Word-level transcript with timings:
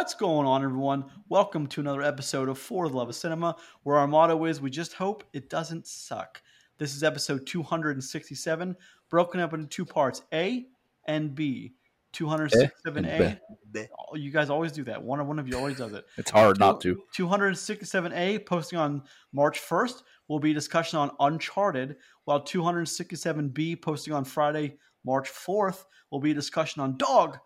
What's 0.00 0.14
going 0.14 0.46
on, 0.46 0.64
everyone? 0.64 1.04
Welcome 1.28 1.66
to 1.66 1.80
another 1.82 2.00
episode 2.00 2.48
of 2.48 2.56
For 2.56 2.88
the 2.88 2.96
Love 2.96 3.10
of 3.10 3.14
Cinema, 3.14 3.54
where 3.82 3.98
our 3.98 4.06
motto 4.06 4.46
is 4.46 4.58
we 4.58 4.70
just 4.70 4.94
hope 4.94 5.24
it 5.34 5.50
doesn't 5.50 5.86
suck. 5.86 6.40
This 6.78 6.96
is 6.96 7.02
episode 7.02 7.46
267, 7.46 8.76
broken 9.10 9.40
up 9.40 9.52
into 9.52 9.66
two 9.66 9.84
parts 9.84 10.22
A 10.32 10.68
and 11.04 11.34
B. 11.34 11.74
267A. 12.14 13.06
Eh, 13.06 13.18
eh, 13.20 13.34
eh. 13.76 13.86
Oh, 14.10 14.16
You 14.16 14.30
guys 14.30 14.48
always 14.48 14.72
do 14.72 14.84
that. 14.84 15.02
One, 15.02 15.24
one 15.28 15.38
of 15.38 15.46
you 15.46 15.58
always 15.58 15.76
does 15.76 15.92
it. 15.92 16.06
It's 16.16 16.30
hard 16.30 16.58
not 16.58 16.80
to. 16.80 17.02
267A 17.14 18.46
posting 18.46 18.78
on 18.78 19.02
March 19.34 19.60
1st 19.60 20.02
will 20.28 20.40
be 20.40 20.52
a 20.52 20.54
discussion 20.54 20.98
on 20.98 21.10
Uncharted, 21.20 21.96
while 22.24 22.40
267B 22.40 23.82
posting 23.82 24.14
on 24.14 24.24
Friday, 24.24 24.78
March 25.04 25.28
4th 25.28 25.84
will 26.10 26.20
be 26.20 26.30
a 26.30 26.34
discussion 26.34 26.80
on 26.80 26.96
Dog, 26.96 27.38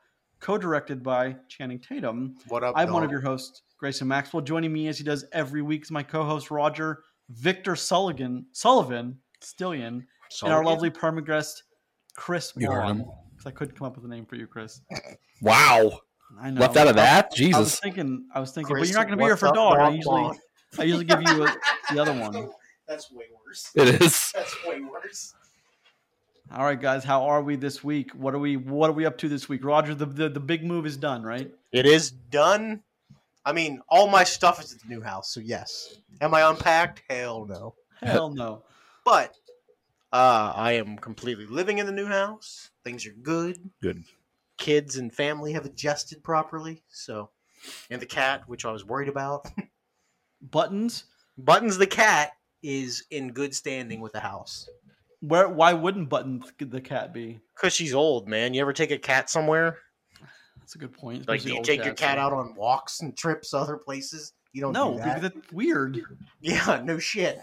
co-directed 0.44 1.02
by 1.02 1.34
Channing 1.48 1.78
Tatum. 1.80 2.34
What 2.48 2.62
up? 2.62 2.74
I'm 2.76 2.92
one 2.92 3.02
of 3.02 3.10
your 3.10 3.22
hosts, 3.22 3.62
Grayson 3.78 4.06
Maxwell. 4.06 4.42
Joining 4.42 4.70
me 4.74 4.88
as 4.88 4.98
he 4.98 5.02
does 5.04 5.24
every 5.32 5.62
week 5.62 5.84
is 5.84 5.90
my 5.90 6.02
co-host 6.02 6.50
Roger 6.50 7.02
Victor 7.30 7.74
Sullivan, 7.74 8.44
Sullivan 8.52 9.18
Stillion, 9.42 10.04
and 10.42 10.52
our 10.52 10.62
lovely 10.62 10.90
permanent 10.90 11.26
guest 11.26 11.62
Chris 12.14 12.52
You 12.58 12.70
heard 12.70 12.82
Vaughn. 12.82 13.00
him. 13.00 13.06
Because 13.32 13.46
I 13.46 13.52
couldn't 13.52 13.74
come 13.78 13.86
up 13.86 13.96
with 13.96 14.04
a 14.04 14.08
name 14.08 14.26
for 14.26 14.36
you, 14.36 14.46
Chris. 14.46 14.82
Wow. 15.40 16.00
I 16.38 16.50
know. 16.50 16.60
Left 16.60 16.76
out 16.76 16.88
of 16.88 16.96
I- 16.98 17.00
that? 17.00 17.24
I 17.24 17.28
was 17.28 17.38
Jesus. 17.38 17.80
thinking. 17.80 18.26
I 18.34 18.40
was 18.40 18.52
thinking, 18.52 18.76
but 18.76 18.86
you're 18.86 18.98
not 18.98 19.06
going 19.06 19.18
to 19.18 19.24
be 19.24 19.26
here 19.26 19.38
for 19.38 19.48
up, 19.48 19.54
dog. 19.54 19.78
I 19.78 19.88
usually. 19.90 20.30
I 20.78 20.82
usually 20.82 21.04
give 21.06 21.22
you 21.22 21.46
a, 21.46 21.56
the 21.90 22.00
other 22.02 22.12
one. 22.12 22.50
That's 22.86 23.10
way 23.10 23.24
worse. 23.46 23.70
It 23.74 24.02
is. 24.02 24.30
That's 24.34 24.54
way 24.66 24.80
worse. 24.82 25.32
All 26.54 26.64
right, 26.64 26.80
guys, 26.80 27.02
how 27.02 27.24
are 27.24 27.42
we 27.42 27.56
this 27.56 27.82
week? 27.82 28.12
What 28.12 28.32
are 28.32 28.38
we? 28.38 28.56
What 28.56 28.88
are 28.88 28.92
we 28.92 29.06
up 29.06 29.18
to 29.18 29.28
this 29.28 29.48
week? 29.48 29.64
Roger, 29.64 29.92
the 29.92 30.06
the, 30.06 30.28
the 30.28 30.38
big 30.38 30.64
move 30.64 30.86
is 30.86 30.96
done, 30.96 31.24
right? 31.24 31.50
It 31.72 31.84
is 31.84 32.12
done. 32.12 32.80
I 33.44 33.52
mean, 33.52 33.80
all 33.88 34.06
my 34.06 34.22
stuff 34.22 34.62
is 34.62 34.72
at 34.72 34.80
the 34.80 34.88
new 34.88 35.00
house, 35.00 35.32
so 35.32 35.40
yes. 35.40 35.96
Am 36.20 36.32
I 36.32 36.48
unpacked? 36.48 37.02
Hell 37.10 37.44
no. 37.46 37.74
Hell 38.00 38.30
no. 38.30 38.62
But 39.04 39.34
uh, 40.12 40.52
I 40.54 40.72
am 40.72 40.96
completely 40.96 41.46
living 41.46 41.78
in 41.78 41.86
the 41.86 41.92
new 41.92 42.06
house. 42.06 42.70
Things 42.84 43.04
are 43.04 43.14
good. 43.20 43.58
Good. 43.82 44.04
Kids 44.56 44.96
and 44.96 45.12
family 45.12 45.54
have 45.54 45.66
adjusted 45.66 46.22
properly. 46.22 46.84
So, 46.88 47.30
and 47.90 48.00
the 48.00 48.06
cat, 48.06 48.44
which 48.46 48.64
I 48.64 48.70
was 48.70 48.84
worried 48.84 49.08
about. 49.08 49.48
Buttons. 50.40 51.04
Buttons 51.36 51.78
the 51.78 51.86
cat 51.88 52.30
is 52.62 53.02
in 53.10 53.32
good 53.32 53.56
standing 53.56 54.00
with 54.00 54.12
the 54.12 54.20
house. 54.20 54.68
Where? 55.26 55.48
Why 55.48 55.72
wouldn't 55.72 56.08
Button 56.08 56.42
the 56.58 56.80
cat 56.80 57.14
be? 57.14 57.40
Cause 57.56 57.72
she's 57.72 57.94
old, 57.94 58.28
man. 58.28 58.52
You 58.52 58.60
ever 58.60 58.72
take 58.72 58.90
a 58.90 58.98
cat 58.98 59.30
somewhere? 59.30 59.78
That's 60.58 60.74
a 60.74 60.78
good 60.78 60.92
point. 60.92 61.28
Like, 61.28 61.42
do 61.42 61.50
you 61.50 61.56
old 61.56 61.64
take 61.64 61.84
your 61.84 61.94
cat 61.94 62.16
yeah. 62.16 62.24
out 62.26 62.32
on 62.32 62.54
walks 62.54 63.00
and 63.00 63.16
trips 63.16 63.54
other 63.54 63.76
places? 63.76 64.32
You 64.52 64.62
don't 64.62 64.72
No, 64.72 64.92
do 64.92 64.98
that. 64.98 65.20
because 65.22 65.36
it's 65.36 65.52
weird. 65.52 66.00
Yeah, 66.40 66.82
no 66.84 66.98
shit. 66.98 67.38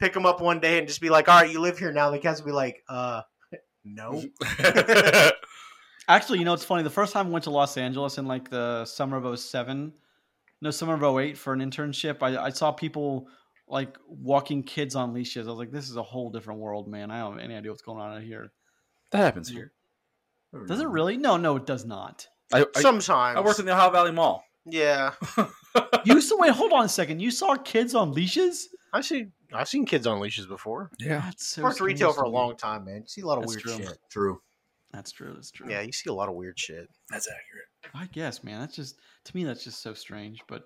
Pick 0.00 0.12
them 0.14 0.26
up 0.26 0.40
one 0.40 0.58
day 0.60 0.78
and 0.78 0.88
just 0.88 1.00
be 1.00 1.10
like, 1.10 1.28
"All 1.28 1.40
right, 1.40 1.50
you 1.50 1.60
live 1.60 1.78
here 1.78 1.92
now." 1.92 2.10
The 2.10 2.18
cats 2.18 2.40
will 2.40 2.46
be 2.46 2.52
like, 2.52 2.82
"Uh, 2.88 3.22
no." 3.84 4.22
Actually, 6.08 6.40
you 6.40 6.44
know, 6.44 6.54
it's 6.54 6.64
funny. 6.64 6.82
The 6.82 6.90
first 6.90 7.12
time 7.12 7.28
I 7.28 7.30
went 7.30 7.44
to 7.44 7.50
Los 7.50 7.76
Angeles 7.76 8.18
in 8.18 8.26
like 8.26 8.50
the 8.50 8.84
summer 8.84 9.16
of 9.16 9.38
07, 9.38 9.92
no, 10.60 10.70
summer 10.70 10.94
of 10.94 11.18
08 11.18 11.38
for 11.38 11.52
an 11.52 11.60
internship, 11.60 12.18
I, 12.22 12.46
I 12.46 12.50
saw 12.50 12.72
people 12.72 13.28
like 13.70 13.96
walking 14.08 14.62
kids 14.62 14.94
on 14.94 15.14
leashes. 15.14 15.46
I 15.46 15.50
was 15.50 15.58
like, 15.58 15.70
this 15.70 15.88
is 15.88 15.96
a 15.96 16.02
whole 16.02 16.30
different 16.30 16.60
world, 16.60 16.88
man. 16.88 17.10
I 17.10 17.20
don't 17.20 17.34
have 17.34 17.44
any 17.44 17.54
idea 17.54 17.70
what's 17.70 17.82
going 17.82 18.00
on 18.00 18.16
out 18.16 18.22
here. 18.22 18.52
That 19.12 19.18
happens 19.18 19.48
here. 19.48 19.72
Does 20.66 20.80
it 20.80 20.88
really? 20.88 21.16
No, 21.16 21.36
no, 21.36 21.56
it 21.56 21.66
does 21.66 21.84
not. 21.84 22.26
I, 22.52 22.66
I, 22.74 22.80
Sometimes 22.80 23.38
I 23.38 23.40
worked 23.40 23.60
in 23.60 23.66
the 23.66 23.72
Ohio 23.72 23.90
Valley 23.90 24.12
Mall. 24.12 24.42
Yeah, 24.66 25.12
You 26.04 26.20
saw, 26.20 26.36
wait, 26.38 26.52
hold 26.52 26.72
on 26.72 26.84
a 26.84 26.88
second. 26.88 27.20
You 27.20 27.30
saw 27.30 27.56
kids 27.56 27.94
on 27.94 28.12
leashes? 28.12 28.68
I 28.92 29.00
see. 29.00 29.26
I've 29.52 29.68
seen 29.68 29.84
kids 29.84 30.06
on 30.06 30.20
leashes 30.20 30.46
before. 30.46 30.90
Yeah. 30.98 31.20
That's 31.24 31.46
so 31.46 31.62
Worked 31.62 31.80
retail 31.80 32.12
for 32.12 32.24
a 32.24 32.28
long 32.28 32.56
time, 32.56 32.84
man. 32.84 32.96
You 33.02 33.06
see 33.06 33.20
a 33.20 33.26
lot 33.26 33.38
of 33.38 33.44
That's 33.44 33.64
weird 33.64 33.78
true. 33.78 33.86
shit. 33.86 33.98
True. 34.10 34.40
That's 34.92 35.12
true. 35.12 35.32
That's 35.34 35.50
true. 35.50 35.70
Yeah, 35.70 35.82
you 35.82 35.92
see 35.92 36.10
a 36.10 36.12
lot 36.12 36.28
of 36.28 36.34
weird 36.34 36.58
shit. 36.58 36.88
That's 37.10 37.28
accurate. 37.28 37.66
I 37.94 38.06
guess, 38.12 38.42
man. 38.42 38.60
That's 38.60 38.74
just 38.74 38.96
to 39.24 39.36
me. 39.36 39.44
That's 39.44 39.62
just 39.62 39.82
so 39.82 39.94
strange. 39.94 40.40
But, 40.48 40.64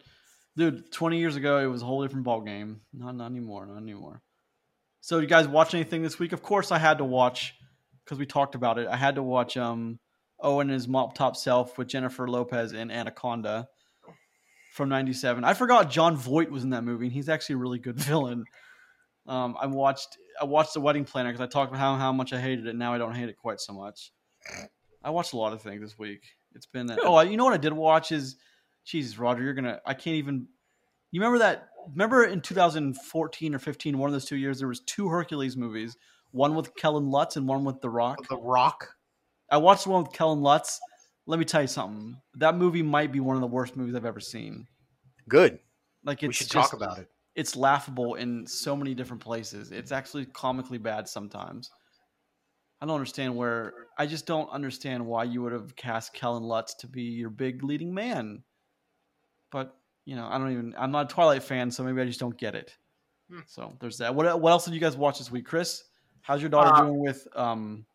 dude, 0.57 0.91
twenty 0.93 1.19
years 1.19 1.37
ago, 1.37 1.59
it 1.59 1.67
was 1.67 1.83
a 1.83 1.85
whole 1.85 2.03
different 2.03 2.25
ball 2.25 2.41
game. 2.41 2.81
Not, 2.93 3.17
not 3.17 3.27
anymore. 3.27 3.67
Not 3.67 3.79
anymore. 3.79 4.23
So, 5.01 5.19
you 5.19 5.27
guys 5.27 5.47
watch 5.47 5.75
anything 5.75 6.03
this 6.03 6.19
week? 6.19 6.33
Of 6.33 6.43
course, 6.43 6.73
I 6.73 6.79
had 6.79 6.99
to 6.99 7.05
watch 7.05 7.55
because 8.05 8.19
we 8.19 8.27
talked 8.27 8.55
about 8.55 8.79
it. 8.79 8.89
I 8.89 8.97
had 8.97 9.17
to 9.17 9.23
watch 9.23 9.57
um 9.57 9.99
Owen 10.41 10.69
and 10.69 10.75
his 10.75 10.89
mop 10.89 11.15
top 11.15 11.37
self 11.37 11.79
with 11.79 11.89
Jennifer 11.89 12.29
Lopez 12.29 12.73
in 12.73 12.91
Anaconda 12.91 13.69
from 14.73 14.89
'97. 14.89 15.45
I 15.45 15.55
forgot 15.55 15.91
Jon 15.91 16.17
Voight 16.17 16.51
was 16.51 16.65
in 16.65 16.71
that 16.71 16.85
movie, 16.85 17.07
and 17.07 17.13
he's 17.13 17.29
actually 17.29 17.55
a 17.55 17.59
really 17.59 17.79
good 17.79 17.97
villain. 17.99 18.45
Um, 19.27 19.57
I 19.61 19.67
watched 19.67 20.19
I 20.41 20.45
watched 20.45 20.75
The 20.75 20.81
Wedding 20.81 21.05
Planner 21.05 21.31
because 21.31 21.45
I 21.45 21.47
talked 21.47 21.71
about 21.71 21.81
how, 21.81 21.97
how 21.97 22.13
much 22.13 22.33
I 22.33 22.41
hated 22.41 22.67
it. 22.67 22.77
Now 22.77 22.93
I 22.93 22.99
don't 22.99 23.15
hate 23.15 23.29
it 23.29 23.37
quite 23.37 23.61
so 23.61 23.73
much. 23.73 24.13
I 25.03 25.11
watched 25.11 25.33
a 25.33 25.37
lot 25.37 25.53
of 25.53 25.63
things 25.63 25.81
this 25.81 25.99
week. 25.99 26.23
It's 26.55 26.67
been 26.67 26.87
that. 26.87 26.99
oh, 27.03 27.21
you 27.21 27.37
know 27.37 27.45
what 27.45 27.55
I 27.55 27.59
did 27.59 27.73
watch 27.73 28.13
is, 28.13 28.37
Jesus, 28.85 29.19
Roger, 29.19 29.43
you're 29.43 29.55
gonna 29.55 29.81
I 29.87 29.95
can't 29.95 30.17
even. 30.17 30.47
You 31.11 31.21
remember 31.21 31.39
that? 31.39 31.69
Remember 31.91 32.25
in 32.25 32.41
2014 32.41 33.55
or 33.55 33.59
15, 33.59 33.99
one 33.99 34.09
of 34.09 34.13
those 34.13 34.25
two 34.25 34.37
years, 34.37 34.59
there 34.59 34.69
was 34.69 34.81
two 34.81 35.09
Hercules 35.09 35.57
movies, 35.57 35.97
one 36.33 36.55
with 36.55 36.75
Kellen 36.77 37.11
Lutz 37.11 37.37
and 37.37 37.47
one 37.47 37.65
with 37.65 37.81
The 37.81 37.91
Rock. 37.91 38.27
The 38.29 38.37
Rock. 38.39 38.89
I 39.51 39.59
watched 39.59 39.87
one 39.87 40.03
with 40.03 40.13
Kellen 40.13 40.41
Lutz. 40.41 40.81
Let 41.27 41.39
me 41.39 41.45
tell 41.45 41.61
you 41.63 41.69
something. 41.69 42.17
That 42.35 42.57
movie 42.57 42.83
might 42.83 43.13
be 43.13 43.21
one 43.21 43.37
of 43.37 43.41
the 43.43 43.47
worst 43.47 43.77
movies 43.77 43.95
I've 43.95 44.05
ever 44.05 44.21
seen. 44.21 44.67
Good. 45.29 45.59
Like 46.05 46.23
it's 46.23 46.29
we 46.29 46.33
should 46.33 46.51
just- 46.51 46.71
talk 46.71 46.73
about 46.81 46.99
it. 46.99 47.09
It's 47.35 47.57
laughable 47.57 48.15
in 48.15 48.47
so 48.47 48.77
many 48.77 48.95
different 48.95 49.21
places. 49.21 49.73
It's 49.73 49.91
actually 49.91 50.27
comically 50.27 50.79
bad 50.79 51.09
sometimes. 51.09 51.69
I 52.81 52.87
don't 52.87 52.95
understand 52.95 53.35
where. 53.35 53.73
I 53.99 54.07
just 54.07 54.25
don't 54.25 54.49
understand 54.51 55.05
why 55.05 55.25
you 55.25 55.43
would 55.43 55.53
have 55.53 55.75
cast 55.75 56.13
Kellen 56.15 56.45
Lutz 56.45 56.75
to 56.77 56.87
be 56.87 57.03
your 57.03 57.31
big 57.31 57.65
leading 57.65 57.93
man. 57.93 58.45
But 59.55 59.77
you 60.05 60.17
know, 60.17 60.27
I 60.29 60.37
don't 60.37 60.51
even. 60.51 60.75
I'm 60.77 60.91
not 60.91 61.11
a 61.11 61.15
Twilight 61.15 61.45
fan, 61.45 61.71
so 61.71 61.85
maybe 61.85 62.01
I 62.01 62.05
just 62.05 62.19
don't 62.19 62.37
get 62.37 62.57
it. 62.57 62.77
Hmm. 63.31 63.39
So 63.47 63.73
there's 63.79 63.99
that. 63.99 64.13
What 64.13 64.41
What 64.41 64.51
else 64.51 64.65
did 64.65 64.75
you 64.75 64.81
guys 64.81 64.97
watch 64.97 65.19
this 65.19 65.31
week, 65.31 65.47
Chris? 65.47 65.85
How's 66.23 66.43
your 66.43 66.51
daughter 66.51 66.75
Uh, 66.75 66.81
doing 66.83 66.99
with 66.99 67.29
um 67.37 67.87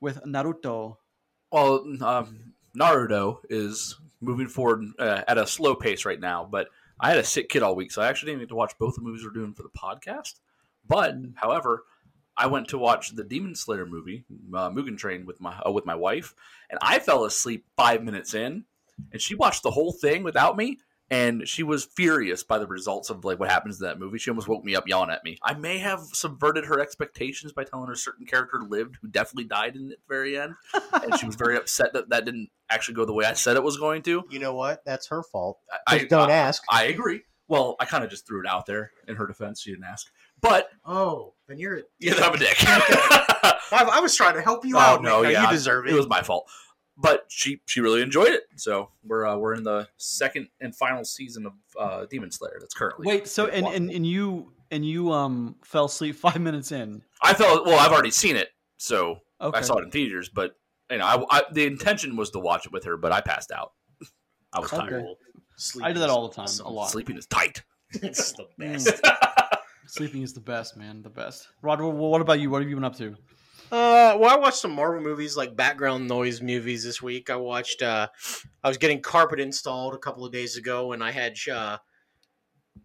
with 0.00 0.20
Naruto? 0.24 0.96
Well, 1.52 1.84
um, 2.02 2.54
Naruto 2.76 3.38
is 3.48 3.94
moving 4.20 4.48
forward 4.48 4.84
uh, 4.98 5.22
at 5.28 5.38
a 5.38 5.46
slow 5.46 5.76
pace 5.76 6.04
right 6.04 6.18
now, 6.18 6.44
but 6.44 6.70
I 6.98 7.10
had 7.10 7.18
a 7.18 7.24
sick 7.24 7.50
kid 7.50 7.62
all 7.62 7.76
week, 7.76 7.92
so 7.92 8.02
I 8.02 8.08
actually 8.08 8.32
didn't 8.32 8.42
get 8.42 8.48
to 8.48 8.56
watch 8.56 8.76
both 8.76 8.96
the 8.96 9.02
movies 9.02 9.22
we're 9.22 9.30
doing 9.30 9.54
for 9.54 9.62
the 9.62 9.68
podcast. 9.68 10.40
But, 10.88 11.14
however, 11.36 11.84
I 12.36 12.48
went 12.48 12.68
to 12.68 12.78
watch 12.78 13.14
the 13.14 13.22
Demon 13.22 13.54
Slayer 13.54 13.86
movie, 13.86 14.24
uh, 14.52 14.70
Mugen 14.70 14.98
Train, 14.98 15.24
with 15.24 15.40
my 15.40 15.56
uh, 15.64 15.70
with 15.70 15.86
my 15.86 15.94
wife, 15.94 16.34
and 16.68 16.80
I 16.82 16.98
fell 16.98 17.24
asleep 17.24 17.64
five 17.76 18.02
minutes 18.02 18.34
in, 18.34 18.64
and 19.12 19.22
she 19.22 19.36
watched 19.36 19.62
the 19.62 19.70
whole 19.70 19.92
thing 19.92 20.24
without 20.24 20.56
me, 20.56 20.78
and 21.10 21.46
she 21.46 21.62
was 21.62 21.84
furious 21.84 22.42
by 22.42 22.58
the 22.58 22.66
results 22.66 23.10
of 23.10 23.24
like 23.24 23.38
what 23.38 23.50
happens 23.50 23.80
in 23.80 23.86
that 23.86 23.98
movie. 23.98 24.18
She 24.18 24.30
almost 24.30 24.48
woke 24.48 24.64
me 24.64 24.74
up 24.74 24.88
yelling 24.88 25.10
at 25.10 25.24
me. 25.24 25.38
I 25.42 25.54
may 25.54 25.78
have 25.78 26.00
subverted 26.12 26.64
her 26.66 26.80
expectations 26.80 27.52
by 27.52 27.64
telling 27.64 27.86
her 27.86 27.92
a 27.92 27.96
certain 27.96 28.26
character 28.26 28.60
lived 28.68 28.96
who 29.00 29.08
definitely 29.08 29.44
died 29.44 29.76
in 29.76 29.88
the 29.88 29.96
very 30.08 30.38
end, 30.38 30.54
and 30.92 31.18
she 31.18 31.26
was 31.26 31.36
very 31.36 31.56
upset 31.58 31.92
that 31.92 32.08
that 32.10 32.24
didn't 32.24 32.50
actually 32.70 32.94
go 32.94 33.04
the 33.04 33.12
way 33.12 33.24
I 33.24 33.34
said 33.34 33.56
it 33.56 33.62
was 33.62 33.76
going 33.76 34.02
to. 34.02 34.24
You 34.30 34.38
know 34.38 34.54
what? 34.54 34.84
That's 34.84 35.06
her 35.08 35.22
fault. 35.22 35.58
I, 35.86 35.98
Just 35.98 36.10
don't 36.10 36.30
I, 36.30 36.34
ask. 36.34 36.62
I 36.68 36.84
agree. 36.84 37.22
Well, 37.48 37.76
I 37.78 37.84
kind 37.84 38.02
of 38.02 38.10
just 38.10 38.26
threw 38.26 38.40
it 38.40 38.46
out 38.46 38.66
there 38.66 38.90
in 39.06 39.14
her 39.14 39.26
defense. 39.26 39.60
She 39.60 39.70
didn't 39.70 39.84
ask, 39.84 40.10
but 40.40 40.68
oh, 40.84 41.34
then 41.48 41.58
you're. 41.58 41.82
yeah, 42.00 42.14
I'm 42.16 42.34
a 42.34 42.38
dick. 42.38 42.56
I, 43.72 43.88
I 43.94 44.00
was 44.00 44.16
trying 44.16 44.34
to 44.34 44.42
help 44.42 44.64
you 44.64 44.76
oh 44.76 44.80
out. 44.80 45.02
no, 45.02 45.22
man. 45.22 45.32
yeah, 45.32 45.44
you 45.44 45.50
deserve 45.50 45.86
it. 45.86 45.92
It 45.92 45.96
was 45.96 46.08
my 46.08 46.22
fault. 46.22 46.48
But 46.98 47.26
she 47.28 47.60
she 47.66 47.80
really 47.80 48.00
enjoyed 48.00 48.28
it. 48.28 48.44
So 48.56 48.90
we're 49.04 49.26
uh, 49.26 49.36
we're 49.36 49.54
in 49.54 49.62
the 49.64 49.86
second 49.98 50.48
and 50.60 50.74
final 50.74 51.04
season 51.04 51.46
of 51.46 51.52
uh, 51.78 52.06
Demon 52.06 52.30
Slayer. 52.30 52.56
That's 52.58 52.72
currently 52.74 53.06
Wait, 53.06 53.28
so 53.28 53.46
and, 53.48 53.66
and 53.66 53.90
and 53.90 54.06
you 54.06 54.52
and 54.70 54.84
you 54.84 55.12
um 55.12 55.56
fell 55.62 55.84
asleep 55.84 56.16
five 56.26 56.40
minutes 56.40 56.72
in. 56.72 57.02
I 57.22 57.34
felt 57.34 57.66
well. 57.66 57.78
I've 57.78 57.92
already 57.92 58.10
seen 58.10 58.36
it, 58.36 58.48
so 58.78 59.18
Okay. 59.40 59.58
I 59.58 59.60
saw 59.60 59.76
it 59.76 59.84
in 59.84 59.90
theaters. 59.90 60.30
But 60.30 60.56
you 60.90 60.96
know, 60.98 61.04
I, 61.04 61.38
I, 61.38 61.42
the 61.52 61.66
intention 61.66 62.16
was 62.16 62.30
to 62.30 62.38
watch 62.38 62.64
it 62.64 62.72
with 62.72 62.84
her, 62.84 62.96
but 62.96 63.12
I 63.12 63.20
passed 63.20 63.50
out. 63.52 63.72
I 64.54 64.60
was 64.60 64.72
Okay. 64.72 64.88
tired. 64.88 65.04
Sleep 65.56 65.84
I 65.86 65.92
do 65.92 66.00
that 66.00 66.08
all 66.10 66.28
the 66.28 66.34
time, 66.34 66.44
awesome. 66.44 66.66
a 66.66 66.70
lot. 66.70 66.90
Sleeping 66.90 67.18
is 67.18 67.26
tight. 67.26 67.62
it's 67.90 68.32
the 68.32 68.44
Mm. 68.58 68.84
best. 68.84 69.02
Sleeping 69.86 70.22
is 70.22 70.32
the 70.32 70.40
best, 70.40 70.76
man. 70.76 71.02
The 71.02 71.10
best. 71.10 71.48
Rod, 71.62 71.80
what 71.80 72.20
about 72.20 72.40
you? 72.40 72.50
What 72.50 72.62
have 72.62 72.68
you 72.70 72.76
been 72.76 72.84
up 72.84 72.96
to? 72.96 73.14
Uh, 73.72 74.16
well, 74.18 74.30
I 74.30 74.36
watched 74.36 74.58
some 74.58 74.70
Marvel 74.72 75.00
movies, 75.00 75.36
like 75.36 75.56
background 75.56 76.06
noise 76.06 76.40
movies 76.40 76.84
this 76.84 77.02
week. 77.02 77.30
I 77.30 77.36
watched. 77.36 77.82
Uh, 77.82 78.08
I 78.62 78.68
was 78.68 78.78
getting 78.78 79.00
carpet 79.02 79.40
installed 79.40 79.94
a 79.94 79.98
couple 79.98 80.24
of 80.24 80.32
days 80.32 80.56
ago, 80.56 80.92
and 80.92 81.02
I 81.02 81.10
had 81.10 81.36
uh, 81.50 81.78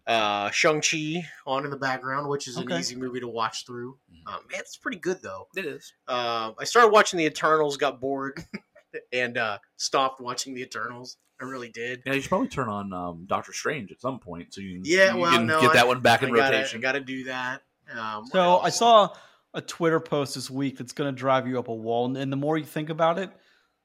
uh, 0.07 0.49
Shang 0.49 0.81
Chi 0.81 1.23
on 1.45 1.65
in 1.65 1.69
the 1.71 1.77
background, 1.77 2.27
which 2.29 2.47
is 2.47 2.57
an 2.57 2.71
easy 2.71 2.95
movie 2.95 3.19
to 3.19 3.27
watch 3.27 3.65
through. 3.65 3.97
Uh, 4.25 4.37
man, 4.51 4.59
it's 4.59 4.77
pretty 4.77 4.97
good 4.97 5.21
though. 5.21 5.47
It 5.55 5.65
is. 5.65 5.93
Uh, 6.07 6.51
I 6.59 6.63
started 6.63 6.91
watching 6.91 7.17
the 7.17 7.25
Eternals, 7.25 7.77
got 7.77 8.01
bored, 8.01 8.43
and 9.13 9.37
uh, 9.37 9.59
stopped 9.77 10.19
watching 10.19 10.55
the 10.55 10.61
Eternals. 10.63 11.17
I 11.39 11.43
really 11.45 11.69
did. 11.69 12.03
Yeah, 12.05 12.13
you 12.13 12.21
should 12.21 12.29
probably 12.29 12.49
turn 12.49 12.69
on 12.69 12.93
um, 12.93 13.25
Doctor 13.27 13.51
Strange 13.53 13.91
at 13.91 13.99
some 13.99 14.19
point 14.19 14.53
so 14.53 14.61
you 14.61 14.75
can, 14.75 14.81
Yeah, 14.85 15.13
you 15.15 15.21
well, 15.21 15.31
can 15.31 15.47
no, 15.47 15.59
get 15.61 15.71
I- 15.71 15.73
that 15.73 15.87
one 15.87 15.99
back 15.99 16.21
I 16.23 16.27
in 16.27 16.33
gotta, 16.35 16.55
rotation. 16.57 16.79
I 16.79 16.81
gotta 16.81 16.99
do 16.99 17.23
that. 17.25 17.61
Um, 17.95 18.25
So 18.27 18.57
I 18.57 18.65
else? 18.65 18.77
saw 18.77 19.09
a 19.53 19.61
Twitter 19.61 19.99
post 19.99 20.35
this 20.35 20.49
week 20.49 20.77
that's 20.77 20.93
going 20.93 21.13
to 21.13 21.17
drive 21.17 21.47
you 21.47 21.59
up 21.59 21.67
a 21.67 21.73
wall, 21.73 22.05
and, 22.05 22.17
and 22.17 22.31
the 22.31 22.37
more 22.37 22.57
you 22.57 22.65
think 22.65 22.89
about 22.89 23.19
it, 23.19 23.29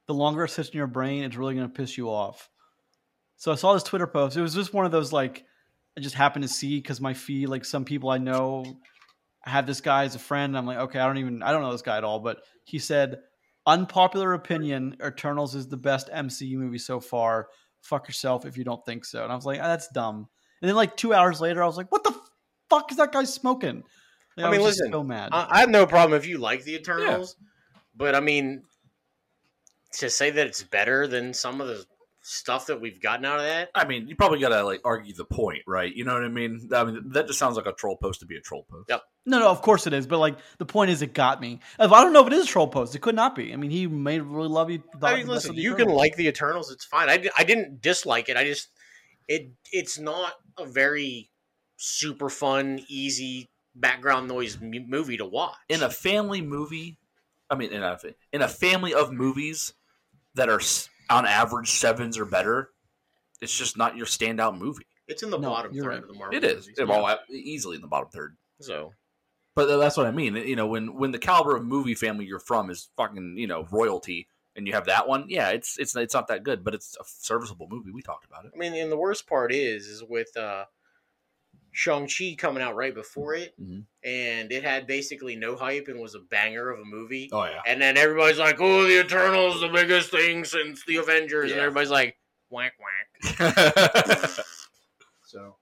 the 0.07 0.15
longer 0.15 0.45
it 0.45 0.51
sits 0.51 0.69
in 0.69 0.77
your 0.77 0.87
brain, 0.87 1.25
it's 1.25 1.37
really 1.37 1.55
going 1.55 1.69
to 1.69 1.75
piss 1.75 1.99
you 1.99 2.09
off. 2.09 2.49
So 3.37 3.53
I 3.53 3.57
saw 3.57 3.75
this 3.75 3.83
Twitter 3.83 4.07
post. 4.07 4.37
It 4.37 4.43
was 4.43 4.55
just 4.55 4.73
one 4.73 4.87
of 4.87 4.93
those 4.93 5.13
like 5.13 5.45
I 5.97 6.01
just 6.01 6.15
happened 6.15 6.43
to 6.43 6.49
see 6.49 6.77
because 6.77 7.01
my 7.01 7.15
feed, 7.15 7.49
like 7.49 7.65
some 7.65 7.85
people 7.85 8.11
I 8.11 8.19
know, 8.19 8.65
had 9.43 9.67
this 9.67 9.81
guy 9.81 10.05
as 10.05 10.15
a 10.15 10.19
friend. 10.19 10.57
I'm 10.57 10.67
like, 10.67 10.79
okay, 10.79 10.99
I 10.99 11.07
don't 11.07 11.19
even 11.19 11.43
I 11.43 11.53
don't 11.53 11.63
know 11.63 11.73
this 11.73 11.83
guy 11.83 11.97
at 11.97 12.05
all, 12.05 12.21
but 12.21 12.39
he 12.65 12.79
said, 12.79 13.21
unpopular 13.67 14.35
opinion: 14.35 14.97
Eternals 15.05 15.55
is 15.55 15.69
the 15.69 15.77
best 15.77 16.11
MCU 16.11 16.57
movie 16.57 16.79
so 16.79 17.01
far. 17.01 17.49
Fuck 17.83 18.09
yourself 18.09 18.47
if 18.47 18.57
you 18.57 18.65
don't 18.65 18.85
think 18.85 19.05
so. 19.05 19.23
And 19.23 19.33
I 19.33 19.37
was 19.37 19.47
like, 19.47 19.61
ah, 19.61 19.69
that's 19.69 19.89
dumb. 19.89 20.29
And 20.61 20.69
then 20.69 20.77
like 20.77 20.97
two 20.97 21.13
hours 21.13 21.41
later, 21.41 21.63
I 21.63 21.67
was 21.67 21.77
like, 21.77 21.93
what 21.93 22.05
the 22.05 22.15
fuck 22.71 22.91
is 22.91 22.97
that 22.97 23.13
guy 23.13 23.25
smoking? 23.25 23.85
Like, 24.37 24.47
I 24.47 24.51
mean, 24.51 24.61
was 24.61 24.77
listen, 24.77 24.93
so 24.93 25.03
mad. 25.03 25.31
I, 25.33 25.47
I 25.51 25.61
have 25.61 25.71
no 25.71 25.87
problem 25.87 26.17
if 26.17 26.27
you 26.27 26.39
like 26.39 26.65
the 26.65 26.75
Eternals, 26.75 27.37
but 27.97 28.15
I 28.15 28.21
mean, 28.21 28.63
to 29.95 30.11
say 30.11 30.31
that 30.31 30.47
it's 30.47 30.63
better 30.63 31.07
than 31.07 31.33
some 31.33 31.61
of 31.61 31.69
the 31.69 31.85
stuff 32.21 32.67
that 32.67 32.81
we've 32.81 33.01
gotten 33.01 33.25
out 33.25 33.39
of 33.39 33.45
that, 33.45 33.71
I 33.75 33.87
mean, 33.87 34.09
you 34.09 34.17
probably 34.17 34.41
gotta 34.41 34.63
like 34.63 34.83
argue 34.85 35.15
the 35.15 35.25
point, 35.25 35.63
right? 35.67 35.95
You 35.95 36.05
know 36.05 36.13
what 36.13 36.25
I 36.25 36.29
mean? 36.29 36.69
I 36.75 36.85
mean, 36.85 37.11
that 37.13 37.29
just 37.29 37.39
sounds 37.39 37.57
like 37.57 37.67
a 37.67 37.73
troll 37.73 37.97
post 37.97 38.21
to 38.21 38.27
be 38.27 38.37
a 38.37 38.41
troll 38.41 38.67
post. 38.71 38.91
Yep. 38.91 39.03
No, 39.25 39.39
no, 39.39 39.49
of 39.49 39.63
course 39.63 39.87
it 39.87 39.93
is. 39.93 40.07
But 40.07 40.19
like 40.19 40.37
the 40.59 40.67
point 40.67 40.91
is, 40.91 41.01
it 41.01 41.15
got 41.15 41.41
me. 41.41 41.61
If 41.81 41.93
I 41.93 42.03
don't 42.03 42.13
know 42.13 42.21
if 42.21 42.27
it 42.27 42.33
is 42.35 42.45
a 42.45 42.49
troll 42.49 42.69
post, 42.69 42.95
it 42.95 43.01
could 43.01 43.15
not 43.15 43.35
be. 43.35 43.53
I 43.53 43.57
mean, 43.57 43.71
he 43.71 43.87
may 43.87 44.21
really 44.21 44.49
love 44.49 44.71
you. 44.71 44.83
I 45.03 45.17
mean, 45.17 45.29
listen, 45.29 45.55
you 45.55 45.75
can 45.77 45.89
like 45.89 46.17
the 46.17 46.29
Eternals; 46.29 46.71
it's 46.71 46.85
fine. 46.85 47.09
I, 47.09 47.27
I 47.39 47.45
didn't 47.45 47.81
dislike 47.81 48.29
it. 48.29 48.37
I 48.37 48.45
just 48.45 48.69
it 49.29 49.51
it's 49.73 49.99
not 49.99 50.35
a 50.59 50.67
very 50.67 51.31
super 51.77 52.29
fun, 52.29 52.81
easy 52.89 53.49
background 53.81 54.29
noise 54.29 54.59
mu- 54.61 54.85
movie 54.87 55.17
to 55.19 55.25
watch. 55.25 55.57
In 55.69 55.83
a 55.83 55.91
family 55.91 56.41
movie, 56.41 56.99
I 57.51 57.55
mean, 57.55 57.73
in 57.73 57.83
a 57.83 57.99
in 58.33 58.43
a 58.43 58.49
family 58.49 58.95
of 58.95 59.13
movies 59.13 59.75
that 60.35 60.49
are 60.49 60.61
s- 60.61 60.89
on 61.09 61.27
average 61.27 61.71
sevens 61.71 62.19
or 62.19 62.25
better, 62.25 62.71
it's 63.41 63.57
just 63.57 63.77
not 63.77 63.97
your 63.97 64.07
standout 64.07 64.59
movie. 64.59 64.87
it's 65.09 65.23
in 65.23 65.31
the 65.31 65.39
No, 65.39 65.51
bottom 65.51 65.73
you're 65.73 65.85
third 65.85 65.91
right. 65.91 66.03
of 66.03 66.09
the 66.09 66.15
Marvel 66.15 66.37
It 66.37 66.43
is 66.45 66.67
movies. 66.67 66.89
well, 66.89 67.19
easily 67.31 67.77
in 67.77 67.83
the 67.83 67.87
bottom 67.89 68.09
third. 68.09 68.37
So 68.61 68.93
But 69.55 69.67
tha- 69.67 69.77
that's 69.77 69.97
what 69.97 70.07
I 70.07 70.11
mean. 70.11 70.35
You 70.37 70.57
know, 70.57 70.67
when 70.67 70.95
when 70.95 71.13
the 71.13 71.19
caliber 71.19 71.55
of 71.57 71.65
movie 71.65 71.95
family 71.95 72.25
you're 72.27 72.39
from 72.41 72.71
is 72.71 72.89
fucking 72.97 73.37
you 73.39 73.47
know 73.47 73.69
royalty, 73.71 74.27
and 74.57 74.67
you 74.67 74.73
have 74.73 74.87
that 74.87 75.07
one, 75.07 75.27
yeah, 75.29 75.51
it's 75.51 75.79
it's 75.79 75.95
it's 75.95 76.13
not 76.15 76.27
that 76.29 76.43
good, 76.43 76.65
but 76.65 76.75
it's 76.75 76.97
a 77.01 77.05
serviceable 77.07 77.69
movie. 77.71 77.91
We 77.93 78.03
talked 78.03 78.25
about 78.27 78.45
it. 78.47 78.53
I 78.55 78.59
mean, 78.59 78.75
and 78.75 78.91
the 78.91 78.97
worst 78.97 79.27
part 79.29 79.53
is, 79.53 79.87
is 79.87 80.03
with 80.03 80.37
uh, 80.37 80.65
Shang 81.77 82.09
Chi 82.09 82.35
coming 82.39 82.63
out 82.63 82.75
right 82.75 82.95
before 82.95 83.35
it, 83.35 83.53
Mhm. 83.61 83.85
and 84.03 84.51
it 84.51 84.65
had 84.65 84.87
basically 84.87 85.37
no 85.37 85.57
hype 85.57 85.89
and 85.89 86.01
was 86.01 86.15
a 86.15 86.21
banger 86.21 86.71
of 86.71 86.81
a 86.81 86.85
movie. 86.85 87.29
Oh 87.33 87.45
yeah, 87.45 87.61
And 87.67 87.81
then 87.83 87.99
everybody's 87.99 88.39
like, 88.39 88.59
"Oh, 88.61 88.85
the 88.85 89.01
Eternals, 89.01 89.61
the 89.61 89.69
biggest 89.69 90.11
thing 90.11 90.45
since 90.47 90.83
the 90.87 90.97
Avengers," 90.97 91.53
and 91.53 91.61
everybody's 91.61 91.91
like, 91.91 92.17
"Whack 92.49 92.73
whack." 92.81 94.39
So, 95.23 95.57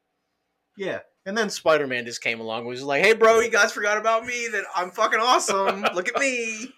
yeah. 0.76 1.00
And 1.26 1.36
then 1.36 1.48
Spider 1.50 1.86
Man 1.86 2.04
just 2.04 2.22
came 2.22 2.38
along, 2.40 2.60
and 2.60 2.68
was 2.68 2.82
like, 2.82 3.02
"Hey, 3.02 3.14
bro, 3.14 3.40
you 3.40 3.50
guys 3.50 3.72
forgot 3.72 3.96
about 3.96 4.24
me? 4.26 4.46
That 4.52 4.64
I'm 4.76 4.90
fucking 4.90 5.18
awesome. 5.20 5.82
Look 5.94 6.06
at 6.08 6.20
me." 6.20 6.68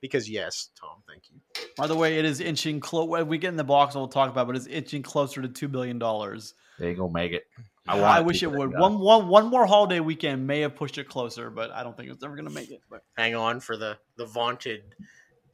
Because 0.00 0.28
yes, 0.28 0.68
Tom, 0.78 1.02
thank 1.08 1.24
you. 1.30 1.40
By 1.76 1.86
the 1.86 1.96
way, 1.96 2.18
it 2.18 2.24
is 2.24 2.40
inching 2.40 2.80
close. 2.80 3.08
When 3.08 3.26
we 3.28 3.38
get 3.38 3.48
in 3.48 3.56
the 3.56 3.64
box, 3.64 3.94
we'll 3.94 4.08
talk 4.08 4.28
about, 4.30 4.46
but 4.46 4.56
it's 4.56 4.66
inching 4.66 5.02
closer 5.02 5.40
to 5.42 5.48
two 5.48 5.68
billion 5.68 5.98
dollars. 5.98 6.54
they 6.78 6.88
ain't 6.90 6.98
gonna 6.98 7.12
make 7.12 7.32
it. 7.32 7.44
I, 7.86 8.00
want 8.00 8.20
it 8.20 8.26
wish 8.26 8.42
it 8.42 8.50
would. 8.50 8.70
no. 8.70 8.80
One, 8.80 8.98
one, 9.00 9.28
one 9.28 9.46
more 9.48 9.66
holiday 9.66 10.00
weekend 10.00 10.46
may 10.46 10.60
have 10.60 10.76
pushed 10.76 10.98
it 10.98 11.08
closer, 11.08 11.50
but 11.50 11.70
I 11.72 11.82
don't 11.82 11.96
think 11.96 12.10
it's 12.10 12.22
ever 12.22 12.36
going 12.36 12.48
to 12.48 12.54
make 12.54 12.70
it. 12.70 12.80
But 12.88 13.02
Hang 13.16 13.34
on 13.34 13.60
for 13.60 13.76
the 13.76 13.98
the 14.16 14.26
vaunted 14.26 14.94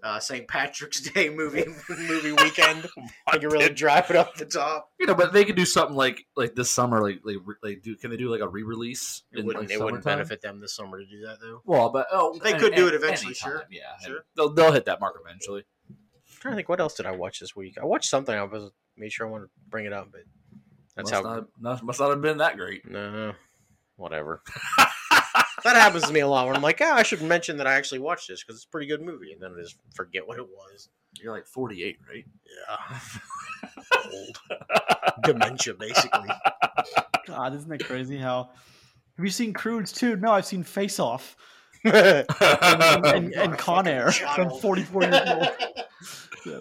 uh, 0.03 0.21
St. 0.21 0.47
Patrick's 0.47 1.01
Day 1.13 1.29
movie 1.31 1.65
movie 1.89 2.33
weekend. 2.33 2.87
I 3.27 3.39
can 3.39 3.49
really 3.49 3.71
drive 3.71 4.11
it 4.11 4.17
up 4.17 4.37
the 4.37 4.45
top. 4.45 4.91
You 5.01 5.07
know, 5.07 5.15
but 5.15 5.33
they 5.33 5.45
could 5.45 5.57
do 5.57 5.65
something 5.65 5.97
like 5.97 6.25
like 6.37 6.55
this 6.55 6.71
summer, 6.71 7.01
like 7.03 7.21
like, 7.25 7.37
like 7.63 7.83
do 7.83 7.97
can 7.97 8.11
they 8.11 8.17
do 8.17 8.31
like 8.31 8.41
a 8.41 8.49
re-release? 8.49 9.23
It 9.33 9.45
wouldn't, 9.45 9.69
like, 9.69 9.75
it 9.75 9.83
wouldn't 9.83 10.05
benefit 10.05 10.43
them 10.43 10.61
this 10.61 10.75
summer 10.75 10.99
to 10.99 11.07
do 11.07 11.23
that 11.27 11.39
though. 11.41 11.63
Well, 11.65 11.91
but 11.91 12.07
oh, 12.13 12.39
They 12.43 12.51
any- 12.51 12.61
could 12.61 12.75
do 12.75 12.89
it 12.89 12.95
eventually, 12.95 13.29
anytime, 13.29 13.51
sure, 13.51 13.65
Yeah, 13.71 13.83
sure. 14.05 14.25
They'll 14.37 14.53
they'll 14.53 14.73
hit 14.73 14.85
that 14.85 15.01
mark 15.01 15.17
eventually. 15.25 15.65
I'm 15.89 15.97
trying 16.41 16.53
to 16.53 16.57
think 16.57 16.69
what 16.69 16.81
else 16.81 16.95
did 16.95 17.07
I 17.07 17.13
watch 17.13 17.41
this 17.41 17.57
week? 17.57 17.79
I 17.81 17.85
watched 17.85 18.11
something. 18.11 18.35
I 18.35 18.45
was 18.45 18.71
made 18.97 19.13
sure 19.13 19.27
I 19.27 19.31
wanted 19.31 19.47
to 19.47 19.51
bring 19.69 19.87
it 19.87 19.93
up, 19.93 20.09
but 20.13 20.21
that's 20.99 21.11
must 21.11 21.25
how. 21.25 21.35
not, 21.35 21.45
not 21.61 21.83
must 21.83 22.00
not 22.00 22.11
have 22.11 22.23
been 22.23 22.39
that 22.39 22.56
great. 22.56 22.83
No, 22.91 23.33
whatever. 23.97 24.43
that 25.65 25.77
happens 25.77 26.05
to 26.05 26.12
me 26.12 26.21
a 26.21 26.27
lot. 26.27 26.47
When 26.47 26.56
I'm 26.56 26.62
like, 26.62 26.81
ah, 26.83 26.95
I 26.95 27.03
should 27.03 27.23
mention 27.23 27.56
that 27.59 27.67
I 27.67 27.75
actually 27.75 27.99
watched 28.00 28.29
this 28.29 28.43
because 28.43 28.56
it's 28.56 28.65
a 28.65 28.69
pretty 28.69 28.87
good 28.87 29.03
movie, 29.03 29.33
and 29.33 29.41
then 29.41 29.55
I 29.56 29.62
just 29.62 29.77
forget 29.95 30.27
what 30.27 30.39
it 30.39 30.47
was. 30.47 30.89
You're 31.21 31.33
like 31.33 31.47
48, 31.47 31.97
right? 32.09 32.25
Yeah, 32.69 32.99
old 34.12 34.39
dementia, 35.25 35.75
basically. 35.75 36.29
God, 37.27 37.55
isn't 37.55 37.73
it 37.73 37.85
crazy 37.85 38.19
how? 38.19 38.50
Have 39.17 39.25
you 39.25 39.31
seen 39.31 39.53
Croods 39.53 39.93
too? 39.93 40.17
No, 40.17 40.33
I've 40.33 40.47
seen 40.47 40.62
Face 40.62 41.00
Off 41.00 41.37
and, 41.85 41.95
and, 42.41 43.06
and, 43.06 43.35
and 43.35 43.59
Con 43.59 43.89
Air. 43.89 44.12
I'm 44.27 44.50
44 44.50 45.03
years 45.03 45.15
old. 45.27 45.49
Yeah. 46.47 46.61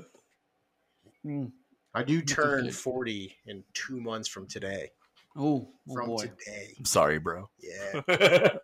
Mm. 1.25 1.51
I 1.97 2.03
do 2.03 2.21
turn 2.21 2.69
40 2.69 3.35
in 3.47 3.63
two 3.73 3.99
months 3.99 4.27
from 4.27 4.45
today. 4.45 4.91
Oh, 5.35 5.67
oh 5.89 5.93
From 5.95 6.05
boy. 6.05 6.17
today. 6.37 6.73
I'm 6.77 6.85
sorry, 6.85 7.17
bro. 7.17 7.49
Yeah. 7.59 8.01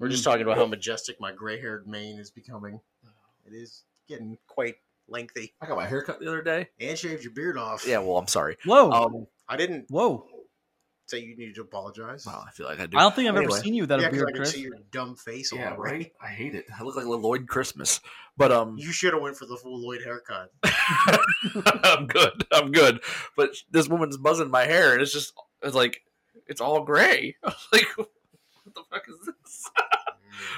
We're 0.00 0.08
just 0.08 0.24
talking 0.24 0.42
about 0.42 0.56
how 0.56 0.66
majestic 0.66 1.20
my 1.20 1.30
gray 1.30 1.60
haired 1.60 1.86
mane 1.86 2.18
is 2.18 2.32
becoming. 2.32 2.80
It 3.46 3.52
is 3.54 3.84
getting 4.08 4.36
quite 4.48 4.74
lengthy. 5.06 5.54
I 5.60 5.66
got 5.66 5.76
my 5.76 5.86
hair 5.86 6.02
cut 6.02 6.18
the 6.18 6.26
other 6.26 6.42
day. 6.42 6.70
And 6.80 6.98
shaved 6.98 7.22
your 7.22 7.32
beard 7.32 7.56
off. 7.56 7.86
Yeah, 7.86 7.98
well, 7.98 8.18
I'm 8.18 8.26
sorry. 8.26 8.56
Whoa, 8.64 8.90
Um, 8.90 9.26
I 9.48 9.56
didn't 9.56 9.86
whoa! 9.88 10.26
Say 11.06 11.20
you 11.20 11.36
needed 11.36 11.54
to 11.56 11.62
apologize. 11.62 12.26
well, 12.26 12.44
I 12.46 12.50
feel 12.50 12.66
like 12.66 12.80
I 12.80 12.86
do. 12.86 12.96
I 12.96 13.02
don't 13.02 13.14
think 13.14 13.28
I've 13.28 13.36
ever 13.36 13.50
seen 13.50 13.74
you 13.74 13.82
without 13.82 14.00
yeah, 14.00 14.08
a 14.08 14.10
because 14.10 14.22
I 14.24 14.30
can 14.30 14.36
Chris. 14.36 14.52
see 14.52 14.60
your 14.60 14.76
dumb 14.90 15.16
face 15.16 15.52
yeah, 15.52 15.70
all 15.70 15.76
right. 15.76 15.92
right. 15.92 16.12
I 16.22 16.28
hate 16.28 16.54
it. 16.54 16.66
I 16.78 16.82
look 16.82 16.96
like 16.96 17.04
a 17.04 17.10
Lloyd 17.10 17.46
Christmas, 17.46 18.00
but 18.36 18.52
um, 18.52 18.76
You 18.78 18.92
should 18.92 19.12
have 19.12 19.22
went 19.22 19.36
for 19.36 19.46
the 19.46 19.56
full 19.56 19.80
Lloyd 19.80 20.02
haircut. 20.02 20.50
I'm 21.84 22.06
good. 22.06 22.46
I'm 22.52 22.72
good. 22.72 23.00
But 23.36 23.50
this 23.70 23.88
woman's 23.88 24.16
buzzing 24.16 24.50
my 24.50 24.64
hair, 24.64 24.92
and 24.92 25.02
it's 25.02 25.12
just 25.12 25.34
it's 25.62 25.74
like 25.74 26.02
it's 26.46 26.60
all 26.60 26.82
gray. 26.84 27.36
I 27.44 27.48
was 27.48 27.68
like, 27.72 27.86
what 27.96 28.08
the 28.74 28.82
fuck 28.90 29.06
is 29.08 29.16
this? 29.26 29.70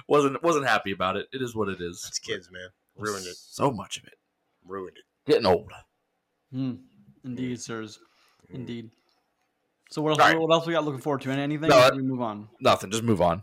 wasn't 0.09 0.42
wasn't 0.42 0.66
happy 0.66 0.92
about 0.92 1.16
it. 1.16 1.26
It 1.32 1.42
is 1.42 1.54
what 1.54 1.68
it 1.68 1.80
is. 1.80 2.02
That's 2.02 2.18
kids, 2.18 2.50
man. 2.50 2.68
Ruined 2.97 3.26
it. 3.26 3.37
So 3.37 3.70
much 3.70 3.99
of 3.99 4.04
it. 4.04 4.14
Ruined 4.64 4.97
it. 4.97 5.30
Getting 5.30 5.47
old. 5.47 5.70
Hmm. 6.52 6.75
Indeed, 7.25 7.61
sirs. 7.61 7.99
Indeed. 8.50 8.90
So 9.90 10.02
what 10.02 10.11
else? 10.11 10.19
All 10.21 10.26
right. 10.28 10.38
What 10.40 10.52
else 10.52 10.66
we 10.66 10.73
got 10.73 10.85
looking 10.85 11.00
forward 11.00 11.21
to? 11.23 11.31
And 11.31 11.40
anything? 11.40 11.69
No, 11.69 11.76
or 11.78 11.93
I- 11.93 11.97
we 11.97 12.02
move 12.02 12.21
on. 12.21 12.49
Nothing. 12.61 12.90
Just 12.90 13.02
move 13.05 13.21
on. 13.23 13.43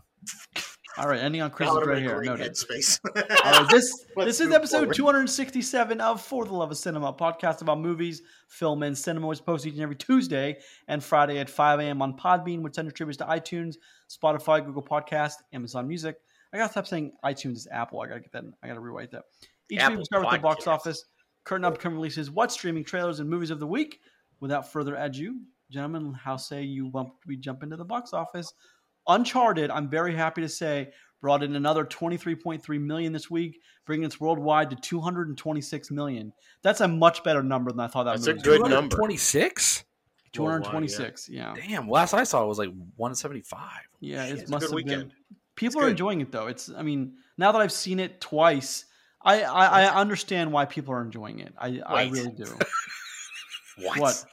All 0.96 1.08
right. 1.08 1.20
Ending 1.20 1.42
on 1.42 1.50
Chris's 1.50 1.74
Now 1.74 1.80
I'm 1.80 1.86
gray 1.86 1.98
in 1.98 2.04
a 2.04 2.08
hair. 2.08 2.16
great 2.18 2.26
Noted. 2.30 2.52
headspace. 2.52 3.00
All 3.44 3.62
right, 3.62 3.68
this 3.70 4.04
this 4.16 4.40
is 4.40 4.52
episode 4.52 4.78
forward. 4.80 4.94
267 4.94 6.00
of 6.00 6.20
For 6.22 6.44
the 6.44 6.52
Love 6.52 6.70
of 6.70 6.76
Cinema, 6.76 7.06
a 7.08 7.12
podcast 7.12 7.62
about 7.62 7.80
movies, 7.80 8.22
film, 8.48 8.82
and 8.84 8.96
cinema, 8.96 9.26
which 9.26 9.44
posts 9.44 9.66
each 9.66 9.74
and 9.74 9.82
every 9.82 9.96
Tuesday 9.96 10.58
and 10.86 11.02
Friday 11.02 11.38
at 11.38 11.50
5 11.50 11.80
a.m. 11.80 12.00
on 12.00 12.16
Podbean, 12.16 12.62
which 12.62 12.74
then 12.74 12.86
contributes 12.86 13.18
to 13.18 13.24
iTunes, 13.24 13.74
Spotify, 14.08 14.64
Google 14.64 14.82
Podcast, 14.84 15.34
Amazon 15.52 15.88
Music. 15.88 16.16
I 16.52 16.58
gotta 16.58 16.70
stop 16.70 16.86
saying 16.86 17.12
iTunes 17.24 17.54
is 17.56 17.68
Apple. 17.72 18.00
I 18.00 18.06
gotta 18.06 18.20
get 18.20 18.30
that. 18.32 18.44
I 18.62 18.68
gotta 18.68 18.78
rewrite 18.80 19.10
that. 19.10 19.22
Each 19.70 19.80
week 19.88 19.98
we 19.98 20.04
start 20.04 20.22
with 20.24 20.32
the 20.34 20.38
box 20.38 20.68
office. 20.68 21.04
current 21.44 21.64
upcoming 21.64 21.96
releases, 21.96 22.30
what 22.30 22.52
streaming 22.52 22.84
trailers 22.84 23.18
and 23.18 23.28
movies 23.28 23.50
of 23.50 23.58
the 23.58 23.66
week. 23.66 23.98
Without 24.40 24.70
further 24.70 24.94
ado, 24.96 25.40
gentlemen, 25.74 26.14
how 26.14 26.36
say 26.36 26.62
you 26.62 26.86
bump, 26.88 27.10
we 27.26 27.36
jump 27.36 27.62
into 27.62 27.76
the 27.76 27.84
box 27.84 28.12
office? 28.12 28.52
Uncharted, 29.08 29.70
I'm 29.70 29.90
very 29.90 30.14
happy 30.14 30.40
to 30.40 30.48
say, 30.48 30.90
brought 31.20 31.42
in 31.42 31.54
another 31.56 31.84
23.3 31.84 32.80
million 32.80 33.12
this 33.12 33.30
week, 33.30 33.60
bringing 33.84 34.06
its 34.06 34.18
worldwide 34.18 34.70
to 34.70 34.76
226 34.76 35.90
million. 35.90 36.32
That's 36.62 36.80
a 36.80 36.88
much 36.88 37.22
better 37.24 37.42
number 37.42 37.70
than 37.70 37.80
I 37.80 37.88
thought 37.88 38.04
that 38.04 38.12
That's 38.16 38.26
a 38.28 38.30
movie 38.34 38.42
good 38.42 38.60
was. 38.62 38.70
number. 38.70 38.96
26. 38.96 39.84
226. 40.32 41.28
Yeah, 41.28 41.54
Damn. 41.54 41.88
Last 41.88 42.14
I 42.14 42.24
saw 42.24 42.42
it 42.42 42.46
was 42.48 42.58
like 42.58 42.70
175. 42.96 43.60
yeah, 44.00 44.24
Shit, 44.26 44.36
it 44.36 44.40
it's 44.40 44.48
a 44.50 44.52
must 44.52 44.62
good 44.62 44.70
have 44.70 44.74
weekend. 44.76 45.02
been. 45.10 45.12
People 45.56 45.68
It's 45.68 45.76
are 45.76 45.80
good. 45.86 45.90
enjoying 45.92 46.20
it 46.22 46.32
though. 46.32 46.46
It's, 46.48 46.70
I 46.76 46.82
mean, 46.82 47.14
now 47.38 47.52
that 47.52 47.60
I've 47.60 47.70
seen 47.72 48.00
it 48.00 48.20
twice, 48.20 48.86
I 49.22 49.42
I, 49.42 49.66
I 49.84 50.00
understand 50.00 50.50
why 50.50 50.64
people 50.64 50.92
are 50.94 51.02
enjoying 51.02 51.38
it. 51.40 51.54
I 51.58 51.80
I 51.86 52.04
really 52.08 52.30
do. 52.32 52.44
What? 53.76 53.98
What? 53.98 54.24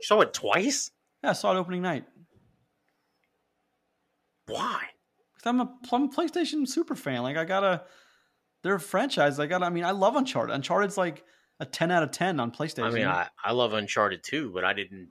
You 0.00 0.04
saw 0.06 0.20
it 0.20 0.32
twice? 0.32 0.90
Yeah, 1.22 1.30
I 1.30 1.32
saw 1.34 1.52
it 1.54 1.58
opening 1.58 1.82
night. 1.82 2.04
Why? 4.46 4.80
Because 5.34 5.48
I'm 5.48 5.60
a, 5.60 5.72
I'm 5.92 6.02
a 6.04 6.08
PlayStation 6.08 6.66
super 6.66 6.94
fan. 6.94 7.22
Like 7.22 7.36
I 7.36 7.44
gotta, 7.44 7.82
they're 8.62 8.74
a 8.74 8.80
franchise. 8.80 9.38
I 9.38 9.46
gotta. 9.46 9.66
I 9.66 9.70
mean, 9.70 9.84
I 9.84 9.92
love 9.92 10.16
Uncharted. 10.16 10.54
Uncharted's 10.54 10.96
like 10.98 11.24
a 11.60 11.66
ten 11.66 11.90
out 11.90 12.02
of 12.02 12.10
ten 12.10 12.40
on 12.40 12.50
PlayStation. 12.50 12.84
I 12.84 12.90
mean, 12.90 13.06
I, 13.06 13.28
I 13.44 13.52
love 13.52 13.72
Uncharted 13.72 14.22
too, 14.24 14.50
but 14.52 14.64
I 14.64 14.72
didn't 14.72 15.08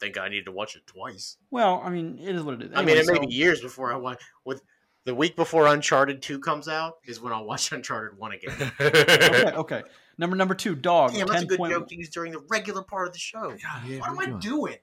think 0.00 0.18
I 0.18 0.28
needed 0.28 0.46
to 0.46 0.52
watch 0.52 0.76
it 0.76 0.86
twice. 0.86 1.36
well, 1.50 1.80
I 1.84 1.90
mean, 1.90 2.18
it 2.20 2.34
is 2.34 2.42
what 2.42 2.54
it 2.54 2.62
is. 2.62 2.70
I 2.74 2.80
mean, 2.82 2.96
Anyway, 2.96 3.14
it 3.16 3.20
may 3.20 3.26
be 3.26 3.32
years 3.32 3.60
before 3.60 3.92
I 3.92 3.96
watch. 3.96 4.22
With 4.44 4.62
the 5.04 5.14
week 5.14 5.34
before 5.36 5.66
Uncharted 5.66 6.22
Two 6.22 6.38
comes 6.38 6.68
out 6.68 6.94
is 7.04 7.20
when 7.20 7.32
I'll 7.32 7.44
watch 7.44 7.72
Uncharted 7.72 8.18
One 8.18 8.32
again. 8.32 8.72
okay, 8.80 9.52
okay. 9.56 9.82
Number 10.18 10.36
number 10.36 10.54
two, 10.54 10.74
dog. 10.74 11.12
Damn, 11.12 11.26
that's 11.26 11.42
a 11.42 11.46
good 11.46 11.58
joke 11.58 11.88
to 11.88 11.96
use 11.96 12.10
during 12.10 12.32
the 12.32 12.44
regular 12.50 12.82
part 12.82 13.06
of 13.06 13.12
the 13.12 13.18
show. 13.18 13.56
what 13.98 14.08
am 14.08 14.18
I 14.18 14.38
doing? 14.38 14.76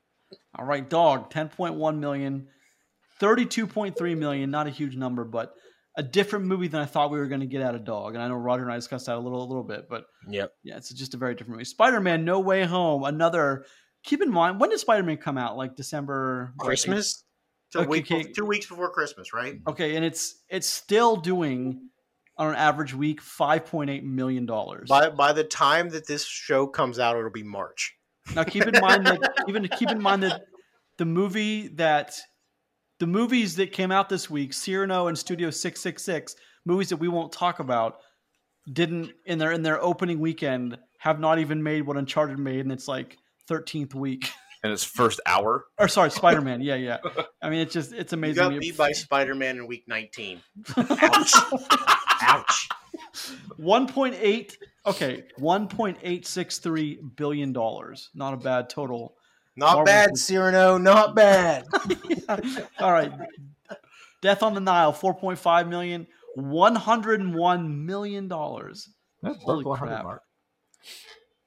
All 0.58 0.66
right, 0.66 0.88
dog, 0.88 1.32
10.1 1.32 1.98
million, 2.00 2.48
32.3 3.20 4.18
million, 4.18 4.52
not 4.52 4.68
a 4.68 4.70
huge 4.70 4.96
number, 4.96 5.24
but 5.24 5.54
a 5.98 6.04
different 6.04 6.46
movie 6.46 6.68
than 6.68 6.82
I 6.82 6.86
thought 6.86 7.12
we 7.12 7.20
were 7.20 7.28
going 7.28 7.42
to 7.42 7.48
get 7.48 7.62
out 7.62 7.76
of 7.76 7.84
dog. 7.84 8.14
And 8.14 8.24
I 8.24 8.28
know 8.28 8.36
Roger 8.36 8.64
and 8.64 8.72
I 8.72 8.76
discussed 8.76 9.08
that 9.08 9.16
a 9.16 9.20
little 9.20 9.44
a 9.44 9.48
little 9.48 9.64
bit, 9.64 9.88
but 9.90 10.06
Yep. 10.28 10.54
yeah, 10.64 10.78
it's 10.78 10.94
just 10.94 11.14
a 11.14 11.18
very 11.18 11.34
different 11.34 11.54
movie. 11.54 11.66
Spider-Man 11.66 12.26
No 12.26 12.40
Way 12.40 12.66
Home, 12.66 13.04
another 13.04 13.66
Keep 14.04 14.22
in 14.22 14.32
mind, 14.32 14.60
when 14.60 14.70
did 14.70 14.80
Spider-Man 14.80 15.18
come 15.18 15.38
out? 15.38 15.58
Like 15.58 15.76
December 15.76 16.54
what, 16.56 16.66
Christmas. 16.66 17.26
Two, 17.72 17.80
Okay, 17.80 17.88
week, 17.88 18.12
okay. 18.12 18.32
two 18.32 18.46
weeks 18.46 18.66
before 18.66 18.90
Christmas, 18.92 19.34
right? 19.34 19.60
Okay, 19.68 19.96
and 19.96 20.06
it's 20.06 20.42
it's 20.50 20.68
still 20.68 21.16
doing 21.18 21.90
on 22.40 22.50
an 22.50 22.56
average 22.56 22.96
week 22.96 23.22
5.8 23.22 24.02
million 24.04 24.48
dollars. 24.48 24.90
By 24.90 25.10
by 25.12 25.34
the 25.34 25.44
time 25.44 25.90
that 25.90 26.08
this 26.08 26.26
show 26.26 26.66
comes 26.66 26.98
out, 26.98 27.16
it'll 27.18 27.30
be 27.30 27.44
March. 27.44 27.96
Now 28.34 28.44
keep 28.46 28.66
in 28.66 28.80
mind 28.82 29.06
that 29.06 29.22
even 29.48 29.68
keep 29.68 29.92
in 29.92 30.02
mind 30.02 30.24
that 30.24 30.46
the 30.98 31.06
movie 31.06 31.68
that 31.76 32.18
the 33.00 33.08
movies 33.08 33.56
that 33.58 33.72
came 33.72 33.92
out 33.92 34.10
this 34.10 34.30
week, 34.30 34.54
Cyrano 34.54 35.08
and 35.08 35.18
Studio 35.18 35.50
666, 35.52 36.36
movies 36.66 36.90
that 36.90 36.98
we 36.98 37.08
won't 37.08 37.32
talk 37.32 37.60
about, 37.60 37.98
didn't 38.72 39.12
in 39.26 39.38
their 39.38 39.52
in 39.52 39.62
their 39.62 39.82
opening 39.82 40.20
weekend 40.20 40.78
have 41.00 41.20
not 41.20 41.40
even 41.40 41.62
made 41.64 41.82
what 41.86 41.98
Uncharted 41.98 42.38
made 42.40 42.60
in 42.60 42.72
its 42.72 42.88
like 42.88 43.18
13th 43.50 43.94
week. 43.94 44.32
And 44.62 44.74
its 44.74 44.84
first 44.84 45.22
hour. 45.26 45.64
or 45.78 45.88
sorry, 45.88 46.12
Spider-Man. 46.12 46.60
Yeah, 46.60 46.76
yeah. 46.76 46.98
I 47.42 47.50
mean, 47.50 47.62
it's 47.62 47.72
just 47.72 47.94
it's 47.94 48.12
You 48.12 48.18
amazing. 48.18 48.36
got 48.44 48.60
beat 48.60 48.76
by 48.76 48.92
Spider 48.92 49.34
Man 49.34 49.56
in 49.56 49.68
week 49.68 49.86
19. 49.88 50.42
Ouch. 50.76 51.32
Ouch. 51.34 51.89
1.8 53.70 54.58
okay, 54.88 55.24
1.863 55.40 57.16
billion 57.16 57.54
dollars. 57.54 58.10
Not 58.16 58.34
a 58.34 58.38
bad 58.38 58.70
total. 58.70 59.16
Not 59.56 59.66
Marvel 59.68 59.86
bad, 59.86 60.10
movies. 60.10 60.26
Cyrano. 60.26 60.78
Not 60.78 61.16
bad. 61.16 61.66
All 62.80 62.92
right. 62.92 63.12
Death 64.22 64.42
on 64.42 64.54
the 64.54 64.60
Nile, 64.60 64.92
4.5 64.94 65.70
million, 65.70 66.08
101 66.36 67.86
million 67.86 68.28
dollars. 68.28 68.90
That's 69.22 69.38
Holy 69.44 69.64
crap. 69.64 70.22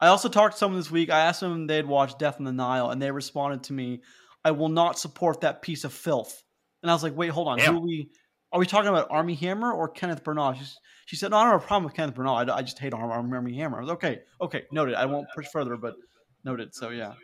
I 0.00 0.08
also 0.08 0.28
talked 0.28 0.54
to 0.54 0.58
someone 0.58 0.78
this 0.78 0.90
week. 0.90 1.10
I 1.10 1.20
asked 1.20 1.40
them 1.40 1.62
if 1.62 1.68
they'd 1.68 1.86
watched 1.86 2.18
Death 2.18 2.36
on 2.38 2.44
the 2.44 2.52
Nile, 2.52 2.90
and 2.90 3.00
they 3.00 3.10
responded 3.10 3.64
to 3.64 3.72
me, 3.72 4.02
"I 4.44 4.52
will 4.52 4.68
not 4.68 4.98
support 4.98 5.40
that 5.40 5.62
piece 5.62 5.84
of 5.84 5.92
filth." 5.92 6.42
And 6.82 6.90
I 6.90 6.94
was 6.94 7.02
like, 7.02 7.16
"Wait, 7.16 7.28
hold 7.28 7.48
on. 7.48 7.58
Damn. 7.58 7.74
Who 7.74 7.78
are 7.78 7.82
we? 7.82 8.10
Are 8.52 8.58
we 8.58 8.66
talking 8.66 8.88
about 8.88 9.08
Armie 9.10 9.34
Hammer 9.34 9.72
or 9.72 9.88
Kenneth 9.88 10.22
Branagh?" 10.22 10.56
She, 10.58 10.64
she 11.06 11.16
said, 11.16 11.30
"No, 11.30 11.38
I 11.38 11.44
don't 11.44 11.52
have 11.52 11.62
a 11.62 11.66
problem 11.66 11.84
with 11.84 11.94
Kenneth 11.94 12.14
Branagh. 12.14 12.50
I, 12.50 12.56
I 12.56 12.62
just 12.62 12.78
hate 12.78 12.92
Armie, 12.92 13.34
Armie 13.34 13.56
Hammer." 13.56 13.78
I 13.78 13.80
was 13.80 13.90
okay, 13.90 14.20
okay, 14.40 14.64
noted. 14.70 14.94
I 14.94 15.06
won't 15.06 15.26
push 15.34 15.46
further, 15.46 15.76
but 15.76 15.94
noted. 16.44 16.74
So 16.74 16.90
yeah, 16.90 17.14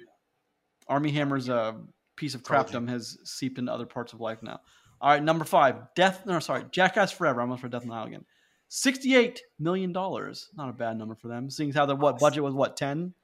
Armie 0.89 1.13
Hammer's 1.13 1.49
a 1.49 1.77
piece 2.17 2.35
of 2.35 2.43
crapdom 2.43 2.89
has 2.89 3.19
seeped 3.25 3.59
into 3.59 3.73
other 3.73 3.87
parts 3.87 4.13
of 4.13 4.21
life 4.21 4.43
now. 4.43 4.61
All 5.01 5.11
right, 5.11 5.23
number 5.23 5.45
five, 5.45 5.77
Death. 5.95 6.27
No, 6.27 6.39
sorry, 6.41 6.65
Jackass 6.73 7.13
Forever. 7.13 7.41
I'm 7.41 7.49
almost 7.49 7.61
for 7.61 7.69
Death 7.69 7.83
on 7.83 7.89
the 7.89 7.95
Nile 7.95 8.07
again. 8.07 8.25
Sixty-eight 8.69 9.41
million 9.59 9.93
dollars. 9.93 10.49
Not 10.55 10.69
a 10.69 10.73
bad 10.73 10.99
number 10.99 11.15
for 11.15 11.29
them. 11.29 11.51
Seeing 11.51 11.71
as 11.71 11.77
how 11.77 11.87
the 11.87 11.95
what 11.95 12.19
budget 12.19 12.43
was 12.43 12.55
what 12.55 12.77
ten. 12.77 13.15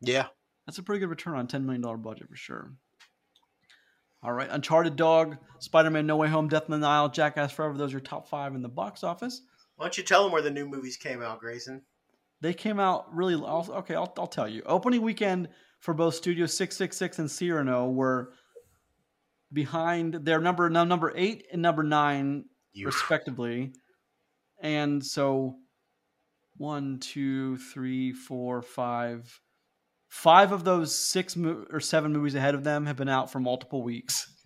Yeah. 0.00 0.26
That's 0.66 0.78
a 0.78 0.82
pretty 0.82 1.00
good 1.00 1.10
return 1.10 1.36
on 1.36 1.46
ten 1.46 1.64
million 1.64 1.82
dollar 1.82 1.96
budget 1.96 2.28
for 2.28 2.36
sure. 2.36 2.72
All 4.24 4.32
right, 4.32 4.48
Uncharted 4.50 4.96
Dog, 4.96 5.36
Spider-Man: 5.58 6.06
No 6.06 6.16
Way 6.16 6.28
Home, 6.28 6.48
Death 6.48 6.64
in 6.64 6.70
the 6.70 6.78
Nile, 6.78 7.10
Jackass 7.10 7.52
Forever. 7.52 7.76
Those 7.76 7.90
are 7.90 7.92
your 7.92 8.00
top 8.00 8.26
five 8.26 8.54
in 8.54 8.62
the 8.62 8.68
box 8.70 9.04
office. 9.04 9.42
Why 9.76 9.84
don't 9.84 9.98
you 9.98 10.02
tell 10.02 10.22
them 10.22 10.32
where 10.32 10.40
the 10.40 10.50
new 10.50 10.66
movies 10.66 10.96
came 10.96 11.20
out, 11.20 11.40
Grayson? 11.40 11.82
They 12.40 12.54
came 12.54 12.80
out 12.80 13.14
really. 13.14 13.34
I'll, 13.34 13.68
okay, 13.70 13.94
I'll, 13.94 14.14
I'll 14.18 14.26
tell 14.26 14.48
you. 14.48 14.62
Opening 14.64 15.02
weekend 15.02 15.50
for 15.80 15.92
both 15.92 16.14
Studio 16.14 16.46
Six 16.46 16.74
Six 16.76 16.96
Six 16.96 17.18
and 17.18 17.30
Cyrano 17.30 17.90
were 17.90 18.32
behind. 19.52 20.14
Their 20.14 20.40
number 20.40 20.70
number 20.70 21.12
eight 21.14 21.46
and 21.52 21.60
number 21.60 21.82
nine 21.82 22.46
respectively. 22.82 23.72
And 24.60 25.04
so 25.04 25.56
one, 26.56 26.98
two, 26.98 27.58
three, 27.58 28.14
four, 28.14 28.62
five. 28.62 29.40
Five 30.14 30.52
of 30.52 30.62
those 30.62 30.94
six 30.94 31.34
mo- 31.34 31.66
or 31.72 31.80
seven 31.80 32.12
movies 32.12 32.36
ahead 32.36 32.54
of 32.54 32.62
them 32.62 32.86
have 32.86 32.94
been 32.96 33.08
out 33.08 33.32
for 33.32 33.40
multiple 33.40 33.82
weeks. 33.82 34.30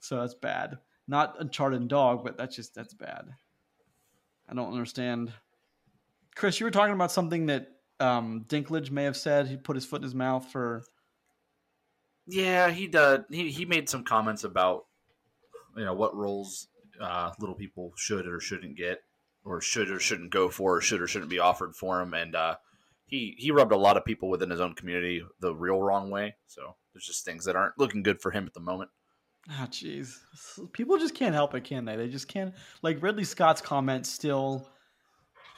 So 0.00 0.16
that's 0.16 0.34
bad. 0.34 0.78
Not 1.06 1.36
Uncharted 1.38 1.80
and 1.80 1.88
Dog, 1.88 2.24
but 2.24 2.36
that's 2.36 2.56
just 2.56 2.74
that's 2.74 2.92
bad. 2.92 3.28
I 4.48 4.54
don't 4.54 4.72
understand. 4.72 5.32
Chris, 6.34 6.58
you 6.58 6.66
were 6.66 6.72
talking 6.72 6.94
about 6.94 7.12
something 7.12 7.46
that 7.46 7.68
um, 8.00 8.44
Dinklage 8.48 8.90
may 8.90 9.04
have 9.04 9.16
said. 9.16 9.46
He 9.46 9.56
put 9.56 9.76
his 9.76 9.84
foot 9.84 9.98
in 9.98 10.02
his 10.02 10.14
mouth 10.16 10.50
for. 10.50 10.82
Yeah, 12.26 12.72
he 12.72 12.88
did. 12.88 13.26
He 13.30 13.52
he 13.52 13.64
made 13.64 13.88
some 13.88 14.02
comments 14.02 14.42
about 14.42 14.86
you 15.76 15.84
know 15.84 15.94
what 15.94 16.16
roles 16.16 16.66
uh, 17.00 17.30
little 17.38 17.54
people 17.54 17.92
should 17.96 18.26
or 18.26 18.40
shouldn't 18.40 18.76
get, 18.76 19.04
or 19.44 19.60
should 19.60 19.88
or 19.88 20.00
shouldn't 20.00 20.32
go 20.32 20.48
for, 20.48 20.78
or 20.78 20.80
should 20.80 21.00
or 21.00 21.06
shouldn't 21.06 21.30
be 21.30 21.38
offered 21.38 21.76
for 21.76 22.00
him, 22.00 22.12
and 22.12 22.34
uh, 22.34 22.56
he 23.12 23.34
he 23.38 23.50
rubbed 23.50 23.72
a 23.72 23.76
lot 23.76 23.96
of 23.98 24.04
people 24.06 24.30
within 24.30 24.48
his 24.50 24.60
own 24.60 24.74
community 24.74 25.22
the 25.40 25.54
real 25.54 25.80
wrong 25.80 26.10
way. 26.10 26.34
So 26.46 26.74
there's 26.94 27.04
just 27.06 27.24
things 27.24 27.44
that 27.44 27.54
aren't 27.56 27.78
looking 27.78 28.02
good 28.02 28.20
for 28.22 28.30
him 28.30 28.46
at 28.46 28.54
the 28.54 28.60
moment. 28.60 28.90
Ah, 29.50 29.66
jeez. 29.70 30.16
People 30.72 30.98
just 30.98 31.14
can't 31.14 31.34
help 31.34 31.54
it, 31.54 31.64
can 31.64 31.84
they? 31.84 31.96
They 31.96 32.08
just 32.08 32.26
can't. 32.28 32.54
Like 32.80 33.02
Ridley 33.02 33.24
Scott's 33.24 33.60
comment 33.60 34.06
still. 34.06 34.66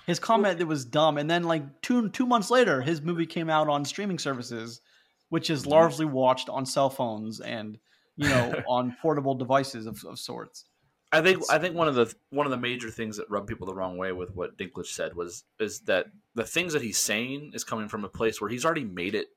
His 0.07 0.19
comment 0.19 0.59
that 0.59 0.67
was 0.67 0.85
dumb, 0.85 1.17
and 1.17 1.31
then 1.31 1.45
like 1.45 1.63
two 1.81 2.11
two 2.11 2.27
months 2.27 2.51
later, 2.51 2.83
his 2.83 3.01
movie 3.01 3.27
came 3.27 3.49
out 3.49 3.69
on 3.69 3.85
streaming 3.85 4.19
services, 4.19 4.81
which 5.29 5.49
is 5.49 5.65
largely 5.65 6.05
watched 6.07 6.49
on 6.49 6.67
cell 6.67 6.91
phones 6.91 7.41
and 7.41 7.79
you 8.17 8.29
know 8.29 8.53
on 8.69 8.97
portable 9.01 9.35
devices 9.37 9.87
of, 9.87 10.03
of 10.05 10.19
sorts. 10.19 10.65
I 11.13 11.21
think 11.23 11.37
It's- 11.39 11.51
I 11.51 11.59
think 11.59 11.77
one 11.77 11.87
of 11.89 11.95
the 11.95 12.13
one 12.31 12.47
of 12.47 12.51
the 12.51 12.59
major 12.59 12.91
things 12.91 13.17
that 13.17 13.31
rubbed 13.31 13.47
people 13.47 13.67
the 13.67 13.75
wrong 13.75 13.97
way 13.97 14.11
with 14.13 14.35
what 14.35 14.59
Dinklage 14.59 14.87
said 14.89 15.15
was 15.15 15.45
is 15.61 15.81
that 15.83 16.07
the 16.35 16.45
things 16.45 16.73
that 16.73 16.83
he's 16.83 16.99
saying 16.99 17.53
is 17.55 17.65
coming 17.65 17.89
from 17.89 18.05
a 18.05 18.09
place 18.09 18.41
where 18.41 18.51
he's 18.51 18.65
already 18.65 18.85
made 18.85 19.15
it, 19.15 19.29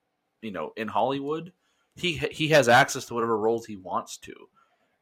you 0.41 0.51
know, 0.51 0.73
in 0.75 0.87
Hollywood. 0.87 1.53
He 1.95 2.17
he 2.31 2.49
has 2.49 2.69
access 2.69 3.05
to 3.05 3.13
whatever 3.13 3.37
roles 3.37 3.65
he 3.65 3.75
wants 3.75 4.17
to, 4.17 4.33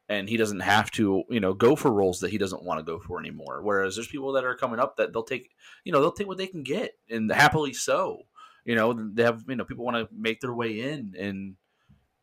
and 0.08 0.28
he 0.28 0.36
doesn't 0.36 0.60
have 0.60 0.90
to, 0.92 1.24
you 1.28 1.40
know, 1.40 1.52
go 1.52 1.76
for 1.76 1.92
roles 1.92 2.20
that 2.20 2.30
he 2.30 2.38
doesn't 2.38 2.62
want 2.62 2.78
to 2.78 2.84
go 2.84 2.98
for 2.98 3.20
anymore. 3.20 3.60
Whereas 3.62 3.96
there's 3.96 4.08
people 4.08 4.32
that 4.32 4.44
are 4.44 4.54
coming 4.54 4.80
up 4.80 4.96
that 4.96 5.12
they'll 5.12 5.22
take, 5.22 5.50
you 5.84 5.92
know, 5.92 6.00
they'll 6.00 6.12
take 6.12 6.26
what 6.26 6.38
they 6.38 6.46
can 6.46 6.62
get, 6.62 6.92
and 7.10 7.30
happily 7.30 7.72
so. 7.72 8.22
You 8.64 8.74
know, 8.74 8.92
they 8.92 9.22
have 9.22 9.44
you 9.46 9.56
know 9.56 9.64
people 9.64 9.84
want 9.84 9.96
to 9.96 10.08
make 10.14 10.40
their 10.40 10.54
way 10.54 10.80
in 10.80 11.14
and 11.18 11.56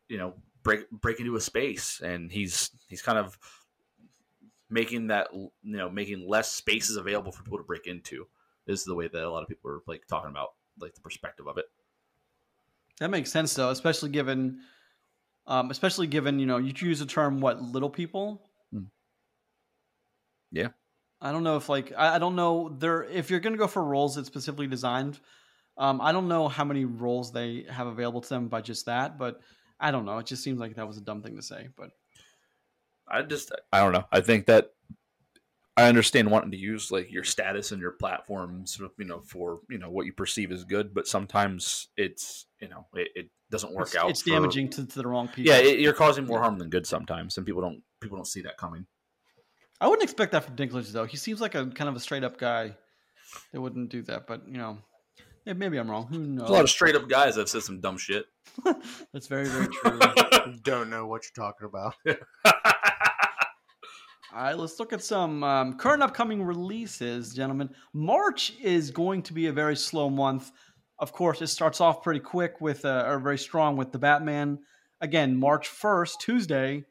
you 0.10 0.18
know 0.18 0.34
break 0.64 0.90
break 0.90 1.20
into 1.20 1.36
a 1.36 1.42
space, 1.42 2.02
and 2.04 2.32
he's 2.32 2.72
he's 2.88 3.02
kind 3.02 3.18
of 3.18 3.38
making 4.70 5.08
that 5.08 5.28
you 5.34 5.52
know 5.62 5.90
making 5.90 6.28
less 6.28 6.52
spaces 6.52 6.98
available 6.98 7.32
for 7.32 7.44
people 7.44 7.60
to 7.60 7.64
break 7.64 7.86
into 7.86 8.28
is 8.68 8.84
the 8.84 8.96
way 8.96 9.08
that 9.08 9.24
a 9.24 9.30
lot 9.30 9.44
of 9.44 9.50
people 9.50 9.70
are 9.72 9.82
like 9.88 10.06
talking 10.08 10.30
about 10.30 10.50
like 10.80 10.94
the 10.96 11.02
perspective 11.02 11.48
of 11.48 11.58
it 11.58 11.66
That 13.00 13.10
makes 13.10 13.32
sense 13.32 13.54
though, 13.54 13.70
especially 13.70 14.10
given, 14.10 14.60
um, 15.48 15.72
especially 15.72 16.08
given 16.08 16.40
you 16.40 16.46
know 16.46 16.58
you 16.58 16.74
use 16.76 17.00
the 17.00 17.06
term 17.06 17.42
what 17.42 17.62
little 17.62 17.90
people. 17.90 18.42
Hmm. 18.72 18.84
Yeah. 20.52 20.70
I 21.22 21.32
don't 21.32 21.44
know 21.44 21.58
if 21.58 21.70
like 21.70 21.94
I, 21.98 22.16
I 22.16 22.20
don't 22.20 22.36
know 22.36 22.76
there 22.80 23.04
if 23.04 23.30
you're 23.30 23.40
gonna 23.40 23.58
go 23.58 23.68
for 23.68 23.84
roles 23.84 24.16
that's 24.16 24.28
specifically 24.28 24.68
designed. 24.68 25.20
Um, 25.78 26.02
I 26.02 26.12
don't 26.12 26.28
know 26.28 26.48
how 26.48 26.64
many 26.66 26.86
roles 26.86 27.32
they 27.32 27.66
have 27.70 27.88
available 27.88 28.22
to 28.22 28.30
them 28.30 28.48
by 28.48 28.62
just 28.62 28.86
that, 28.86 29.18
but 29.18 29.42
I 29.80 29.92
don't 29.92 30.06
know. 30.06 30.20
It 30.20 30.28
just 30.28 30.44
seems 30.44 30.60
like 30.60 30.76
that 30.76 30.88
was 30.88 30.98
a 30.98 31.02
dumb 31.02 31.24
thing 31.24 31.36
to 31.36 31.42
say. 31.42 31.70
But 31.76 31.92
i 33.08 33.22
just 33.22 33.52
i 33.72 33.80
don't 33.80 33.92
know 33.92 34.06
i 34.12 34.22
think 34.22 34.46
that 34.46 34.73
i 35.78 35.88
understand 35.88 36.30
wanting 36.30 36.52
to 36.52 36.58
use 36.58 36.92
like 36.92 37.12
your 37.12 37.24
status 37.24 37.72
and 37.72 37.82
your 37.82 37.92
platforms 37.92 38.80
you 38.98 39.06
know 39.06 39.22
for 39.22 39.60
you 39.70 39.78
know 39.78 39.90
what 39.90 40.06
you 40.06 40.14
perceive 40.14 40.52
as 40.52 40.64
good 40.64 40.94
but 40.94 41.08
sometimes 41.08 41.90
it's 41.98 42.46
you 42.60 42.68
know 42.70 42.86
it, 42.96 43.10
it 43.16 43.30
doesn't 43.50 43.74
work 43.74 43.88
it's, 43.88 43.96
out 43.96 44.10
it's 44.10 44.22
for- 44.22 44.32
damaging 44.32 44.70
to, 44.70 44.86
to 44.86 45.00
the 45.00 45.08
wrong 45.08 45.28
people. 45.28 45.52
yeah 45.52 45.60
it, 45.60 45.80
you're 45.80 45.94
causing 45.94 46.26
more 46.26 46.40
harm 46.40 46.58
than 46.58 46.70
good 46.70 46.88
sometimes 46.88 47.38
and 47.38 47.46
people 47.46 47.62
don't 47.62 47.82
people 48.02 48.18
don't 48.18 48.28
see 48.28 48.42
that 48.42 48.58
coming 48.58 48.86
I 49.82 49.88
wouldn't 49.88 50.04
expect 50.04 50.32
that 50.32 50.46
from 50.46 50.56
Dinklage 50.56 50.94
though. 50.94 51.04
He 51.04 51.18
seems 51.18 51.42
like 51.42 51.56
a 51.56 51.66
kind 51.66 51.90
of 51.90 51.96
a 51.98 52.00
straight 52.00 52.24
up 52.24 52.38
guy 52.38 52.74
that 53.52 53.60
wouldn't 53.60 53.90
do 53.90 54.02
that. 54.04 54.28
But 54.28 54.48
you 54.48 54.58
know, 54.58 54.78
yeah, 55.46 55.54
maybe 55.54 55.78
I'm 55.78 55.92
wrong. 55.92 56.08
Who 56.08 56.20
knows? 56.20 56.38
there's 56.38 56.50
a 56.50 56.54
lot 56.54 56.64
of 56.64 56.70
straight 56.70 56.96
up 56.96 57.10
guys 57.10 57.36
that 57.36 57.42
have 57.42 57.50
said 57.50 57.64
some 57.64 57.82
dumb 57.82 57.98
shit 57.98 58.26
That's 59.14 59.28
very 59.28 59.48
very 59.48 59.68
true. 59.68 60.00
Don't 60.64 60.90
know 60.90 61.06
what 61.08 61.24
you're 61.24 61.46
talking 61.46 61.68
about. 61.68 61.96
All 64.36 64.42
right, 64.42 64.58
let's 64.58 64.80
look 64.80 64.94
at 64.94 65.04
some 65.04 65.44
um, 65.44 65.78
current 65.78 66.02
upcoming 66.02 66.42
releases, 66.42 67.34
gentlemen. 67.34 67.70
March 67.94 68.54
is 68.62 68.90
going 68.90 69.22
to 69.24 69.34
be 69.34 69.46
a 69.46 69.54
very 69.54 69.76
slow 69.76 70.10
month 70.10 70.52
of 71.04 71.12
course, 71.12 71.42
it 71.42 71.48
starts 71.48 71.82
off 71.82 72.02
pretty 72.02 72.22
quick 72.22 72.62
with, 72.62 72.86
uh, 72.86 73.04
or 73.06 73.20
very 73.20 73.38
strong 73.38 73.76
with 73.76 73.92
the 73.92 74.00
Batman. 74.00 74.60
Again, 75.02 75.36
March 75.36 75.70
1st, 75.70 76.20
Tuesday. 76.20 76.86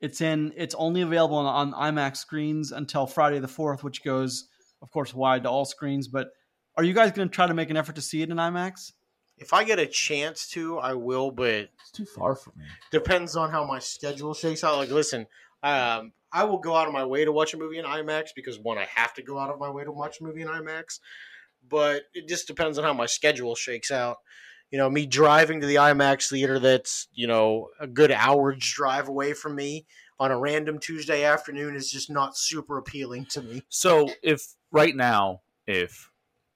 It's 0.00 0.20
in. 0.20 0.52
It's 0.56 0.74
only 0.76 1.02
available 1.02 1.36
on, 1.36 1.74
on 1.74 1.94
IMAX 1.94 2.18
screens 2.18 2.70
until 2.70 3.08
Friday 3.08 3.40
the 3.40 3.48
4th, 3.48 3.82
which 3.82 4.04
goes, 4.04 4.46
of 4.82 4.90
course, 4.92 5.12
wide 5.12 5.42
to 5.42 5.50
all 5.50 5.64
screens. 5.64 6.06
But 6.06 6.28
are 6.76 6.84
you 6.84 6.94
guys 6.94 7.10
going 7.10 7.28
to 7.28 7.34
try 7.34 7.48
to 7.48 7.54
make 7.54 7.70
an 7.70 7.76
effort 7.76 7.96
to 7.96 8.02
see 8.02 8.22
it 8.22 8.30
in 8.30 8.36
IMAX? 8.36 8.92
If 9.36 9.52
I 9.52 9.64
get 9.64 9.80
a 9.80 9.86
chance 9.86 10.46
to, 10.50 10.78
I 10.78 10.94
will, 10.94 11.32
but 11.32 11.70
It's 11.80 11.90
too 11.92 12.06
far 12.06 12.36
for 12.36 12.52
me. 12.56 12.64
depends 12.92 13.36
on 13.36 13.50
how 13.50 13.66
my 13.66 13.80
schedule 13.80 14.32
shakes 14.32 14.62
out. 14.62 14.76
Like, 14.76 14.90
listen, 14.90 15.26
um, 15.62 16.12
I 16.32 16.44
will 16.44 16.58
go 16.58 16.76
out 16.76 16.86
of 16.86 16.92
my 16.92 17.04
way 17.04 17.24
to 17.24 17.32
watch 17.32 17.54
a 17.54 17.56
movie 17.56 17.78
in 17.78 17.84
IMAX 17.84 18.28
because 18.34 18.58
one, 18.58 18.78
I 18.78 18.86
have 18.94 19.14
to 19.14 19.22
go 19.22 19.38
out 19.38 19.50
of 19.50 19.58
my 19.58 19.70
way 19.70 19.84
to 19.84 19.92
watch 19.92 20.20
a 20.20 20.24
movie 20.24 20.42
in 20.42 20.48
IMAX. 20.48 21.00
But 21.68 22.02
it 22.14 22.28
just 22.28 22.46
depends 22.46 22.78
on 22.78 22.84
how 22.84 22.92
my 22.92 23.06
schedule 23.06 23.54
shakes 23.54 23.90
out. 23.90 24.18
You 24.70 24.78
know, 24.78 24.88
me 24.88 25.06
driving 25.06 25.60
to 25.60 25.66
the 25.66 25.76
IMAX 25.76 26.30
theater 26.30 26.58
that's 26.58 27.08
you 27.12 27.26
know 27.26 27.68
a 27.80 27.86
good 27.86 28.12
hour's 28.12 28.58
drive 28.58 29.08
away 29.08 29.32
from 29.32 29.56
me 29.56 29.86
on 30.18 30.30
a 30.30 30.38
random 30.38 30.78
Tuesday 30.78 31.24
afternoon 31.24 31.74
is 31.74 31.90
just 31.90 32.10
not 32.10 32.36
super 32.36 32.78
appealing 32.78 33.26
to 33.30 33.42
me. 33.42 33.62
So 33.68 34.08
if 34.22 34.54
right 34.70 34.94
now, 34.94 35.40
if 35.66 36.10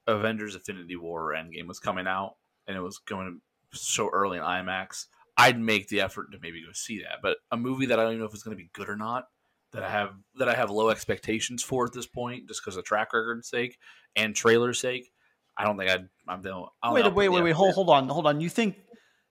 Avengers: 0.07 0.55
Infinity 0.55 0.97
War 0.97 1.33
or 1.33 1.35
Endgame 1.35 1.67
was 1.67 1.81
coming 1.81 2.07
out 2.07 2.37
and 2.67 2.77
it 2.77 2.81
was 2.81 2.99
going 2.99 3.41
show 3.73 4.09
early 4.09 4.39
in 4.39 4.45
IMAX, 4.45 5.07
I'd 5.37 5.59
make 5.59 5.89
the 5.89 6.01
effort 6.01 6.31
to 6.33 6.39
maybe 6.41 6.63
go 6.65 6.73
see 6.73 7.01
that. 7.01 7.19
But 7.23 7.39
a 7.51 7.57
movie 7.57 7.87
that 7.87 7.99
I 7.99 8.03
don't 8.03 8.13
even 8.13 8.21
know 8.21 8.27
if 8.27 8.35
it's 8.35 8.43
going 8.43 8.57
to 8.57 8.63
be 8.63 8.71
good 8.73 8.89
or 8.89 8.97
not, 8.97 9.29
that 9.75 9.83
I 9.83 9.91
have 9.91 10.11
that 10.37 10.49
I 10.49 10.55
have 10.55 10.71
low 10.71 10.89
expectations 10.89 11.63
for 11.63 11.85
at 11.85 11.93
this 11.93 12.07
point, 12.07 12.49
just 12.49 12.63
because 12.65 12.77
of 12.77 12.85
track 12.85 13.13
record's 13.13 13.49
sake 13.49 13.79
and 14.17 14.35
trailer's 14.35 14.81
sake, 14.81 15.13
I 15.57 15.65
don't 15.65 15.77
think 15.77 15.91
I'd. 15.91 16.09
I'm 16.27 16.43
the. 16.43 16.65
Wait, 16.91 17.13
wait, 17.15 17.29
wait, 17.29 17.43
wait. 17.43 17.53
Hold, 17.53 17.75
hold 17.75 17.91
on, 17.91 18.09
hold 18.09 18.27
on. 18.27 18.41
You 18.41 18.49
think 18.49 18.77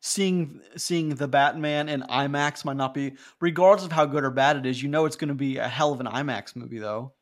seeing 0.02 0.60
seeing 0.76 1.10
the 1.16 1.28
Batman 1.28 1.90
in 1.90 2.02
IMAX 2.02 2.66
might 2.66 2.78
not 2.78 2.94
be, 2.94 3.14
regardless 3.40 3.86
of 3.86 3.92
how 3.92 4.06
good 4.06 4.24
or 4.24 4.32
bad 4.32 4.58
it 4.58 4.66
is, 4.66 4.84
you 4.84 4.90
know 4.90 5.06
it's 5.06 5.16
going 5.16 5.30
to 5.30 5.34
be 5.34 5.58
a 5.58 5.68
hell 5.68 5.92
of 5.92 6.00
an 6.00 6.08
IMAX 6.08 6.56
movie, 6.56 6.80
though. 6.80 7.14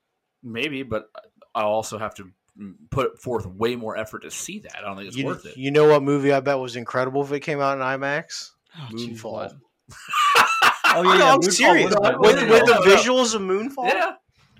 Maybe, 0.44 0.84
but 0.84 1.06
I'll 1.54 1.68
also 1.68 2.00
have 2.00 2.16
to 2.16 2.32
mm, 2.60 2.74
put 2.90 3.22
forth 3.22 3.46
way 3.46 3.76
more 3.76 3.98
effort 3.98 4.24
to 4.24 4.32
see 4.32 4.60
that. 4.60 4.78
I 4.78 4.82
don't 4.82 4.98
think 4.98 5.10
it's 5.10 5.18
you, 5.18 5.26
worth 5.26 5.46
it. 5.46 5.58
You 5.58 5.70
know 5.72 5.88
what 5.88 6.02
movie 6.02 6.34
I 6.34 6.40
bet 6.40 6.58
was 6.58 6.76
incredible 6.76 7.24
if 7.24 7.32
it 7.32 7.42
came 7.42 7.62
out 7.62 7.78
in 7.78 7.84
IMAX? 7.84 8.50
Oh, 8.76 8.90
Moonfall. 8.92 9.54
oh 10.96 11.02
yeah, 11.04 11.10
No, 11.14 11.16
yeah 11.18 11.34
I'm 11.34 11.40
Moonfall 11.40 11.52
serious. 11.52 11.86
was 11.86 11.96
good. 11.96 12.20
With, 12.20 12.50
with 12.50 12.66
the 12.66 12.74
visuals 12.86 13.36
of 13.36 13.42
Moonfall, 13.42 13.88
Yeah, 13.88 14.12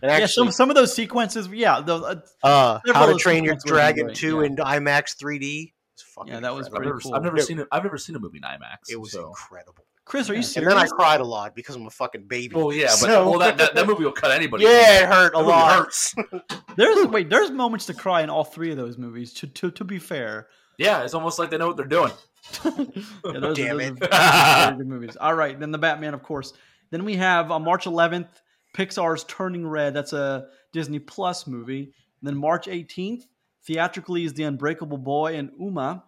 and 0.04 0.20
yeah, 0.22 0.26
some 0.26 0.52
some 0.52 0.70
of 0.70 0.76
those 0.76 0.94
sequences, 0.94 1.48
yeah, 1.50 1.80
those, 1.82 2.02
uh, 2.04 2.16
uh, 2.44 2.80
several 2.86 3.06
How 3.08 3.12
to 3.14 3.18
Train 3.20 3.44
Your 3.44 3.56
Dragon 3.66 4.06
great, 4.08 4.18
Two 4.18 4.40
yeah. 4.42 4.46
in 4.48 4.56
IMAX 4.56 5.16
3D. 5.22 5.74
It's 5.94 6.04
fucking 6.04 6.34
Yeah, 6.34 6.40
that 6.40 6.56
was 6.56 6.68
I've 6.68 6.74
never, 6.74 7.00
cool. 7.00 7.14
I've 7.16 7.24
never 7.24 7.38
It- 7.38 7.44
seen 7.46 7.60
it. 7.60 7.68
I've 7.72 7.84
never 7.84 7.98
seen 7.98 8.16
a 8.16 8.20
movie 8.20 8.38
in 8.38 8.44
IMAX. 8.44 8.90
It 8.90 9.00
was 9.00 9.12
so. 9.12 9.28
incredible. 9.28 9.86
Chris, 10.04 10.30
are 10.30 10.34
you 10.34 10.42
serious? 10.42 10.72
And 10.74 10.78
then 10.80 10.84
I 10.86 10.88
cried 10.88 11.22
a 11.22 11.24
lot 11.24 11.56
because 11.56 11.76
I'm 11.76 11.86
a 11.86 11.90
fucking 11.92 12.26
baby. 12.28 12.56
Oh 12.56 12.72
yeah, 12.72 12.88
but 12.88 12.92
So- 12.98 13.30
well, 13.30 13.40
that, 13.40 13.58
that, 13.60 13.76
that 13.76 13.88
movie 13.88 14.04
will 14.04 14.12
cut 14.12 14.32
anybody. 14.32 14.64
yeah, 14.66 15.04
it 15.04 15.08
hurt 15.08 15.34
a 15.36 15.38
That 15.38 15.44
movie 15.44 15.50
lot. 15.52 15.78
hurts. 15.78 16.16
There's 16.76 17.08
wait, 17.08 17.30
there's 17.30 17.52
moments 17.52 17.86
to 17.88 17.94
cry 17.94 18.22
in 18.22 18.30
all 18.30 18.44
three 18.44 18.72
of 18.72 18.78
those 18.78 18.98
movies. 18.98 19.34
To 19.36 19.48
to, 19.48 19.72
to 19.72 19.84
be 19.84 20.00
fair, 20.00 20.48
Yeah, 20.78 21.04
it's 21.04 21.14
almost 21.14 21.38
like 21.38 21.50
they 21.52 21.58
know 21.58 21.68
what 21.68 21.78
they're 21.78 21.86
doing. 21.86 22.12
yeah, 22.66 23.40
those, 23.40 23.58
Damn 23.58 23.78
are, 23.78 23.82
it. 23.82 24.14
are 24.14 24.76
good 24.76 24.88
movies. 24.88 25.18
All 25.20 25.34
right, 25.34 25.60
then 25.60 25.72
the 25.72 25.78
Batman, 25.78 26.14
of 26.14 26.24
course. 26.24 26.54
Then 26.90 27.06
we 27.06 27.16
have 27.16 27.52
on 27.52 27.64
March 27.64 27.86
11th, 27.86 28.28
Pixar's 28.76 29.24
Turning 29.26 29.68
Red. 29.68 29.94
That's 29.94 30.14
a 30.14 30.48
Disney 30.74 31.00
Plus 31.00 31.48
movie. 31.48 31.94
And 32.22 32.28
then 32.28 32.38
March 32.38 32.68
18th, 32.68 33.24
theatrically 33.66 34.26
is 34.26 34.34
The 34.34 34.44
Unbreakable 34.44 34.98
Boy 34.98 35.36
and 35.36 35.52
Uma. 35.60 36.04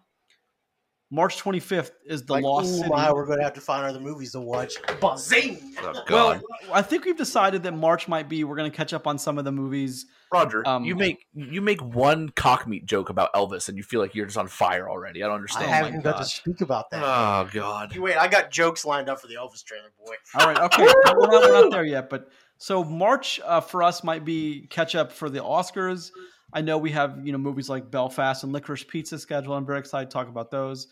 March 1.10 1.40
25th 1.40 1.92
is 2.06 2.24
The 2.24 2.32
Like, 2.32 2.44
Lost 2.44 2.66
ooh, 2.66 2.76
City. 2.78 2.88
my, 2.88 3.12
we're 3.12 3.26
gonna 3.26 3.42
have 3.42 3.52
to 3.54 3.60
find 3.60 3.86
other 3.86 4.00
movies 4.00 4.32
to 4.32 4.40
watch. 4.40 4.74
Buzzing. 5.00 5.74
Oh, 5.80 6.02
well, 6.08 6.42
I 6.72 6.82
think 6.82 7.04
we've 7.04 7.16
decided 7.16 7.62
that 7.64 7.72
March 7.72 8.08
might 8.08 8.28
be 8.28 8.42
we're 8.44 8.56
going 8.56 8.70
to 8.70 8.76
catch 8.76 8.92
up 8.92 9.06
on 9.06 9.18
some 9.18 9.38
of 9.38 9.44
the 9.44 9.52
movies. 9.52 10.06
Roger, 10.32 10.66
um, 10.66 10.84
you 10.84 10.96
make 10.96 11.26
you 11.34 11.60
make 11.60 11.80
one 11.80 12.30
cockmeat 12.30 12.86
joke 12.86 13.10
about 13.10 13.32
Elvis, 13.34 13.68
and 13.68 13.76
you 13.76 13.84
feel 13.84 14.00
like 14.00 14.14
you're 14.14 14.26
just 14.26 14.38
on 14.38 14.48
fire 14.48 14.88
already. 14.88 15.22
I 15.22 15.26
don't 15.26 15.36
understand. 15.36 15.70
I 15.70 15.78
understand. 15.78 16.04
haven't 16.04 16.18
got 16.18 16.22
to 16.22 16.28
speak 16.28 16.60
about 16.60 16.90
that. 16.90 17.02
Oh 17.04 17.48
God. 17.52 17.94
You 17.94 18.02
wait, 18.02 18.16
I 18.16 18.26
got 18.26 18.50
jokes 18.50 18.84
lined 18.84 19.08
up 19.08 19.20
for 19.20 19.28
the 19.28 19.34
Elvis 19.34 19.62
trailer, 19.62 19.92
boy. 20.04 20.14
All 20.34 20.46
right, 20.46 20.58
okay, 20.58 20.82
we're, 20.82 21.02
not, 21.04 21.16
we're 21.18 21.60
not 21.62 21.70
there 21.70 21.84
yet, 21.84 22.10
but 22.10 22.30
so 22.58 22.82
March 22.82 23.40
uh, 23.44 23.60
for 23.60 23.82
us 23.82 24.02
might 24.02 24.24
be 24.24 24.66
catch 24.70 24.94
up 24.94 25.12
for 25.12 25.28
the 25.30 25.40
Oscars. 25.40 26.10
I 26.54 26.60
know 26.62 26.78
we 26.78 26.92
have 26.92 27.26
you 27.26 27.32
know 27.32 27.38
movies 27.38 27.68
like 27.68 27.90
Belfast 27.90 28.44
and 28.44 28.52
Licorice 28.52 28.84
Pizza 28.86 29.18
scheduled. 29.18 29.56
I'm 29.56 29.66
very 29.66 29.80
excited 29.80 30.08
to 30.10 30.14
talk 30.14 30.28
about 30.28 30.50
those, 30.50 30.86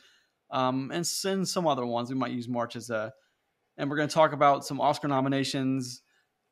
um, 0.51 0.90
and, 0.90 1.01
s- 1.01 1.25
and 1.25 1.48
some 1.48 1.66
other 1.66 1.87
ones. 1.87 2.11
We 2.11 2.16
might 2.16 2.33
use 2.33 2.48
March 2.48 2.77
as 2.77 2.90
a, 2.90 3.12
and 3.79 3.88
we're 3.88 3.96
going 3.96 4.09
to 4.09 4.14
talk 4.14 4.33
about 4.33 4.66
some 4.66 4.81
Oscar 4.81 5.09
nominations 5.09 6.03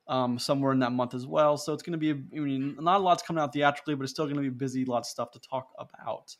um, 0.07 0.39
somewhere 0.39 0.71
in 0.71 0.79
that 0.79 0.91
month 0.93 1.13
as 1.13 1.27
well. 1.27 1.57
So 1.57 1.73
it's 1.73 1.83
going 1.83 1.99
to 1.99 1.99
be, 1.99 2.11
I 2.11 2.39
mean, 2.41 2.75
not 2.79 2.97
a 3.01 3.03
lot's 3.03 3.23
coming 3.23 3.41
out 3.41 3.53
theatrically, 3.53 3.95
but 3.95 4.03
it's 4.03 4.11
still 4.13 4.25
going 4.25 4.37
to 4.37 4.41
be 4.41 4.49
busy. 4.49 4.85
Lots 4.85 5.09
of 5.09 5.11
stuff 5.11 5.31
to 5.31 5.39
talk 5.39 5.69
about. 5.77 6.35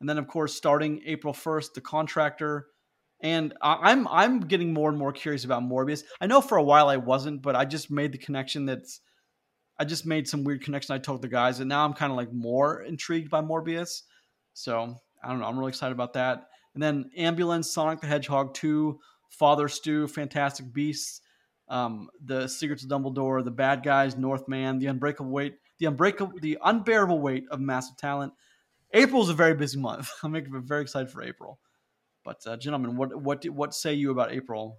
And 0.00 0.08
then, 0.08 0.18
of 0.18 0.28
course, 0.28 0.54
starting 0.54 1.02
April 1.06 1.32
1st, 1.32 1.74
The 1.74 1.80
Contractor. 1.80 2.66
And 3.20 3.54
I'm 3.62 4.06
I'm 4.08 4.40
getting 4.40 4.74
more 4.74 4.90
and 4.90 4.98
more 4.98 5.12
curious 5.12 5.44
about 5.44 5.62
Morbius. 5.62 6.02
I 6.20 6.26
know 6.26 6.40
for 6.42 6.58
a 6.58 6.62
while 6.62 6.88
I 6.88 6.98
wasn't, 6.98 7.40
but 7.42 7.56
I 7.56 7.64
just 7.64 7.90
made 7.90 8.12
the 8.12 8.18
connection 8.18 8.66
that's 8.66 9.00
I 9.78 9.84
just 9.84 10.06
made 10.06 10.28
some 10.28 10.44
weird 10.44 10.62
connection 10.62 10.94
I 10.94 10.98
told 10.98 11.22
the 11.22 11.28
guys, 11.28 11.60
and 11.60 11.68
now 11.68 11.84
I'm 11.84 11.94
kind 11.94 12.12
of 12.12 12.16
like 12.16 12.32
more 12.32 12.82
intrigued 12.82 13.30
by 13.30 13.40
Morbius. 13.40 14.02
So 14.52 14.96
I 15.22 15.28
don't 15.28 15.40
know. 15.40 15.46
I'm 15.46 15.58
really 15.58 15.70
excited 15.70 15.92
about 15.92 16.12
that. 16.14 16.48
And 16.74 16.82
then 16.82 17.10
Ambulance, 17.16 17.72
Sonic 17.72 18.00
the 18.00 18.06
Hedgehog 18.06 18.54
2, 18.54 18.98
Father 19.30 19.68
Stu, 19.68 20.06
Fantastic 20.06 20.72
Beasts, 20.72 21.20
um, 21.68 22.08
The 22.24 22.46
Secrets 22.48 22.84
of 22.84 22.90
Dumbledore, 22.90 23.44
The 23.44 23.50
Bad 23.50 23.82
Guys, 23.82 24.16
Northman, 24.16 24.78
The 24.78 24.86
Unbreakable 24.86 25.30
Weight, 25.30 25.54
The 25.78 25.86
Unbreakable, 25.86 26.38
The 26.40 26.58
Unbearable 26.62 27.20
Weight 27.20 27.44
of 27.50 27.60
Massive 27.60 27.96
Talent. 27.96 28.32
April's 28.92 29.28
a 29.28 29.34
very 29.34 29.54
busy 29.54 29.78
month. 29.80 30.10
I'm 30.22 30.36
very 30.64 30.82
excited 30.82 31.10
for 31.10 31.22
April. 31.22 31.58
But 32.24 32.40
uh, 32.46 32.56
gentlemen, 32.56 32.96
what 32.96 33.20
what 33.20 33.44
what 33.50 33.74
say 33.74 33.92
you 33.92 34.10
about 34.10 34.32
April? 34.32 34.78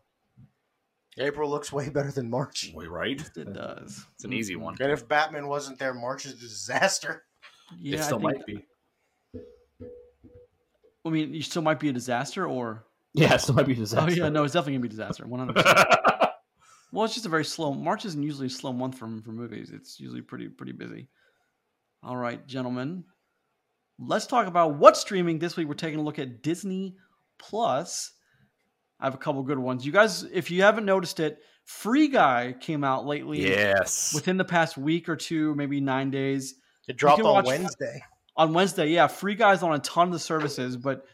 April 1.18 1.50
looks 1.50 1.72
way 1.72 1.90
better 1.90 2.12
than 2.12 2.30
March. 2.30 2.72
Wait, 2.76 2.90
right? 2.90 3.22
It 3.38 3.54
does. 3.54 4.06
It's 4.16 4.26
an 4.26 4.34
easy 4.34 4.56
one. 4.56 4.76
And 4.82 4.92
if 4.92 5.08
Batman 5.08 5.48
wasn't 5.48 5.80
there, 5.80 5.94
March 5.94 6.26
is 6.26 6.34
a 6.34 6.38
disaster. 6.38 7.24
Yeah, 7.78 8.00
it 8.00 8.04
still 8.04 8.20
think- 8.20 8.38
might 8.38 8.46
be. 8.46 8.66
I 11.06 11.10
mean, 11.10 11.34
you 11.34 11.42
still 11.44 11.62
might 11.62 11.80
be 11.80 11.90
a 11.90 11.94
disaster, 11.94 12.48
or 12.48 12.86
Yeah, 13.14 13.36
it 13.36 13.42
still 13.42 13.56
might 13.56 13.68
be 13.68 13.74
a 13.74 13.76
disaster. 13.76 14.10
oh 14.12 14.14
yeah, 14.26 14.30
no, 14.30 14.44
it's 14.44 14.54
definitely 14.54 14.74
gonna 14.74 14.82
be 14.84 14.88
a 14.88 14.92
disaster. 14.92 15.26
One 15.28 15.40
hundred 15.40 15.56
percent. 15.64 15.88
Well, 16.92 17.06
it's 17.06 17.14
just 17.14 17.26
a 17.26 17.30
very 17.30 17.46
slow. 17.46 17.74
March 17.74 18.06
isn't 18.06 18.22
usually 18.24 18.48
a 18.48 18.50
slow 18.50 18.74
month 18.74 18.98
for 18.98 19.08
for 19.24 19.32
movies. 19.32 19.72
It's 19.74 20.00
usually 20.00 20.22
pretty 20.22 20.48
pretty 20.50 20.72
busy. 20.72 21.08
All 22.04 22.18
right, 22.18 22.46
gentlemen, 22.48 23.04
let's 24.00 24.26
talk 24.28 24.48
about 24.48 24.76
what's 24.76 25.00
streaming 25.02 25.40
this 25.40 25.56
week. 25.56 25.68
We're 25.68 25.74
taking 25.76 26.00
a 26.00 26.04
look 26.04 26.20
at 26.20 26.42
Disney 26.42 26.96
Plus. 27.38 28.12
I 29.00 29.06
have 29.06 29.14
a 29.14 29.18
couple 29.18 29.44
good 29.44 29.60
ones. 29.60 29.86
You 29.86 29.92
guys, 29.92 30.24
if 30.24 30.50
you 30.52 30.62
haven't 30.64 30.86
noticed 30.86 31.20
it, 31.20 31.40
Free 31.66 32.08
Guy 32.08 32.56
came 32.60 32.84
out 32.84 33.06
lately. 33.06 33.42
yes. 33.42 34.14
Within 34.14 34.38
the 34.38 34.46
past 34.46 34.78
week 34.78 35.10
or 35.10 35.16
two, 35.16 35.54
maybe 35.56 35.82
nine 35.82 36.12
days. 36.12 36.56
It 36.88 36.96
dropped 36.98 37.22
on 37.24 37.44
Wednesday. 37.44 38.02
on 38.38 38.54
Wednesday. 38.54 38.88
Yeah, 38.90 39.08
Free 39.08 39.36
Guy's 39.36 39.64
on 39.64 39.74
a 39.74 39.80
ton 39.80 40.08
of 40.08 40.14
the 40.14 40.20
services, 40.20 40.78
but 40.78 41.06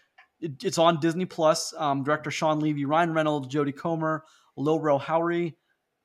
it, 0.41 0.63
it's 0.63 0.77
on 0.77 0.99
Disney 0.99 1.25
Plus. 1.25 1.73
Um, 1.77 2.03
director 2.03 2.29
Shawn 2.31 2.59
Levy, 2.59 2.85
Ryan 2.85 3.13
Reynolds, 3.13 3.47
Jodie 3.53 3.75
Comer, 3.75 4.23
Lil 4.57 4.79
Rel 4.79 4.99
Howery, 4.99 5.55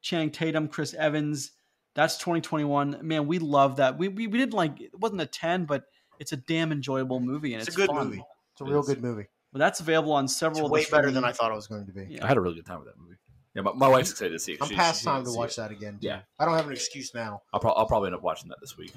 Channing 0.03 0.31
Tatum, 0.31 0.69
Chris 0.69 0.95
Evans. 0.95 1.51
That's 1.97 2.17
2021. 2.19 2.99
Man, 3.03 3.27
we 3.27 3.39
love 3.41 3.77
that. 3.77 3.99
We, 3.99 4.09
we 4.09 4.27
we 4.29 4.39
didn't 4.39 4.55
like 4.55 4.81
it 4.81 4.99
wasn't 4.99 5.23
a 5.23 5.27
10, 5.27 5.65
but 5.65 5.85
it's 6.21 6.33
a 6.33 6.37
damn 6.37 6.71
enjoyable 6.73 7.21
movie 7.21 7.53
and 7.55 7.61
It's, 7.61 7.69
it's, 7.69 7.77
a 7.77 7.81
good 7.81 7.89
fun. 7.91 8.07
movie. 8.07 8.23
It's 8.53 8.61
a 8.61 8.65
It 8.65 8.69
real 8.71 8.81
is. 8.81 8.87
good 8.87 9.03
movie. 9.03 9.27
But 9.57 9.61
that's 9.61 9.81
available 9.81 10.13
on 10.13 10.25
It's 10.25 10.37
several. 10.37 10.67
of 10.67 10.69
the 10.69 10.75
way 10.75 10.85
better 10.91 11.11
than 11.11 11.25
I 11.25 11.33
thought 11.33 11.51
it 11.51 11.55
was 11.55 11.67
going 11.67 11.87
to 11.87 11.93
be. 11.93 12.05
Yeah. 12.11 12.25
I 12.25 12.29
had 12.29 12.37
a 12.37 12.43
really 12.43 12.57
good 12.57 12.67
time 12.67 12.79
with 12.81 12.89
that 12.89 12.99
movie. 13.01 13.15
Yeah, 13.55 13.63
my, 13.63 13.73
my 13.73 13.89
wife's 13.89 14.11
excited 14.11 14.33
to 14.35 14.39
see 14.39 14.53
it. 14.53 14.59
I'm 14.61 14.69
She- 14.69 14.75
past 14.75 15.03
time 15.03 15.23
didn't 15.23 15.33
to 15.33 15.39
watch 15.39 15.53
it. 15.53 15.57
that 15.63 15.71
again. 15.71 15.97
Yeah. 16.03 16.21
I 16.39 16.45
don't 16.45 16.57
have 16.57 16.67
an 16.67 16.73
excuse 16.73 17.15
now. 17.15 17.41
I'll, 17.55 17.61
pro- 17.61 17.73
I'll 17.73 17.87
probably 17.87 18.09
end 18.09 18.17
up 18.17 18.23
watching 18.23 18.51
that 18.51 18.59
this 18.61 18.77
week. 18.77 18.93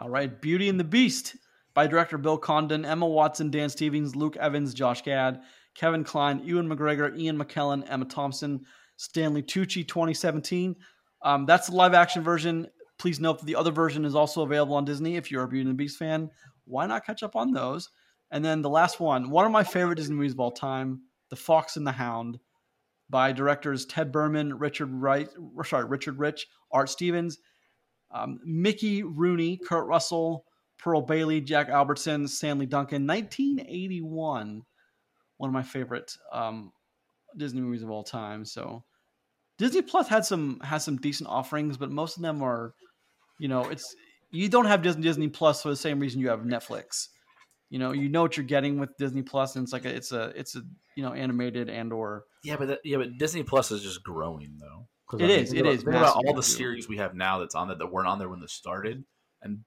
All 0.00 0.10
right, 0.10 0.40
Beauty 0.40 0.68
and 0.68 0.80
the 0.80 0.84
Beast 0.84 1.36
by 1.72 1.86
director 1.86 2.18
Bill 2.18 2.36
Condon, 2.36 2.84
Emma 2.84 3.06
Watson, 3.06 3.52
Dan 3.52 3.68
Stevens, 3.68 4.16
Luke 4.16 4.36
Evans, 4.38 4.74
Josh 4.74 5.02
Gad, 5.02 5.40
Kevin 5.76 6.02
Kline, 6.02 6.40
Ewan 6.42 6.68
McGregor, 6.68 7.16
Ian 7.16 7.38
McKellen, 7.38 7.84
Emma 7.88 8.04
Thompson, 8.06 8.62
Stanley 8.96 9.44
Tucci, 9.44 9.86
2017. 9.86 10.74
Um, 11.22 11.46
that's 11.46 11.68
the 11.68 11.76
live 11.76 11.94
action 11.94 12.24
version. 12.24 12.66
Please 12.98 13.20
note 13.20 13.38
that 13.38 13.46
the 13.46 13.54
other 13.54 13.70
version 13.70 14.04
is 14.04 14.16
also 14.16 14.42
available 14.42 14.74
on 14.74 14.84
Disney. 14.84 15.14
If 15.14 15.30
you're 15.30 15.44
a 15.44 15.48
Beauty 15.48 15.62
and 15.62 15.70
the 15.70 15.74
Beast 15.74 15.96
fan, 15.96 16.28
why 16.64 16.86
not 16.86 17.06
catch 17.06 17.22
up 17.22 17.36
on 17.36 17.52
those? 17.52 17.88
And 18.32 18.42
then 18.44 18.62
the 18.62 18.70
last 18.70 18.98
one, 18.98 19.30
one 19.30 19.44
of 19.44 19.52
my 19.52 19.62
favorite 19.62 19.96
Disney 19.96 20.16
movies 20.16 20.32
of 20.32 20.40
all 20.40 20.50
time, 20.50 21.02
The 21.28 21.36
Fox 21.36 21.76
and 21.76 21.86
the 21.86 21.92
Hound, 21.92 22.40
by 23.10 23.30
directors 23.30 23.84
Ted 23.84 24.10
Berman, 24.10 24.58
Richard 24.58 24.90
Wright, 24.90 25.28
sorry, 25.64 25.84
Richard 25.84 26.18
Rich, 26.18 26.46
Art 26.72 26.88
Stevens, 26.88 27.38
um, 28.10 28.40
Mickey 28.42 29.02
Rooney, 29.02 29.58
Kurt 29.58 29.86
Russell, 29.86 30.46
Pearl 30.78 31.02
Bailey, 31.02 31.42
Jack 31.42 31.68
Albertson, 31.68 32.26
Stanley 32.26 32.64
Duncan, 32.64 33.06
1981. 33.06 34.62
One 35.36 35.48
of 35.48 35.52
my 35.52 35.62
favorite 35.62 36.16
um, 36.32 36.72
Disney 37.36 37.60
movies 37.60 37.82
of 37.82 37.90
all 37.90 38.02
time. 38.02 38.46
So 38.46 38.82
Disney 39.58 39.82
Plus 39.82 40.08
had 40.08 40.24
some 40.24 40.58
has 40.64 40.84
some 40.84 40.96
decent 40.96 41.28
offerings, 41.28 41.76
but 41.76 41.90
most 41.90 42.16
of 42.16 42.22
them 42.22 42.42
are, 42.42 42.74
you 43.38 43.48
know, 43.48 43.68
it's 43.68 43.94
you 44.30 44.48
don't 44.48 44.64
have 44.64 44.82
Disney 44.82 45.02
Disney 45.02 45.28
Plus 45.28 45.62
for 45.62 45.68
the 45.68 45.76
same 45.76 46.00
reason 46.00 46.20
you 46.20 46.30
have 46.30 46.40
Netflix. 46.40 47.08
You 47.72 47.78
know, 47.78 47.92
you 47.92 48.10
know 48.10 48.20
what 48.20 48.36
you're 48.36 48.44
getting 48.44 48.78
with 48.78 48.94
Disney 48.98 49.22
Plus, 49.22 49.56
and 49.56 49.62
it's 49.62 49.72
like 49.72 49.86
a, 49.86 49.88
it's 49.88 50.12
a 50.12 50.24
it's 50.36 50.56
a 50.56 50.60
you 50.94 51.02
know 51.02 51.14
animated 51.14 51.70
and 51.70 51.90
or 51.90 52.24
Yeah, 52.44 52.56
but 52.56 52.68
that, 52.68 52.80
yeah, 52.84 52.98
but 52.98 53.16
Disney 53.16 53.42
Plus 53.44 53.70
is 53.70 53.82
just 53.82 54.02
growing 54.04 54.58
though. 54.60 54.88
'Cause, 55.06 55.20
It 55.20 55.24
I 55.24 55.26
mean, 55.28 55.38
is, 55.38 55.48
think 55.48 55.58
it 55.58 55.60
about- 55.62 55.72
is 55.74 55.82
Think 55.82 55.96
about 55.96 56.16
all 56.26 56.34
the 56.34 56.42
series 56.42 56.86
we 56.86 56.98
have 56.98 57.14
now 57.14 57.38
that's 57.38 57.54
on 57.54 57.68
that 57.68 57.78
that 57.78 57.86
weren't 57.90 58.08
on 58.08 58.18
there 58.18 58.28
when 58.28 58.40
this 58.40 58.52
started, 58.52 59.04
and 59.40 59.64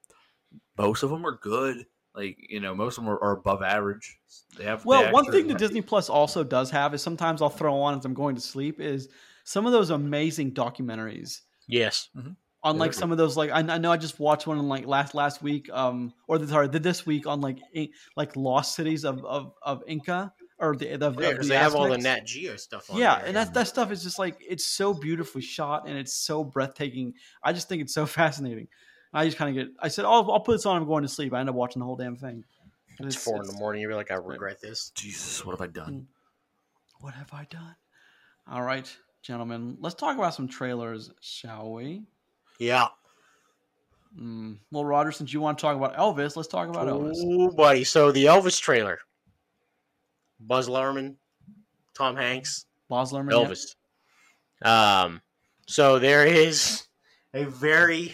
most 0.78 1.02
of 1.02 1.10
them 1.10 1.26
are 1.26 1.39
good. 1.41 1.88
Like 2.13 2.38
you 2.48 2.60
know, 2.60 2.76
most 2.76 3.00
of 3.00 3.04
them 3.06 3.12
are, 3.12 3.20
are 3.24 3.32
above 3.32 3.63
average. 3.63 4.20
They 4.56 4.65
have 4.65 4.84
they 4.84 4.88
Well, 4.89 5.12
one 5.12 5.26
thing 5.32 5.48
that 5.48 5.58
Disney 5.58 5.82
Plus 5.82 6.08
also 6.08 6.44
does 6.44 6.70
have 6.70 6.94
is 6.94 7.02
sometimes 7.02 7.41
I'll 7.41 7.50
throw 7.50 7.76
on 7.82 7.98
as 7.98 8.06
I'm 8.06 8.13
going 8.13 8.36
to 8.36 8.41
sleep 8.41 8.80
is 8.80 9.10
some 9.46 9.65
of 9.65 9.72
those 9.72 9.89
amazing 9.89 10.52
documentaries. 10.54 11.41
Yes. 11.68 12.10
Mm-hmm. 12.15 12.34
On 12.65 12.78
like 12.80 12.93
some 12.93 13.12
of 13.12 13.17
those, 13.17 13.38
like 13.38 13.51
I, 13.51 13.60
I 13.60 13.78
know 13.78 13.91
I 13.91 13.97
just 13.97 14.19
watched 14.19 14.47
one 14.47 14.58
on 14.58 14.67
like 14.67 14.88
last 14.88 15.13
last 15.13 15.41
week, 15.41 15.69
um, 15.71 16.13
or 16.28 16.38
the, 16.39 16.47
sorry, 16.47 16.67
the, 16.67 16.80
this 16.80 17.06
week 17.06 17.28
on 17.28 17.39
like 17.39 17.60
in- 17.73 17.91
like 18.17 18.36
lost 18.36 18.75
cities 18.75 19.06
of 19.06 19.23
of, 19.23 19.54
of 19.62 19.84
Inca 19.88 20.34
or 20.58 20.75
the 20.75 20.97
the, 20.97 21.12
Yeah, 21.12 21.34
the 21.34 21.45
they 21.47 21.56
have 21.56 21.75
all 21.75 21.88
the 21.89 21.97
Nat 21.97 22.25
Geo 22.25 22.56
stuff 22.56 22.89
on 22.89 22.97
Yeah, 22.97 23.17
there. 23.19 23.28
and 23.28 23.36
that 23.36 23.54
that 23.54 23.67
stuff 23.67 23.91
is 23.91 24.01
just 24.04 24.17
like 24.17 24.38
it's 24.41 24.65
so 24.65 24.93
beautifully 24.93 25.41
shot 25.41 25.88
and 25.88 25.97
it's 25.97 26.13
so 26.13 26.43
breathtaking. 26.43 27.13
I 27.43 27.54
just 27.54 27.69
think 27.69 27.82
it's 27.84 27.93
so 27.93 28.06
fascinating. 28.19 28.67
I 29.13 29.25
just 29.25 29.38
kind 29.38 29.56
of 29.58 29.63
get. 29.63 29.73
I 29.80 29.88
said, 29.88 30.04
"Oh, 30.06 30.30
I'll 30.32 30.41
put 30.41 30.54
this 30.54 30.65
on. 30.65 30.75
I'm 30.75 30.88
going 30.88 31.04
to 31.04 31.08
sleep." 31.08 31.34
I 31.34 31.39
end 31.39 31.49
up 31.49 31.56
watching 31.56 31.80
the 31.80 31.86
whole 31.86 31.95
damn 31.95 32.17
thing. 32.17 32.43
it's 32.99 33.15
four 33.15 33.41
in 33.41 33.47
the 33.47 33.54
morning. 33.54 33.82
You're 33.82 33.95
like, 33.95 34.12
I 34.12 34.15
regret 34.15 34.60
this. 34.60 34.91
Jesus, 34.95 35.45
what 35.45 35.51
have 35.54 35.62
I 35.62 35.71
done? 35.71 36.08
What 36.99 37.13
have 37.13 37.32
I 37.32 37.45
done? 37.49 37.75
All 38.49 38.62
right, 38.62 38.91
gentlemen, 39.21 39.78
let's 39.80 39.95
talk 39.95 40.17
about 40.17 40.34
some 40.34 40.47
trailers, 40.47 41.12
shall 41.21 41.71
we? 41.71 42.04
Yeah. 42.60 42.88
Mm. 44.20 44.58
Well, 44.72 44.86
Roger, 44.86 45.12
since 45.12 45.34
you 45.34 45.41
want 45.41 45.58
to 45.58 45.62
talk 45.62 45.76
about 45.76 45.96
Elvis, 45.98 46.36
let's 46.36 46.48
talk 46.48 46.70
about 46.70 46.88
Elvis. 46.88 47.18
Ooh, 47.18 47.52
buddy. 47.52 47.84
So 47.84 48.12
the 48.12 48.26
Elvis 48.26 48.60
trailer. 48.60 49.00
Buzz 50.39 50.68
Luhrmann, 50.68 51.15
Tom 51.98 52.15
Hanks, 52.15 52.65
Baz 52.89 53.12
Luhrmann. 53.12 53.32
Elvis. 53.32 53.76
Um, 54.62 55.22
so 55.68 56.00
there 56.00 56.26
is 56.26 56.88
a 57.34 57.46
very, 57.46 58.13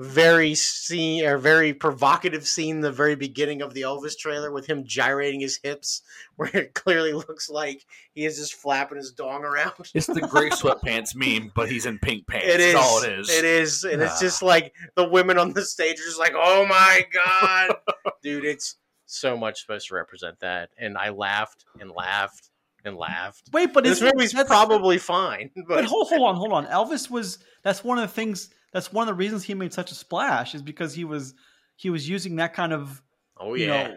very 0.00 0.54
scene 0.54 1.24
or 1.26 1.36
very 1.36 1.74
provocative 1.74 2.46
scene 2.46 2.80
the 2.80 2.90
very 2.90 3.14
beginning 3.14 3.60
of 3.60 3.74
the 3.74 3.82
Elvis 3.82 4.16
trailer 4.16 4.50
with 4.50 4.66
him 4.66 4.82
gyrating 4.84 5.40
his 5.40 5.60
hips, 5.62 6.00
where 6.36 6.50
it 6.56 6.74
clearly 6.74 7.12
looks 7.12 7.50
like 7.50 7.84
he 8.14 8.24
is 8.24 8.38
just 8.38 8.54
flapping 8.54 8.96
his 8.96 9.12
dong 9.12 9.44
around. 9.44 9.74
It's 9.94 10.06
the 10.06 10.22
gray 10.22 10.48
sweatpants 10.50 11.14
meme, 11.14 11.52
but 11.54 11.70
he's 11.70 11.84
in 11.86 11.98
pink 11.98 12.26
pants. 12.26 12.46
It 12.48 12.60
is. 12.60 12.72
That's 12.74 12.86
all 12.86 13.02
it 13.02 13.12
is. 13.12 13.30
It 13.30 13.44
is, 13.44 13.84
and 13.84 14.00
it's 14.02 14.16
Ah. 14.16 14.20
just 14.20 14.42
like 14.42 14.72
the 14.96 15.06
women 15.08 15.36
on 15.38 15.52
the 15.52 15.64
stage 15.64 16.00
are 16.00 16.04
just 16.04 16.18
like, 16.18 16.32
"Oh 16.34 16.64
my 16.66 17.04
god, 17.12 17.76
dude!" 18.22 18.44
It's 18.46 18.76
so 19.06 19.36
much 19.36 19.60
supposed 19.60 19.88
to 19.88 19.94
represent 19.94 20.40
that, 20.40 20.70
and 20.78 20.96
I 20.96 21.10
laughed 21.10 21.66
and 21.78 21.90
laughed 21.90 22.48
and 22.86 22.96
laughed. 22.96 23.50
Wait, 23.52 23.74
but 23.74 23.84
This 23.84 24.00
it's 24.00 24.14
movie's 24.14 24.32
probably 24.32 24.96
fine, 24.96 25.50
But 25.54 25.66
but 25.68 25.84
hold, 25.84 26.08
hold 26.08 26.22
on, 26.22 26.36
hold 26.36 26.52
on. 26.52 26.64
Elvis 26.66 27.10
was 27.10 27.38
that's 27.62 27.84
one 27.84 27.98
of 27.98 28.02
the 28.08 28.14
things. 28.14 28.48
That's 28.72 28.92
one 28.92 29.02
of 29.08 29.14
the 29.14 29.18
reasons 29.18 29.42
he 29.44 29.54
made 29.54 29.72
such 29.72 29.90
a 29.90 29.94
splash 29.94 30.54
is 30.54 30.62
because 30.62 30.94
he 30.94 31.04
was 31.04 31.34
he 31.76 31.90
was 31.90 32.08
using 32.08 32.36
that 32.36 32.54
kind 32.54 32.72
of 32.72 33.02
oh 33.38 33.54
you 33.54 33.66
yeah, 33.66 33.88
know 33.88 33.96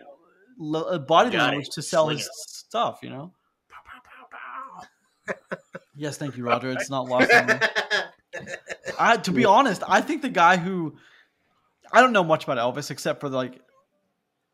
l- 0.80 0.88
uh, 0.90 0.98
body 1.00 1.36
language 1.38 1.68
it. 1.68 1.74
to 1.74 1.82
sell 1.82 2.06
Sling 2.06 2.18
his 2.18 2.26
it. 2.28 2.32
stuff. 2.34 3.00
You 3.04 3.10
know. 3.10 3.34
Yes, 5.96 6.18
thank 6.18 6.36
you, 6.38 6.44
Roger. 6.44 6.72
It's 6.72 6.90
not 6.90 7.06
lost 7.08 7.32
on 7.32 7.46
me. 7.48 7.54
I, 9.00 9.18
to 9.18 9.32
be 9.32 9.46
honest, 9.46 9.84
I 9.88 10.02
think 10.02 10.24
the 10.24 10.30
guy 10.30 10.58
who 10.58 10.96
I 11.92 12.02
don't 12.02 12.14
know 12.14 12.24
much 12.24 12.46
about 12.46 12.58
Elvis 12.58 12.90
except 12.90 13.22
for 13.22 13.30
like 13.30 13.62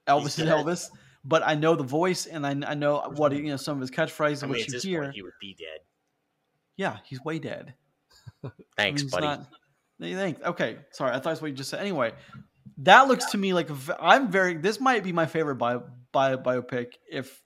Elvis 0.05 0.37
is. 0.37 0.39
Elvis, 0.39 0.89
but 1.23 1.41
I 1.45 1.55
know 1.55 1.75
the 1.77 1.83
voice 1.83 2.25
and 2.25 2.45
I, 2.45 2.49
I 2.69 2.73
know 2.73 3.09
what 3.15 3.31
you 3.31 3.43
know 3.43 3.55
some 3.57 3.75
of 3.77 3.81
his 3.81 3.89
catchphrases 3.89 4.43
I 4.43 4.47
mean, 4.47 4.51
which 4.51 4.67
you 4.67 4.73
this 4.73 4.83
hear. 4.83 5.03
point, 5.03 5.15
he 5.15 5.21
would 5.21 5.31
be 5.39 5.55
dead. 5.57 5.79
Yeah, 6.75 6.97
he's 7.05 7.23
way 7.23 7.39
dead. 7.39 7.73
I 8.43 8.49
Thanks, 8.75 9.03
mean, 9.03 9.09
buddy. 9.11 9.25
not- 9.27 9.47
you 10.07 10.15
think? 10.15 10.41
Okay, 10.43 10.77
sorry, 10.91 11.11
I 11.11 11.15
thought 11.15 11.25
that's 11.25 11.41
what 11.41 11.49
you 11.51 11.57
just 11.57 11.69
said. 11.69 11.79
Anyway, 11.79 12.13
that 12.79 13.07
looks 13.07 13.25
to 13.31 13.37
me 13.37 13.53
like 13.53 13.69
I'm 13.99 14.31
very. 14.31 14.55
This 14.55 14.79
might 14.79 15.03
be 15.03 15.11
my 15.11 15.25
favorite 15.25 15.55
bio, 15.55 15.83
bio 16.11 16.37
biopic 16.37 16.93
if 17.11 17.41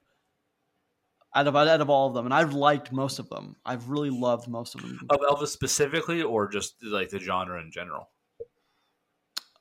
out 1.36 1.48
of 1.48 1.56
out 1.56 1.82
of 1.82 1.89
all 1.89 2.08
of 2.08 2.13
them, 2.13 2.26
and 2.26 2.34
I've 2.34 2.54
liked 2.54 2.92
most 2.92 3.20
of 3.20 3.30
them. 3.30 3.56
I've 3.66 3.89
really 3.89 4.12
loved 4.12 4.48
most 4.48 4.76
of 4.76 4.82
them. 4.82 5.00
Of 5.10 5.20
Elvis 5.20 5.48
specifically, 5.48 6.22
or 6.22 6.48
just 6.48 6.76
like 6.84 7.10
the 7.10 7.20
genre 7.20 7.60
in 7.62 7.72
general? 7.72 8.10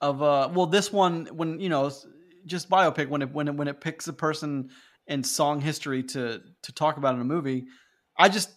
of 0.03 0.21
uh 0.21 0.51
well 0.53 0.67
this 0.67 0.93
one 0.93 1.27
when 1.27 1.61
you 1.61 1.69
know 1.69 1.91
just 2.45 2.69
biopic 2.69 3.09
when 3.09 3.23
it 3.23 3.33
when 3.33 3.49
it 3.49 3.55
when 3.55 3.69
it 3.69 3.81
picks 3.81 4.09
a 4.09 4.13
person 4.13 4.69
in 5.07 5.23
song 5.23 5.61
history 5.61 6.03
to 6.03 6.43
to 6.63 6.73
talk 6.73 6.97
about 6.97 7.15
in 7.15 7.21
a 7.21 7.25
movie 7.25 7.65
i 8.19 8.29
just 8.29 8.51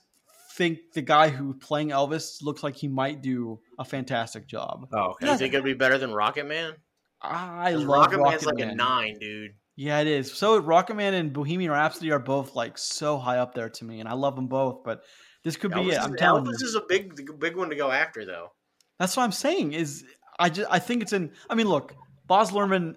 think 0.55 0.79
the 0.93 1.01
guy 1.01 1.29
who 1.29 1.53
playing 1.53 1.89
elvis 1.89 2.41
looks 2.41 2.63
like 2.63 2.75
he 2.75 2.87
might 2.87 3.21
do 3.21 3.59
a 3.79 3.85
fantastic 3.85 4.47
job 4.47 4.87
Oh, 4.93 5.11
okay. 5.11 5.25
Do 5.25 5.31
you 5.31 5.37
think 5.37 5.53
it'd 5.53 5.65
be 5.65 5.73
better 5.73 5.97
than 5.97 6.13
Rocket 6.13 6.45
Man? 6.47 6.73
i 7.21 7.71
'Cause 7.73 7.83
love 7.83 7.87
Rocket 7.97 8.17
rocket, 8.17 8.29
Man's 8.31 8.45
like 8.45 8.57
man. 8.57 8.69
a 8.69 8.75
nine, 8.75 9.17
dude. 9.19 9.51
yeah 9.75 9.99
it 9.99 10.07
is 10.07 10.31
so 10.31 10.57
rocket 10.59 10.95
man 10.95 11.13
and 11.13 11.33
bohemian 11.33 11.71
rhapsody 11.71 12.11
are 12.11 12.19
both 12.19 12.55
like 12.55 12.77
so 12.77 13.17
high 13.17 13.39
up 13.39 13.53
there 13.55 13.69
to 13.69 13.85
me 13.85 13.99
and 13.99 14.07
i 14.07 14.13
love 14.13 14.35
them 14.35 14.47
both 14.47 14.83
but 14.83 15.01
this 15.43 15.57
could 15.57 15.71
be 15.71 15.77
Elvis, 15.79 15.93
it 15.93 15.99
i'm 16.01 16.13
is, 16.13 16.19
telling 16.19 16.45
Elvis 16.45 16.59
you 16.61 16.67
is 16.67 16.75
a 16.75 16.81
big, 16.87 17.39
big 17.39 17.55
one 17.55 17.69
to 17.69 17.75
go 17.75 17.91
after, 17.91 18.25
though. 18.25 18.51
That's 18.97 19.15
what 19.15 19.23
I'm 19.23 19.31
saying. 19.31 19.73
Is 19.73 20.03
I 20.39 20.49
just 20.49 20.67
I 20.71 20.79
think 20.79 21.03
it's 21.03 21.13
in. 21.13 21.33
I 21.49 21.53
mean, 21.55 21.67
look, 21.67 21.93
Baz 22.27 22.49
Luhrmann, 22.51 22.95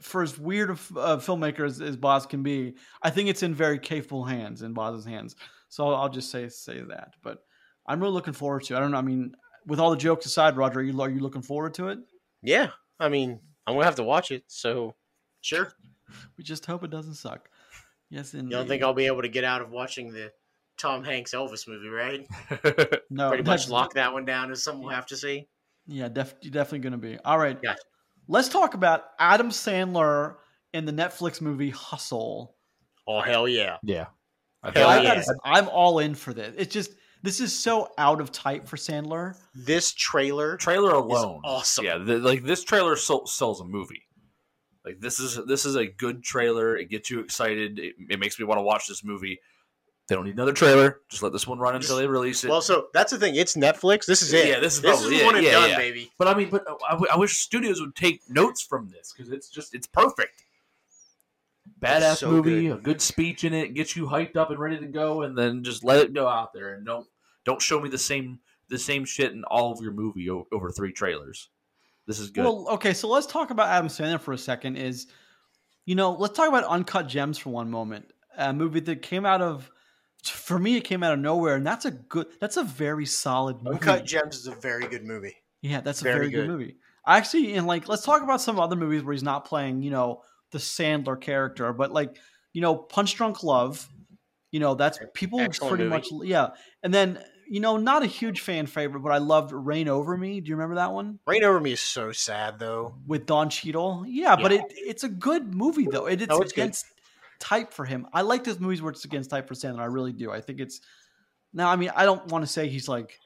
for 0.00 0.22
as 0.22 0.38
weird 0.38 0.70
of 0.70 0.92
uh, 0.96 1.16
filmmaker 1.16 1.64
as, 1.66 1.80
as 1.80 1.96
Baz 1.96 2.26
can 2.26 2.42
be, 2.42 2.74
I 3.02 3.10
think 3.10 3.28
it's 3.28 3.42
in 3.42 3.54
very 3.54 3.78
capable 3.78 4.24
hands, 4.24 4.62
in 4.62 4.72
Baz's 4.74 5.04
hands. 5.04 5.34
So 5.74 5.88
I'll 5.88 6.08
just 6.08 6.30
say 6.30 6.48
say 6.50 6.82
that. 6.82 7.14
But 7.20 7.38
I'm 7.84 7.98
really 7.98 8.12
looking 8.12 8.32
forward 8.32 8.62
to. 8.64 8.74
it. 8.74 8.76
I 8.76 8.80
don't 8.80 8.92
know. 8.92 8.98
I 8.98 9.02
mean, 9.02 9.34
with 9.66 9.80
all 9.80 9.90
the 9.90 9.96
jokes 9.96 10.24
aside, 10.24 10.56
Roger, 10.56 10.78
are 10.78 10.82
you 10.84 11.02
are 11.02 11.10
you 11.10 11.18
looking 11.18 11.42
forward 11.42 11.74
to 11.74 11.88
it? 11.88 11.98
Yeah, 12.42 12.68
I 13.00 13.08
mean, 13.08 13.40
I'm 13.66 13.74
gonna 13.74 13.84
have 13.84 13.96
to 13.96 14.04
watch 14.04 14.30
it. 14.30 14.44
So, 14.46 14.94
sure. 15.40 15.72
We 16.38 16.44
just 16.44 16.64
hope 16.64 16.84
it 16.84 16.90
doesn't 16.90 17.14
suck. 17.14 17.48
Yes, 18.08 18.34
and 18.34 18.44
You 18.48 18.56
don't 18.56 18.68
think 18.68 18.84
I'll 18.84 18.94
be 18.94 19.06
able 19.06 19.22
to 19.22 19.28
get 19.28 19.42
out 19.42 19.62
of 19.62 19.72
watching 19.72 20.12
the 20.12 20.30
Tom 20.78 21.02
Hanks 21.02 21.34
Elvis 21.34 21.66
movie, 21.66 21.88
right? 21.88 22.24
no 23.10 23.30
Pretty 23.30 23.42
much 23.42 23.68
lock 23.68 23.94
that 23.94 24.12
one 24.12 24.24
down 24.24 24.52
as 24.52 24.62
something 24.62 24.84
we'll 24.84 24.94
have 24.94 25.06
to 25.06 25.16
see. 25.16 25.48
Yeah, 25.88 26.08
def- 26.08 26.36
you're 26.40 26.52
definitely 26.52 26.88
going 26.88 26.92
to 26.92 26.98
be. 26.98 27.18
All 27.24 27.38
right. 27.38 27.60
Gotcha. 27.60 27.80
Let's 28.28 28.48
talk 28.48 28.74
about 28.74 29.06
Adam 29.18 29.50
Sandler 29.50 30.36
in 30.72 30.84
the 30.84 30.92
Netflix 30.92 31.40
movie 31.40 31.70
Hustle. 31.70 32.54
Oh 33.08 33.20
hell 33.20 33.48
yeah! 33.48 33.78
yeah. 33.82 34.06
I 34.64 34.70
Hell 34.78 34.88
I 34.88 34.94
feel 34.96 35.04
yeah. 35.04 35.14
gotta- 35.16 35.38
I'm 35.44 35.68
all 35.68 35.98
in 35.98 36.14
for 36.14 36.32
this. 36.32 36.54
It's 36.58 36.72
just 36.72 36.92
this 37.22 37.40
is 37.40 37.52
so 37.58 37.90
out 37.98 38.20
of 38.20 38.32
type 38.32 38.66
for 38.66 38.76
Sandler. 38.76 39.36
This 39.54 39.92
trailer, 39.92 40.56
trailer 40.56 40.92
alone, 40.92 41.40
awesome. 41.44 41.84
Yeah, 41.84 41.98
the, 41.98 42.18
like 42.18 42.42
this 42.42 42.64
trailer 42.64 42.96
sell, 42.96 43.26
sells 43.26 43.60
a 43.60 43.64
movie. 43.64 44.02
Like 44.84 45.00
this 45.00 45.18
is 45.20 45.38
this 45.46 45.64
is 45.64 45.76
a 45.76 45.86
good 45.86 46.22
trailer. 46.22 46.76
It 46.76 46.90
gets 46.90 47.10
you 47.10 47.20
excited. 47.20 47.78
It, 47.78 47.94
it 48.10 48.18
makes 48.20 48.38
me 48.38 48.44
want 48.44 48.58
to 48.58 48.62
watch 48.62 48.86
this 48.88 49.04
movie. 49.04 49.38
They 50.06 50.14
don't 50.16 50.26
need 50.26 50.34
another 50.34 50.52
trailer. 50.52 51.00
Just 51.10 51.22
let 51.22 51.32
this 51.32 51.46
one 51.46 51.58
run 51.58 51.74
until 51.74 51.96
they 51.96 52.06
release 52.06 52.44
it. 52.44 52.50
well, 52.50 52.60
so 52.60 52.88
that's 52.92 53.10
the 53.10 53.18
thing. 53.18 53.36
It's 53.36 53.56
Netflix. 53.56 54.04
This 54.04 54.20
is 54.20 54.34
it. 54.34 54.46
Yeah, 54.48 54.60
this 54.60 54.74
is 54.74 54.82
this 54.82 54.98
probably 55.00 55.16
is 55.16 55.22
it. 55.22 55.24
one 55.24 55.36
and 55.36 55.44
Yeah, 55.46 55.52
done, 55.52 55.70
yeah. 55.70 55.78
baby. 55.78 56.12
but 56.18 56.28
I 56.28 56.34
mean, 56.34 56.50
but 56.50 56.68
uh, 56.68 56.74
I, 56.86 56.90
w- 56.90 57.10
I 57.10 57.16
wish 57.16 57.38
studios 57.38 57.80
would 57.80 57.96
take 57.96 58.20
notes 58.28 58.60
from 58.60 58.90
this 58.90 59.14
because 59.16 59.32
it's 59.32 59.48
just 59.48 59.74
it's 59.74 59.86
perfect. 59.86 60.43
Badass 61.84 62.16
so 62.18 62.30
movie, 62.30 62.68
good. 62.68 62.78
a 62.78 62.80
good 62.80 63.00
speech 63.00 63.44
in 63.44 63.52
it, 63.54 63.74
gets 63.74 63.96
you 63.96 64.06
hyped 64.06 64.36
up 64.36 64.50
and 64.50 64.58
ready 64.58 64.78
to 64.78 64.86
go, 64.86 65.22
and 65.22 65.36
then 65.36 65.62
just 65.64 65.84
let 65.84 66.00
it 66.04 66.14
go 66.14 66.26
out 66.28 66.52
there 66.52 66.74
and 66.74 66.84
don't 66.86 67.06
don't 67.44 67.60
show 67.62 67.80
me 67.80 67.88
the 67.88 67.98
same 67.98 68.40
the 68.68 68.78
same 68.78 69.04
shit 69.04 69.32
in 69.32 69.44
all 69.44 69.72
of 69.72 69.80
your 69.80 69.92
movie 69.92 70.28
o- 70.30 70.46
over 70.52 70.70
three 70.70 70.92
trailers. 70.92 71.48
This 72.06 72.18
is 72.18 72.30
good. 72.30 72.44
Well, 72.44 72.66
okay, 72.70 72.92
so 72.94 73.08
let's 73.08 73.26
talk 73.26 73.50
about 73.50 73.68
Adam 73.68 73.88
Sandler 73.88 74.20
for 74.20 74.32
a 74.32 74.38
second. 74.38 74.76
Is 74.76 75.06
you 75.84 75.94
know, 75.94 76.12
let's 76.12 76.36
talk 76.36 76.48
about 76.48 76.64
Uncut 76.64 77.08
Gems 77.08 77.38
for 77.38 77.50
one 77.50 77.70
moment. 77.70 78.06
A 78.36 78.52
movie 78.52 78.80
that 78.80 79.02
came 79.02 79.26
out 79.26 79.42
of, 79.42 79.70
for 80.24 80.58
me, 80.58 80.76
it 80.76 80.82
came 80.84 81.02
out 81.02 81.12
of 81.12 81.18
nowhere, 81.18 81.56
and 81.56 81.66
that's 81.66 81.84
a 81.84 81.90
good, 81.90 82.26
that's 82.40 82.56
a 82.56 82.64
very 82.64 83.06
solid 83.06 83.62
movie. 83.62 83.76
Uncut 83.76 84.04
Gems 84.04 84.36
is 84.36 84.46
a 84.46 84.54
very 84.54 84.86
good 84.86 85.04
movie. 85.04 85.36
Yeah, 85.60 85.80
that's 85.80 86.00
a 86.00 86.04
Very 86.04 86.16
very, 86.16 86.30
good. 86.30 86.36
good. 86.46 86.48
movie. 86.48 86.76
Actually, 87.06 87.54
and 87.54 87.66
like, 87.66 87.88
let's 87.88 88.02
talk 88.04 88.22
about 88.22 88.40
some 88.40 88.58
other 88.58 88.76
movies 88.76 89.02
where 89.02 89.12
he's 89.12 89.22
not 89.22 89.44
playing, 89.44 89.82
you 89.82 89.90
know, 89.90 90.22
the 90.54 90.58
Sandler 90.58 91.20
character, 91.20 91.70
but 91.74 91.92
like, 91.92 92.16
you 92.54 92.62
know, 92.62 92.74
Punch 92.76 93.14
Drunk 93.16 93.42
Love, 93.42 93.86
you 94.50 94.60
know, 94.60 94.74
that's 94.74 94.98
people 95.12 95.40
Excellent 95.40 95.68
pretty 95.70 95.84
movie. 95.84 95.94
much, 95.96 96.26
yeah. 96.26 96.48
And 96.82 96.94
then 96.94 97.22
you 97.46 97.60
know, 97.60 97.76
not 97.76 98.02
a 98.02 98.06
huge 98.06 98.40
fan 98.40 98.64
favorite, 98.64 99.00
but 99.00 99.12
I 99.12 99.18
loved 99.18 99.52
Reign 99.52 99.86
Over 99.86 100.16
Me. 100.16 100.40
Do 100.40 100.48
you 100.48 100.56
remember 100.56 100.76
that 100.76 100.92
one 100.94 101.18
Reign 101.26 101.44
Over 101.44 101.60
Me 101.60 101.72
is 101.72 101.80
so 101.80 102.10
sad 102.10 102.58
though. 102.58 102.94
with 103.06 103.26
Don 103.26 103.50
Cheadle? 103.50 104.04
Yeah, 104.08 104.34
but 104.34 104.50
it 104.52 104.62
it's 104.70 105.04
a 105.04 105.10
good 105.10 105.54
movie 105.54 105.86
though. 105.90 106.06
It, 106.06 106.22
it's, 106.22 106.30
No, 106.30 106.40
it's 106.40 106.52
good. 106.52 106.62
against 106.62 106.86
type 107.40 107.74
for 107.74 107.84
him. 107.84 108.06
I 108.14 108.22
like 108.22 108.44
those 108.44 108.58
movies 108.60 108.80
where 108.80 108.92
it's 108.92 109.04
against 109.04 109.28
type 109.28 109.46
for 109.46 109.52
Sandler. 109.54 109.80
I 109.80 109.86
really 109.86 110.12
do. 110.14 110.30
I 110.30 110.40
think 110.40 110.58
it's 110.60 110.80
now. 111.52 111.68
I 111.68 111.76
mean, 111.76 111.90
I 111.94 112.06
don't 112.06 112.26
want 112.28 112.46
to 112.46 112.50
say 112.50 112.68
he's 112.68 112.88
like, 112.88 113.18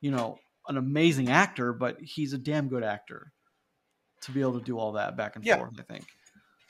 you 0.00 0.10
know, 0.10 0.38
an 0.68 0.78
amazing 0.78 1.28
actor, 1.28 1.74
but 1.74 2.00
he's 2.00 2.32
a 2.32 2.38
damn 2.38 2.68
good 2.68 2.82
actor 2.82 3.30
to 4.22 4.32
be 4.32 4.40
able 4.40 4.58
to 4.58 4.64
do 4.64 4.78
all 4.78 4.92
that 4.92 5.18
back 5.18 5.36
and 5.36 5.44
Yeah. 5.44 5.58
forth. 5.58 5.74
I 5.78 5.82
think. 5.82 6.06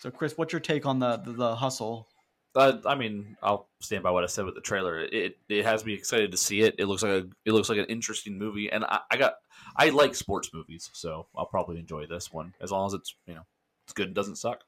So, 0.07 0.13
Chris, 0.13 0.39
what's 0.39 0.53
your 0.53 0.61
take 0.61 0.87
on 0.87 1.01
the 1.01 1.17
the, 1.17 1.33
the 1.33 1.57
hustle? 1.57 2.07
Uh, 2.55 2.75
I 2.87 2.95
mean, 2.95 3.37
I'll 3.43 3.69
stand 3.81 4.05
by 4.05 4.13
what 4.13 4.23
I 4.23 4.29
said 4.29 4.45
with 4.45 4.55
the 4.55 4.61
trailer. 4.61 5.01
It 5.01 5.37
it 5.49 5.65
has 5.65 5.85
me 5.85 5.95
excited 5.95 6.31
to 6.31 6.37
see 6.37 6.61
it. 6.61 6.77
It 6.79 6.87
looks 6.87 7.03
like 7.03 7.11
a 7.11 7.27
it 7.45 7.51
looks 7.51 7.69
like 7.69 7.79
an 7.79 7.87
interesting 7.87 8.39
movie, 8.39 8.71
and 8.71 8.85
I, 8.85 9.01
I 9.11 9.17
got 9.17 9.35
I 9.77 9.89
like 9.89 10.15
sports 10.15 10.51
movies, 10.55 10.91
so 10.93 11.27
I'll 11.37 11.47
probably 11.47 11.81
enjoy 11.81 12.07
this 12.07 12.33
one 12.33 12.55
as 12.61 12.71
long 12.71 12.87
as 12.87 12.95
it's 12.95 13.17
you 13.27 13.35
know 13.35 13.43
it's 13.85 13.95
good 13.95 14.07
and 14.07 14.15
doesn't 14.15 14.37
suck. 14.37 14.61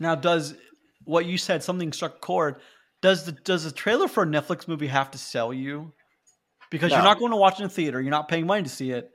Now, 0.00 0.14
does 0.14 0.54
what 1.04 1.26
you 1.26 1.36
said 1.36 1.62
something 1.62 1.92
struck 1.92 2.16
a 2.16 2.18
chord? 2.18 2.56
Does 3.02 3.26
the 3.26 3.32
does 3.32 3.64
the 3.64 3.70
trailer 3.70 4.08
for 4.08 4.22
a 4.22 4.26
Netflix 4.26 4.66
movie 4.66 4.86
have 4.86 5.10
to 5.10 5.18
sell 5.18 5.52
you? 5.52 5.92
Because 6.70 6.90
you're 6.90 7.02
not 7.02 7.18
going 7.18 7.32
to 7.32 7.36
watch 7.36 7.60
it 7.60 7.64
in 7.64 7.68
the 7.68 7.74
theater, 7.74 8.00
you're 8.00 8.10
not 8.10 8.28
paying 8.28 8.46
money 8.46 8.62
to 8.62 8.70
see 8.70 8.92
it. 8.92 9.10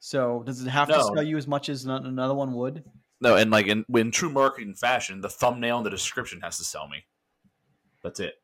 So, 0.00 0.42
does 0.44 0.60
it 0.60 0.68
have 0.70 0.88
to 0.88 1.04
sell 1.04 1.22
you 1.22 1.36
as 1.36 1.46
much 1.46 1.68
as 1.68 1.84
another 1.84 2.34
one 2.34 2.54
would? 2.54 2.82
No, 3.22 3.36
and 3.36 3.50
like 3.50 3.66
in 3.66 3.84
in 3.94 4.10
true 4.10 4.30
marketing 4.30 4.74
fashion, 4.74 5.20
the 5.20 5.28
thumbnail 5.30 5.78
and 5.78 5.86
the 5.86 5.90
description 5.90 6.40
has 6.40 6.58
to 6.58 6.64
sell 6.64 6.88
me. 6.88 7.04
That's 8.02 8.20
it. 8.20 8.34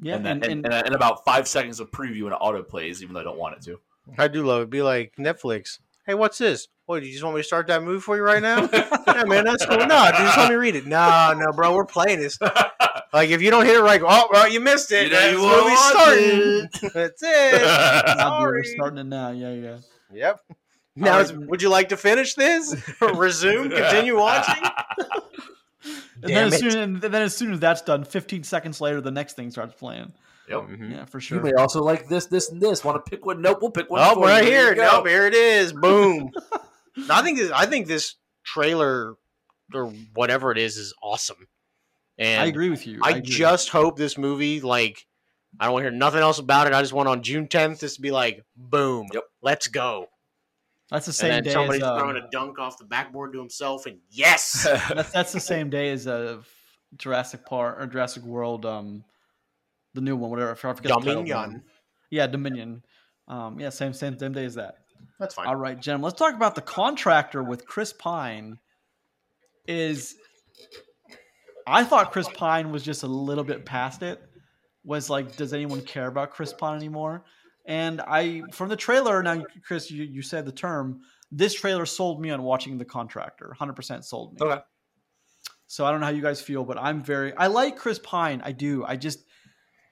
Yeah, 0.00 0.16
and, 0.16 0.26
and, 0.26 0.42
that, 0.42 0.50
and, 0.50 0.64
and, 0.64 0.74
and, 0.74 0.86
and 0.86 0.94
about 0.94 1.24
five 1.24 1.46
seconds 1.46 1.78
of 1.78 1.90
preview 1.90 2.24
and 2.24 2.32
it 2.32 2.38
auto 2.40 2.62
plays, 2.62 3.02
even 3.02 3.14
though 3.14 3.20
I 3.20 3.24
don't 3.24 3.38
want 3.38 3.56
it 3.56 3.62
to. 3.64 3.80
I 4.16 4.28
do 4.28 4.44
love 4.44 4.62
it. 4.62 4.70
Be 4.70 4.82
like 4.82 5.14
Netflix. 5.18 5.78
Hey, 6.06 6.14
what's 6.14 6.38
this? 6.38 6.68
What, 6.86 7.02
you 7.02 7.12
just 7.12 7.22
want 7.22 7.36
me 7.36 7.42
to 7.42 7.46
start 7.46 7.66
that 7.66 7.82
movie 7.82 8.00
for 8.00 8.16
you 8.16 8.22
right 8.22 8.40
now? 8.40 8.66
yeah, 8.72 9.24
man, 9.24 9.44
that's 9.44 9.66
cool. 9.66 9.76
No, 9.76 10.06
dude, 10.06 10.20
just 10.20 10.38
let 10.38 10.48
me 10.48 10.54
read 10.54 10.74
it. 10.74 10.86
No, 10.86 11.34
no, 11.36 11.52
bro, 11.52 11.74
we're 11.74 11.84
playing 11.84 12.18
this. 12.20 12.38
Like, 13.12 13.30
if 13.30 13.40
you 13.40 13.50
don't 13.50 13.64
hit 13.64 13.74
it 13.74 13.80
right, 13.80 14.02
oh, 14.04 14.28
well, 14.30 14.46
you 14.46 14.60
missed 14.60 14.92
it. 14.92 15.04
You 15.04 15.12
know 15.12 15.20
This 15.20 15.32
you 15.32 15.42
wanna 15.42 15.62
movie's 15.62 15.78
watch 15.78 15.92
starting. 15.92 16.68
That's 16.94 17.22
it. 17.22 17.62
now 18.18 18.40
we're 18.42 18.62
sorry. 18.62 18.74
starting 18.74 18.98
it 18.98 19.04
now. 19.04 19.30
Yeah, 19.30 19.52
yeah. 19.52 19.76
Yep. 20.12 20.40
Now, 21.00 21.18
right. 21.18 21.36
would 21.36 21.62
you 21.62 21.68
like 21.68 21.90
to 21.90 21.96
finish 21.96 22.34
this? 22.34 22.74
Resume? 23.00 23.70
Continue 23.70 24.16
watching? 24.18 24.62
And 26.20 26.34
then, 26.34 26.46
as 26.48 26.58
soon, 26.58 26.76
and 26.76 27.00
then 27.00 27.14
as 27.22 27.36
soon 27.36 27.52
as 27.52 27.60
that's 27.60 27.80
done, 27.82 28.02
15 28.02 28.42
seconds 28.42 28.80
later, 28.80 29.00
the 29.00 29.12
next 29.12 29.34
thing 29.34 29.52
starts 29.52 29.74
playing. 29.76 30.12
Yep. 30.48 30.58
Mhm. 30.62 30.90
Yeah, 30.90 31.04
for 31.04 31.20
sure. 31.20 31.38
You 31.38 31.44
sure. 31.44 31.52
may 31.54 31.60
also 31.62 31.80
like 31.80 32.08
this, 32.08 32.26
this, 32.26 32.50
and 32.50 32.60
this. 32.60 32.84
Want 32.84 33.04
to 33.04 33.08
pick 33.08 33.24
one? 33.24 33.40
Nope, 33.40 33.58
we'll 33.60 33.70
pick 33.70 33.88
one. 33.88 34.00
Oh, 34.02 34.14
for 34.14 34.22
right 34.22 34.42
you. 34.44 34.50
Here. 34.50 34.70
you. 34.70 34.82
Nope, 34.82 35.06
here 35.06 35.26
it 35.26 35.34
is. 35.34 35.72
Boom. 35.72 36.32
I 37.10 37.22
think 37.22 37.38
this, 37.38 37.52
I 37.52 37.66
think 37.66 37.86
this 37.86 38.16
trailer 38.44 39.14
or 39.72 39.92
whatever 40.14 40.50
it 40.50 40.58
is 40.58 40.76
is 40.76 40.92
awesome. 41.00 41.46
And 42.18 42.42
I 42.42 42.46
agree 42.46 42.70
with 42.70 42.84
you. 42.84 42.98
I, 43.00 43.10
agree. 43.10 43.22
just 43.22 43.68
hope 43.68 43.96
this 43.96 44.18
movie, 44.18 44.60
like, 44.60 45.06
I 45.60 45.66
don't 45.66 45.74
want 45.74 45.84
to 45.84 45.90
hear 45.90 45.96
nothing 45.98 46.20
else 46.20 46.40
about 46.40 46.66
it. 46.66 46.72
I 46.72 46.80
just 46.80 46.92
want 46.92 47.08
on 47.08 47.22
June 47.22 47.46
10th 47.46 47.78
just 47.78 47.96
to 47.96 48.00
be 48.02 48.10
like, 48.10 48.42
boom, 48.56 49.06
Yep. 49.12 49.22
let's 49.40 49.68
go. 49.68 50.08
That's 50.90 51.06
the 51.06 51.12
same 51.12 51.42
day 51.42 51.52
somebody's 51.52 51.82
as 51.82 51.88
uh, 51.88 51.98
throwing 51.98 52.16
a 52.16 52.28
dunk 52.30 52.58
off 52.58 52.78
the 52.78 52.84
backboard 52.84 53.32
to 53.32 53.38
himself, 53.38 53.86
and 53.86 53.98
yes, 54.10 54.62
that's 54.94 55.10
that's 55.12 55.32
the 55.32 55.40
same 55.40 55.68
day 55.70 55.90
as 55.90 56.06
uh, 56.06 56.40
Jurassic 56.96 57.44
Park 57.44 57.76
or 57.78 57.86
Jurassic 57.86 58.22
World, 58.22 58.64
um, 58.64 59.04
the 59.94 60.00
new 60.00 60.16
one, 60.16 60.30
whatever. 60.30 60.52
I 60.52 60.54
forget 60.54 60.82
the 60.82 60.88
title 60.88 61.24
Dominion. 61.24 61.62
Yeah, 62.10 62.26
Dominion. 62.26 62.82
Um, 63.26 63.60
yeah, 63.60 63.68
same 63.68 63.92
same 63.92 64.18
same 64.18 64.32
day 64.32 64.46
as 64.46 64.54
that. 64.54 64.76
That's 65.18 65.34
fine. 65.34 65.46
All 65.46 65.56
right, 65.56 65.78
gentlemen, 65.78 66.04
let's 66.04 66.18
talk 66.18 66.34
about 66.34 66.54
the 66.54 66.62
contractor 66.62 67.42
with 67.42 67.66
Chris 67.66 67.92
Pine. 67.92 68.58
Is 69.66 70.16
I 71.66 71.84
thought 71.84 72.12
Chris 72.12 72.28
Pine 72.30 72.72
was 72.72 72.82
just 72.82 73.02
a 73.02 73.06
little 73.06 73.44
bit 73.44 73.66
past 73.66 74.02
it. 74.02 74.22
Was 74.84 75.10
like, 75.10 75.36
does 75.36 75.52
anyone 75.52 75.82
care 75.82 76.06
about 76.06 76.30
Chris 76.30 76.54
Pine 76.54 76.76
anymore? 76.76 77.24
And 77.68 78.00
I, 78.00 78.42
from 78.50 78.70
the 78.70 78.76
trailer, 78.76 79.22
now 79.22 79.44
Chris, 79.62 79.90
you, 79.90 80.02
you 80.02 80.22
said 80.22 80.46
the 80.46 80.52
term. 80.52 81.02
This 81.30 81.52
trailer 81.52 81.84
sold 81.84 82.18
me 82.18 82.30
on 82.30 82.42
watching 82.42 82.78
the 82.78 82.86
contractor. 82.86 83.54
Hundred 83.58 83.74
percent 83.74 84.06
sold 84.06 84.32
me. 84.32 84.46
Okay. 84.46 84.62
So 85.66 85.84
I 85.84 85.90
don't 85.90 86.00
know 86.00 86.06
how 86.06 86.12
you 86.12 86.22
guys 86.22 86.40
feel, 86.40 86.64
but 86.64 86.78
I'm 86.78 87.04
very. 87.04 87.36
I 87.36 87.48
like 87.48 87.76
Chris 87.76 87.98
Pine. 87.98 88.40
I 88.42 88.52
do. 88.52 88.86
I 88.86 88.96
just, 88.96 89.22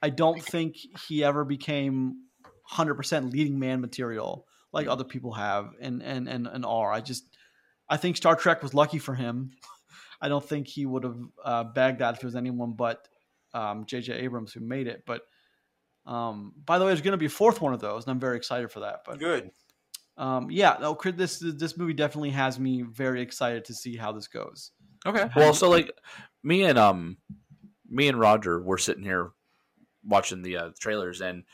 I 0.00 0.08
don't 0.08 0.42
think 0.42 0.76
he 1.06 1.22
ever 1.22 1.44
became 1.44 2.22
hundred 2.62 2.94
percent 2.94 3.30
leading 3.30 3.58
man 3.58 3.82
material 3.82 4.46
like 4.72 4.88
other 4.88 5.04
people 5.04 5.32
have 5.32 5.70
and 5.78 6.02
and 6.02 6.28
and 6.28 6.46
and 6.46 6.64
are. 6.64 6.90
I 6.90 7.02
just, 7.02 7.24
I 7.90 7.98
think 7.98 8.16
Star 8.16 8.36
Trek 8.36 8.62
was 8.62 8.72
lucky 8.72 8.98
for 8.98 9.14
him. 9.14 9.50
I 10.20 10.30
don't 10.30 10.44
think 10.44 10.66
he 10.66 10.86
would 10.86 11.04
have 11.04 11.18
uh, 11.44 11.64
bagged 11.64 11.98
that 11.98 12.14
if 12.14 12.22
it 12.22 12.26
was 12.26 12.36
anyone 12.36 12.72
but 12.72 13.06
um, 13.52 13.84
J.J. 13.84 14.14
Abrams 14.14 14.54
who 14.54 14.60
made 14.60 14.86
it. 14.86 15.04
But 15.06 15.22
um, 16.06 16.52
by 16.64 16.78
the 16.78 16.84
way, 16.84 16.90
there's 16.90 17.02
going 17.02 17.12
to 17.12 17.18
be 17.18 17.26
a 17.26 17.30
fourth 17.30 17.60
one 17.60 17.74
of 17.74 17.80
those, 17.80 18.04
and 18.04 18.12
I'm 18.12 18.20
very 18.20 18.36
excited 18.36 18.70
for 18.70 18.80
that. 18.80 19.02
But 19.04 19.18
Good. 19.18 19.50
um, 20.16 20.50
yeah, 20.50 20.76
no, 20.80 20.94
Chris, 20.94 21.14
this 21.16 21.38
this 21.38 21.76
movie 21.76 21.94
definitely 21.94 22.30
has 22.30 22.58
me 22.58 22.82
very 22.82 23.20
excited 23.20 23.64
to 23.66 23.74
see 23.74 23.96
how 23.96 24.12
this 24.12 24.28
goes. 24.28 24.70
Okay. 25.04 25.28
Well, 25.34 25.54
so 25.54 25.68
like 25.68 25.90
me 26.42 26.64
and 26.64 26.78
um 26.78 27.18
me 27.88 28.08
and 28.08 28.18
Roger 28.18 28.60
were 28.60 28.78
sitting 28.78 29.04
here 29.04 29.30
watching 30.04 30.42
the 30.42 30.56
uh, 30.56 30.70
trailers, 30.78 31.20
and 31.20 31.44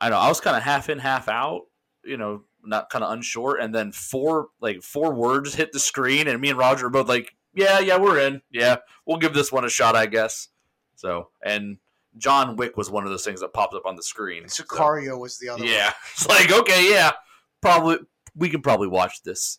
I 0.00 0.08
know 0.08 0.18
I 0.18 0.28
was 0.28 0.40
kind 0.40 0.56
of 0.56 0.62
half 0.62 0.88
in, 0.88 0.98
half 0.98 1.28
out. 1.28 1.62
You 2.02 2.16
know, 2.16 2.44
not 2.64 2.88
kind 2.88 3.04
of 3.04 3.12
unsure, 3.12 3.56
and 3.56 3.74
then 3.74 3.92
four 3.92 4.48
like 4.60 4.82
four 4.82 5.12
words 5.14 5.54
hit 5.54 5.72
the 5.72 5.80
screen, 5.80 6.26
and 6.26 6.40
me 6.40 6.50
and 6.50 6.58
Roger 6.58 6.86
were 6.86 6.90
both 6.90 7.08
like, 7.08 7.36
"Yeah, 7.54 7.80
yeah, 7.80 7.98
we're 7.98 8.18
in. 8.18 8.40
Yeah, 8.50 8.76
we'll 9.04 9.18
give 9.18 9.34
this 9.34 9.52
one 9.52 9.64
a 9.64 9.70
shot, 9.70 9.94
I 9.94 10.06
guess." 10.06 10.48
So, 10.96 11.28
and 11.44 11.78
John 12.18 12.56
Wick 12.56 12.76
was 12.76 12.90
one 12.90 13.04
of 13.04 13.10
those 13.10 13.24
things 13.24 13.40
that 13.40 13.52
popped 13.52 13.74
up 13.74 13.86
on 13.86 13.96
the 13.96 14.02
screen. 14.02 14.48
so- 14.48 14.64
Sicario 14.64 15.18
was 15.18 15.38
the 15.38 15.48
other 15.48 15.64
yeah, 15.64 15.92
it's 16.12 16.28
like 16.28 16.50
okay, 16.52 16.90
yeah, 16.90 17.12
probably 17.60 17.98
we 18.34 18.48
can 18.48 18.62
probably 18.62 18.88
watch 18.88 19.22
this. 19.22 19.58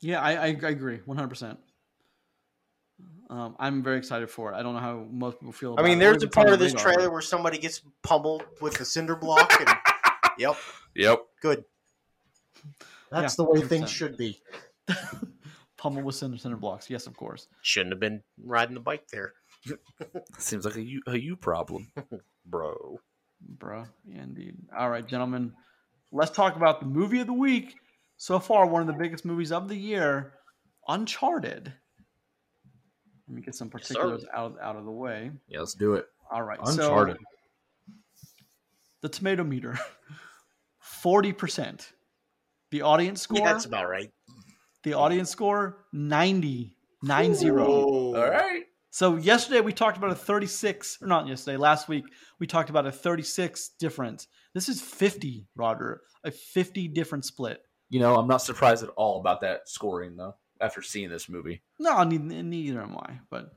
Yeah, 0.00 0.20
I, 0.20 0.32
I, 0.32 0.46
I 0.46 0.68
agree, 0.68 1.00
100. 1.04 1.28
percent 1.28 1.58
um, 3.28 3.56
I'm 3.58 3.82
very 3.82 3.98
excited 3.98 4.30
for 4.30 4.52
it. 4.52 4.56
I 4.56 4.62
don't 4.62 4.74
know 4.74 4.80
how 4.80 5.04
most 5.10 5.40
people 5.40 5.52
feel. 5.52 5.70
I 5.70 5.74
About 5.74 5.84
mean, 5.84 5.96
it, 5.98 6.00
there's 6.00 6.14
a 6.14 6.16
even 6.18 6.28
it's 6.28 6.36
on 6.36 6.42
part 6.44 6.52
of 6.54 6.60
this 6.60 6.74
trailer 6.74 7.04
but- 7.06 7.12
where 7.12 7.20
somebody 7.20 7.58
gets 7.58 7.82
pummeled 8.02 8.44
with 8.60 8.74
the 8.78 8.84
cinder 8.84 9.16
block. 9.16 9.52
And, 9.58 9.68
yep, 10.38 10.56
Yep. 10.94 11.22
good. 11.42 11.64
That's 13.10 13.36
Yeah, 13.36 13.44
the 13.44 13.50
way 13.50 13.60
100%. 13.62 13.68
things 13.68 13.90
should 13.90 14.16
be. 14.16 14.40
pummel 15.76 16.02
with 16.04 16.14
cinder, 16.14 16.38
center 16.38 16.56
blocks. 16.56 16.88
Yes, 16.88 17.08
of 17.08 17.16
course. 17.16 17.48
Shouldn't 17.62 17.92
have 17.92 18.00
been 18.00 18.22
riding 18.44 18.74
the 18.74 18.80
bike 18.80 19.08
there, 19.12 19.32
Seems 20.38 20.64
like 20.64 20.76
a 20.76 20.82
you 20.82 21.00
a 21.06 21.16
you 21.18 21.36
problem. 21.36 21.90
bro. 22.46 23.00
Bro, 23.40 23.86
yeah, 24.06 24.22
indeed. 24.22 24.56
All 24.76 24.88
right, 24.90 25.06
gentlemen, 25.06 25.52
let's 26.10 26.30
talk 26.30 26.56
about 26.56 26.80
the 26.80 26.86
movie 26.86 27.20
of 27.20 27.26
the 27.26 27.32
week. 27.34 27.74
So 28.16 28.38
far, 28.38 28.66
one 28.66 28.80
of 28.80 28.86
the 28.86 28.94
biggest 28.94 29.24
movies 29.26 29.52
of 29.52 29.68
the 29.68 29.76
year, 29.76 30.32
Uncharted. 30.88 31.72
Let 33.28 33.34
me 33.34 33.42
get 33.42 33.54
some 33.54 33.70
Yes, 33.76 33.88
sir. 33.88 33.94
particulars 33.94 34.24
out 34.32 34.52
of, 34.52 34.58
out 34.60 34.76
of 34.76 34.84
the 34.86 34.90
way. 34.90 35.30
Yeah, 35.48 35.58
let's 35.60 35.74
do 35.74 35.94
it. 35.94 36.06
All 36.30 36.42
right, 36.42 36.58
Uncharted. 36.64 37.16
so 37.18 37.92
the 39.02 39.08
tomato 39.08 39.44
meter, 39.44 39.78
forty 40.78 41.32
percent. 41.32 41.92
The 42.70 42.82
audience 42.82 43.22
score, 43.22 43.38
Yeah, 43.38 43.52
that's 43.52 43.64
about 43.66 43.88
right. 43.88 44.10
the 44.82 44.94
audience 44.94 45.30
score, 45.30 45.84
90, 45.92 46.74
90. 47.02 47.50
All 47.50 48.12
right. 48.14 48.64
So 48.96 49.16
yesterday 49.16 49.60
we 49.60 49.74
talked 49.74 49.98
about 49.98 50.10
a 50.10 50.14
36, 50.14 51.02
or 51.02 51.06
not 51.06 51.28
yesterday, 51.28 51.58
last 51.58 51.86
week 51.86 52.06
we 52.40 52.46
talked 52.46 52.70
about 52.70 52.86
a 52.86 52.90
36 52.90 53.72
difference. 53.78 54.26
This 54.54 54.70
is 54.70 54.80
50, 54.80 55.46
Roger, 55.54 56.00
a 56.24 56.30
50 56.30 56.88
different 56.88 57.26
split. 57.26 57.60
You 57.90 58.00
know, 58.00 58.16
I'm 58.16 58.26
not 58.26 58.40
surprised 58.40 58.82
at 58.82 58.88
all 58.96 59.20
about 59.20 59.42
that 59.42 59.68
scoring 59.68 60.16
though. 60.16 60.36
After 60.62 60.80
seeing 60.80 61.10
this 61.10 61.28
movie, 61.28 61.62
No, 61.78 62.02
neither, 62.04 62.42
neither 62.42 62.80
am 62.80 62.96
I. 62.96 63.18
But 63.28 63.50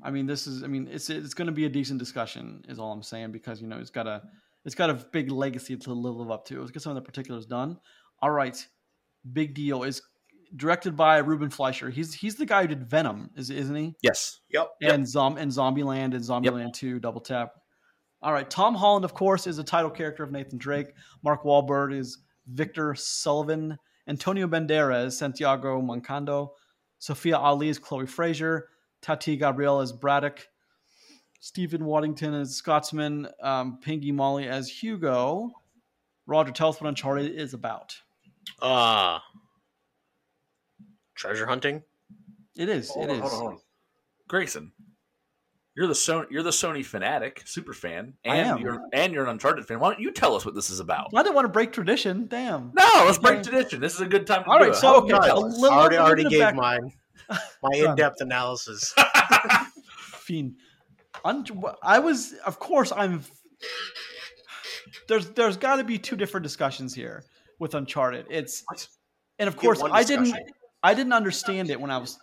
I 0.00 0.12
mean, 0.12 0.26
this 0.26 0.46
is, 0.46 0.62
I 0.62 0.68
mean, 0.68 0.86
it's 0.88 1.10
it's 1.10 1.34
going 1.34 1.46
to 1.46 1.52
be 1.52 1.64
a 1.64 1.68
decent 1.68 1.98
discussion, 1.98 2.62
is 2.68 2.78
all 2.78 2.92
I'm 2.92 3.02
saying, 3.02 3.32
because 3.32 3.60
you 3.60 3.66
know 3.66 3.78
it's 3.78 3.90
got 3.90 4.06
a 4.06 4.22
it's 4.64 4.76
got 4.76 4.90
a 4.90 4.94
big 4.94 5.28
legacy 5.28 5.76
to 5.76 5.92
live 5.92 6.30
up 6.30 6.44
to. 6.44 6.60
Let's 6.60 6.70
get 6.70 6.82
some 6.82 6.96
of 6.96 7.02
the 7.02 7.02
particulars 7.02 7.46
done. 7.46 7.80
All 8.22 8.30
right, 8.30 8.64
big 9.32 9.54
deal 9.54 9.82
is 9.82 10.02
directed 10.56 10.96
by 10.96 11.18
Ruben 11.18 11.50
Fleischer. 11.50 11.90
He's 11.90 12.14
he's 12.14 12.36
the 12.36 12.46
guy 12.46 12.62
who 12.62 12.68
did 12.68 12.88
Venom, 12.88 13.30
is 13.36 13.50
isn't 13.50 13.74
he? 13.74 13.94
yes. 14.02 14.40
Yep. 14.50 14.70
and 14.82 15.06
Zom 15.08 15.36
and 15.36 15.50
Zombieland 15.50 16.14
and 16.14 16.24
Zombieland 16.24 16.72
Two 16.74 16.98
Double 16.98 17.20
Tap. 17.20 17.52
All 18.20 18.32
right, 18.32 18.48
Tom 18.48 18.74
Holland, 18.74 19.04
of 19.04 19.14
course, 19.14 19.46
is 19.46 19.58
the 19.58 19.64
title 19.64 19.90
character 19.90 20.24
of 20.24 20.32
Nathan 20.32 20.58
Drake. 20.58 20.88
Mark 21.22 21.44
Wahlberg 21.44 21.94
is 21.94 22.18
Victor 22.48 22.94
Sullivan. 22.96 23.78
Antonio 24.08 24.46
Banderas, 24.48 25.12
Santiago 25.12 25.80
Moncada. 25.80 26.46
Sophia 26.98 27.36
Ali 27.36 27.68
is 27.68 27.78
Chloe 27.78 28.06
Frazer. 28.06 28.68
Tati 29.02 29.36
Gabrielle 29.36 29.80
is 29.82 29.92
Braddock. 29.92 30.48
Stephen 31.40 31.84
Waddington 31.84 32.34
as 32.34 32.56
Scotsman, 32.56 33.28
um, 33.40 33.78
Pingi 33.84 34.12
Moli 34.12 34.48
as 34.48 34.68
Hugo. 34.68 35.50
Roger, 36.26 36.50
tell 36.50 36.70
us 36.70 36.80
what 36.80 36.88
Uncharted 36.88 37.30
is 37.32 37.54
about. 37.54 37.94
Uh 38.60 39.18
treasure 41.18 41.46
hunting. 41.46 41.82
It 42.56 42.68
is. 42.68 42.88
Hold 42.90 43.06
it 43.06 43.10
on, 43.10 43.16
is. 43.16 43.20
hold 43.22 43.32
on, 43.32 43.38
hold 43.40 43.52
on. 43.54 43.58
Grayson, 44.28 44.72
you're 45.76 45.86
the 45.86 45.92
Sony, 45.94 46.26
you're 46.30 46.42
the 46.42 46.50
Sony 46.50 46.84
fanatic, 46.84 47.42
super 47.44 47.72
fan, 47.72 48.14
and 48.24 48.60
you're 48.60 48.80
and 48.92 49.12
you're 49.12 49.24
an 49.24 49.30
Uncharted 49.30 49.66
fan. 49.66 49.80
Why 49.80 49.90
don't 49.90 50.00
you 50.00 50.10
tell 50.12 50.34
us 50.34 50.44
what 50.44 50.54
this 50.54 50.70
is 50.70 50.80
about? 50.80 51.08
I 51.14 51.22
didn't 51.22 51.34
want 51.34 51.44
to 51.46 51.52
break 51.52 51.72
tradition. 51.72 52.26
Damn. 52.28 52.72
No, 52.74 53.02
let's 53.06 53.18
break 53.18 53.42
tradition. 53.42 53.80
This 53.80 53.94
is 53.94 54.00
a 54.00 54.06
good 54.06 54.26
time 54.26 54.44
to 54.44 54.50
All 54.50 54.58
do 54.58 54.64
right, 54.64 54.72
it. 54.72 54.76
so, 54.76 54.96
okay, 55.02 55.12
a 55.28 55.34
little- 55.34 55.70
I 55.70 55.76
already, 55.76 55.96
little 55.96 56.06
already 56.06 56.24
gave 56.24 56.40
back- 56.40 56.54
mine 56.54 56.92
my 57.62 57.76
in-depth 57.76 58.20
analysis. 58.20 58.94
Fiend. 60.20 60.56
Un- 61.24 61.44
I 61.82 61.98
was, 61.98 62.34
of 62.46 62.58
course, 62.58 62.92
I'm. 62.94 63.22
There's, 65.08 65.30
there's 65.30 65.56
got 65.56 65.76
to 65.76 65.84
be 65.84 65.98
two 65.98 66.16
different 66.16 66.44
discussions 66.44 66.94
here 66.94 67.24
with 67.58 67.74
Uncharted. 67.74 68.26
It's, 68.30 68.62
and 69.38 69.48
of 69.48 69.56
course, 69.56 69.82
I 69.82 70.02
didn't, 70.04 70.24
discussion. 70.24 70.46
I 70.82 70.94
didn't 70.94 71.12
understand 71.12 71.70
it 71.70 71.80
when 71.80 71.90
I 71.90 71.98
was. 71.98 72.18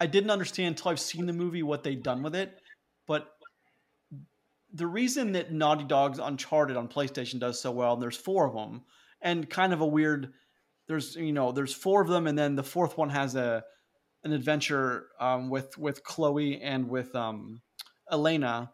I 0.00 0.06
didn't 0.06 0.30
understand 0.30 0.76
until 0.76 0.90
I've 0.92 1.00
seen 1.00 1.26
the 1.26 1.32
movie 1.32 1.62
what 1.62 1.82
they've 1.82 2.02
done 2.02 2.22
with 2.22 2.34
it, 2.34 2.58
but 3.06 3.28
the 4.72 4.86
reason 4.86 5.32
that 5.32 5.52
Naughty 5.52 5.84
Dog's 5.84 6.18
Uncharted 6.18 6.76
on 6.76 6.88
PlayStation 6.88 7.38
does 7.40 7.60
so 7.60 7.70
well, 7.70 7.94
and 7.94 8.02
there's 8.02 8.16
four 8.16 8.46
of 8.46 8.54
them, 8.54 8.82
and 9.20 9.48
kind 9.50 9.72
of 9.72 9.80
a 9.80 9.86
weird. 9.86 10.32
There's 10.88 11.16
you 11.16 11.32
know 11.32 11.52
there's 11.52 11.74
four 11.74 12.00
of 12.02 12.08
them, 12.08 12.26
and 12.26 12.38
then 12.38 12.54
the 12.56 12.62
fourth 12.62 12.96
one 12.96 13.10
has 13.10 13.34
a 13.36 13.62
an 14.24 14.32
adventure 14.32 15.08
um, 15.20 15.50
with 15.50 15.76
with 15.76 16.02
Chloe 16.04 16.60
and 16.62 16.88
with 16.88 17.14
um, 17.14 17.60
Elena. 18.10 18.70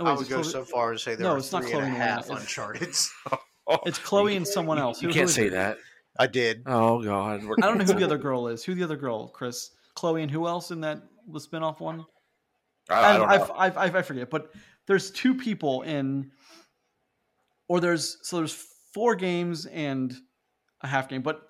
Oh, 0.00 0.04
wait, 0.04 0.10
I 0.10 0.14
would 0.14 0.28
go 0.28 0.40
Chloe? 0.40 0.52
so 0.52 0.64
far 0.64 0.92
as 0.92 1.02
say 1.02 1.14
there 1.14 1.24
No, 1.26 1.34
are 1.34 1.38
it's 1.38 1.52
not 1.52 1.62
three 1.64 1.74
and 1.74 1.94
a 1.94 1.98
half 1.98 2.26
Nolan, 2.28 2.42
it's- 2.42 2.42
Uncharted. 2.42 2.94
It's 3.86 3.98
Chloe 3.98 4.36
and 4.36 4.46
someone 4.46 4.78
else. 4.78 5.00
You 5.00 5.08
Who- 5.08 5.14
can't 5.14 5.26
who 5.28 5.32
say 5.32 5.46
it? 5.46 5.50
that. 5.52 5.78
I 6.18 6.26
did. 6.26 6.62
Oh 6.66 7.02
God, 7.02 7.42
I 7.42 7.66
don't 7.66 7.78
know 7.78 7.84
who 7.84 7.94
the 7.94 8.04
other 8.04 8.18
girl 8.28 8.48
is. 8.48 8.64
Who 8.64 8.74
the 8.74 8.84
other 8.84 8.96
girl? 8.96 9.28
Chris, 9.28 9.70
Chloe, 9.94 10.22
and 10.22 10.30
who 10.30 10.46
else 10.46 10.70
in 10.70 10.80
that 10.82 11.02
the 11.28 11.40
spinoff 11.40 11.80
one? 11.80 12.04
I, 12.88 12.94
I 12.94 13.16
don't 13.16 13.28
I, 13.28 13.36
know. 13.36 13.44
I, 13.56 13.68
I, 13.68 13.98
I 13.98 14.02
forget, 14.02 14.30
but 14.30 14.52
there's 14.86 15.10
two 15.10 15.34
people 15.34 15.82
in, 15.82 16.30
or 17.68 17.80
there's 17.80 18.18
so 18.22 18.36
there's 18.36 18.66
four 18.92 19.16
games 19.16 19.66
and 19.66 20.14
a 20.82 20.86
half 20.86 21.08
game, 21.08 21.22
but 21.22 21.42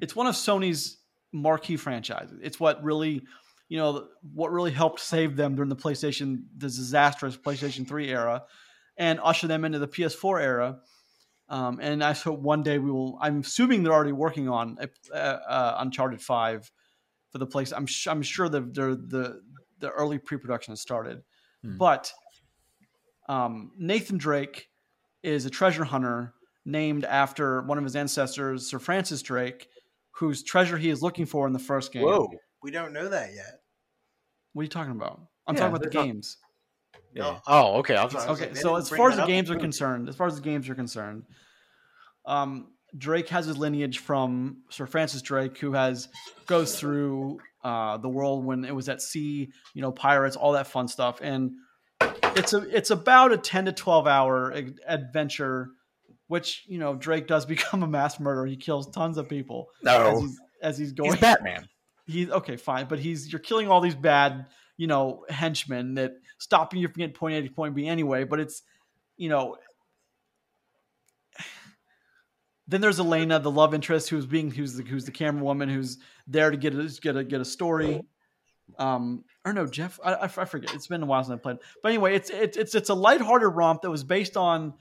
it's 0.00 0.16
one 0.16 0.26
of 0.26 0.34
Sony's 0.34 0.98
marquee 1.32 1.76
franchises. 1.76 2.38
It's 2.42 2.58
what 2.58 2.82
really, 2.82 3.22
you 3.68 3.78
know, 3.78 4.08
what 4.34 4.50
really 4.50 4.70
helped 4.70 5.00
save 5.00 5.36
them 5.36 5.54
during 5.54 5.68
the 5.68 5.76
PlayStation, 5.76 6.44
the 6.56 6.66
disastrous 6.66 7.36
PlayStation 7.36 7.86
3 7.86 8.08
era, 8.08 8.44
and 8.96 9.20
usher 9.22 9.46
them 9.46 9.64
into 9.64 9.78
the 9.78 9.88
PS4 9.88 10.42
era. 10.42 10.78
Um, 11.50 11.78
and 11.80 12.04
I 12.04 12.12
hope 12.12 12.40
one 12.40 12.62
day 12.62 12.78
we 12.78 12.90
will. 12.90 13.18
I'm 13.22 13.40
assuming 13.40 13.82
they're 13.82 13.92
already 13.92 14.12
working 14.12 14.48
on 14.48 14.76
uh, 15.12 15.16
uh, 15.16 15.76
Uncharted 15.78 16.20
Five 16.20 16.70
for 17.30 17.38
the 17.38 17.46
place. 17.46 17.72
I'm 17.72 17.86
sh- 17.86 18.06
I'm 18.06 18.22
sure 18.22 18.48
the 18.48 18.60
the 18.60 19.00
the 19.06 19.40
the 19.78 19.90
early 19.90 20.18
pre-production 20.18 20.72
has 20.72 20.80
started, 20.80 21.22
Hmm. 21.62 21.76
but 21.78 22.12
um, 23.28 23.72
Nathan 23.78 24.18
Drake 24.18 24.68
is 25.22 25.46
a 25.46 25.50
treasure 25.50 25.84
hunter 25.84 26.34
named 26.64 27.04
after 27.04 27.62
one 27.62 27.78
of 27.78 27.84
his 27.84 27.96
ancestors, 27.96 28.68
Sir 28.68 28.78
Francis 28.78 29.22
Drake, 29.22 29.68
whose 30.12 30.42
treasure 30.42 30.76
he 30.76 30.90
is 30.90 31.02
looking 31.02 31.26
for 31.26 31.46
in 31.46 31.52
the 31.52 31.58
first 31.58 31.92
game. 31.92 32.02
Whoa. 32.02 32.28
We 32.62 32.70
don't 32.70 32.92
know 32.92 33.08
that 33.08 33.34
yet. 33.34 33.60
What 34.52 34.60
are 34.60 34.64
you 34.64 34.68
talking 34.68 34.92
about? 34.92 35.20
I'm 35.46 35.54
Yeah, 35.54 35.60
talking 35.62 35.76
about 35.76 35.90
the 35.90 35.96
not- 35.96 36.04
games. 36.04 36.36
Yeah. 37.14 37.38
Oh, 37.46 37.78
okay. 37.78 37.96
I 37.96 38.04
was, 38.04 38.14
I 38.14 38.28
Okay, 38.30 38.48
like, 38.48 38.56
so 38.56 38.76
as 38.76 38.88
far 38.88 39.10
as 39.10 39.16
the 39.16 39.26
games 39.26 39.50
in 39.50 39.56
are 39.56 39.60
concerned, 39.68 40.08
as 40.08 40.16
far 40.16 40.26
as 40.26 40.36
the 40.36 40.42
games 40.42 40.68
are 40.68 40.74
concerned, 40.74 41.24
um, 42.26 42.68
Drake 42.96 43.28
has 43.28 43.46
his 43.46 43.56
lineage 43.56 43.98
from 43.98 44.62
Sir 44.70 44.86
Francis 44.86 45.22
Drake, 45.22 45.58
who 45.58 45.72
has 45.72 46.08
goes 46.46 46.78
through 46.78 47.38
uh, 47.64 47.96
the 47.98 48.08
world 48.08 48.44
when 48.44 48.64
it 48.64 48.74
was 48.74 48.88
at 48.88 49.02
sea, 49.02 49.48
you 49.74 49.82
know, 49.82 49.92
pirates, 49.92 50.36
all 50.36 50.52
that 50.52 50.66
fun 50.66 50.88
stuff, 50.88 51.18
and 51.22 51.52
it's 52.36 52.52
a 52.52 52.58
it's 52.74 52.90
about 52.90 53.32
a 53.32 53.36
ten 53.36 53.64
to 53.66 53.72
twelve 53.72 54.06
hour 54.06 54.54
adventure, 54.86 55.68
which 56.28 56.64
you 56.66 56.78
know 56.78 56.94
Drake 56.94 57.26
does 57.26 57.44
become 57.54 57.82
a 57.82 57.86
mass 57.88 58.18
murderer. 58.20 58.46
He 58.46 58.56
kills 58.56 58.88
tons 58.90 59.18
of 59.18 59.28
people 59.28 59.66
as 59.82 59.84
No, 59.84 60.20
he's, 60.20 60.40
as 60.62 60.78
he's 60.78 60.92
going. 60.92 61.12
he's 61.12 61.20
Batman. 61.20 61.68
he's 62.06 62.30
okay, 62.30 62.56
fine, 62.56 62.86
but 62.88 62.98
he's 62.98 63.30
you're 63.30 63.40
killing 63.40 63.68
all 63.68 63.80
these 63.80 63.94
bad, 63.96 64.46
you 64.76 64.86
know, 64.86 65.24
henchmen 65.28 65.94
that 65.94 66.12
stopping 66.38 66.80
you 66.80 66.88
from 66.88 67.00
getting 67.00 67.14
point 67.14 67.34
A 67.36 67.48
to 67.48 67.52
point 67.54 67.74
B 67.74 67.86
anyway. 67.86 68.24
But 68.24 68.40
it's, 68.40 68.62
you 69.16 69.28
know, 69.28 69.56
then 72.66 72.80
there's 72.80 73.00
Elena, 73.00 73.38
the 73.38 73.50
love 73.50 73.74
interest, 73.74 74.10
who's 74.10 74.26
being 74.26 74.50
who's 74.50 74.74
the 74.74 74.82
who's 74.82 75.04
the 75.04 75.10
camera 75.10 75.42
woman 75.42 75.68
who's 75.68 75.98
there 76.26 76.50
to 76.50 76.56
get 76.56 76.74
a 76.74 76.98
get 77.00 77.16
a 77.16 77.24
get 77.24 77.40
a 77.40 77.44
story. 77.44 78.02
Um, 78.78 79.24
or 79.46 79.54
no, 79.54 79.66
Jeff, 79.66 79.98
I, 80.04 80.12
I, 80.14 80.24
I 80.24 80.28
forget. 80.44 80.74
It's 80.74 80.86
been 80.86 81.02
a 81.02 81.06
while 81.06 81.24
since 81.24 81.38
I 81.38 81.42
played. 81.42 81.56
But 81.82 81.88
anyway, 81.90 82.14
it's 82.14 82.28
it's 82.28 82.56
it's 82.56 82.74
it's 82.74 82.90
a 82.90 82.94
lighthearted 82.94 83.54
romp 83.54 83.82
that 83.82 83.90
was 83.90 84.04
based 84.04 84.36
on 84.36 84.74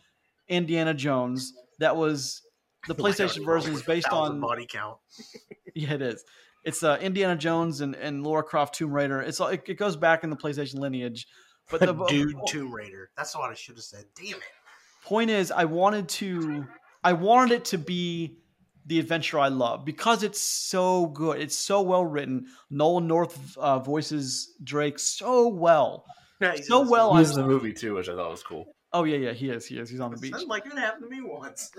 Indiana 0.50 0.94
Jones. 0.94 1.54
That 1.80 1.96
was 1.96 2.42
the 2.88 2.96
PlayStation 2.96 3.46
version 3.46 3.74
is 3.74 3.84
based 3.84 4.10
on 4.10 4.42
body 4.42 4.68
count. 4.70 4.98
yeah, 5.74 5.94
it 5.94 6.02
is. 6.02 6.24
It's 6.66 6.84
uh, 6.84 6.98
Indiana 7.00 7.38
Jones 7.38 7.80
and, 7.80 7.96
and 7.96 8.26
Lara 8.26 8.44
Croft 8.44 8.76
Tomb 8.76 8.92
Raider. 8.92 9.22
It's 9.22 9.40
all- 9.40 9.48
it, 9.48 9.64
it 9.68 9.76
goes 9.76 9.96
back 9.96 10.26
in 10.26 10.30
the 10.30 10.36
PlayStation 10.36 10.80
lineage. 10.80 11.26
But 11.70 11.82
the 11.82 11.94
Dude, 12.08 12.36
Tomb 12.48 12.74
Raider. 12.74 13.10
That's 13.18 13.36
what 13.36 13.52
I 13.52 13.54
should 13.54 13.76
have 13.76 13.84
said. 13.84 14.06
Damn 14.16 14.36
it. 14.36 14.44
point 15.04 15.30
is, 15.30 15.52
I 15.52 15.66
wanted 15.66 16.08
to, 16.10 16.66
I 17.04 17.14
wanted 17.14 17.56
it 17.56 17.66
to 17.66 17.78
be 17.78 18.38
the 18.86 19.00
adventure 19.00 19.38
I 19.38 19.50
love 19.50 19.84
because 19.84 20.24
it's 20.24 20.42
so 20.42 21.08
good. 21.08 21.40
It's 21.42 21.58
so 21.58 21.82
well 21.82 22.06
written. 22.06 22.48
Nolan 22.70 23.08
North 23.08 23.58
uh, 23.58 23.80
voices 23.80 24.54
Drake 24.64 25.00
so 25.00 25.48
well. 25.48 26.06
Yeah, 26.40 26.52
he's 26.56 26.68
So 26.68 26.84
in 26.84 26.90
well 26.90 27.16
movie. 27.16 27.26
He 27.26 27.30
was 27.30 27.38
in 27.38 27.42
the 27.42 27.48
movie 27.48 27.74
too, 27.74 27.96
which 27.96 28.08
I 28.10 28.16
thought 28.16 28.30
was 28.30 28.44
cool. 28.44 28.68
Oh 28.94 29.06
yeah, 29.06 29.18
yeah, 29.18 29.32
he 29.32 29.50
is. 29.50 29.66
He 29.66 29.80
is. 29.80 29.90
He's 29.90 30.00
on 30.00 30.12
the 30.12 30.18
beach. 30.18 30.34
Sounds 30.34 30.46
like 30.46 30.68
it 30.68 30.74
happened 30.74 31.06
to 31.06 31.10
me 31.10 31.20
once. 31.24 31.72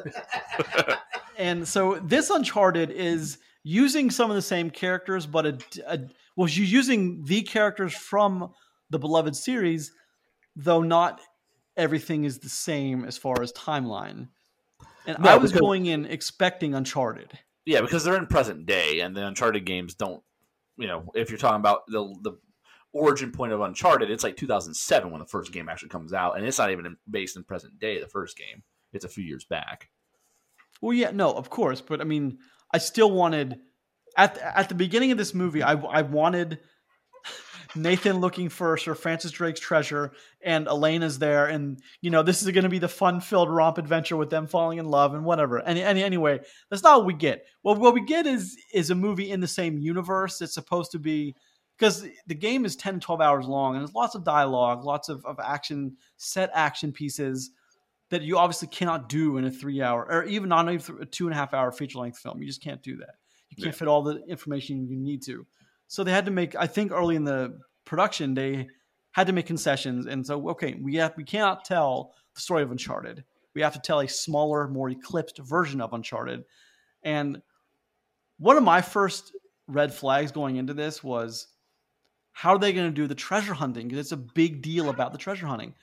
and 1.38 1.66
so 1.66 2.00
this 2.02 2.28
Uncharted 2.28 2.90
is 2.90 3.38
using 3.62 4.10
some 4.10 4.30
of 4.30 4.34
the 4.34 4.42
same 4.42 4.68
characters, 4.70 5.26
but 5.26 5.46
a, 5.46 5.58
a 5.86 6.00
well, 6.34 6.48
using 6.48 7.22
the 7.24 7.42
characters 7.42 7.94
from 7.94 8.52
the 8.90 8.98
beloved 8.98 9.36
series, 9.36 9.92
though 10.56 10.82
not 10.82 11.20
everything 11.76 12.24
is 12.24 12.38
the 12.38 12.48
same 12.48 13.04
as 13.04 13.16
far 13.18 13.40
as 13.42 13.52
timeline. 13.52 14.28
And 15.06 15.18
No, 15.20 15.30
I 15.30 15.36
was 15.36 15.52
because- 15.52 15.60
going 15.60 15.86
in 15.86 16.04
expecting 16.06 16.74
Uncharted. 16.74 17.38
Yeah, 17.64 17.82
because 17.82 18.02
they're 18.04 18.16
in 18.16 18.26
present 18.26 18.64
day, 18.66 19.00
and 19.00 19.14
the 19.16 19.26
Uncharted 19.26 19.64
games 19.66 19.94
don't. 19.94 20.22
You 20.78 20.86
know, 20.86 21.10
if 21.14 21.28
you're 21.28 21.38
talking 21.38 21.60
about 21.60 21.86
the 21.88 22.02
the 22.22 22.32
origin 22.92 23.30
point 23.30 23.52
of 23.52 23.60
Uncharted, 23.60 24.10
it's 24.10 24.24
like 24.24 24.36
2007 24.36 25.10
when 25.10 25.20
the 25.20 25.26
first 25.26 25.52
game 25.52 25.68
actually 25.68 25.90
comes 25.90 26.12
out, 26.14 26.36
and 26.36 26.46
it's 26.46 26.58
not 26.58 26.70
even 26.70 26.96
based 27.10 27.36
in 27.36 27.44
present 27.44 27.78
day. 27.78 28.00
The 28.00 28.08
first 28.08 28.36
game, 28.38 28.62
it's 28.92 29.04
a 29.04 29.08
few 29.08 29.22
years 29.24 29.44
back. 29.44 29.90
Well, 30.80 30.94
yeah, 30.94 31.10
no, 31.10 31.32
of 31.32 31.50
course, 31.50 31.80
but 31.82 32.00
I 32.00 32.04
mean, 32.04 32.38
I 32.72 32.78
still 32.78 33.10
wanted 33.10 33.60
at 34.16 34.36
the, 34.36 34.58
at 34.58 34.68
the 34.70 34.74
beginning 34.74 35.10
of 35.12 35.18
this 35.18 35.34
movie, 35.34 35.62
I 35.62 35.72
I 35.72 36.02
wanted 36.02 36.60
Nathan 37.74 38.18
looking 38.20 38.48
for 38.48 38.76
Sir 38.76 38.94
Francis 38.94 39.30
Drake's 39.30 39.60
treasure, 39.60 40.12
and 40.40 40.66
Elena's 40.66 41.18
there, 41.18 41.46
and 41.46 41.80
you 42.00 42.10
know 42.10 42.22
this 42.22 42.42
is 42.42 42.50
going 42.50 42.64
to 42.64 42.68
be 42.70 42.78
the 42.78 42.88
fun-filled 42.88 43.50
romp 43.50 43.78
adventure 43.78 44.16
with 44.16 44.30
them 44.30 44.46
falling 44.46 44.78
in 44.78 44.86
love 44.86 45.14
and 45.14 45.24
whatever. 45.24 45.58
And, 45.58 45.78
and 45.78 45.98
anyway, 45.98 46.40
that's 46.70 46.82
not 46.82 46.98
what 46.98 47.06
we 47.06 47.14
get. 47.14 47.44
What 47.62 47.78
what 47.78 47.94
we 47.94 48.04
get 48.04 48.26
is 48.26 48.56
is 48.72 48.90
a 48.90 48.94
movie 48.94 49.30
in 49.30 49.40
the 49.40 49.46
same 49.48 49.78
universe. 49.78 50.40
It's 50.40 50.54
supposed 50.54 50.92
to 50.92 50.98
be 50.98 51.34
because 51.78 52.06
the 52.26 52.34
game 52.34 52.64
is 52.64 52.74
10 52.76 52.94
to 52.94 53.00
12 53.00 53.20
hours 53.20 53.46
long 53.46 53.74
and 53.76 53.82
there's 53.82 53.94
lots 53.94 54.14
of 54.16 54.24
dialogue 54.24 54.84
lots 54.84 55.08
of, 55.08 55.24
of 55.24 55.38
action 55.38 55.96
set 56.16 56.50
action 56.52 56.90
pieces 56.92 57.50
that 58.10 58.22
you 58.22 58.36
obviously 58.36 58.66
cannot 58.68 59.08
do 59.08 59.36
in 59.36 59.44
a 59.44 59.50
three 59.50 59.80
hour 59.80 60.04
or 60.10 60.24
even 60.24 60.48
not 60.48 60.68
even 60.72 60.98
a 61.00 61.06
two 61.06 61.26
and 61.26 61.34
a 61.34 61.36
half 61.36 61.54
hour 61.54 61.70
feature 61.70 61.98
length 62.00 62.18
film 62.18 62.40
you 62.40 62.46
just 62.48 62.62
can't 62.62 62.82
do 62.82 62.96
that 62.96 63.14
you 63.50 63.62
can't 63.62 63.74
Yeah. 63.74 63.78
fit 63.78 63.86
all 63.88 64.02
the 64.02 64.24
information 64.26 64.88
you 64.88 64.96
need 64.96 65.22
to 65.26 65.46
so 65.86 66.02
they 66.02 66.10
had 66.10 66.24
to 66.24 66.32
make 66.32 66.56
i 66.56 66.66
think 66.66 66.90
early 66.90 67.14
in 67.14 67.22
the 67.22 67.56
production 67.88 68.34
they 68.34 68.68
had 69.12 69.26
to 69.26 69.32
make 69.32 69.46
concessions 69.46 70.06
and 70.06 70.24
so 70.26 70.48
okay 70.50 70.74
we 70.80 70.94
have 70.96 71.14
we 71.16 71.24
cannot 71.24 71.64
tell 71.64 72.12
the 72.34 72.40
story 72.40 72.62
of 72.62 72.70
uncharted 72.70 73.24
we 73.54 73.62
have 73.62 73.72
to 73.72 73.80
tell 73.80 74.00
a 74.00 74.08
smaller 74.08 74.68
more 74.68 74.90
eclipsed 74.90 75.38
version 75.38 75.80
of 75.80 75.92
uncharted 75.92 76.44
and 77.02 77.40
one 78.38 78.56
of 78.56 78.62
my 78.62 78.80
first 78.80 79.32
red 79.66 79.92
flags 79.92 80.32
going 80.32 80.56
into 80.56 80.74
this 80.74 81.02
was 81.02 81.48
how 82.32 82.54
are 82.54 82.58
they 82.58 82.72
going 82.72 82.86
to 82.86 82.94
do 82.94 83.08
the 83.08 83.16
treasure 83.16 83.52
hunting? 83.52 83.88
Because 83.88 83.98
it's 83.98 84.12
a 84.12 84.16
big 84.16 84.62
deal 84.62 84.90
about 84.90 85.10
the 85.10 85.18
treasure 85.18 85.46
hunting. 85.46 85.74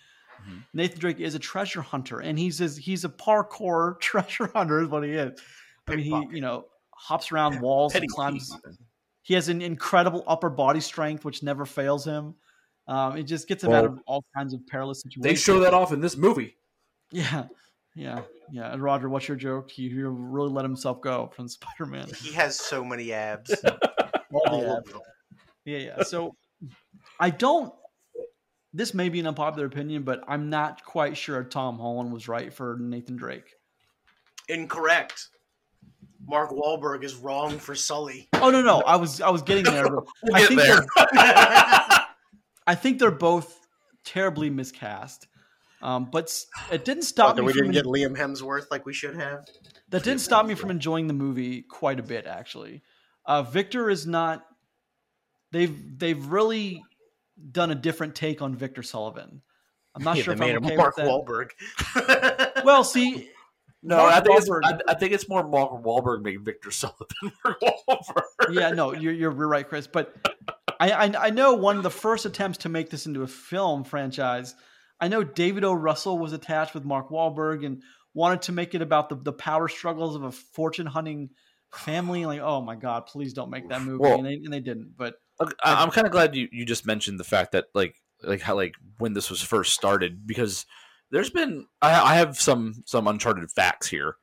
Mhm. 0.48 0.64
Nathan 0.74 1.00
Drake 1.00 1.20
is 1.20 1.36
a 1.36 1.40
treasure 1.40 1.82
hunter, 1.82 2.20
and 2.22 2.40
he's 2.40 2.62
a, 2.62 2.70
he's 2.80 3.04
a 3.04 3.10
parkour 3.10 4.00
treasure 4.00 4.50
hunter, 4.56 4.82
is 4.82 4.88
what 4.88 5.04
he 5.04 5.12
is. 5.12 5.38
I 5.88 5.96
mean, 5.98 6.06
he 6.06 6.36
you 6.36 6.42
know 6.42 6.66
hops 6.92 7.32
around 7.32 7.60
walls 7.62 7.92
Petty 7.92 8.06
and 8.06 8.12
climbs. 8.12 8.50
thief. 8.50 8.76
He 9.26 9.34
has 9.34 9.50
an 9.50 9.60
incredible 9.60 10.24
upper 10.28 10.52
body 10.52 10.80
strength, 10.80 11.26
which 11.26 11.42
never 11.42 11.66
fails 11.66 12.06
him. 12.06 12.36
Um, 12.88 13.18
it 13.18 13.24
just 13.24 13.48
gets 13.48 13.64
him 13.64 13.72
out 13.72 13.84
of 13.84 14.00
all 14.06 14.24
kinds 14.38 14.54
of 14.54 14.66
perilous 14.68 15.02
situations. 15.02 15.24
They 15.24 15.34
show 15.34 15.60
that 15.62 15.74
off 15.74 15.92
in 15.92 16.00
this 16.00 16.16
movie. 16.16 16.58
Yeah, 17.12 17.46
yeah, 17.96 18.22
yeah. 18.52 18.72
And 18.72 18.84
Roger, 18.84 19.10
what's 19.10 19.28
your 19.28 19.36
joke? 19.36 19.72
He, 19.72 19.90
he 19.90 20.04
really 20.04 20.52
let 20.52 20.64
himself 20.64 21.02
go 21.02 21.32
from 21.36 21.48
Spider 21.48 21.88
Man. 21.88 22.08
He 22.22 22.34
has 22.34 22.56
so 22.56 22.86
many 22.86 23.14
abs. 23.14 23.52
All 24.32 24.42
All 24.48 24.82
the. 24.86 25.02
Yeah, 25.66 25.80
yeah. 25.80 26.04
So 26.04 26.36
I 27.20 27.32
don't. 27.32 27.74
This 28.74 28.94
may 28.94 29.10
be 29.10 29.20
an 29.20 29.26
unpopular 29.26 29.66
opinion, 29.66 30.04
but 30.04 30.24
I'm 30.28 30.52
not 30.52 30.86
quite 30.86 31.18
sure 31.18 31.44
Tom 31.44 31.80
Holland 31.80 32.14
was 32.14 32.28
right 32.28 32.54
for 32.54 32.78
Nathan 32.80 33.16
Drake. 33.16 33.56
Incorrect. 34.50 35.30
Mark 36.28 36.50
Wahlberg 36.52 37.04
is 37.04 37.16
wrong 37.16 37.60
for 37.60 37.76
Sully. 37.76 38.28
Oh 38.34 38.50
no, 38.50 38.62
no, 38.62 38.80
I 38.82 38.96
was 38.96 39.22
I 39.22 39.30
was 39.30 39.42
getting 39.44 39.64
there. 39.66 39.86
We'll 40.24 40.36
I 40.36 40.40
get 40.40 40.48
think 40.48 40.62
there. 40.62 40.76
they're- 40.78 40.86
I 42.68 42.76
think 42.76 43.00
they're 43.00 43.12
both 43.12 43.60
terribly 44.04 44.50
miscast. 44.50 45.28
Um, 45.82 46.10
but 46.12 46.34
it 46.72 46.84
didn't 46.84 47.04
stop 47.04 47.36
But 47.36 47.42
me 47.44 47.48
we 47.48 47.54
from 47.54 47.72
didn't 47.72 47.74
get 47.74 47.86
Liam 47.86 48.18
Hemsworth 48.18 48.72
like 48.72 48.86
we 48.88 48.94
should 48.94 49.16
have. 49.16 49.46
that 49.90 50.04
didn't 50.04 50.22
stop 50.22 50.46
me 50.48 50.56
from 50.56 50.72
enjoying 50.72 51.06
the 51.08 51.14
movie 51.14 51.62
quite 51.62 52.00
a 52.00 52.04
bit 52.04 52.26
actually 52.26 52.82
uh, 53.28 53.44
victor 53.44 53.90
is 53.92 54.08
not 54.08 54.44
they've 55.52 55.78
they've 56.00 56.26
really 56.26 56.82
done 57.52 57.70
a 57.70 57.76
different 57.76 58.16
take 58.16 58.42
on 58.42 58.56
victor 58.56 58.82
sullivan 58.82 59.42
i'm 59.94 60.04
not 60.04 60.18
Yeah, 60.18 60.24
sure 60.24 60.34
if 60.34 60.42
I'm 60.42 60.48
made 60.48 60.56
okay 60.58 60.72
him 60.72 60.78
Mark 60.78 60.98
with 60.98 61.06
that. 61.06 61.12
Wahlberg. 62.58 62.64
well 62.66 62.84
see 62.84 63.30
No, 63.88 63.98
Mark 63.98 64.14
I 64.14 64.20
think 64.22 64.38
it's 64.40 64.50
Wahlberg- 64.50 64.64
I, 64.64 64.92
I 64.92 64.94
think 64.96 65.14
it's 65.14 65.30
more 65.30 65.48
Mark 65.48 65.72
Wahlberg 65.84 66.22
making 66.24 66.44
Victor 66.44 66.72
Sullivan 66.72 67.08
Mark 67.44 67.60
Wahlberg. 67.62 68.54
yeah 68.54 68.70
no 68.72 68.94
you're, 68.94 69.14
you're 69.14 69.32
right 69.32 69.68
chris 69.68 69.88
but 69.88 70.14
I, 70.80 70.92
I 70.92 71.28
i 71.28 71.30
know 71.30 71.54
one 71.54 71.78
of 71.78 71.84
the 71.84 71.90
first 71.92 72.26
attempts 72.26 72.60
to 72.60 72.70
make 72.70 72.90
this 72.90 73.06
into 73.06 73.22
a 73.24 73.28
film 73.28 73.84
franchise 73.84 74.56
i 75.00 75.08
know 75.08 75.24
david 75.24 75.64
o 75.64 75.74
russell 75.74 76.18
was 76.20 76.34
attached 76.34 76.74
with 76.74 76.84
mark 76.86 77.10
Wahlberg 77.10 77.66
and 77.66 77.82
wanted 78.14 78.44
to 78.44 78.52
make 78.52 78.76
it 78.76 78.82
about 78.82 79.10
the, 79.10 79.16
the 79.16 79.34
power 79.34 79.68
struggles 79.68 80.16
of 80.16 80.24
a 80.24 80.32
fortune 80.32 80.86
hunting 80.86 81.30
family 81.74 82.26
like 82.26 82.40
oh 82.42 82.62
my 82.62 82.76
god 82.76 83.06
please 83.08 83.34
don't 83.34 83.50
make 83.50 83.68
that 83.70 83.82
movie 83.82 84.00
Well- 84.00 84.18
and, 84.18 84.26
they, 84.26 84.34
and 84.34 84.52
they 84.54 84.60
didn't 84.62 84.94
but 84.98 85.16
I'm 85.62 85.92
kind 85.92 86.08
of 86.08 86.14
glad 86.14 86.34
you, 86.34 86.48
you 86.52 86.66
just 86.66 86.86
mentioned 86.86 87.20
the 87.20 87.26
fact 87.26 87.52
that 87.52 87.66
like 87.74 87.96
like 88.24 88.40
how 88.42 88.56
like 88.56 88.76
when 89.00 89.12
this 89.14 89.30
was 89.30 89.42
first 89.42 89.74
started 89.74 90.26
because 90.26 90.66
there's 91.16 91.30
been 91.30 91.66
I, 91.82 92.14
I 92.14 92.16
have 92.16 92.38
some 92.38 92.84
some 92.86 93.08
uncharted 93.08 93.50
facts 93.50 93.88
here, 93.88 94.18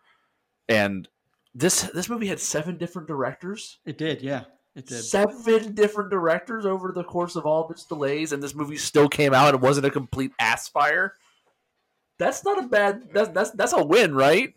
and 0.69 1.09
this 1.55 1.83
this 1.95 2.11
movie 2.11 2.27
had 2.27 2.39
seven 2.39 2.77
different 2.77 3.09
directors, 3.09 3.79
it 3.87 3.97
did 3.97 4.21
yeah 4.21 4.45
it 4.77 4.89
did 4.89 5.03
seven 5.03 5.75
different 5.75 6.11
directors 6.11 6.67
over 6.67 6.93
the 6.93 7.03
course 7.03 7.35
of 7.35 7.47
all 7.47 7.65
of 7.65 7.71
its 7.71 7.87
delays, 7.87 8.33
and 8.33 8.43
this 8.43 8.55
movie 8.55 8.77
still 8.77 9.09
came 9.09 9.33
out. 9.33 9.55
It 9.55 9.61
wasn't 9.63 9.87
a 9.87 9.91
complete 9.91 10.33
ass 10.39 10.69
fire. 10.69 11.15
That's 12.19 12.45
not 12.45 12.63
a 12.63 12.69
bad. 12.69 13.09
That's 13.15 13.31
that's 13.31 13.51
that's 13.53 13.73
a 13.73 13.83
win, 13.83 14.15
right? 14.15 14.53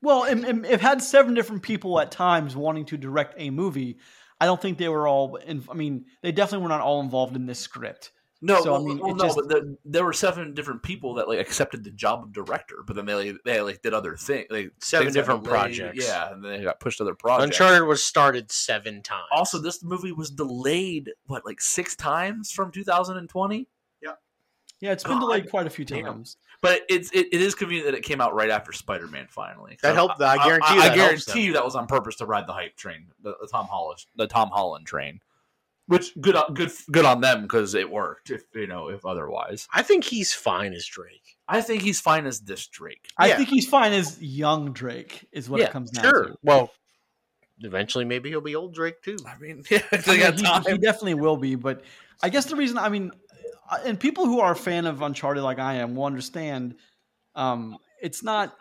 Well, 0.00 0.24
it, 0.24 0.38
it, 0.38 0.64
it 0.64 0.80
had 0.80 1.02
seven 1.02 1.34
different 1.34 1.62
people 1.62 2.00
at 2.00 2.10
times 2.10 2.56
wanting 2.56 2.86
to 2.86 2.96
direct 2.96 3.34
a 3.36 3.50
movie. 3.50 3.98
I 4.40 4.46
don't 4.46 4.60
think 4.60 4.78
they 4.78 4.88
were 4.88 5.06
all. 5.06 5.36
In, 5.36 5.62
I 5.70 5.74
mean, 5.74 6.06
they 6.22 6.32
definitely 6.32 6.62
were 6.62 6.70
not 6.70 6.80
all 6.80 7.00
involved 7.00 7.36
in 7.36 7.44
this 7.44 7.58
script. 7.58 8.12
No, 8.42 8.60
So, 8.62 8.68
I 8.68 8.72
well, 8.78 8.84
mean, 8.84 8.98
well, 8.98 9.14
no, 9.14 9.24
just- 9.24 9.36
but 9.36 9.48
the, 9.48 9.78
there 9.86 10.04
were 10.04 10.12
seven 10.12 10.52
different 10.52 10.82
people 10.82 11.14
that 11.14 11.26
like 11.26 11.38
accepted 11.38 11.84
the 11.84 11.90
job 11.90 12.22
of 12.22 12.32
director, 12.32 12.76
but 12.86 12.94
then 12.94 13.06
they 13.06 13.14
like, 13.14 13.36
they 13.44 13.60
like 13.62 13.80
did 13.82 13.94
other 13.94 14.14
things. 14.16 14.46
Like, 14.50 14.72
Seven 14.78 15.12
different 15.12 15.42
delayed, 15.42 15.58
projects. 15.58 16.06
Yeah, 16.06 16.32
and 16.32 16.44
then 16.44 16.52
they 16.58 16.62
got 16.62 16.78
pushed 16.78 16.98
to 16.98 17.04
other 17.04 17.14
projects. 17.14 17.46
Uncharted 17.58 17.88
was 17.88 18.04
started 18.04 18.52
seven 18.52 19.02
times. 19.02 19.26
Also, 19.32 19.58
this 19.58 19.82
movie 19.82 20.12
was 20.12 20.30
delayed 20.30 21.10
what 21.26 21.46
like 21.46 21.60
six 21.62 21.96
times 21.96 22.50
from 22.52 22.70
2020. 22.70 23.68
Yeah, 24.02 24.10
yeah, 24.80 24.92
it's 24.92 25.02
been 25.02 25.14
God 25.14 25.20
delayed 25.20 25.50
quite 25.50 25.66
a 25.66 25.70
few 25.70 25.86
damn. 25.86 26.04
times. 26.04 26.36
But 26.60 26.82
it's 26.90 27.10
it, 27.12 27.28
it 27.32 27.40
is 27.40 27.54
convenient 27.54 27.86
that 27.90 27.94
it 27.96 28.02
came 28.02 28.20
out 28.20 28.34
right 28.34 28.50
after 28.50 28.72
Spider 28.72 29.06
Man. 29.08 29.26
Finally, 29.30 29.78
That 29.82 29.90
So 29.90 29.94
helped- 29.94 30.20
I 30.20 30.36
guarantee 30.44 30.74
you 30.74 30.80
I, 30.80 30.88
that 30.88 30.94
guarantee 30.94 31.40
you 31.46 31.52
that 31.54 31.64
was 31.64 31.74
on 31.74 31.86
purpose 31.86 32.16
to 32.16 32.26
ride 32.26 32.46
the 32.46 32.52
hype 32.52 32.76
train, 32.76 33.08
the, 33.22 33.34
the 33.40 33.46
Tom 33.50 33.66
Holland, 33.66 34.04
the 34.16 34.26
Tom 34.26 34.50
Holland 34.50 34.86
train. 34.86 35.20
Which 35.88 36.18
good 36.20 36.34
on- 36.34 36.52
good 36.54 36.72
good 36.90 37.04
on 37.04 37.20
them 37.20 37.42
because 37.42 37.74
it 37.74 37.88
worked. 37.88 38.30
If 38.30 38.42
you 38.54 38.66
know, 38.66 38.88
if 38.88 39.06
otherwise, 39.06 39.68
I 39.72 39.82
think 39.82 40.02
he's 40.02 40.32
fine 40.32 40.72
as 40.72 40.84
Drake. 40.84 41.36
I 41.48 41.60
think 41.60 41.82
he's 41.82 42.00
fine 42.00 42.26
as 42.26 42.40
this 42.40 42.66
Drake. 42.66 43.06
I 43.16 43.28
Yeah. 43.28 43.36
think 43.36 43.50
he's 43.50 43.68
fine 43.68 43.92
as 43.92 44.20
young 44.20 44.72
Drake, 44.72 45.28
is 45.30 45.48
what 45.48 45.60
yeah, 45.60 45.66
it 45.66 45.72
comes 45.72 45.92
down 45.92 46.04
sure. 46.04 46.24
to. 46.24 46.38
Well, 46.42 46.72
eventually 47.60 48.04
maybe 48.04 48.30
he'll 48.30 48.40
be 48.40 48.56
old 48.56 48.74
Drake 48.74 49.00
too. 49.02 49.16
I 49.26 49.38
mean, 49.38 49.62
yeah, 49.70 49.82
I 49.92 49.96
mean, 50.08 50.34
he, 50.64 50.72
he 50.72 50.78
definitely 50.78 51.14
will 51.14 51.36
be, 51.36 51.54
but 51.54 51.82
I 52.22 52.30
guess 52.30 52.46
the 52.46 52.56
reason 52.56 52.78
I 52.78 52.88
mean, 52.88 53.12
uh, 53.70 53.78
and 53.84 53.98
people 53.98 54.26
who 54.26 54.40
are 54.40 54.52
a 54.52 54.56
fan 54.56 54.86
of 54.86 55.02
Uncharted 55.02 55.42
like 55.44 55.58
I 55.60 55.74
am 55.74 55.94
will 55.94 56.04
understand. 56.04 56.74
Um, 57.36 57.78
it's 58.02 58.22
not 58.24 58.56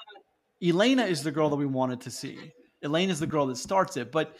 Elena 0.63 1.03
is 1.05 1.23
the 1.23 1.31
girl 1.31 1.49
that 1.49 1.55
we 1.55 1.65
wanted 1.65 2.01
to 2.01 2.11
see. 2.11 2.53
Elena 2.83 3.11
is 3.11 3.19
the 3.19 3.27
girl 3.27 3.47
that 3.47 3.57
starts 3.57 3.97
it, 3.97 4.11
but 4.11 4.37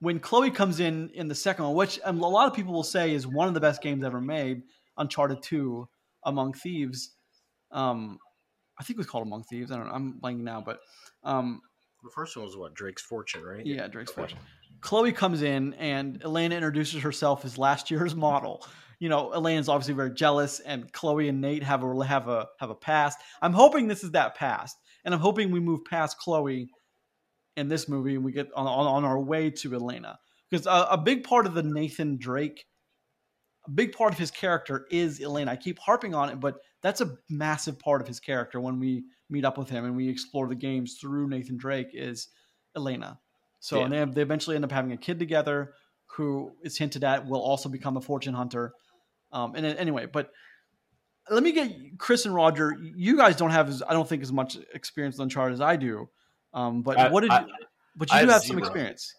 when 0.00 0.20
Chloe 0.20 0.50
comes 0.50 0.80
in 0.80 1.10
in 1.14 1.28
the 1.28 1.34
second 1.34 1.64
one, 1.64 1.74
which 1.74 1.98
um, 2.04 2.20
a 2.22 2.28
lot 2.28 2.46
of 2.46 2.54
people 2.54 2.72
will 2.72 2.82
say 2.82 3.12
is 3.14 3.26
one 3.26 3.48
of 3.48 3.54
the 3.54 3.60
best 3.60 3.80
games 3.82 4.04
ever 4.04 4.20
made, 4.20 4.62
Uncharted 4.98 5.42
Two, 5.42 5.88
Among 6.24 6.52
Thieves. 6.52 7.14
Um, 7.72 8.18
I 8.78 8.84
think 8.84 8.96
it 8.96 8.98
was 8.98 9.06
called 9.06 9.26
Among 9.26 9.42
Thieves. 9.44 9.70
I 9.70 9.76
don't 9.76 9.86
know. 9.86 9.92
I'm 9.92 10.20
blanking 10.20 10.42
now, 10.42 10.62
but 10.64 10.80
um, 11.24 11.60
The 12.04 12.10
first 12.14 12.36
one 12.36 12.44
was 12.44 12.56
what 12.56 12.74
Drake's 12.74 13.02
Fortune, 13.02 13.42
right? 13.42 13.64
yeah, 13.64 13.88
Drake's 13.88 14.12
Fortune. 14.12 14.38
Chloe 14.82 15.12
comes 15.12 15.40
in 15.42 15.72
and 15.74 16.22
Elena 16.22 16.54
introduces 16.54 17.02
herself 17.02 17.44
as 17.46 17.56
last 17.56 17.90
year's 17.90 18.14
model. 18.28 18.66
You 18.98 19.08
know, 19.08 19.30
Elena's 19.32 19.68
obviously 19.68 19.94
very 19.94 20.10
jealous, 20.12 20.60
and 20.60 20.90
Chloe 20.92 21.28
and 21.28 21.40
Nate 21.40 21.62
have 21.62 21.82
a 21.82 22.04
have 22.04 22.28
a 22.28 22.46
have 22.60 22.70
a 22.70 22.74
past. 22.74 23.18
I'm 23.42 23.52
hoping 23.52 23.88
this 23.88 24.02
is 24.04 24.12
that 24.12 24.34
past, 24.36 24.76
and 25.04 25.12
I'm 25.14 25.20
hoping 25.20 25.50
we 25.50 25.60
move 25.60 25.84
past 25.84 26.18
Chloe 26.18 26.68
in 27.56 27.68
this 27.68 27.88
movie 27.88 28.14
and 28.14 28.24
we 28.24 28.32
get 28.32 28.48
on 28.54 28.66
on, 28.66 28.86
on 28.86 29.04
our 29.04 29.18
way 29.18 29.50
to 29.50 29.74
Elena 29.74 30.18
because 30.50 30.66
a, 30.66 30.88
a 30.92 30.98
big 30.98 31.24
part 31.24 31.46
of 31.46 31.54
the 31.54 31.62
Nathan 31.62 32.18
Drake, 32.18 32.66
a 33.66 33.70
big 33.70 33.92
part 33.92 34.12
of 34.12 34.18
his 34.18 34.30
character 34.30 34.86
is 34.90 35.20
Elena. 35.20 35.52
I 35.52 35.56
keep 35.56 35.78
harping 35.78 36.14
on 36.14 36.28
it, 36.28 36.40
but 36.40 36.56
that's 36.82 37.00
a 37.00 37.16
massive 37.28 37.78
part 37.78 38.00
of 38.00 38.06
his 38.06 38.20
character 38.20 38.60
when 38.60 38.78
we 38.78 39.04
meet 39.28 39.44
up 39.44 39.58
with 39.58 39.68
him 39.68 39.84
and 39.84 39.96
we 39.96 40.08
explore 40.08 40.46
the 40.46 40.54
games 40.54 40.98
through 41.00 41.28
Nathan 41.28 41.56
Drake 41.56 41.88
is 41.92 42.28
Elena. 42.76 43.18
So 43.58 43.78
Yeah. 43.78 43.84
and 43.84 43.92
they, 43.92 43.98
have, 43.98 44.14
they 44.14 44.22
eventually 44.22 44.54
end 44.54 44.64
up 44.64 44.70
having 44.70 44.92
a 44.92 44.96
kid 44.96 45.18
together 45.18 45.72
who 46.16 46.52
is 46.62 46.78
hinted 46.78 47.02
at 47.02 47.26
will 47.26 47.40
also 47.40 47.68
become 47.68 47.96
a 47.96 48.00
fortune 48.00 48.34
hunter. 48.34 48.72
Um, 49.32 49.54
and 49.56 49.66
anyway, 49.66 50.06
but 50.06 50.30
let 51.28 51.42
me 51.42 51.50
get 51.50 51.98
Chris 51.98 52.24
and 52.24 52.34
Roger. 52.34 52.76
You 52.94 53.16
guys 53.16 53.34
don't 53.34 53.50
have, 53.50 53.68
as, 53.68 53.82
I 53.82 53.92
don't 53.92 54.08
think, 54.08 54.22
as 54.22 54.32
much 54.32 54.56
experience 54.72 55.16
with 55.16 55.24
Uncharted 55.24 55.54
as 55.54 55.60
I 55.60 55.74
do. 55.74 56.08
Um, 56.56 56.82
but 56.82 56.98
I- 56.98 57.08
what 57.10 57.20
did 57.20 57.30
I- 57.30 57.42
you? 57.46 57.52
But 57.96 58.10
you 58.10 58.16
I 58.16 58.20
do 58.22 58.26
have 58.26 58.34
have 58.42 58.42
some 58.44 58.58
experience. 58.58 59.14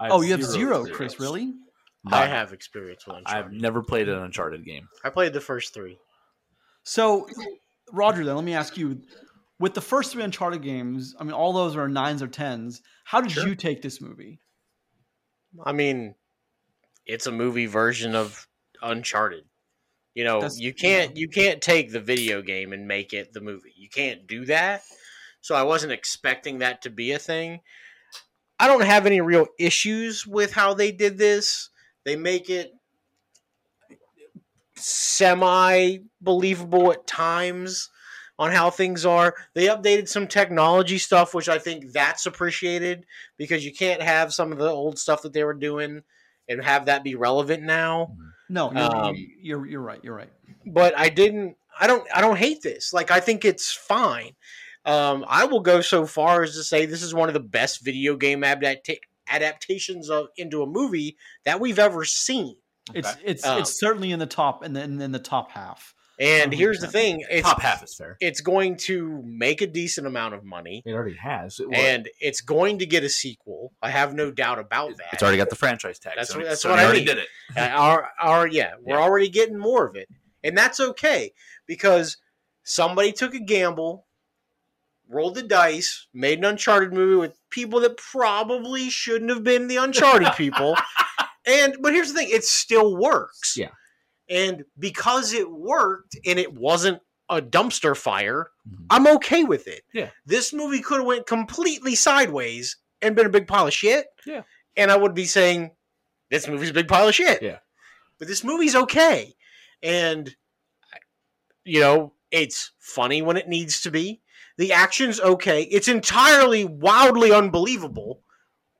I 0.00 0.08
Oh, 0.08 0.20
you 0.22 0.32
have 0.32 0.42
zero, 0.42 0.80
experience. 0.80 0.96
Chris. 1.14 1.20
Really? 1.20 1.46
None. 1.46 2.12
I 2.12 2.26
have 2.26 2.52
experience 2.52 3.06
with 3.06 3.16
Uncharted. 3.18 3.44
I've 3.46 3.52
never 3.52 3.82
played 3.82 4.08
an 4.08 4.18
Uncharted 4.18 4.64
game. 4.64 4.88
I 5.04 5.08
played 5.10 5.32
the 5.32 5.40
first 5.40 5.72
three. 5.72 5.96
So, 6.82 7.26
Roger, 7.92 8.24
then 8.24 8.34
let 8.36 8.44
me 8.44 8.52
ask 8.54 8.76
you: 8.76 9.00
with 9.58 9.72
the 9.72 9.80
first 9.80 10.12
three 10.12 10.22
Uncharted 10.22 10.60
games, 10.62 11.14
I 11.18 11.24
mean, 11.24 11.32
all 11.32 11.52
those 11.54 11.76
are 11.76 11.88
nines 11.88 12.22
or 12.22 12.28
tens. 12.28 12.82
How 13.04 13.20
did 13.22 13.32
Sure. 13.32 13.46
you 13.48 13.54
take 13.54 13.80
this 13.80 14.00
movie? 14.02 14.40
I 15.64 15.72
mean, 15.72 16.14
it's 17.06 17.26
a 17.26 17.32
movie 17.32 17.66
version 17.66 18.14
of 18.14 18.46
Uncharted. 18.82 19.44
You 20.14 20.24
know, 20.24 20.40
That's- 20.40 20.58
you 20.58 20.74
can't 20.74 21.16
you 21.16 21.28
can't 21.28 21.62
take 21.62 21.90
the 21.92 22.00
video 22.00 22.42
game 22.42 22.72
and 22.74 22.86
make 22.86 23.12
it 23.14 23.32
the 23.32 23.40
movie. 23.40 23.72
You 23.76 23.88
can't 23.88 24.26
do 24.26 24.44
that. 24.46 24.82
So 25.44 25.54
I 25.54 25.62
wasn't 25.62 25.92
expecting 25.92 26.60
that 26.60 26.80
to 26.82 26.90
be 26.90 27.12
a 27.12 27.18
thing. 27.18 27.60
I 28.58 28.66
don't 28.66 28.80
have 28.80 29.04
any 29.04 29.20
real 29.20 29.46
issues 29.58 30.26
with 30.26 30.54
how 30.54 30.72
they 30.72 30.90
did 30.90 31.18
this. 31.18 31.68
They 32.04 32.16
make 32.16 32.48
it 32.48 32.72
semi 34.74 35.98
believable 36.22 36.92
at 36.92 37.06
times 37.06 37.90
on 38.38 38.52
how 38.52 38.70
things 38.70 39.04
are. 39.04 39.34
They 39.52 39.66
updated 39.66 40.08
some 40.08 40.28
technology 40.28 40.96
stuff, 40.96 41.34
which 41.34 41.50
I 41.50 41.58
think 41.58 41.92
that's 41.92 42.24
appreciated 42.24 43.04
because 43.36 43.66
you 43.66 43.72
can't 43.74 44.00
have 44.00 44.32
some 44.32 44.50
of 44.50 44.56
the 44.56 44.70
old 44.70 44.98
stuff 44.98 45.20
that 45.22 45.34
they 45.34 45.44
were 45.44 45.52
doing 45.52 46.04
and 46.48 46.64
have 46.64 46.86
that 46.86 47.04
be 47.04 47.16
relevant 47.16 47.62
now. 47.62 48.16
No, 48.48 48.72
you're, 48.72 48.96
Um, 48.96 49.14
you're 49.42 49.66
you're 49.66 49.82
right. 49.82 50.00
You're 50.02 50.16
right. 50.16 50.32
But 50.64 50.96
I 50.96 51.10
didn't. 51.10 51.58
I 51.78 51.86
don't. 51.86 52.08
I 52.14 52.22
don't 52.22 52.38
hate 52.38 52.62
this. 52.62 52.94
Like 52.94 53.10
I 53.10 53.20
think 53.20 53.44
it's 53.44 53.70
fine. 53.70 54.36
Um, 54.86 55.24
I 55.28 55.44
will 55.46 55.60
go 55.60 55.80
so 55.80 56.06
far 56.06 56.42
as 56.42 56.54
to 56.56 56.62
say 56.64 56.84
this 56.86 57.02
is 57.02 57.14
one 57.14 57.28
of 57.28 57.34
the 57.34 57.40
best 57.40 57.82
video 57.84 58.16
game 58.16 58.42
adapta- 58.42 58.98
adaptations 59.28 60.10
of 60.10 60.28
into 60.36 60.62
a 60.62 60.66
movie 60.66 61.16
that 61.44 61.60
we've 61.60 61.78
ever 61.78 62.04
seen. 62.04 62.56
It's 62.94 63.08
Okay. 63.08 63.20
it's 63.24 63.46
Um, 63.46 63.60
it's 63.60 63.78
certainly 63.78 64.12
in 64.12 64.18
the 64.18 64.26
top 64.26 64.62
in 64.64 64.74
the 64.74 64.82
in, 64.82 65.00
in 65.00 65.12
the 65.12 65.18
top 65.18 65.50
half. 65.52 65.94
And 66.20 66.52
here's 66.54 66.78
the 66.78 66.86
thing: 66.86 67.24
it's 67.28 67.48
Top 67.48 67.60
half 67.60 67.82
is 67.82 67.92
fair. 67.96 68.16
it's 68.20 68.40
going 68.40 68.76
to 68.76 69.20
make 69.24 69.62
a 69.62 69.66
decent 69.66 70.06
amount 70.06 70.34
of 70.34 70.44
money, 70.44 70.80
It 70.86 70.92
already 70.92 71.16
has. 71.16 71.58
It, 71.58 71.66
and 71.72 72.08
it's 72.20 72.40
going 72.40 72.78
to 72.80 72.86
get 72.86 73.02
a 73.02 73.08
sequel. 73.08 73.72
I 73.82 73.90
have 73.90 74.14
no 74.14 74.30
doubt 74.30 74.60
about 74.60 74.96
that. 74.98 75.08
it's 75.14 75.22
already 75.24 75.38
got 75.38 75.50
the 75.50 75.56
franchise 75.56 75.98
tag. 75.98 76.12
That's 76.16 76.32
Sony- 76.32 76.36
what- 76.36 76.44
that's 76.50 76.64
Sony 76.64 76.70
what 76.70 76.78
I 76.78 76.84
already 76.84 76.98
mean. 77.00 77.06
did 77.08 77.18
it. 77.18 77.28
Uh, 77.56 77.60
our, 77.62 78.08
our, 78.20 78.46
yeah, 78.46 78.74
we're 78.80 78.94
Yeah. 78.96 79.02
already 79.02 79.28
getting 79.28 79.58
more 79.58 79.88
of 79.88 79.96
it, 79.96 80.08
and 80.44 80.56
that's 80.56 80.78
okay 80.78 81.32
because 81.66 82.16
somebody 82.62 83.10
took 83.10 83.34
a 83.34 83.40
gamble, 83.40 84.06
rolled 85.08 85.34
the 85.34 85.42
dice, 85.42 86.06
made 86.14 86.38
an 86.38 86.44
Uncharted 86.44 86.92
movie 86.92 87.16
with 87.16 87.38
people 87.50 87.80
that 87.80 87.96
probably 87.96 88.90
shouldn't 88.90 89.30
have 89.30 89.44
been 89.44 89.68
the 89.68 89.76
Uncharted 89.76 90.32
people, 90.36 90.76
and 91.46 91.76
but 91.80 91.92
here's 91.92 92.12
the 92.12 92.18
thing: 92.20 92.28
it 92.30 92.44
still 92.44 92.96
works. 92.96 93.56
Yeah. 93.56 93.70
and 94.30 94.64
because 94.78 95.32
it 95.34 95.50
worked 95.50 96.16
and 96.26 96.38
it 96.38 96.54
wasn't 96.54 97.00
a 97.28 97.40
dumpster 97.42 97.96
fire, 97.96 98.48
Mhm. 98.68 98.86
I'm 98.90 99.06
okay 99.16 99.44
with 99.44 99.66
it. 99.68 99.82
Yeah. 99.92 100.10
this 100.26 100.52
movie 100.52 100.80
could 100.80 100.98
have 100.98 101.06
went 101.06 101.26
completely 101.26 101.94
sideways 101.94 102.76
and 103.02 103.14
been 103.16 103.26
a 103.26 103.30
big 103.30 103.46
pile 103.46 103.66
of 103.66 103.72
shit. 103.74 104.06
Yeah. 104.26 104.42
and 104.76 104.90
I 104.90 104.96
would 104.96 105.14
be 105.14 105.24
saying 105.26 105.70
this 106.30 106.48
movie's 106.48 106.70
a 106.70 106.74
big 106.74 106.88
pile 106.88 107.06
of 107.08 107.14
shit. 107.14 107.42
Yeah. 107.42 107.58
But 108.18 108.28
this 108.28 108.42
movie's 108.44 108.74
okay. 108.74 109.34
And, 109.82 110.34
you 111.64 111.80
know, 111.80 112.14
it's 112.30 112.72
funny 112.78 113.22
when 113.22 113.36
it 113.36 113.48
needs 113.48 113.82
to 113.82 113.90
be. 113.90 114.20
The 114.56 114.72
action's 114.72 115.20
okay. 115.20 115.62
It's 115.62 115.88
entirely 115.88 116.64
wildly 116.64 117.32
unbelievable, 117.32 118.22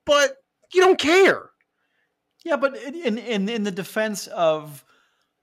but 0.05 0.37
you 0.73 0.81
don't 0.81 0.99
care. 0.99 1.49
Yeah, 2.45 2.57
but 2.57 2.77
in 2.77 3.17
in 3.17 3.49
in, 3.49 3.63
the 3.63 3.71
defense 3.71 4.27
of 4.27 4.85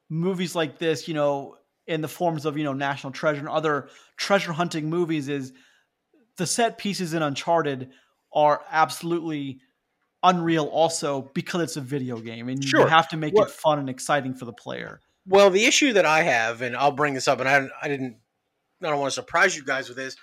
movies 0.09 0.55
like 0.55 0.79
this, 0.79 1.09
you 1.09 1.15
know, 1.15 1.57
in 1.87 2.01
the 2.01 2.09
forms 2.09 2.47
of 2.47 2.57
you 2.57 2.65
know 2.65 2.73
National 2.73 3.13
Treasure 3.13 3.41
and 3.41 3.49
other 3.49 3.89
treasure 4.17 4.53
hunting 4.53 4.89
movies, 4.89 5.29
is 5.29 5.53
the 6.37 6.47
set 6.47 6.79
pieces 6.79 7.13
in 7.13 7.23
Uncharted 7.23 7.91
are 8.33 8.63
absolutely 8.71 9.61
unreal. 10.23 10.67
Also, 10.67 11.31
because 11.35 11.61
it's 11.63 11.77
a 11.77 11.81
video 11.81 12.19
game, 12.19 12.49
and 12.49 12.65
you 12.65 12.87
have 12.87 13.09
to 13.09 13.17
make 13.17 13.35
it 13.37 13.51
fun 13.51 13.79
and 13.79 13.91
exciting 13.91 14.35
for 14.35 14.45
the 14.45 14.53
player. 14.53 15.01
Well, 15.27 15.51
the 15.51 15.65
issue 15.65 15.93
that 15.93 16.07
I 16.07 16.23
have, 16.23 16.63
and 16.63 16.77
I'll 16.77 16.93
bring 16.93 17.15
this 17.15 17.29
up, 17.29 17.41
and 17.41 17.49
I, 17.49 17.69
I 17.81 17.89
didn't, 17.89 18.17
I 18.85 18.91
don't 18.91 18.99
want 19.01 19.11
to 19.13 19.15
surprise 19.15 19.57
you 19.57 19.65
guys 19.65 19.89
with 19.89 19.97
this. 19.97 20.17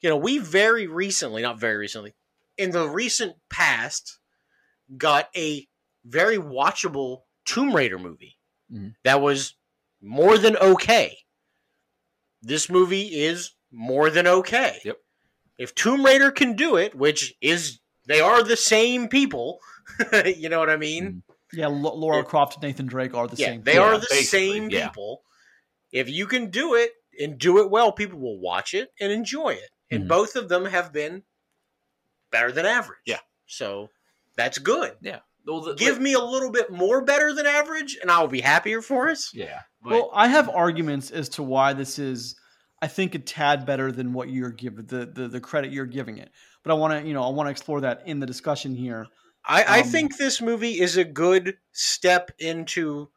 You 0.00 0.10
know, 0.10 0.16
we 0.16 0.38
very 0.38 0.86
recently, 0.86 1.42
not 1.42 1.58
very 1.58 1.76
recently, 1.76 2.14
in 2.58 2.70
the 2.70 2.88
recent 2.88 3.34
past, 3.50 4.18
got 4.96 5.28
a 5.36 5.66
very 6.04 6.36
watchable 6.36 7.22
Tomb 7.44 7.74
Raider 7.74 7.98
movie 7.98 8.36
Mhm. 8.72 8.94
that 9.04 9.20
was 9.20 9.54
more 10.02 10.36
than 10.38 10.56
okay. 10.56 11.16
This 12.42 12.68
movie 12.68 13.22
is 13.22 13.52
more 13.70 14.10
than 14.10 14.26
okay. 14.26 14.80
Yep. 14.84 14.98
If 15.58 15.74
Tomb 15.74 16.04
Raider 16.04 16.30
can 16.30 16.54
do 16.56 16.76
it, 16.76 16.94
which 16.94 17.34
is 17.40 17.80
they 18.06 18.20
are 18.20 18.42
the 18.42 18.56
same 18.56 19.08
people, 19.08 19.60
you 20.24 20.48
know 20.48 20.58
what 20.58 20.68
I 20.70 20.76
mean? 20.76 21.04
Mhm. 21.06 21.34
Yeah, 21.52 21.66
L- 21.66 21.98
Lara 22.00 22.20
It- 22.20 22.26
Croft 22.26 22.54
and 22.54 22.62
Nathan 22.64 22.86
Drake 22.86 23.14
are 23.14 23.28
the 23.28 23.36
yeah, 23.36 23.48
same. 23.48 23.62
they 23.62 23.72
people. 23.72 23.86
are 23.86 23.98
the 23.98 24.06
basically, 24.10 24.24
same 24.52 24.70
yeah. 24.70 24.88
people. 24.88 25.22
If 25.92 26.08
you 26.10 26.26
can 26.26 26.50
do 26.50 26.74
it 26.74 26.90
and 27.20 27.38
do 27.38 27.58
it 27.58 27.70
well, 27.70 27.92
people 27.92 28.18
will 28.18 28.38
watch 28.40 28.74
it 28.74 28.90
and 29.00 29.12
enjoy 29.12 29.50
it. 29.50 29.70
And 29.90 30.04
Mhm. 30.04 30.08
both 30.08 30.36
of 30.36 30.48
them 30.48 30.64
have 30.64 30.92
been 30.92 31.22
better 32.30 32.50
than 32.52 32.66
average. 32.66 32.98
Yeah. 33.06 33.20
So 33.46 33.90
that's 34.36 34.58
good. 34.58 34.96
Well, 35.46 35.60
the- 35.60 35.74
Give 35.74 36.00
me 36.00 36.14
a 36.14 36.20
little 36.20 36.50
bit 36.50 36.70
more 36.70 37.02
better 37.02 37.34
than 37.34 37.44
average, 37.46 37.98
and 38.00 38.10
I'll 38.10 38.28
be 38.28 38.40
happier 38.40 38.80
for 38.80 39.10
us. 39.10 39.30
Yeah. 39.34 39.60
But, 39.82 39.90
Well, 39.92 40.10
I 40.14 40.28
have 40.28 40.48
arguments 40.48 41.10
as 41.10 41.28
to 41.30 41.42
why 41.42 41.74
this 41.74 41.98
is, 41.98 42.34
I 42.80 42.88
think, 42.88 43.14
a 43.14 43.18
tad 43.18 43.66
better 43.66 43.92
than 43.92 44.14
what 44.14 44.30
you're 44.30 44.50
giving 44.50 44.86
the, 44.86 45.04
the 45.06 45.28
the 45.28 45.40
credit 45.40 45.70
you're 45.70 45.84
giving 45.84 46.16
it. 46.18 46.30
But 46.62 46.70
I 46.70 46.74
want 46.74 46.94
to, 47.02 47.06
you 47.06 47.12
know, 47.12 47.22
I 47.22 47.28
want 47.28 47.46
to 47.46 47.50
explore 47.50 47.82
that 47.82 48.02
in 48.06 48.20
the 48.20 48.26
discussion 48.26 48.74
here. 48.74 49.06
I, 49.44 49.62
I 49.64 49.80
Um, 49.80 49.88
think 49.88 50.16
this 50.16 50.40
movie 50.40 50.80
is 50.80 50.96
a 50.96 51.04
good 51.04 51.58
step 51.72 52.30
into 52.38 53.10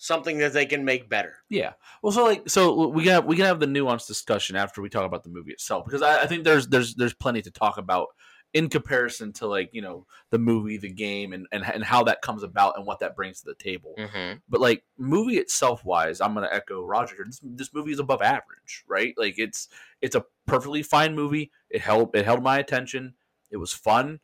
something 0.00 0.38
that 0.38 0.54
they 0.54 0.64
can 0.64 0.82
make 0.82 1.10
better. 1.10 1.36
Yeah. 1.50 1.74
Well, 2.02 2.10
so 2.10 2.24
like, 2.24 2.48
so 2.48 2.88
we 2.88 3.04
can 3.04 3.12
have, 3.12 3.24
we 3.26 3.36
can 3.36 3.44
have 3.44 3.60
the 3.60 3.66
nuanced 3.66 4.06
discussion 4.06 4.56
after 4.56 4.80
we 4.80 4.88
talk 4.88 5.04
about 5.04 5.22
the 5.22 5.28
movie 5.28 5.52
itself 5.52 5.84
because 5.84 6.00
I, 6.00 6.22
I 6.22 6.26
think 6.26 6.42
there's 6.42 6.66
there's 6.66 6.94
there's 6.94 7.12
plenty 7.12 7.42
to 7.42 7.50
talk 7.50 7.76
about 7.76 8.08
in 8.54 8.70
comparison 8.70 9.32
to 9.34 9.46
like 9.46 9.68
you 9.72 9.82
know 9.82 10.06
the 10.30 10.38
movie, 10.38 10.78
the 10.78 10.90
game, 10.90 11.34
and 11.34 11.46
and, 11.52 11.62
and 11.64 11.84
how 11.84 12.02
that 12.04 12.22
comes 12.22 12.42
about 12.42 12.78
and 12.78 12.86
what 12.86 13.00
that 13.00 13.14
brings 13.14 13.40
to 13.40 13.44
the 13.46 13.54
table. 13.62 13.94
Mm-hmm. 13.98 14.38
But 14.48 14.62
like 14.62 14.84
movie 14.96 15.36
itself 15.36 15.84
wise, 15.84 16.22
I'm 16.22 16.32
gonna 16.32 16.48
echo 16.50 16.82
Roger. 16.82 17.16
here. 17.16 17.26
This, 17.26 17.40
this 17.42 17.74
movie 17.74 17.92
is 17.92 17.98
above 17.98 18.22
average, 18.22 18.84
right? 18.88 19.12
Like 19.18 19.34
it's 19.38 19.68
it's 20.00 20.16
a 20.16 20.24
perfectly 20.46 20.82
fine 20.82 21.14
movie. 21.14 21.50
It 21.68 21.82
held 21.82 22.16
it 22.16 22.24
held 22.24 22.42
my 22.42 22.58
attention. 22.58 23.14
It 23.50 23.58
was 23.58 23.74
fun. 23.74 24.20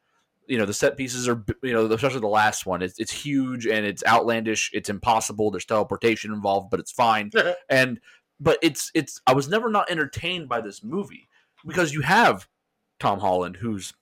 You 0.49 0.59
know 0.59 0.67
the 0.67 0.75
set 0.75 0.97
pieces 0.97 1.29
are 1.29 1.45
you 1.63 1.73
know 1.73 1.87
especially 1.87 2.21
the 2.21 2.27
last 2.29 2.67
one. 2.67 2.83
It's 2.83 2.99
it's 2.99 3.13
huge 3.13 3.67
and 3.67 3.85
it's 3.85 4.05
outlandish. 4.07 4.71
It's 4.73 4.89
impossible. 4.89 5.51
There's 5.51 5.65
teleportation 5.65 6.33
involved, 6.33 6.71
but 6.71 6.81
it's 6.81 6.93
fine. 6.93 7.31
and 7.69 8.01
but 8.41 8.59
it's 8.63 8.91
it's 8.95 9.21
I 9.27 9.35
was 9.35 9.49
never 9.49 9.69
not 9.71 9.91
entertained 9.91 10.49
by 10.49 10.61
this 10.61 10.83
movie 10.85 11.29
because 11.67 11.93
you 11.93 12.03
have 12.03 12.47
Tom 12.99 13.19
Holland 13.21 13.57
who's 13.57 13.93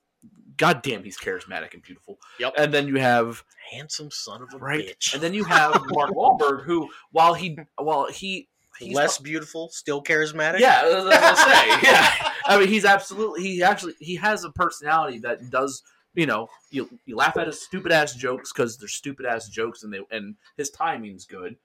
goddamn 0.56 1.04
he's 1.04 1.18
charismatic 1.18 1.74
and 1.74 1.82
beautiful. 1.82 2.18
Yep. 2.38 2.54
And 2.58 2.72
then 2.74 2.88
you 2.88 2.96
have 2.96 3.44
Handsome 3.72 4.10
son 4.10 4.42
of 4.42 4.52
a 4.54 4.58
right? 4.58 4.86
bitch. 4.86 5.14
And 5.14 5.22
then 5.22 5.34
you 5.34 5.44
have 5.44 5.72
Mark 5.88 6.10
Wahlberg, 6.10 6.64
who 6.64 6.90
while 7.10 7.34
he 7.34 7.58
while 7.76 8.06
he 8.06 8.48
he's 8.78 8.94
Less 8.94 9.18
beautiful, 9.18 9.68
still 9.70 10.02
charismatic. 10.02 10.58
yeah, 10.60 10.80
I 10.84 11.80
say 11.80 11.88
yeah. 11.90 12.32
I 12.46 12.58
mean, 12.58 12.68
he's 12.68 12.84
absolutely 12.84 13.42
he 13.42 13.62
actually 13.62 13.94
he 14.00 14.16
has 14.16 14.44
a 14.44 14.50
personality 14.50 15.18
that 15.20 15.50
does 15.50 15.82
you 16.14 16.26
know 16.26 16.48
you 16.70 16.88
you 17.06 17.16
laugh 17.16 17.36
at 17.36 17.46
his 17.46 17.60
stupid 17.62 17.92
ass 17.92 18.14
jokes 18.14 18.52
because 18.52 18.76
they're 18.78 18.88
stupid 18.88 19.26
ass 19.26 19.48
jokes 19.48 19.82
and 19.82 19.92
they 19.92 20.00
and 20.10 20.34
his 20.56 20.70
timing's 20.70 21.24
good, 21.26 21.56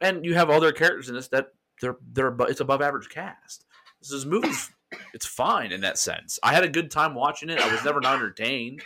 and 0.00 0.24
you 0.24 0.34
have 0.34 0.50
other 0.50 0.72
characters 0.72 1.08
in 1.08 1.14
this 1.14 1.28
that 1.28 1.48
they're 1.80 1.96
they're 2.12 2.34
it's 2.42 2.60
above 2.60 2.82
average 2.82 3.08
cast. 3.08 3.64
This 4.00 4.12
is 4.12 4.26
movie's 4.26 4.70
it's 5.12 5.26
fine 5.26 5.72
in 5.72 5.80
that 5.82 5.98
sense. 5.98 6.38
I 6.42 6.52
had 6.54 6.64
a 6.64 6.68
good 6.68 6.90
time 6.90 7.14
watching 7.14 7.50
it. 7.50 7.60
I 7.60 7.70
was 7.70 7.84
never 7.84 8.00
not 8.00 8.16
entertained. 8.16 8.80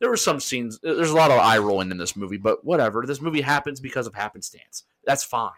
There 0.00 0.08
were 0.10 0.16
some 0.16 0.38
scenes. 0.38 0.78
There's 0.80 1.10
a 1.10 1.16
lot 1.16 1.32
of 1.32 1.40
eye 1.40 1.58
rolling 1.58 1.90
in 1.90 1.98
this 1.98 2.14
movie, 2.14 2.36
but 2.36 2.64
whatever. 2.64 3.04
This 3.04 3.20
movie 3.20 3.40
happens 3.40 3.80
because 3.80 4.06
of 4.06 4.14
happenstance. 4.14 4.84
That's 5.04 5.24
fine. 5.24 5.50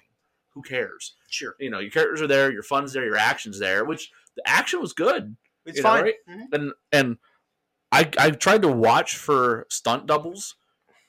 Who 0.55 0.63
cares? 0.63 1.15
Sure. 1.29 1.55
You 1.61 1.69
know, 1.69 1.79
your 1.79 1.91
characters 1.91 2.23
are 2.23 2.27
there, 2.27 2.51
your 2.51 2.63
fun's 2.63 2.93
there, 2.95 3.05
your 3.05 3.19
action's 3.19 3.59
there. 3.59 3.85
Which 3.85 4.11
the 4.37 4.43
action 4.49 4.81
was 4.81 4.95
good, 4.95 5.37
It's 5.67 5.77
You 5.77 5.83
know, 5.83 5.89
fine. 5.91 6.03
right? 6.05 6.15
Mhm. 6.29 6.47
and 6.53 6.73
and 6.93 7.19
I 7.93 8.09
I 8.19 8.31
tried 8.31 8.63
to 8.63 8.69
watch 8.69 9.17
for 9.17 9.67
stunt 9.69 10.07
doubles, 10.07 10.57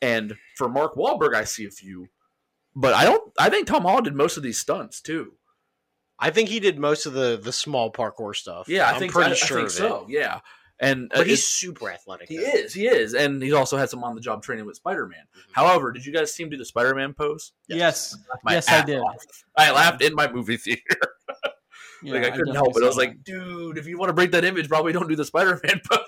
and 0.01 0.35
for 0.57 0.67
Mark 0.69 0.95
Wahlberg, 0.95 1.35
I 1.35 1.43
see 1.43 1.65
a 1.65 1.71
few, 1.71 2.07
but 2.75 2.93
I 2.93 3.05
don't. 3.05 3.31
I 3.39 3.49
think 3.49 3.67
Tom 3.67 3.83
Holland 3.83 4.05
did 4.05 4.15
most 4.15 4.37
of 4.37 4.43
these 4.43 4.57
stunts 4.59 5.01
too. 5.01 5.33
I 6.19 6.29
think 6.31 6.49
he 6.49 6.59
did 6.59 6.77
most 6.79 7.05
of 7.05 7.13
the 7.13 7.39
the 7.41 7.51
small 7.51 7.91
parkour 7.91 8.35
stuff. 8.35 8.67
Yeah, 8.69 8.87
I 8.87 8.93
I'm 8.93 8.99
think 8.99 9.11
pretty 9.11 9.31
I, 9.31 9.33
sure 9.35 9.57
I 9.59 9.61
think 9.67 9.69
of 9.79 9.85
it. 9.85 9.89
so. 9.89 10.05
Yeah, 10.09 10.39
and 10.79 11.11
uh, 11.13 11.17
But 11.19 11.27
he's 11.27 11.47
super 11.47 11.89
athletic. 11.91 12.29
he 12.29 12.37
though. 12.37 12.43
is 12.43 12.73
he 12.73 12.87
is, 12.87 13.13
and 13.13 13.41
he's 13.41 13.53
also 13.53 13.77
had 13.77 13.89
some 13.89 14.03
on 14.03 14.15
the 14.15 14.21
job 14.21 14.41
training 14.43 14.65
with 14.65 14.75
Spider 14.75 15.07
Man. 15.07 15.23
Mhm. 15.35 15.41
However, 15.53 15.91
did 15.91 16.05
you 16.05 16.11
guys 16.13 16.33
see 16.33 16.43
him 16.43 16.49
do 16.49 16.57
the 16.57 16.65
Spider 16.65 16.93
Man 16.95 17.13
pose? 17.13 17.53
Yes, 17.67 18.15
My 18.43 18.53
Yes, 18.53 18.69
I 18.69 18.83
did. 18.83 18.99
off. 18.99 19.17
I 19.57 19.71
laughed 19.71 20.01
in 20.01 20.13
my 20.15 20.31
movie 20.31 20.57
theater. 20.57 20.81
Yeah, 22.03 22.13
like 22.13 22.23
I 22.23 22.29
couldn't 22.31 22.53
definitely 22.53 22.55
help 22.55 22.77
it. 22.77 22.83
I 22.83 22.87
was 22.87 22.97
like, 22.97 23.23
dude, 23.23 23.77
if 23.77 23.85
you 23.85 23.95
want 23.99 24.09
to 24.09 24.13
break 24.13 24.31
that 24.31 24.43
image, 24.43 24.67
probably 24.67 24.91
don't 24.91 25.07
do 25.07 25.15
the 25.15 25.23
Spider 25.23 25.61
Man 25.63 25.79
pose. 25.91 25.99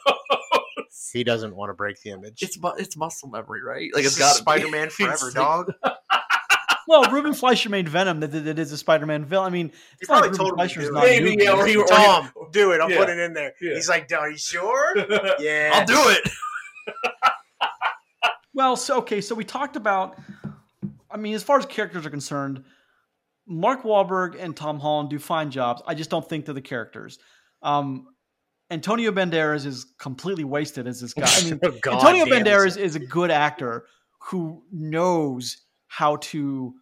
He 1.11 1.23
doesn't 1.23 1.55
want 1.55 1.69
to 1.69 1.73
break 1.73 2.01
the 2.01 2.11
image. 2.11 2.41
It's 2.43 2.59
mu- 2.61 2.73
it's 2.77 2.95
muscle 2.95 3.29
memory, 3.29 3.61
right? 3.63 3.89
Like 3.93 4.05
it's 4.05 4.15
This 4.15 4.17
is 4.17 4.19
got 4.19 4.35
Spider-Man 4.37 4.89
forever, 4.91 5.31
dog. 5.31 5.73
that. 5.83 5.97
Well, 6.85 7.09
Ruben 7.11 7.33
Fleischer 7.33 7.69
made 7.69 7.87
Venom. 7.87 8.19
That, 8.19 8.33
that, 8.33 8.39
that 8.41 8.59
is 8.59 8.73
a 8.73 8.77
Spider-Man 8.77 9.23
villain. 9.23 9.47
I 9.47 9.49
mean, 9.53 9.71
it's 10.01 10.09
not 10.09 10.19
probably 10.23 10.29
like 10.31 10.37
told 10.37 10.51
Ruben 10.51 10.63
him 10.65 10.67
Fleischer's 10.67 10.85
do 10.87 10.91
not 10.91 11.03
it. 11.05 11.07
Maybe, 11.07 11.23
moving. 11.23 11.39
yeah, 11.39 11.51
or 11.53 11.65
he- 11.65 11.77
or 11.77 11.83
he- 11.83 11.87
Tom, 11.87 12.29
do 12.51 12.71
it. 12.73 12.81
I'll 12.81 12.91
Yeah. 12.91 12.97
put 12.97 13.09
it 13.09 13.19
in 13.19 13.33
there. 13.33 13.53
Yeah. 13.61 13.75
He's 13.75 13.87
like, 13.87 14.11
"Are 14.11 14.29
you 14.29 14.37
sure?" 14.37 14.97
yeah, 15.39 15.71
I'll 15.73 15.85
do 15.85 15.95
it. 16.09 16.29
Well, 18.53 18.75
so 18.75 18.97
okay, 18.99 19.21
so 19.21 19.33
we 19.33 19.43
talked 19.45 19.75
about. 19.75 20.17
I 21.09 21.17
mean, 21.17 21.33
as 21.35 21.43
far 21.43 21.57
as 21.57 21.65
characters 21.65 22.05
are 22.05 22.09
concerned, 22.09 22.63
Mark 23.47 23.83
Wahlberg 23.83 24.35
and 24.39 24.55
Tom 24.55 24.79
Holland 24.79 25.09
do 25.09 25.19
fine 25.19 25.51
jobs. 25.51 25.81
I 25.87 25.95
just 25.95 26.09
don't 26.09 26.27
think 26.27 26.45
they're 26.45 26.53
the 26.53 26.61
characters. 26.61 27.17
Um, 27.61 28.07
Antonio 28.71 29.11
Banderas 29.11 29.65
is 29.65 29.85
completely 29.99 30.43
wasted 30.43 30.87
as 30.87 30.99
this 31.01 31.13
guy. 31.13 31.25
I 31.27 31.43
mean, 31.43 31.59
Oh, 31.63 31.91
Antonio 31.91 32.25
damn, 32.25 32.43
Banderas 32.45 32.77
is 32.77 32.95
a 32.95 32.99
good 32.99 33.29
actor 33.31 33.85
who 34.19 34.63
knows 34.71 35.57
how 35.87 36.15
to 36.17 36.73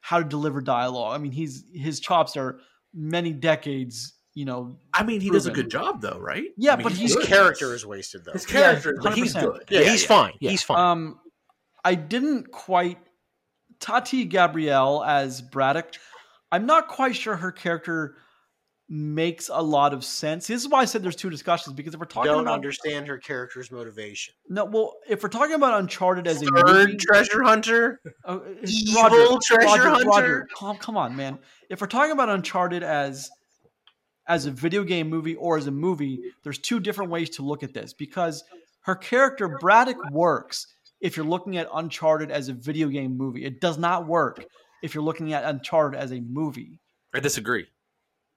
how 0.00 0.18
to 0.18 0.24
deliver 0.24 0.60
dialogue. 0.60 1.14
I 1.14 1.18
mean, 1.22 1.32
he's 1.32 1.64
his 1.74 2.00
chops 2.00 2.36
are 2.36 2.60
many 2.94 3.32
decades. 3.32 4.12
You 4.36 4.44
know, 4.46 4.78
I 4.92 5.04
mean, 5.04 5.20
he 5.20 5.30
does 5.30 5.46
a 5.46 5.52
good 5.52 5.70
job, 5.70 6.00
though, 6.00 6.18
right? 6.18 6.46
Yeah, 6.56 6.72
I 6.72 6.76
mean, 6.76 6.82
but 6.82 6.92
His 6.92 7.00
he's 7.00 7.16
good. 7.16 7.26
character 7.26 7.72
is 7.72 7.86
wasted 7.86 8.24
though. 8.24 8.32
His 8.32 8.44
character, 8.44 8.94
Yeah, 8.96 9.08
but 9.10 9.16
he's 9.16 9.32
good. 9.32 9.62
yeah, 9.70 9.82
he's 9.82 10.04
fine. 10.04 10.32
yeah. 10.40 10.50
He's 10.50 10.62
fine. 10.62 10.78
Um, 10.78 11.20
I 11.84 11.94
didn't 11.94 12.50
quite 12.50 12.98
Tati 13.78 14.24
Gabrielle 14.24 15.04
as 15.04 15.40
Braddock. 15.40 15.94
I'm 16.50 16.66
not 16.66 16.88
quite 16.88 17.14
sure 17.14 17.36
her 17.36 17.52
character 17.52 18.16
makes 18.88 19.48
a 19.48 19.62
lot 19.62 19.94
of 19.94 20.04
sense. 20.04 20.46
This 20.46 20.62
is 20.62 20.68
why 20.68 20.80
I 20.80 20.84
said 20.84 21.02
there's 21.02 21.16
two 21.16 21.30
discussions 21.30 21.74
because 21.74 21.94
if 21.94 22.00
we're 22.00 22.06
talking 22.06 22.30
Don't 22.30 22.42
about 22.42 22.54
understand 22.54 23.08
her 23.08 23.18
character's 23.18 23.70
motivation. 23.70 24.34
no, 24.48 24.64
well, 24.66 24.94
if 25.08 25.22
we're 25.22 25.30
talking 25.30 25.54
about 25.54 25.80
Uncharted 25.80 26.26
as 26.26 26.42
a 26.42 26.46
Third 26.46 26.66
movie, 26.66 26.96
treasure 26.96 27.42
hunter. 27.42 28.00
uh, 28.24 28.40
Evil 28.66 29.38
treasure 29.42 29.88
hunter? 29.88 30.46
Come, 30.56 30.76
come 30.76 30.96
on, 30.96 31.16
man. 31.16 31.38
If 31.70 31.80
we're 31.80 31.86
talking 31.86 32.12
about 32.12 32.28
Uncharted 32.28 32.82
as 32.82 33.30
as 34.26 34.46
a 34.46 34.50
video 34.50 34.84
game 34.84 35.08
movie 35.08 35.34
or 35.36 35.56
as 35.58 35.66
a 35.66 35.70
movie, 35.70 36.20
there's 36.42 36.58
two 36.58 36.80
different 36.80 37.10
ways 37.10 37.30
to 37.30 37.42
look 37.42 37.62
at 37.62 37.74
this 37.74 37.92
because 37.92 38.44
her 38.82 38.94
character 38.94 39.48
Braddock 39.60 40.10
works 40.10 40.66
if 41.00 41.16
you're 41.16 41.26
looking 41.26 41.56
at 41.56 41.68
Uncharted 41.74 42.30
as 42.30 42.48
a 42.48 42.54
video 42.54 42.88
game 42.88 43.16
movie. 43.16 43.44
It 43.44 43.60
does 43.60 43.78
not 43.78 44.06
work 44.06 44.44
if 44.82 44.94
you're 44.94 45.04
looking 45.04 45.32
at 45.32 45.44
Uncharted 45.44 45.98
as 45.98 46.12
a 46.12 46.20
movie. 46.20 46.78
I 47.14 47.20
disagree 47.20 47.66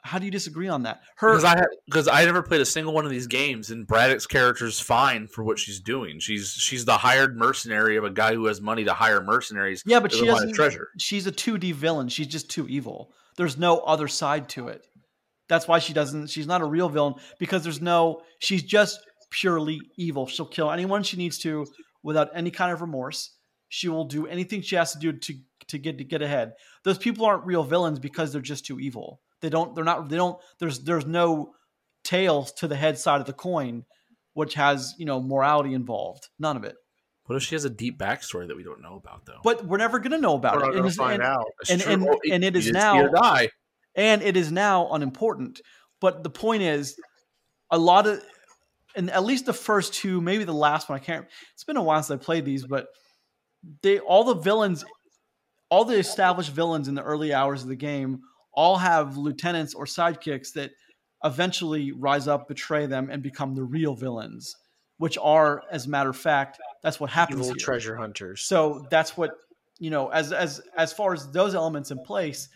How 0.08 0.20
do 0.20 0.26
you 0.26 0.32
disagree 0.32 0.68
on 0.68 0.84
that? 0.84 1.02
Her 1.18 1.32
because 1.32 1.44
I 1.44 1.64
because 1.86 2.08
I 2.08 2.26
never 2.26 2.42
played 2.42 2.62
a 2.62 2.66
single 2.66 2.94
one 2.94 3.06
of 3.06 3.12
these 3.12 3.28
games, 3.28 3.70
and 3.70 3.86
Braddock's 3.86 4.26
character 4.26 4.66
is 4.66 4.80
fine 4.80 5.28
for 5.28 5.44
what 5.44 5.60
she's 5.60 5.80
doing. 5.80 6.20
She's 6.20 6.52
she's 6.52 6.86
the 6.86 6.98
hired 6.98 7.38
mercenary 7.38 7.98
of 7.98 8.04
a 8.04 8.10
guy 8.10 8.34
who 8.34 8.46
has 8.46 8.62
money 8.62 8.86
to 8.86 8.94
hire 8.94 9.22
mercenaries. 9.22 9.84
yeah, 9.86 10.00
but 10.00 10.14
she 10.14 10.26
doesn't. 10.26 10.54
treasure. 10.54 10.90
She's 10.98 11.28
a 11.28 11.32
2D 11.32 11.74
villain. 11.74 12.10
She's 12.10 12.28
just 12.28 12.50
too 12.50 12.68
evil. 12.68 13.12
There's 13.36 13.58
no 13.58 13.80
other 13.80 14.08
side 14.08 14.50
to 14.50 14.70
it. 14.70 14.82
That's 15.50 15.68
why 15.68 15.80
she 15.80 15.94
doesn't. 15.94 16.30
She's 16.30 16.48
not 16.48 16.62
a 16.62 16.66
real 16.66 16.90
villain 16.90 17.16
because 17.40 17.64
there's 17.64 17.82
no. 17.82 18.22
She's 18.40 18.64
just 18.64 19.00
purely 19.30 19.80
evil. 19.98 20.28
She'll 20.28 20.46
kill 20.46 20.72
anyone 20.72 21.04
she 21.04 21.18
needs 21.18 21.38
to 21.40 21.66
without 22.04 22.30
any 22.34 22.52
kind 22.52 22.72
of 22.72 22.82
remorse. 22.82 23.34
She 23.70 23.90
will 23.90 24.06
do 24.06 24.28
anything 24.28 24.62
she 24.62 24.76
has 24.76 24.94
to 24.94 25.00
do 25.00 25.14
to 25.14 25.34
to 25.68 25.78
get 25.78 25.98
to 25.98 26.04
get 26.04 26.22
ahead. 26.22 26.54
Those 26.84 26.98
people 26.98 27.26
aren't 27.26 27.46
real 27.46 27.64
villains 27.64 28.00
because 28.00 28.32
they're 28.32 28.42
just 28.42 28.66
too 28.66 28.80
evil. 28.80 29.20
They 29.42 29.50
don't. 29.50 29.76
They're 29.76 29.84
not. 29.84 30.10
They 30.10 30.16
don't. 30.18 30.40
There's 30.60 30.80
there's 30.80 31.06
no 31.06 31.54
tails 32.04 32.52
to 32.54 32.68
the 32.68 32.76
head 32.76 32.98
side 32.98 33.20
of 33.22 33.28
the 33.28 33.34
coin, 33.34 33.84
which 34.34 34.54
has 34.56 34.96
you 34.98 35.06
know 35.06 35.22
morality 35.22 35.74
involved. 35.74 36.28
None 36.40 36.58
of 36.58 36.64
it. 36.64 36.76
What 37.26 37.36
if 37.36 37.44
she 37.44 37.56
has 37.56 37.66
a 37.66 37.70
deep 37.70 38.00
backstory 38.00 38.48
that 38.48 38.56
we 38.56 38.64
don't 38.64 38.82
know 38.82 38.96
about 38.96 39.26
though? 39.26 39.40
But 39.44 39.66
we're 39.66 39.78
never 39.78 40.00
gonna 40.00 40.18
know 40.18 40.36
about 40.36 40.56
We're 40.56 40.62
not 40.62 40.66
it. 40.70 40.70
And 40.70 40.76
gonna 40.78 40.88
it's- 40.88 40.96
find 40.96 41.22
and- 41.22 41.32
out. 41.32 41.46
That's 41.60 41.70
and- 41.72 41.82
true. 41.82 41.94
and- 41.94 42.08
Oh, 42.10 42.20
and 42.32 42.44
it 42.44 42.56
you 42.66 42.72
now- 42.72 43.08
die. 43.10 43.50
and 43.96 44.22
it 44.22 44.38
is 44.38 44.52
now 44.52 44.90
unimportant. 44.92 45.60
But 46.00 46.24
the 46.24 46.30
point 46.30 46.62
is, 46.64 46.96
a 47.70 47.78
lot 47.78 48.08
of, 48.08 48.24
and 48.96 49.10
at 49.12 49.24
least 49.26 49.46
the 49.46 49.54
first 49.54 49.94
two, 49.94 50.22
maybe 50.22 50.46
the 50.46 50.54
last 50.54 50.88
one, 50.90 50.96
I 51.00 51.04
can't. 51.04 51.28
It's 51.54 51.64
been 51.66 51.76
a 51.78 51.84
while 51.84 52.02
since 52.02 52.22
I 52.22 52.24
played 52.24 52.46
these, 52.46 52.66
but 52.66 52.88
they 53.82 54.00
all 54.00 54.24
the 54.24 54.36
villains, 54.36 54.86
all 55.70 55.84
the 55.84 55.98
established 55.98 56.52
villains 56.52 56.88
in 56.88 56.96
the 56.96 57.04
early 57.04 57.34
hours 57.34 57.62
of 57.64 57.68
the 57.68 57.76
game, 57.76 58.22
all 58.58 58.76
have 58.76 59.18
lieutenants 59.18 59.76
or 59.76 59.86
sidekicks 59.86 60.52
that 60.54 60.72
eventually 61.24 61.92
rise 61.92 62.28
up, 62.28 62.48
betray 62.48 62.88
them, 62.88 63.10
and 63.10 63.22
become 63.22 63.54
the 63.54 63.64
real 63.64 63.94
villains, 63.94 64.56
which 64.98 65.16
are, 65.22 65.62
as 65.72 65.86
a 65.86 65.90
matter 65.90 66.10
of 66.10 66.18
fact, 66.18 66.60
that's 66.82 67.00
what 67.00 67.12
happens. 67.12 67.42
Evil 67.42 67.54
here. 67.54 67.56
treasure 67.64 67.96
hunters. 67.96 68.42
So 68.42 68.84
that's 68.90 69.16
what 69.16 69.32
you 69.80 69.92
know. 69.92 70.10
As 70.10 70.34
as 70.34 70.60
as 70.76 70.92
far 70.92 71.14
as 71.14 71.32
those 71.32 71.54
elements 71.54 71.92
in 71.92 72.00
place, 72.00 72.50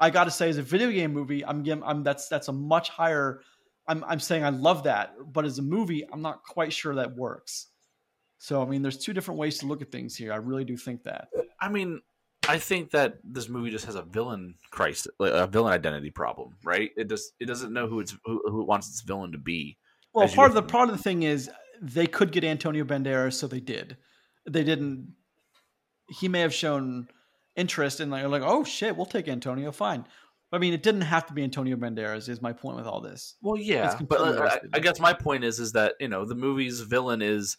I 0.00 0.10
got 0.10 0.24
to 0.24 0.32
say, 0.32 0.48
as 0.48 0.58
a 0.58 0.62
video 0.62 0.90
game 0.90 1.12
movie, 1.12 1.44
I'm 1.46 1.62
giving, 1.62 1.84
I'm 1.84 2.02
that's 2.02 2.28
that's 2.28 2.48
a 2.48 2.52
much 2.52 2.88
higher. 2.88 3.40
I'm 3.86 4.02
I'm 4.04 4.20
saying 4.20 4.44
I 4.44 4.50
love 4.50 4.82
that, 4.82 5.14
but 5.32 5.44
as 5.44 5.58
a 5.58 5.62
movie, 5.62 6.04
I'm 6.12 6.20
not 6.20 6.42
quite 6.42 6.72
sure 6.72 6.96
that 6.96 7.16
works. 7.16 7.68
So 8.38 8.60
I 8.60 8.66
mean, 8.66 8.82
there's 8.82 8.98
two 8.98 9.12
different 9.12 9.38
ways 9.38 9.58
to 9.58 9.66
look 9.66 9.82
at 9.82 9.92
things 9.92 10.16
here. 10.16 10.32
I 10.32 10.36
really 10.36 10.64
do 10.64 10.76
think 10.76 11.04
that. 11.04 11.28
I 11.60 11.68
mean, 11.68 12.00
I 12.48 12.58
think 12.58 12.90
that 12.92 13.18
this 13.22 13.48
movie 13.48 13.70
just 13.70 13.84
has 13.84 13.94
a 13.94 14.02
villain 14.02 14.54
crisis, 14.70 15.08
like, 15.18 15.32
a 15.32 15.46
villain 15.46 15.72
identity 15.72 16.10
problem, 16.10 16.56
right? 16.64 16.90
It 16.96 17.08
just 17.08 17.34
it 17.38 17.44
doesn't 17.44 17.72
know 17.72 17.86
who 17.86 18.00
it's 18.00 18.16
who, 18.24 18.42
who 18.46 18.62
it 18.62 18.66
wants 18.66 18.88
its 18.88 19.02
villain 19.02 19.32
to 19.32 19.38
be. 19.38 19.76
Well, 20.14 20.26
part 20.28 20.50
of 20.50 20.54
the 20.54 20.62
part 20.62 20.88
of 20.88 20.96
the 20.96 21.02
thing 21.02 21.24
is 21.24 21.50
they 21.82 22.06
could 22.06 22.32
get 22.32 22.44
Antonio 22.44 22.84
Banderas, 22.84 23.34
so 23.34 23.46
they 23.46 23.60
did. 23.60 23.98
They 24.48 24.64
didn't. 24.64 25.14
He 26.08 26.26
may 26.26 26.40
have 26.40 26.54
shown 26.54 27.08
interest 27.54 28.00
in 28.00 28.08
like, 28.08 28.26
like 28.26 28.42
oh 28.42 28.64
shit, 28.64 28.96
we'll 28.96 29.06
take 29.06 29.28
Antonio, 29.28 29.70
fine. 29.70 30.06
I 30.50 30.56
mean, 30.56 30.72
it 30.72 30.82
didn't 30.82 31.02
have 31.02 31.26
to 31.26 31.34
be 31.34 31.44
Antonio 31.44 31.76
Banderas. 31.76 32.30
Is 32.30 32.40
my 32.40 32.54
point 32.54 32.78
with 32.78 32.86
all 32.86 33.02
this. 33.02 33.36
Well, 33.42 33.58
yeah, 33.58 33.98
but 34.08 34.20
uh, 34.20 34.58
I 34.72 34.78
guess 34.78 34.98
my 34.98 35.12
point 35.12 35.44
is 35.44 35.58
is 35.58 35.72
that 35.72 35.94
you 36.00 36.08
know 36.08 36.24
the 36.24 36.34
movie's 36.34 36.80
villain 36.80 37.20
is 37.20 37.58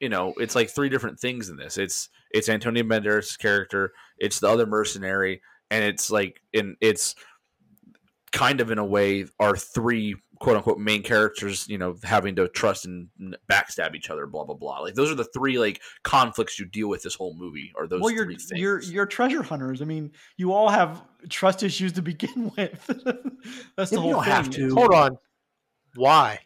you 0.00 0.08
know 0.08 0.34
it's 0.38 0.54
like 0.54 0.70
three 0.70 0.88
different 0.88 1.20
things 1.20 1.48
in 1.48 1.56
this. 1.56 1.78
It's 1.78 2.08
it's 2.30 2.48
Antonio 2.48 2.82
Banderas' 2.84 3.38
character, 3.38 3.92
it's 4.18 4.40
the 4.40 4.48
other 4.48 4.66
mercenary, 4.66 5.42
and 5.70 5.84
it's 5.84 6.10
like 6.10 6.40
in 6.52 6.76
it's 6.80 7.14
kind 8.32 8.60
of 8.60 8.70
in 8.70 8.78
a 8.78 8.84
way 8.84 9.24
our 9.40 9.56
three 9.56 10.14
quote 10.38 10.56
unquote 10.56 10.78
main 10.78 11.02
characters 11.02 11.68
you 11.68 11.76
know 11.76 11.96
having 12.04 12.36
to 12.36 12.48
trust 12.48 12.86
and 12.86 13.08
backstab 13.50 13.94
each 13.94 14.08
other 14.08 14.26
blah 14.26 14.44
blah 14.44 14.54
blah 14.54 14.78
like 14.78 14.94
those 14.94 15.10
are 15.10 15.16
the 15.16 15.28
three 15.34 15.58
like 15.58 15.82
conflicts 16.04 16.58
you 16.58 16.64
deal 16.64 16.88
with 16.88 17.02
this 17.02 17.14
whole 17.14 17.34
movie 17.36 17.72
or 17.74 17.86
those 17.88 18.00
well, 18.00 18.10
you're 18.10 18.24
three 18.24 18.36
things 18.36 18.52
you're 18.58 18.80
you're 18.82 19.04
treasure 19.04 19.42
hunters. 19.42 19.82
I 19.82 19.84
mean, 19.84 20.12
you 20.36 20.52
all 20.52 20.68
have 20.70 21.02
trust 21.28 21.62
issues 21.64 21.92
to 21.94 22.02
begin 22.02 22.52
with. 22.56 22.86
That's 23.76 23.90
the 23.90 23.96
Yeah, 23.96 24.00
whole 24.00 24.10
you 24.10 24.14
don't 24.14 24.24
thing. 24.24 24.32
have 24.32 24.50
to. 24.50 24.74
Hold 24.74 24.94
on. 24.94 25.18
Why? 25.96 26.38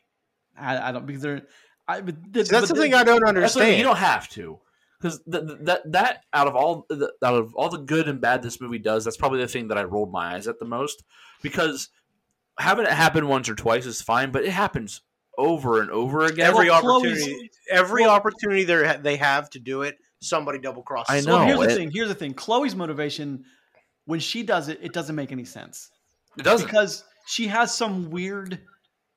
I, 0.57 0.89
I 0.89 0.93
don't 0.93 1.07
because 1.07 1.23
they're. 1.23 1.43
I, 1.87 2.01
but 2.01 2.15
th- 2.33 2.47
See, 2.47 2.51
that's 2.53 2.69
but 2.69 2.75
the 2.75 2.81
thing 2.83 2.93
th- 2.93 3.01
I 3.01 3.05
don't 3.05 3.17
That's 3.21 3.55
what 3.57 3.63
understand. 3.63 3.77
You 3.79 3.85
don't 3.85 3.97
have 3.99 4.29
to, 4.31 4.59
because 5.01 5.21
that 5.27 5.83
that 5.93 6.21
out 6.33 6.47
of 6.47 6.57
all 6.57 6.87
the, 6.89 7.13
out 7.23 7.35
of 7.35 7.55
all 7.55 7.69
the 7.69 7.79
good 7.79 8.09
and 8.09 8.21
bad 8.21 8.43
this 8.43 8.61
movie 8.61 8.79
does, 8.79 9.05
that's 9.05 9.17
probably 9.17 9.41
the 9.41 9.49
thing 9.49 9.69
that 9.69 9.79
I 9.79 9.85
rolled 9.85 10.11
my 10.13 10.35
eyes 10.35 10.47
at 10.49 10.59
the 10.59 10.65
most. 10.65 11.03
Because 11.43 11.89
having 12.59 12.87
it 12.87 12.93
happen 12.93 13.29
once 13.29 13.49
or 13.49 13.55
twice 13.55 13.85
is 13.87 14.01
fine, 14.01 14.31
but 14.33 14.45
it 14.45 14.51
happens 14.51 15.03
over 15.37 15.81
and 15.83 15.91
over 15.91 16.25
again. 16.25 16.47
every 16.47 16.71
Well, 16.71 16.81
Chloe's- 16.81 17.03
opportunity, 17.21 17.51
every 17.71 18.05
opportunity 18.05 18.65
they 18.65 18.97
they 19.03 19.17
have 19.17 19.51
to 19.51 19.59
do 19.59 19.83
it, 19.83 19.97
somebody 20.23 20.59
double 20.59 20.83
crosses. 20.83 21.15
I 21.15 21.21
them. 21.21 21.27
know. 21.27 21.37
Well, 21.37 21.47
here's 21.61 21.75
the 21.75 21.75
thing. 21.81 21.91
Here's 21.91 22.09
the 22.09 22.15
thing. 22.15 22.33
Chloe's 22.35 22.75
motivation, 22.75 23.45
when 24.07 24.21
she 24.21 24.43
does 24.43 24.69
it, 24.69 24.79
it 24.83 24.93
doesn't 24.95 25.15
make 25.17 25.33
any 25.33 25.45
sense 25.45 25.91
it 26.39 26.45
doesn't. 26.45 26.67
because 26.67 27.05
she 27.27 27.47
has 27.49 27.75
some 27.75 28.11
weird, 28.11 28.61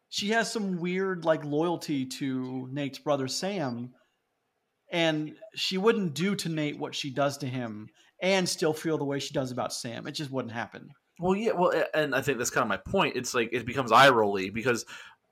she 0.10 0.30
has 0.30 0.52
some 0.52 0.78
weird 0.78 1.26
like 1.26 1.44
loyalty 1.44 2.06
to 2.06 2.68
Nate's 2.72 3.00
brother 3.00 3.28
Sam, 3.28 3.94
and 4.92 5.36
she 5.56 5.78
wouldn't 5.78 6.14
do 6.14 6.36
to 6.36 6.50
Nate 6.50 6.80
what 6.80 6.96
she 6.96 7.10
does 7.10 7.38
to 7.40 7.48
him 7.48 7.90
and 8.22 8.48
still 8.48 8.74
feel 8.74 8.98
the 8.98 9.06
way 9.06 9.20
she 9.20 9.34
does 9.34 9.52
about 9.52 9.74
Sam. 9.74 10.08
It 10.08 10.14
just 10.14 10.32
wouldn't 10.32 10.54
happen. 10.54 10.90
Well, 11.20 11.36
yeah, 11.36 11.54
well, 11.54 11.72
and 11.94 12.16
I 12.16 12.22
think 12.22 12.38
that's 12.38 12.50
kind 12.50 12.64
of 12.64 12.70
my 12.70 12.78
point. 12.78 13.16
It's 13.16 13.34
like 13.34 13.50
it 13.52 13.66
becomes 13.66 13.92
eye 13.92 14.10
rolly 14.10 14.50
because 14.50 14.86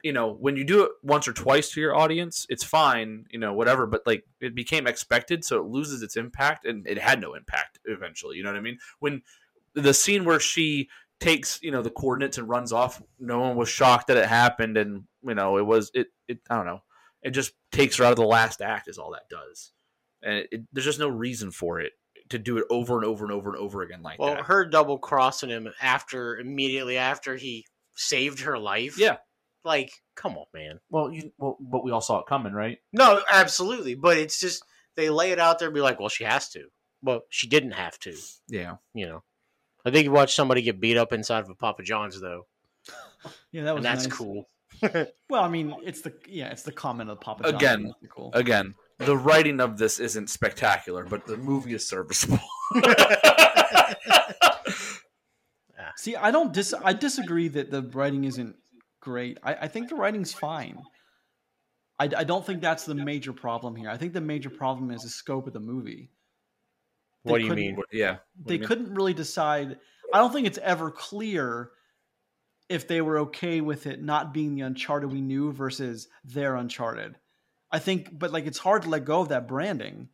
you 0.03 0.13
know 0.13 0.33
when 0.33 0.55
you 0.55 0.63
do 0.63 0.83
it 0.83 0.91
once 1.03 1.27
or 1.27 1.33
twice 1.33 1.71
to 1.71 1.81
your 1.81 1.95
audience, 1.95 2.45
it's 2.49 2.63
fine, 2.63 3.25
you 3.29 3.39
know, 3.39 3.53
whatever. 3.53 3.85
But 3.85 4.01
like 4.05 4.23
it 4.41 4.55
became 4.55 4.87
expected, 4.87 5.45
so 5.45 5.59
it 5.59 5.67
loses 5.67 6.01
its 6.01 6.17
impact, 6.17 6.65
and 6.65 6.85
it 6.87 6.97
had 6.97 7.21
no 7.21 7.33
impact 7.33 7.79
eventually. 7.85 8.37
You 8.37 8.43
know 8.43 8.51
what 8.51 8.57
I 8.57 8.61
mean? 8.61 8.79
When 8.99 9.21
the 9.73 9.93
scene 9.93 10.25
where 10.25 10.39
she 10.39 10.89
takes 11.19 11.59
you 11.61 11.71
know 11.71 11.81
the 11.81 11.89
coordinates 11.89 12.37
and 12.37 12.49
runs 12.49 12.71
off, 12.71 13.01
no 13.19 13.39
one 13.39 13.55
was 13.55 13.69
shocked 13.69 14.07
that 14.07 14.17
it 14.17 14.27
happened, 14.27 14.77
and 14.77 15.03
you 15.23 15.35
know 15.35 15.57
it 15.57 15.65
was 15.65 15.91
it. 15.93 16.07
it 16.27 16.39
I 16.49 16.55
don't 16.55 16.65
know. 16.65 16.81
It 17.21 17.31
just 17.31 17.53
takes 17.71 17.97
her 17.97 18.05
out 18.05 18.11
of 18.11 18.17
the 18.17 18.25
last 18.25 18.61
act, 18.61 18.87
is 18.87 18.97
all 18.97 19.11
that 19.11 19.29
does, 19.29 19.71
and 20.21 20.35
it, 20.35 20.49
it, 20.51 20.61
there's 20.71 20.85
just 20.85 20.99
no 20.99 21.09
reason 21.09 21.51
for 21.51 21.79
it 21.79 21.93
to 22.29 22.39
do 22.39 22.57
it 22.57 22.65
over 22.69 22.97
and 22.97 23.05
over 23.05 23.23
and 23.23 23.33
over 23.33 23.49
and 23.49 23.59
over 23.59 23.81
again 23.81 24.01
like 24.01 24.19
Well, 24.19 24.29
that. 24.29 24.35
Well, 24.37 24.45
her 24.45 24.65
double 24.65 24.97
crossing 24.97 25.49
him 25.49 25.69
after 25.81 26.37
immediately 26.37 26.97
after 26.97 27.35
he 27.35 27.65
saved 27.95 28.41
her 28.41 28.57
life. 28.57 28.97
Yeah. 28.97 29.17
Like, 29.63 29.91
come 30.15 30.37
on, 30.37 30.45
man. 30.53 30.79
Well, 30.89 31.11
you 31.11 31.31
well, 31.37 31.57
but 31.59 31.83
we 31.83 31.91
all 31.91 32.01
saw 32.01 32.19
it 32.19 32.27
coming, 32.27 32.53
right? 32.53 32.77
No, 32.93 33.21
absolutely. 33.31 33.95
But 33.95 34.17
it's 34.17 34.39
just 34.39 34.63
they 34.95 35.09
lay 35.09 35.31
it 35.31 35.39
out 35.39 35.59
there 35.59 35.67
and 35.67 35.75
be 35.75 35.81
like, 35.81 35.99
well, 35.99 36.09
she 36.09 36.23
has 36.23 36.49
to. 36.49 36.65
Well, 37.01 37.21
she 37.29 37.47
didn't 37.47 37.71
have 37.71 37.97
to. 37.99 38.15
Yeah. 38.47 38.75
You 38.93 39.07
know. 39.07 39.23
I 39.85 39.91
think 39.91 40.05
you 40.05 40.11
watched 40.11 40.35
somebody 40.35 40.61
get 40.61 40.79
beat 40.79 40.97
up 40.97 41.13
inside 41.13 41.43
of 41.43 41.49
a 41.49 41.55
Papa 41.55 41.83
John's 41.83 42.19
though, 42.19 42.47
Yeah, 43.51 43.63
that 43.63 43.75
was 43.75 43.77
and 43.79 43.85
that's 43.85 44.07
nice. 44.07 44.17
cool. 44.17 44.49
Well, 45.29 45.43
I 45.43 45.47
mean, 45.47 45.73
it's 45.83 46.01
the 46.01 46.13
yeah, 46.27 46.49
it's 46.49 46.63
the 46.63 46.71
comment 46.71 47.09
of 47.09 47.19
Papa 47.21 47.43
John. 47.43 47.55
Again, 47.55 47.93
cool. 48.09 48.31
Again, 48.33 48.75
the 48.99 49.17
writing 49.17 49.59
of 49.59 49.77
this 49.77 49.99
isn't 49.99 50.29
spectacular, 50.29 51.05
but 51.05 51.25
the 51.25 51.37
movie 51.37 51.73
is 51.73 51.87
serviceable. 51.87 52.39
Ah. 55.77 55.91
See, 55.97 56.15
I 56.15 56.31
don't 56.31 56.53
dis 56.53 56.73
I 56.83 56.93
disagree 56.93 57.47
that 57.49 57.69
the 57.69 57.83
writing 57.93 58.23
isn't 58.23 58.55
great. 59.01 59.37
I, 59.43 59.55
I 59.55 59.67
think 59.67 59.89
the 59.89 59.95
writing's 59.95 60.33
fine. 60.33 60.77
I, 61.99 62.09
I 62.17 62.23
don't 62.23 62.45
think 62.45 62.61
that's 62.61 62.85
the 62.85 62.95
major 62.95 63.33
problem 63.33 63.75
here. 63.75 63.89
I 63.89 63.97
think 63.97 64.13
the 64.13 64.21
major 64.21 64.49
problem 64.49 64.91
is 64.91 65.03
the 65.03 65.09
scope 65.09 65.47
of 65.47 65.53
the 65.53 65.59
movie. 65.59 66.09
What 67.25 67.39
do 67.39 67.45
you 67.45 67.53
mean? 67.53 67.77
yeah. 67.91 68.17
They 68.45 68.57
couldn't 68.57 68.93
really 68.93 69.13
decide. 69.13 69.77
I 70.13 70.19
don't 70.19 70.31
think 70.31 70.47
it's 70.47 70.59
ever 70.59 70.91
clear 70.91 71.71
if 72.69 72.87
they 72.87 73.01
were 73.01 73.19
okay 73.19 73.61
with 73.61 73.85
it 73.85 74.01
not 74.01 74.33
being 74.33 74.55
the 74.55 74.61
Uncharted 74.61 75.11
we 75.11 75.21
knew 75.21 75.51
versus 75.51 76.07
their 76.23 76.55
Uncharted. 76.55 77.15
I 77.71 77.79
think, 77.79 78.17
but 78.17 78.31
like 78.31 78.45
it's 78.45 78.57
hard 78.57 78.83
to 78.83 78.89
let 78.89 79.05
go 79.05 79.21
of 79.21 79.29
that 79.29 79.47
branding. 79.47 80.09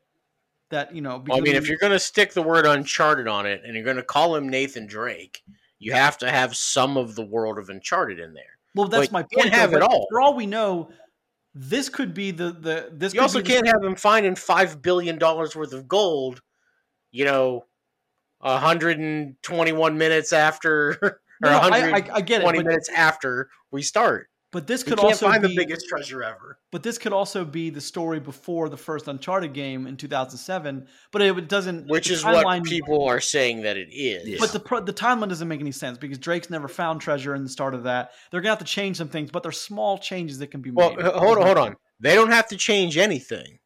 That 0.70 0.96
you 0.96 1.02
know, 1.02 1.24
Well, 1.28 1.38
I 1.38 1.42
mean, 1.42 1.56
if 1.56 1.68
you're 1.68 1.78
going 1.78 1.92
to 1.92 2.00
stick 2.00 2.34
the 2.34 2.42
word 2.42 2.66
Uncharted 2.66 3.28
on 3.28 3.46
it 3.46 3.62
and 3.66 3.76
you're 3.76 3.84
going 3.84 3.98
to 3.98 4.04
call 4.04 4.36
him 4.36 4.48
Nathan 4.48 4.88
Drake, 4.88 5.44
you 5.80 5.92
have 5.92 6.18
to 6.20 6.32
have 6.32 6.56
some 6.56 6.96
of 6.96 7.16
the 7.16 7.26
world 7.26 7.58
of 7.58 7.70
Uncharted 7.70 8.20
in 8.20 8.34
there. 8.34 8.44
Well, 8.74 8.88
that's 8.88 9.08
But 9.08 9.12
my 9.12 9.20
you 9.20 9.26
can't 9.38 9.42
point. 9.42 9.52
though, 9.52 9.60
have 9.60 9.74
it 9.74 9.82
all. 9.82 10.08
For 10.10 10.22
all 10.22 10.34
we 10.34 10.46
know, 10.46 10.90
this 11.54 11.90
could 11.90 12.14
be 12.14 12.32
the 12.32 12.54
the 12.54 12.90
this. 12.94 13.14
You 13.14 13.22
also 13.22 13.42
can't 13.42 13.68
have 13.68 13.84
him 13.84 13.96
finding 13.96 14.36
five 14.36 14.82
billion 14.82 15.18
dollars 15.18 15.56
worth 15.56 15.74
of 15.74 15.88
gold. 15.88 16.42
You 17.12 17.26
know, 17.26 17.66
hundred 18.42 19.00
and 19.00 19.36
twenty-one 19.44 19.98
minutes 19.98 20.34
after, 20.34 20.92
or 21.02 21.20
No, 21.42 21.50
no, 21.50 21.58
I, 21.58 21.80
I, 21.80 22.10
I 22.14 22.22
get 22.22 22.42
it, 22.42 22.44
twenty 22.44 22.60
but, 22.60 22.68
minutes 22.68 22.90
after 22.90 23.50
we 23.72 23.82
start. 23.82 24.30
but 24.52 24.68
this 24.68 24.84
could 24.84 24.98
can't 24.98 25.06
also 25.06 25.28
find 25.28 25.42
be 25.42 25.50
the 25.50 25.56
biggest 25.56 25.88
treasure 25.88 26.24
ever. 26.24 26.60
But 26.72 26.84
this 26.84 26.98
could 26.98 27.12
also 27.14 27.44
be 27.44 27.70
the 27.70 27.82
story 27.82 28.20
before 28.20 28.70
the 28.70 28.78
first 28.78 29.08
Uncharted 29.08 29.54
game 29.54 29.88
in 29.88 29.98
2007. 29.98 30.88
But 31.12 31.22
it 31.22 31.50
doesn't. 31.50 31.88
Which 31.88 32.10
is 32.10 32.24
what 32.24 32.64
people 32.64 33.04
are 33.06 33.20
saying 33.20 33.64
that 33.64 33.76
it 33.76 33.90
is. 33.92 34.40
But 34.40 34.52
the 34.54 34.82
the 34.82 34.94
timeline 34.94 35.30
doesn't 35.30 35.48
make 35.48 35.60
any 35.60 35.72
sense 35.74 35.98
because 35.98 36.18
Drake's 36.18 36.50
never 36.50 36.68
found 36.68 37.02
treasure 37.02 37.36
in 37.36 37.44
the 37.44 37.50
start 37.50 37.74
of 37.74 37.84
that. 37.84 38.12
They're 38.32 38.42
gonna 38.42 38.52
have 38.52 38.60
to 38.60 38.66
change 38.66 38.98
some 38.98 39.10
things, 39.10 39.32
but 39.32 39.44
they're 39.44 39.52
small 39.52 39.98
changes 39.98 40.40
that 40.40 40.48
can 40.48 40.62
be 40.62 40.72
well, 40.72 40.96
made. 40.96 41.06
h- 41.06 41.14
hold 41.14 41.38
on, 41.38 41.46
hold 41.46 41.58
on. 41.58 41.76
They 42.00 42.16
don't 42.16 42.32
have 42.32 42.48
to 42.48 42.58
change 42.58 42.98
anything. 42.98 43.60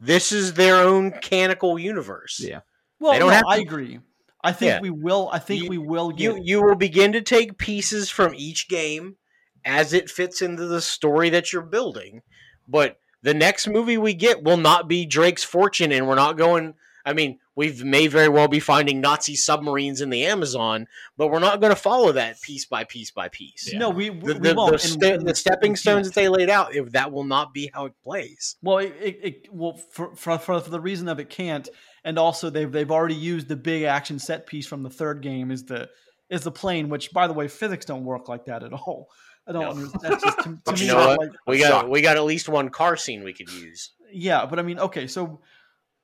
This 0.00 0.30
is 0.30 0.54
their 0.54 0.76
own 0.76 1.10
canonical 1.10 1.78
universe. 1.78 2.40
Yeah. 2.42 2.60
Well, 3.00 3.12
they 3.12 3.18
don't 3.18 3.28
no, 3.28 3.34
have 3.34 3.44
I 3.46 3.58
agree. 3.58 4.00
I 4.42 4.52
think 4.52 4.70
Yeah. 4.70 4.80
we 4.80 4.90
will. 4.90 5.28
I 5.32 5.38
think 5.38 5.64
You- 5.64 5.68
we 5.68 5.78
will 5.78 6.10
get. 6.10 6.22
You 6.36 6.40
you 6.42 6.62
will 6.62 6.76
begin 6.76 7.12
to 7.12 7.20
take 7.22 7.58
pieces 7.58 8.10
from 8.10 8.34
each 8.34 8.68
game 8.68 9.16
as 9.64 9.92
it 9.92 10.10
fits 10.10 10.40
into 10.42 10.66
the 10.66 10.80
story 10.80 11.30
that 11.30 11.52
you're 11.52 11.62
building. 11.62 12.22
But 12.66 12.98
the 13.22 13.34
next 13.34 13.66
movie 13.66 13.98
we 13.98 14.14
get 14.14 14.42
will 14.42 14.56
not 14.56 14.88
be 14.88 15.06
Drake's 15.06 15.44
fortune, 15.44 15.90
and 15.92 16.06
we're 16.06 16.14
not 16.14 16.36
going. 16.36 16.74
I 17.04 17.14
mean, 17.14 17.38
we 17.56 17.72
may 17.82 18.06
very 18.06 18.28
well 18.28 18.48
be 18.48 18.60
finding 18.60 19.00
Nazi 19.00 19.34
submarines 19.34 20.00
in 20.02 20.10
the 20.10 20.26
Amazon, 20.26 20.86
but 21.16 21.28
we're 21.28 21.38
not 21.38 21.60
going 21.60 21.70
to 21.72 21.80
follow 21.80 22.12
that 22.12 22.40
piece 22.42 22.66
by 22.66 22.84
piece 22.84 23.10
by 23.10 23.28
piece. 23.28 23.72
no, 23.72 23.88
we, 23.88 24.10
we, 24.10 24.20
The, 24.20 24.38
we 24.38 24.48
the, 24.50 24.54
won't. 24.54 24.80
the, 25.00 25.14
and 25.14 25.26
the 25.26 25.34
stepping 25.34 25.74
stones 25.74 26.06
that 26.08 26.14
they 26.14 26.28
laid 26.28 26.50
out, 26.50 26.72
that 26.90 27.10
will 27.10 27.24
not 27.24 27.54
be 27.54 27.70
how 27.72 27.86
it 27.86 27.94
plays. 28.04 28.56
Well, 28.62 28.78
it, 28.78 28.94
it, 29.00 29.18
it 29.22 29.48
well 29.50 29.80
for, 29.90 30.14
for 30.14 30.38
for 30.38 30.60
for 30.60 30.70
the 30.70 30.80
reason 30.80 31.08
of 31.08 31.18
it 31.18 31.30
can't, 31.30 31.68
and 32.08 32.18
also 32.18 32.48
they've 32.48 32.72
they've 32.72 32.90
already 32.90 33.14
used 33.14 33.48
the 33.48 33.56
big 33.56 33.82
action 33.82 34.18
set 34.18 34.46
piece 34.46 34.66
from 34.66 34.82
the 34.82 34.88
third 34.88 35.20
game 35.20 35.50
is 35.50 35.64
the 35.66 35.90
is 36.30 36.40
the 36.40 36.50
plane, 36.50 36.88
which 36.88 37.12
by 37.12 37.26
the 37.26 37.34
way, 37.34 37.48
physics 37.48 37.84
don't 37.84 38.02
work 38.04 38.30
like 38.30 38.46
that 38.46 38.62
at 38.62 38.72
all. 38.72 39.10
I 39.46 39.52
don't. 39.52 39.62
No. 39.62 39.70
understand. 39.70 40.02
That's 40.02 40.24
just 40.24 40.38
to, 40.38 40.58
to 40.64 40.72
me. 40.72 40.80
you 40.80 40.86
know 40.88 41.06
what? 41.06 41.20
Like, 41.20 41.30
We 41.46 41.58
got 41.58 41.68
Shock. 41.68 41.88
we 41.88 42.00
got 42.00 42.16
at 42.16 42.24
least 42.24 42.48
one 42.48 42.70
car 42.70 42.96
scene 42.96 43.24
we 43.24 43.34
could 43.34 43.52
use. 43.52 43.92
yeah, 44.10 44.46
but 44.46 44.58
I 44.58 44.62
mean, 44.62 44.78
okay, 44.78 45.06
so 45.06 45.40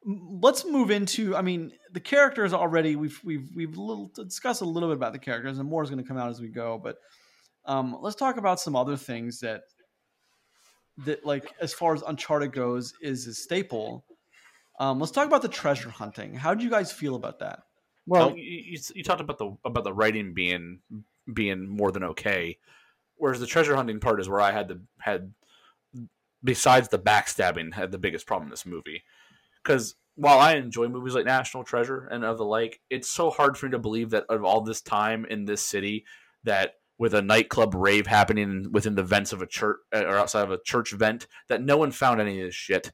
let's 0.05 0.67
move 0.67 0.91
into. 0.91 1.35
I 1.35 1.41
mean, 1.41 1.73
the 1.91 2.01
characters 2.01 2.53
already. 2.53 2.97
We've 2.97 3.19
we've 3.25 3.49
we've 3.57 3.79
little 3.79 4.11
discussed 4.15 4.61
a 4.61 4.67
little 4.67 4.91
bit 4.91 4.97
about 4.97 5.15
the 5.15 5.19
characters, 5.19 5.59
and 5.59 5.67
more 5.67 5.83
is 5.83 5.89
going 5.89 6.03
to 6.03 6.09
come 6.09 6.19
out 6.19 6.29
as 6.29 6.39
we 6.39 6.49
go. 6.49 6.79
But 6.83 6.97
um, 7.65 7.97
let's 8.03 8.17
talk 8.17 8.37
about 8.37 8.61
some 8.61 8.77
other 8.77 8.99
things 8.99 9.41
that 9.41 9.63
that 11.07 11.25
like 11.25 11.51
as 11.63 11.73
far 11.73 11.95
as 11.95 12.03
Uncharted 12.03 12.53
goes 12.53 12.93
is 13.01 13.27
a 13.27 13.33
staple. 13.33 14.05
Um, 14.79 14.99
let's 14.99 15.13
talk 15.13 15.27
about 15.27 15.43
the 15.43 15.49
treasure 15.49 15.91
hunting. 15.91 16.35
How 16.35 16.55
do 16.55 16.65
you 16.65 16.71
guys 16.71 16.91
feel 16.93 17.15
about 17.15 17.39
that? 17.41 17.61
Well, 18.07 18.31
Oh. 18.31 18.35
you, 18.35 18.43
you, 18.43 18.79
you 18.95 19.05
talked 19.05 19.21
about 19.21 19.39
the 19.39 19.57
about 19.65 19.85
the 19.85 19.93
writing 19.93 20.35
being 20.35 20.81
being 21.33 21.69
more 21.69 21.91
than 21.91 22.05
okay, 22.05 22.59
whereas 23.17 23.41
the 23.41 23.47
treasure 23.47 23.77
hunting 23.77 24.01
part 24.01 24.21
is 24.21 24.29
where 24.29 24.41
I 24.41 24.51
had 24.53 24.69
the 24.69 24.81
had 24.99 25.33
besides 26.43 26.89
the 26.89 26.99
backstabbing 26.99 27.73
had 27.75 27.91
the 27.91 27.99
biggest 27.99 28.27
problem 28.27 28.49
in 28.49 28.51
this 28.51 28.67
movie 28.67 29.03
because 29.63 29.95
while 30.17 30.39
I 30.39 30.55
enjoy 30.57 30.89
movies 30.89 31.15
like 31.15 31.25
National 31.25 31.65
Treasure 31.65 32.07
and 32.11 32.25
of 32.25 32.39
the 32.39 32.45
like, 32.45 32.81
it's 32.91 33.09
so 33.09 33.31
hard 33.31 33.57
for 33.57 33.67
me 33.67 33.73
to 33.73 33.79
believe 33.79 34.11
that 34.11 34.25
of 34.29 34.45
all 34.45 34.61
this 34.61 34.81
time 34.81 35.25
in 35.25 35.47
this 35.47 35.63
city 35.63 36.05
that 36.45 36.75
with 36.99 37.15
a 37.15 37.23
nightclub 37.23 37.75
rave 37.75 38.07
happening 38.07 38.69
within 38.71 38.95
the 38.95 39.03
vents 39.03 39.33
of 39.33 39.43
a 39.43 39.47
church 39.47 39.79
or 39.93 40.17
outside 40.17 40.45
of 40.45 40.53
a 40.53 40.61
church 40.63 40.93
vent 40.93 41.27
that 41.49 41.63
no 41.63 41.77
one 41.79 41.91
found 41.91 42.21
any 42.21 42.41
of 42.41 42.47
this 42.47 42.55
shit. 42.55 42.93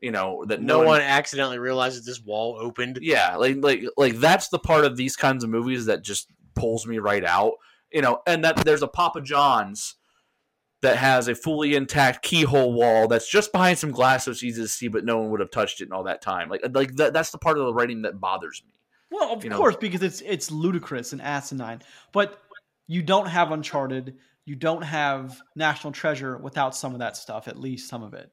You 0.00 0.10
know 0.10 0.44
that 0.46 0.60
No 0.62 0.80
one 0.82 1.00
accidentally 1.00 1.58
realizes 1.58 2.04
this 2.04 2.20
wall 2.22 2.58
opened. 2.60 2.98
yeah 3.02 3.36
like 3.36 3.56
like 3.60 3.82
like 3.96 4.16
that's 4.16 4.48
the 4.48 4.58
part 4.58 4.84
of 4.84 4.96
these 4.96 5.16
kinds 5.16 5.42
of 5.42 5.50
movies 5.50 5.86
that 5.86 6.02
just 6.02 6.28
pulls 6.54 6.86
me 6.86 6.98
right 6.98 7.24
out 7.24 7.52
you 7.92 8.02
know 8.02 8.20
and 8.26 8.44
that 8.44 8.56
there's 8.64 8.82
a 8.82 8.88
papa 8.88 9.20
john's 9.22 9.94
that 10.82 10.96
has 10.96 11.28
a 11.28 11.34
fully 11.34 11.74
intact 11.74 12.22
keyhole 12.22 12.72
wall 12.74 13.08
that's 13.08 13.28
just 13.30 13.52
behind 13.52 13.78
some 13.78 13.90
glass 13.90 14.24
so 14.24 14.30
it's 14.30 14.42
easy 14.42 14.60
to 14.62 14.68
see 14.68 14.88
but 14.88 15.04
no 15.04 15.16
one 15.18 15.30
would 15.30 15.40
have 15.40 15.50
touched 15.50 15.80
it 15.80 15.86
in 15.86 15.92
all 15.92 16.04
that 16.04 16.20
time 16.22 16.48
like 16.50 16.60
like 16.74 16.94
that, 16.96 17.12
that's 17.12 17.30
the 17.30 17.38
part 17.38 17.58
of 17.58 17.64
the 17.64 17.72
writing 17.74 18.02
that 18.02 18.20
bothers 18.20 18.62
me 18.66 18.72
Well, 19.10 19.32
of 19.32 19.44
You 19.44 19.50
know- 19.50 19.56
course, 19.56 19.76
because 19.76 20.02
it's 20.02 20.20
it's 20.20 20.50
ludicrous 20.50 21.12
and 21.12 21.22
asinine. 21.22 21.80
But 22.12 22.38
you 22.86 23.02
don't 23.02 23.26
have 23.26 23.50
Uncharted, 23.52 24.16
you 24.44 24.56
don't 24.56 24.82
have 24.82 25.40
National 25.54 25.92
Treasure 25.92 26.36
without 26.38 26.76
some 26.76 26.92
of 26.92 26.98
that 27.00 27.16
stuff. 27.16 27.48
At 27.48 27.58
least 27.58 27.88
some 27.88 28.02
of 28.02 28.14
it. 28.14 28.30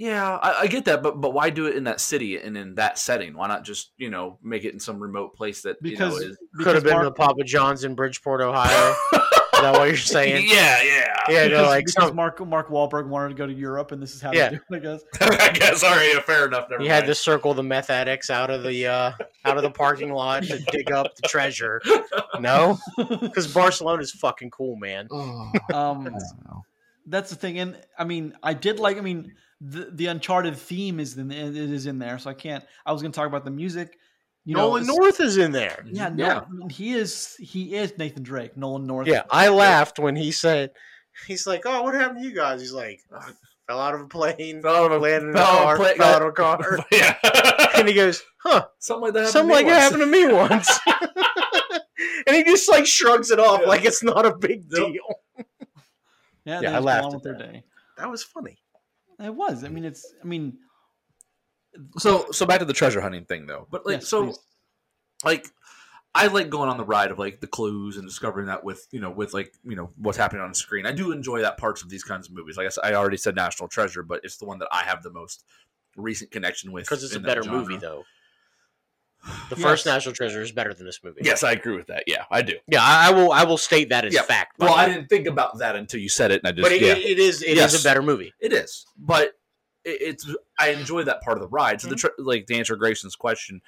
Yeah 0.00 0.36
I, 0.36 0.60
I 0.62 0.66
get 0.68 0.84
that 0.84 1.02
but 1.02 1.20
but 1.20 1.34
why 1.34 1.50
do 1.50 1.66
it 1.66 1.74
in 1.76 1.84
that 1.84 2.00
city 2.00 2.38
and 2.38 2.56
in 2.56 2.76
that 2.76 2.98
setting 2.98 3.36
why 3.36 3.48
not 3.48 3.64
just 3.64 3.90
you 3.98 4.10
know 4.10 4.38
make 4.42 4.64
it 4.64 4.72
in 4.72 4.78
some 4.78 5.00
remote 5.00 5.34
place 5.34 5.62
that 5.62 5.82
Because 5.82 6.14
you 6.14 6.20
know, 6.26 6.30
is 6.30 6.38
Could 6.64 6.76
have 6.76 6.84
been 6.84 6.92
Mark- 6.94 7.04
the 7.04 7.10
Papa 7.12 7.42
John's 7.44 7.82
in 7.84 7.94
Bridgeport, 7.96 8.40
Ohio. 8.40 8.94
is 9.12 9.60
that 9.60 9.72
what 9.72 9.88
you're 9.88 9.96
saying? 9.96 10.46
yeah 10.48 10.80
yeah 10.84 11.04
Yeah, 11.28 11.44
because, 11.48 11.66
like 11.66 11.84
because 11.86 12.06
some, 12.08 12.14
Mark 12.16 12.46
Mark 12.46 12.68
Wahlberg 12.68 13.08
wanted 13.08 13.30
to 13.30 13.34
go 13.34 13.44
to 13.46 13.52
Europe, 13.52 13.90
and 13.90 14.00
this 14.00 14.14
is 14.14 14.22
how 14.22 14.32
Yeah. 14.32 14.50
they 14.50 14.56
do 14.56 14.62
it. 14.70 14.76
I 14.76 14.78
guess. 14.78 15.02
i 15.40 15.48
guess 15.52 15.82
all 15.82 15.90
right 15.90 16.24
fair 16.24 16.46
enough 16.46 16.68
never 16.70 16.80
he 16.82 16.88
had 16.88 17.04
to 17.06 17.14
circle 17.14 17.52
the 17.52 17.64
meth 17.64 17.90
addicts 17.90 18.30
out 18.30 18.50
of 18.50 18.62
the 18.62 18.86
uh, 18.86 19.12
out 19.44 19.56
of 19.56 19.62
the 19.64 19.70
parking 19.70 20.12
lot 20.12 20.44
to 20.44 20.58
dig 20.70 20.92
up 20.92 21.14
the 21.16 21.26
treasure. 21.28 21.82
No, 22.38 22.78
because 23.20 23.48
Barcelona 23.52 24.00
is 24.02 24.12
fucking 24.12 24.50
cool, 24.50 24.76
man. 24.76 25.08
um, 25.74 26.14
that's 27.06 27.30
the 27.30 27.36
thing, 27.36 27.58
and 27.58 27.76
I 27.98 28.04
mean, 28.04 28.34
I 28.42 28.54
did 28.54 28.78
like. 28.78 28.96
I 28.98 29.00
mean, 29.00 29.32
the 29.60 29.88
the 29.92 30.06
Uncharted 30.06 30.56
theme 30.56 31.00
is 31.00 31.16
in 31.18 31.30
it 31.30 31.56
is 31.56 31.86
in 31.86 31.98
there, 31.98 32.18
so 32.18 32.30
I 32.30 32.34
can't. 32.34 32.64
I 32.86 32.92
was 32.92 33.02
going 33.02 33.12
to 33.12 33.16
talk 33.16 33.26
about 33.26 33.44
the 33.44 33.50
music. 33.50 33.98
You 34.44 34.54
know, 34.54 34.68
Nolan 34.68 34.82
it's- 34.84 34.96
North 34.96 35.20
is 35.20 35.36
in 35.36 35.52
there. 35.52 35.84
Yeah, 35.90 36.08
no, 36.10 36.24
Yeah. 36.24 36.40
I 36.40 36.50
mean, 36.50 36.70
he 36.70 36.92
is 36.94 37.36
he 37.40 37.74
is 37.74 37.92
Nathan 37.98 38.22
Drake, 38.22 38.56
Nolan 38.56 38.86
North. 38.86 39.06
Yeah, 39.08 39.24
I 39.30 39.48
laughed 39.48 39.98
when 39.98 40.16
he 40.16 40.30
said, 40.32 40.70
"He's 41.26 41.46
like, 41.46 41.62
oh, 41.66 41.82
what 41.82 41.94
happened 41.94 42.20
to 42.22 42.28
you 42.28 42.34
guys?" 42.34 42.60
He's 42.60 42.72
like, 42.72 43.00
"I 43.14 43.32
fell 43.66 43.80
out 43.80 43.94
of 43.94 44.00
a 44.00 44.06
plane, 44.06 44.62
Fell 44.62 44.84
out 44.84 44.92
of 44.92 45.02
a- 45.02 45.04
landed 45.04 45.30
in 45.30 45.34
a 45.34 45.38
fell 45.38 45.46
out 45.46 45.58
of 45.58 45.62
a 45.62 45.66
car, 45.66 45.76
plane- 45.76 45.96
fell 45.98 46.14
out 46.14 46.22
of 46.22 46.28
a 46.28 46.32
car." 46.32 46.78
yeah 46.92 47.16
and 47.76 47.88
he 47.88 47.94
goes, 47.94 48.22
"Huh." 48.42 48.66
something 48.78 49.02
like 49.02 49.12
that 49.14 49.20
happened 49.26 49.32
Something 49.32 49.54
like 49.54 49.66
me 49.66 49.72
it 49.72 49.74
happened 49.74 50.00
to 50.00 50.06
me 50.06 50.32
once. 50.32 50.78
and 52.26 52.36
he 52.36 52.44
just 52.44 52.68
like 52.70 52.86
shrugs 52.86 53.30
it 53.30 53.40
off 53.40 53.60
Yeah. 53.62 53.68
like 53.68 53.84
it's 53.84 54.02
not 54.02 54.24
a 54.24 54.34
big 54.36 54.68
deal. 54.70 54.94
yeah, 56.44 56.60
Yeah, 56.62 56.76
I 56.76 56.78
laughed 56.78 57.14
at 57.14 57.22
their 57.22 57.34
that. 57.36 57.52
day. 57.52 57.64
That 57.98 58.10
was 58.10 58.22
funny. 58.22 58.58
It 59.22 59.34
was. 59.34 59.64
I 59.64 59.68
mean, 59.68 59.84
it's. 59.84 60.06
I 60.22 60.26
mean, 60.26 60.58
So 61.98 62.30
so 62.30 62.46
back 62.46 62.60
to 62.60 62.64
the 62.64 62.72
treasure 62.72 63.00
hunting 63.00 63.24
thing 63.24 63.46
though. 63.46 63.66
But 63.70 63.84
like 63.86 64.00
yes, 64.00 64.08
so 64.08 64.26
please. 64.26 64.38
like 65.24 65.46
I 66.14 66.26
like 66.28 66.48
going 66.50 66.68
on 66.68 66.78
the 66.78 66.84
ride 66.84 67.10
of 67.10 67.18
like 67.18 67.40
the 67.40 67.46
clues 67.46 67.96
and 67.96 68.06
discovering 68.06 68.46
that 68.46 68.64
with 68.64 68.86
you 68.90 69.00
know 69.00 69.10
with 69.10 69.34
like 69.34 69.52
you 69.64 69.76
know 69.76 69.90
what's 69.96 70.18
happening 70.18 70.42
on 70.42 70.48
the 70.48 70.54
screen. 70.54 70.86
I 70.86 70.92
do 70.92 71.12
enjoy 71.12 71.40
that 71.42 71.58
parts 71.58 71.82
of 71.82 71.90
these 71.90 72.02
kinds 72.02 72.28
of 72.28 72.34
movies. 72.34 72.56
Like 72.56 72.66
I, 72.66 72.70
said, 72.70 72.84
I 72.84 72.94
already 72.94 73.16
said 73.16 73.36
National 73.36 73.68
Treasure, 73.68 74.02
but 74.02 74.20
it's 74.24 74.36
the 74.36 74.46
one 74.46 74.58
that 74.60 74.68
I 74.72 74.82
have 74.82 75.02
the 75.02 75.10
most 75.12 75.44
recent 75.96 76.30
connection 76.30 76.72
with 76.72 76.84
Because 76.84 77.04
it's 77.04 77.14
a 77.14 77.20
better 77.20 77.42
genre. 77.42 77.58
movie, 77.60 77.76
though. 77.76 78.04
The 79.50 79.56
Yes. 79.56 79.62
first 79.62 79.86
National 79.86 80.14
Treasure 80.14 80.40
is 80.40 80.52
better 80.52 80.72
than 80.72 80.86
this 80.86 81.00
movie. 81.02 81.20
Yes, 81.24 81.42
I 81.42 81.52
agree 81.52 81.76
with 81.76 81.88
that. 81.88 82.04
Yeah, 82.06 82.24
I 82.30 82.42
do. 82.42 82.54
Yeah, 82.66 82.82
I, 82.82 83.08
I 83.08 83.12
will. 83.12 83.32
I 83.32 83.44
will 83.44 83.58
state 83.58 83.88
that 83.90 84.04
as 84.04 84.14
Yeah. 84.14 84.22
fact. 84.22 84.58
Well, 84.58 84.72
I 84.74 84.86
didn't 84.88 85.08
think 85.08 85.26
about 85.26 85.58
that 85.58 85.76
until 85.76 86.00
you 86.00 86.08
said 86.08 86.30
it, 86.30 86.42
and 86.42 86.48
I 86.48 86.52
just 86.52 86.62
but 86.62 86.72
it, 86.72 86.80
yeah. 86.82 86.94
it- 86.94 87.18
is. 87.18 87.42
It 87.42 87.50
is 87.50 87.56
Yes. 87.56 87.80
a 87.80 87.84
better 87.84 88.00
movie. 88.02 88.32
It 88.40 88.52
is, 88.52 88.86
but 88.96 89.32
it, 89.84 90.00
it's 90.00 90.34
I 90.58 90.68
enjoy 90.70 91.02
that 91.04 91.20
part 91.22 91.36
of 91.36 91.42
the 91.42 91.48
ride. 91.48 91.80
So 91.80 91.88
the 91.88 91.96
mhm. 91.96 92.00
tre- 92.00 92.10
like 92.18 92.46
to 92.46 92.54
answer 92.56 92.76
Grayson's 92.76 93.16
question, 93.16 93.60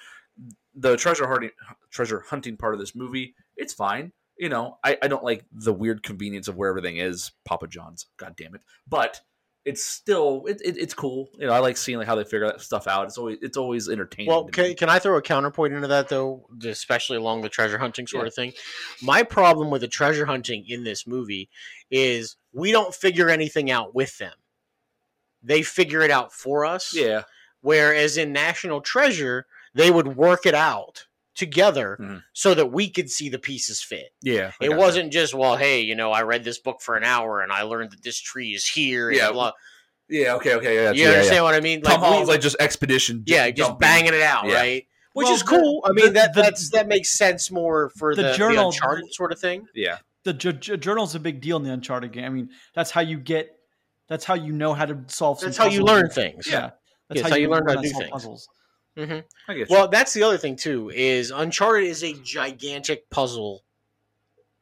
the 0.74 0.96
treasure 0.96 1.26
hunting 1.28 1.50
treasure 1.90 2.20
hunting 2.28 2.56
part 2.56 2.74
of 2.74 2.80
this 2.80 2.94
movie, 2.94 3.34
it's 3.56 3.74
fine. 3.74 4.12
You 4.38 4.48
know, 4.48 4.78
I, 4.82 4.96
I 5.02 5.08
don't 5.08 5.24
like 5.24 5.44
the 5.52 5.72
weird 5.74 6.02
convenience 6.02 6.48
of 6.48 6.56
where 6.56 6.70
everything 6.70 6.96
is, 6.96 7.32
Papa 7.44 7.66
John's. 7.66 8.06
God 8.16 8.34
damn 8.36 8.54
it! 8.54 8.62
But 8.88 9.20
it's 9.64 9.84
still 9.84 10.44
it, 10.46 10.60
it, 10.64 10.76
it's 10.78 10.94
cool. 10.94 11.28
You 11.38 11.46
know, 11.46 11.52
I 11.52 11.58
like 11.58 11.76
seeing 11.76 11.98
like 11.98 12.06
how 12.06 12.14
they 12.14 12.24
figure 12.24 12.46
that 12.46 12.60
stuff 12.60 12.86
out. 12.86 13.06
It's 13.06 13.18
always 13.18 13.38
it's 13.42 13.56
always 13.56 13.88
entertaining. 13.88 14.28
Well, 14.30 14.44
can, 14.46 14.74
can 14.74 14.88
I 14.88 14.98
throw 14.98 15.16
a 15.16 15.22
counterpoint 15.22 15.74
into 15.74 15.88
that 15.88 16.08
though, 16.08 16.46
especially 16.64 17.18
along 17.18 17.42
the 17.42 17.48
treasure 17.48 17.78
hunting 17.78 18.06
sort 18.06 18.24
Yeah. 18.24 18.28
of 18.28 18.34
thing? 18.34 18.52
My 19.02 19.22
problem 19.22 19.70
with 19.70 19.82
the 19.82 19.88
treasure 19.88 20.26
hunting 20.26 20.64
in 20.66 20.84
this 20.84 21.06
movie 21.06 21.50
is 21.90 22.36
we 22.52 22.72
don't 22.72 22.94
figure 22.94 23.28
anything 23.28 23.70
out 23.70 23.94
with 23.94 24.16
them. 24.18 24.32
They 25.42 25.62
figure 25.62 26.00
it 26.02 26.10
out 26.10 26.32
for 26.32 26.64
us. 26.64 26.94
yeah, 26.94 27.22
Whereas 27.60 28.16
in 28.16 28.32
National 28.32 28.80
Treasure, 28.80 29.46
they 29.74 29.90
would 29.90 30.16
work 30.16 30.46
it 30.46 30.54
out 30.54 31.06
together 31.34 31.96
Mhm. 32.00 32.22
so 32.32 32.54
that 32.54 32.66
we 32.66 32.90
could 32.90 33.10
see 33.10 33.28
the 33.28 33.38
pieces 33.38 33.82
fit. 33.82 34.10
yeah. 34.22 34.52
I 34.60 34.64
It 34.66 34.76
wasn't 34.76 35.12
just, 35.12 35.32
well, 35.34 35.56
hey, 35.56 35.80
you 35.80 35.94
know, 35.94 36.12
I 36.12 36.22
read 36.22 36.44
this 36.44 36.58
book 36.58 36.80
for 36.82 36.96
an 36.96 37.04
hour 37.04 37.40
and 37.40 37.52
I 37.52 37.62
learned 37.62 37.92
that 37.92 38.02
this 38.02 38.20
tree 38.20 38.52
is 38.52 38.66
here. 38.66 39.08
And 39.08 39.16
Yeah, 39.16 39.32
blah. 39.32 39.52
Yeah, 40.08 40.34
okay, 40.34 40.54
okay, 40.54 40.74
yeah. 40.74 40.90
You 40.90 41.02
yeah, 41.04 41.08
understand 41.10 41.36
yeah. 41.36 41.42
what 41.42 41.54
I 41.54 41.60
mean? 41.60 41.82
Tom 41.82 42.00
we- 42.00 42.06
Holland's 42.06 42.28
like 42.28 42.40
just 42.40 42.56
expedition. 42.60 43.22
j- 43.26 43.34
yeah, 43.34 43.50
just 43.50 43.78
banging 43.78 44.12
it 44.12 44.22
out, 44.22 44.46
Yeah. 44.46 44.54
right? 44.54 44.86
which 45.12 45.24
Well, 45.26 45.34
is 45.34 45.40
the- 45.40 45.46
cool. 45.46 45.82
I 45.84 45.92
mean 45.92 46.06
the- 46.06 46.10
that 46.12 46.34
the- 46.34 46.68
that 46.72 46.86
makes 46.88 47.10
sense 47.10 47.50
more 47.50 47.90
for 47.90 48.14
the 48.14 48.22
the, 48.22 48.28
the, 48.30 48.36
journal- 48.36 48.66
Uncharted 48.70 49.12
sort 49.14 49.32
of 49.32 49.38
thing. 49.40 49.66
Yeah. 49.74 49.98
the 50.24 50.32
ju- 50.34 50.52
ju- 50.52 50.76
journal's 50.76 51.14
a 51.14 51.18
big 51.20 51.40
deal 51.40 51.56
in 51.56 51.62
the 51.62 51.72
Uncharted 51.72 52.12
game. 52.12 52.24
I 52.24 52.28
mean, 52.28 52.50
that's 52.74 52.90
how 52.90 53.00
you 53.00 53.18
get. 53.18 53.56
That's 54.08 54.24
how 54.24 54.34
you 54.34 54.52
know 54.52 54.74
how 54.74 54.84
to 54.86 54.98
solve. 55.06 55.38
Some 55.40 55.48
That's 55.48 55.56
how 55.58 55.66
you 55.66 55.82
learn 55.84 56.10
things. 56.10 56.46
Yeah, 56.46 56.70
that's 57.08 57.22
Yes, 57.22 57.30
how 57.30 57.36
you 57.36 57.48
learn 57.48 57.62
how 57.66 57.74
to 57.76 57.82
to 57.82 57.88
do 57.88 57.94
things. 57.94 58.10
puzzles. 58.10 58.48
Hmm 59.06 59.18
I 59.48 59.54
guess. 59.54 59.68
Well, 59.68 59.88
that's 59.88 60.12
the 60.12 60.22
other 60.22 60.38
thing 60.38 60.56
too. 60.56 60.90
Is 60.94 61.30
Uncharted 61.30 61.88
is 61.88 62.02
a 62.04 62.12
gigantic 62.22 63.08
puzzle 63.10 63.64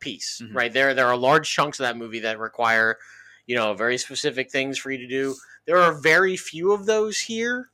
piece, 0.01 0.41
Mhm. 0.45 0.55
right? 0.55 0.73
There, 0.73 0.95
there 0.95 1.07
are 1.07 1.17
large 1.17 1.51
chunks 1.51 1.79
of 1.81 1.85
that 1.85 1.97
movie 1.97 2.21
that 2.21 2.39
require, 2.39 2.99
you 3.47 3.57
know, 3.57 3.75
very 3.75 3.99
specific 3.99 4.51
things 4.51 4.79
for 4.79 4.91
you 4.91 4.99
to 4.99 5.09
do. 5.09 5.35
There 5.67 5.79
are 5.79 5.93
very 6.01 6.37
few 6.37 6.73
of 6.73 6.87
those 6.87 7.19
here, 7.19 7.71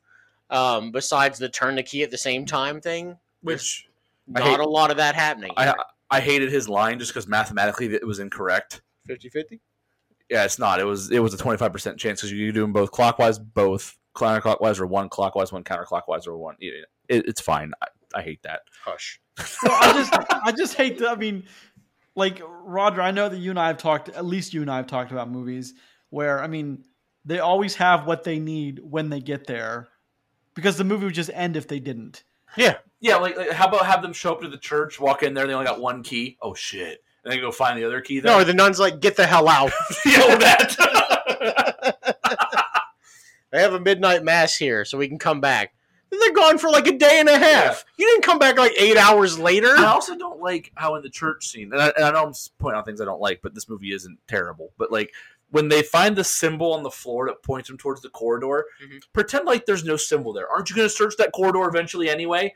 um, 0.50 0.90
besides 0.90 1.38
the 1.38 1.48
turn 1.48 1.74
the 1.76 1.82
key 1.82 2.02
at 2.02 2.10
the 2.10 2.18
same 2.18 2.46
time 2.46 2.80
thing. 2.80 3.18
which 3.42 3.86
I 4.34 4.40
Not 4.40 4.48
hate- 4.48 4.60
a 4.60 4.64
lot 4.66 4.90
of 4.90 4.96
that 4.96 5.14
happening. 5.14 5.52
I 5.58 5.74
I 6.10 6.20
hated 6.20 6.50
his 6.50 6.66
line 6.66 6.98
just 6.98 7.12
because 7.12 7.26
mathematically 7.26 7.92
it 7.94 8.06
was 8.06 8.18
incorrect. 8.20 8.80
50-50? 9.06 9.60
Yeah, 10.30 10.44
it's 10.46 10.58
not. 10.58 10.80
It 10.80 10.84
was 10.84 11.10
it 11.10 11.18
was 11.18 11.34
a 11.34 11.36
twenty 11.36 11.58
five 11.58 11.70
percent 11.72 11.98
chance 11.98 12.20
because 12.22 12.32
you 12.32 12.50
do 12.52 12.62
them 12.62 12.72
both 12.72 12.90
clockwise, 12.90 13.38
both 13.38 13.98
counterclockwise, 14.14 14.78
or 14.80 14.86
one 14.86 15.08
clockwise, 15.08 15.52
one 15.52 15.64
counterclockwise, 15.64 16.26
or 16.26 16.36
one. 16.36 16.56
It, 16.60 16.86
it- 17.08 17.26
it's 17.28 17.40
fine. 17.40 17.72
I, 17.82 17.86
I 18.18 18.22
hate 18.22 18.42
that. 18.44 18.60
Hush. 18.84 19.20
Well, 19.62 19.76
I 19.80 19.92
just, 19.92 20.12
I 20.30 20.52
just 20.52 20.74
hate. 20.74 20.98
The, 20.98 21.08
I 21.10 21.16
mean, 21.16 21.44
like 22.14 22.40
Roger, 22.46 23.02
I 23.02 23.10
know 23.10 23.28
that 23.28 23.38
you 23.38 23.50
and 23.50 23.58
I 23.58 23.66
have 23.66 23.78
talked. 23.78 24.08
At 24.10 24.24
least 24.24 24.54
you 24.54 24.62
and 24.62 24.70
I 24.70 24.76
have 24.76 24.86
talked 24.86 25.10
about 25.10 25.28
movies 25.30 25.74
where 26.10 26.40
I 26.42 26.46
mean, 26.46 26.84
they 27.24 27.40
always 27.40 27.74
have 27.76 28.06
what 28.06 28.22
they 28.24 28.38
need 28.38 28.78
when 28.78 29.08
they 29.10 29.18
get 29.20 29.46
there, 29.48 29.88
because 30.54 30.76
the 30.78 30.84
movie 30.84 31.06
would 31.06 31.14
just 31.14 31.30
end 31.34 31.56
if 31.56 31.66
they 31.66 31.80
didn't. 31.80 32.22
Yeah. 32.56 32.76
Yeah, 33.00 33.16
like, 33.16 33.36
like, 33.36 33.50
how 33.50 33.66
about 33.68 33.84
have 33.84 34.00
them 34.00 34.12
show 34.12 34.32
up 34.32 34.40
to 34.42 34.48
the 34.48 34.56
church, 34.56 34.98
walk 35.00 35.22
in 35.24 35.34
there, 35.34 35.46
they 35.46 35.52
only 35.52 35.66
got 35.66 35.80
one 35.80 36.02
key. 36.04 36.38
Oh 36.40 36.54
shit! 36.54 37.02
And 37.24 37.32
then 37.32 37.40
go 37.40 37.50
find 37.50 37.76
the 37.78 37.84
other 37.84 38.00
key. 38.00 38.20
There. 38.20 38.30
No, 38.32 38.44
the 38.44 38.54
nun's 38.54 38.78
like, 38.78 39.00
get 39.00 39.16
the 39.16 39.26
hell 39.26 39.48
out. 39.48 39.72
yeah, 40.06 40.36
that. 40.36 41.93
I 43.54 43.60
have 43.60 43.74
a 43.74 43.80
midnight 43.80 44.24
mass 44.24 44.56
here, 44.56 44.84
so 44.84 44.98
we 44.98 45.08
can 45.08 45.18
come 45.18 45.40
back. 45.40 45.74
Then 46.10 46.20
they're 46.20 46.32
gone 46.32 46.58
for 46.58 46.70
like 46.70 46.86
a 46.86 46.96
day 46.96 47.18
and 47.20 47.28
a 47.28 47.38
half. 47.38 47.84
You 47.96 48.06
didn't 48.06 48.22
come 48.22 48.38
back 48.38 48.56
like 48.58 48.72
eight 48.78 48.96
hours 48.96 49.38
later. 49.38 49.74
I 49.76 49.86
also 49.86 50.16
don't 50.16 50.40
like 50.40 50.70
how 50.76 50.94
in 50.96 51.02
the 51.02 51.10
church 51.10 51.46
scene, 51.48 51.72
and 51.72 51.80
I, 51.82 51.88
and 51.96 52.04
I 52.04 52.10
know 52.12 52.26
I'm 52.26 52.32
pointing 52.58 52.78
out 52.78 52.84
things 52.86 53.00
I 53.00 53.04
don't 53.04 53.20
like, 53.20 53.40
but 53.42 53.54
this 53.54 53.68
movie 53.68 53.92
isn't 53.92 54.18
terrible. 54.28 54.70
But 54.78 54.92
like 54.92 55.12
when 55.50 55.68
they 55.68 55.82
find 55.82 56.16
the 56.16 56.24
symbol 56.24 56.72
on 56.72 56.82
the 56.82 56.90
floor 56.90 57.26
that 57.28 57.42
points 57.42 57.68
them 57.68 57.78
towards 57.78 58.00
the 58.02 58.08
corridor, 58.10 58.64
Mhm. 58.84 59.02
pretend 59.12 59.44
like 59.46 59.66
there's 59.66 59.84
no 59.84 59.96
symbol 59.96 60.32
there. 60.32 60.48
Aren't 60.48 60.68
you 60.70 60.76
going 60.76 60.88
to 60.88 60.94
search 60.94 61.16
that 61.18 61.32
corridor 61.32 61.66
eventually 61.68 62.08
anyway? 62.08 62.52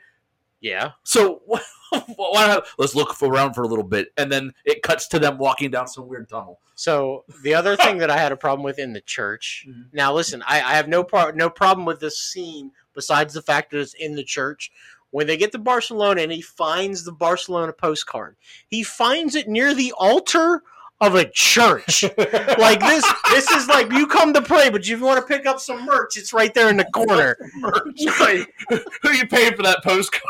Yeah. 0.61 0.91
So 1.03 1.41
why? 2.15 2.61
Let's 2.77 2.95
look 2.95 3.13
for, 3.13 3.29
around 3.29 3.53
for 3.53 3.63
a 3.63 3.67
little 3.67 3.83
bit, 3.83 4.09
and 4.17 4.31
then 4.31 4.53
it 4.65 4.83
cuts 4.83 5.07
to 5.09 5.19
them 5.19 5.37
walking 5.37 5.71
down 5.71 5.87
some 5.87 6.07
weird 6.07 6.29
tunnel. 6.29 6.59
So 6.75 7.25
the 7.43 7.53
other 7.53 7.75
thing 7.75 7.97
that 7.99 8.09
I 8.09 8.17
had 8.17 8.31
a 8.31 8.37
problem 8.37 8.63
with 8.63 8.79
in 8.79 8.93
the 8.93 9.01
church. 9.01 9.65
Mhm. 9.69 9.85
Now 9.93 10.13
listen, 10.13 10.41
I, 10.47 10.61
I 10.61 10.73
have 10.75 10.87
no 10.87 11.03
part 11.03 11.35
no 11.35 11.49
problem 11.49 11.85
with 11.85 11.99
this 11.99 12.17
scene 12.17 12.71
besides 12.93 13.33
the 13.33 13.41
fact 13.41 13.71
that 13.71 13.79
it's 13.79 13.93
in 13.93 14.15
the 14.15 14.23
church. 14.23 14.71
When 15.11 15.25
they 15.25 15.37
get 15.37 15.51
to 15.53 15.57
Barcelona 15.57 16.21
and 16.21 16.31
he 16.31 16.41
finds 16.41 17.03
the 17.03 17.11
Barcelona 17.11 17.73
postcard, 17.73 18.35
he 18.67 18.83
finds 18.83 19.33
it 19.35 19.47
near 19.47 19.73
the 19.73 19.91
altar 19.97 20.61
of 21.01 21.15
a 21.15 21.29
church. 21.29 22.03
like 22.57 22.79
this 22.79 23.13
this 23.31 23.49
is 23.51 23.67
like 23.67 23.91
you 23.91 24.07
come 24.07 24.33
to 24.33 24.41
pray, 24.41 24.69
but 24.69 24.81
if 24.81 24.87
you 24.87 24.99
want 24.99 25.19
to 25.19 25.25
pick 25.25 25.45
up 25.45 25.59
some 25.59 25.85
merch, 25.85 26.17
it's 26.17 26.33
right 26.33 26.53
there 26.53 26.69
in 26.69 26.77
the 26.77 26.85
corner. 26.85 27.37
Right. 28.19 28.45
Who 29.01 29.11
you 29.11 29.27
paying 29.27 29.55
for 29.55 29.63
that 29.63 29.83
postcard? 29.83 30.23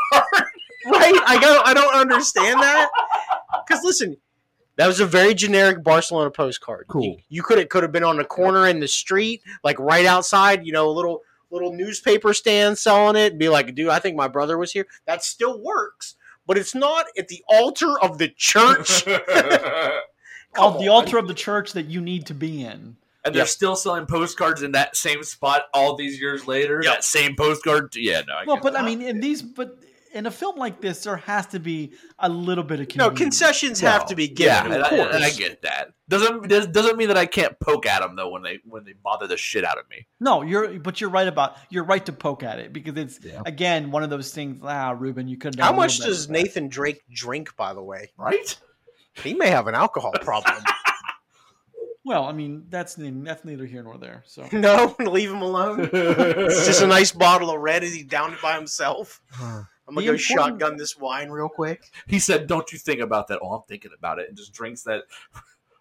right? 0.86 1.20
I 1.26 1.38
don't 1.40 1.66
I 1.66 1.74
don't 1.74 1.94
understand 1.94 2.60
that. 2.60 2.88
Because 3.66 3.82
listen, 3.84 4.16
that 4.76 4.86
was 4.86 5.00
a 5.00 5.06
very 5.06 5.34
generic 5.34 5.82
Barcelona 5.82 6.30
postcard. 6.30 6.86
Cool. 6.88 7.04
You, 7.04 7.16
you 7.28 7.42
could 7.42 7.58
it 7.58 7.70
could 7.70 7.82
have 7.82 7.92
been 7.92 8.04
on 8.04 8.18
a 8.20 8.24
corner 8.24 8.66
in 8.66 8.80
the 8.80 8.88
street, 8.88 9.42
like 9.62 9.78
right 9.78 10.06
outside, 10.06 10.66
you 10.66 10.72
know, 10.72 10.88
a 10.88 10.92
little 10.92 11.22
little 11.50 11.72
newspaper 11.72 12.32
stand 12.32 12.78
selling 12.78 13.16
it, 13.16 13.32
and 13.32 13.38
be 13.38 13.48
like, 13.48 13.74
dude, 13.74 13.88
I 13.88 13.98
think 13.98 14.16
my 14.16 14.28
brother 14.28 14.56
was 14.58 14.72
here. 14.72 14.86
That 15.06 15.24
still 15.24 15.60
works. 15.60 16.16
But 16.46 16.58
it's 16.58 16.74
not 16.74 17.06
at 17.16 17.28
the 17.28 17.44
altar 17.48 18.00
of 18.00 18.18
the 18.18 18.28
church. 18.28 19.04
Come 20.54 20.74
the 20.78 20.88
on. 20.88 21.04
altar 21.04 21.18
of 21.18 21.28
the 21.28 21.34
church 21.34 21.72
that 21.74 21.86
you 21.86 22.00
need 22.00 22.26
to 22.26 22.34
be 22.34 22.62
in. 22.64 22.96
And 23.24 23.34
they're 23.34 23.42
Yep. 23.42 23.48
still 23.48 23.76
selling 23.76 24.06
postcards 24.06 24.62
in 24.62 24.72
that 24.72 24.96
same 24.96 25.22
spot 25.22 25.64
all 25.74 25.94
these 25.94 26.18
years 26.20 26.46
later. 26.48 26.80
Yep. 26.82 26.94
That 26.94 27.04
same 27.04 27.36
postcard. 27.36 27.94
Yeah, 27.94 28.22
no. 28.26 28.34
I 28.34 28.44
Well, 28.46 28.58
but 28.62 28.72
that. 28.72 28.82
I 28.82 28.86
mean, 28.86 29.02
in 29.02 29.20
these, 29.20 29.42
but 29.42 29.76
in 30.14 30.24
a 30.26 30.30
film 30.30 30.56
like 30.56 30.80
this, 30.80 31.04
there 31.04 31.16
has 31.18 31.46
to 31.48 31.60
be 31.60 31.92
a 32.18 32.28
little 32.30 32.64
bit 32.64 32.80
of 32.80 32.86
No, 32.96 33.10
convenience. 33.10 33.18
concessions 33.38 33.80
have 33.80 34.06
to 34.06 34.16
be 34.16 34.26
given. 34.26 34.46
Yeah, 34.54 34.64
of 34.66 34.72
and 34.72 34.82
I, 34.84 34.88
course. 34.88 35.14
and 35.14 35.22
I 35.24 35.30
get 35.30 35.60
that. 35.62 35.92
Doesn't 36.08 36.48
does- 36.48 36.66
doesn't 36.68 36.96
mean 36.96 37.08
that 37.08 37.18
I 37.18 37.26
can't 37.26 37.60
poke 37.60 37.84
at 37.86 38.00
them 38.00 38.16
though 38.16 38.30
when 38.30 38.42
they 38.42 38.58
when 38.64 38.84
they 38.84 38.94
bother 38.94 39.26
the 39.28 39.36
shit 39.36 39.64
out 39.64 39.78
of 39.78 39.88
me. 39.90 40.06
No, 40.18 40.40
you're, 40.42 40.80
but 40.80 41.00
you're 41.00 41.10
right 41.10 41.28
about 41.28 41.56
you're 41.68 41.84
right 41.84 42.04
to 42.06 42.12
poke 42.12 42.42
at 42.42 42.58
it 42.58 42.72
because 42.72 42.96
it's 42.96 43.20
Yeah. 43.22 43.42
again 43.46 43.90
one 43.92 44.02
of 44.02 44.08
those 44.10 44.32
things. 44.32 44.64
Ah, 44.66 44.96
Ruben, 44.98 45.28
you 45.28 45.36
couldn't. 45.36 45.60
How 45.62 45.72
much 45.72 45.98
does 45.98 46.28
Nathan 46.30 46.68
Drake 46.68 47.02
drink, 47.12 47.54
by 47.56 47.74
the 47.74 47.82
way? 47.82 48.10
Right? 48.16 48.58
He 49.14 49.34
may 49.34 49.48
have 49.50 49.66
an 49.66 49.74
alcohol 49.74 50.12
problem. 50.20 50.62
Well, 52.02 52.24
I 52.24 52.32
mean, 52.32 52.64
that's 52.70 52.96
ne- 52.96 53.10
that's 53.10 53.44
neither 53.44 53.66
here 53.66 53.82
nor 53.82 53.98
there. 53.98 54.22
So 54.26 54.48
no, 54.52 54.96
leave 54.98 55.30
him 55.30 55.42
alone. 55.42 55.90
It's 55.92 56.66
just 56.66 56.80
a 56.82 56.86
nice 56.98 57.12
bottle 57.12 57.50
of 57.50 57.60
red. 57.60 57.84
Is 57.84 57.94
he 57.94 58.02
down 58.02 58.32
it 58.32 58.40
by 58.40 58.56
himself? 58.56 59.20
I'm 59.38 59.44
gonna 59.46 59.66
The 59.86 59.94
go 59.94 59.98
important- 60.12 60.20
shotgun 60.20 60.76
this 60.78 60.96
wine 60.96 61.28
real 61.28 61.50
quick. 61.50 61.82
he 62.06 62.18
said, 62.18 62.46
"Don't 62.46 62.72
you 62.72 62.78
think 62.78 63.00
about 63.00 63.28
that?" 63.28 63.38
Oh, 63.42 63.52
I'm 63.52 63.62
thinking 63.68 63.90
about 63.96 64.18
it, 64.18 64.28
and 64.28 64.36
just 64.36 64.54
drinks 64.54 64.82
that. 64.84 65.02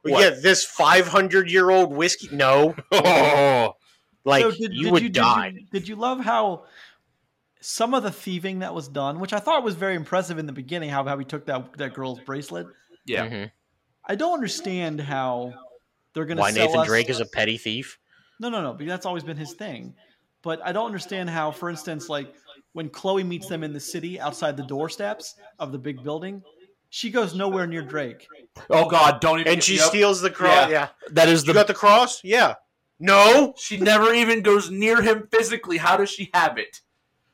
But 0.04 0.12
What? 0.12 0.22
yeah, 0.22 0.30
this 0.42 0.66
500 0.66 1.50
year 1.50 1.70
old 1.70 1.94
whiskey. 1.94 2.28
No, 2.36 2.76
Oh, 2.92 3.78
like 4.26 4.42
So 4.44 4.52
did, 4.52 4.74
you 4.74 4.84
did 4.84 4.92
would 4.94 5.04
you, 5.04 5.10
die. 5.10 5.52
Did 5.52 5.60
you, 5.62 5.68
did 5.72 5.88
you 5.88 5.96
love 5.96 6.20
how 6.20 6.66
some 7.62 7.94
of 7.94 8.04
the 8.04 8.12
thieving 8.12 8.60
that 8.60 8.76
was 8.76 8.90
done, 8.90 9.22
which 9.22 9.32
I 9.32 9.40
thought 9.40 9.64
was 9.64 9.76
very 9.76 9.96
impressive 9.96 10.38
in 10.38 10.48
the 10.48 10.54
beginning, 10.54 10.90
how 10.90 11.06
how 11.06 11.18
he 11.18 11.24
took 11.26 11.46
that 11.46 11.78
that 11.78 11.94
girl's 11.94 12.20
bracelet. 12.20 12.68
Yeah. 13.10 13.28
Mhm. 13.28 13.52
I 14.06 14.16
don't 14.16 14.34
understand 14.34 15.02
how 15.02 15.54
they're 16.14 16.26
going 16.26 16.38
to 16.38 16.42
Why 16.42 16.52
Nathan 16.52 16.80
us- 16.80 16.88
Drake 16.88 17.10
is 17.10 17.20
a 17.20 17.26
petty 17.26 17.58
thief? 17.58 18.00
No, 18.40 18.50
no, 18.50 18.62
no. 18.62 18.74
Because 18.74 18.90
that's 18.92 19.06
always 19.06 19.24
been 19.24 19.38
his 19.38 19.54
thing. 19.54 19.94
But 20.42 20.62
I 20.64 20.72
don't 20.72 20.86
understand 20.86 21.30
how, 21.30 21.52
for 21.52 21.70
instance, 21.70 22.08
like 22.08 22.34
when 22.74 22.90
Chloe 22.90 23.24
meets 23.24 23.48
them 23.48 23.64
in 23.64 23.74
the 23.74 23.80
city 23.80 24.20
outside 24.20 24.56
the 24.56 24.64
doorsteps 24.64 25.36
of 25.60 25.72
the 25.72 25.78
big 25.78 26.02
building, 26.04 26.42
she 26.90 27.10
goes 27.12 27.36
nowhere 27.36 27.68
near 27.68 27.82
Drake. 27.82 28.26
Oh 28.70 28.90
God, 28.90 29.20
don't 29.22 29.42
even. 29.42 29.54
And 29.54 29.64
she 29.64 29.76
yep. 29.76 29.86
steals 29.86 30.22
the 30.22 30.30
cross. 30.32 30.70
Yeah. 30.70 30.70
Yeah. 30.70 30.88
That 31.12 31.28
is 31.30 31.42
You 31.44 31.48
the. 31.48 31.54
got 31.54 31.68
the 31.68 31.74
cross? 31.74 32.24
Yeah. 32.24 32.56
No. 33.00 33.54
she 33.58 33.78
never 33.78 34.14
even 34.14 34.42
goes 34.42 34.72
near 34.72 35.02
him 35.02 35.28
physically. 35.32 35.78
How 35.78 35.98
does 35.98 36.10
she 36.10 36.30
have 36.34 36.58
it? 36.58 36.82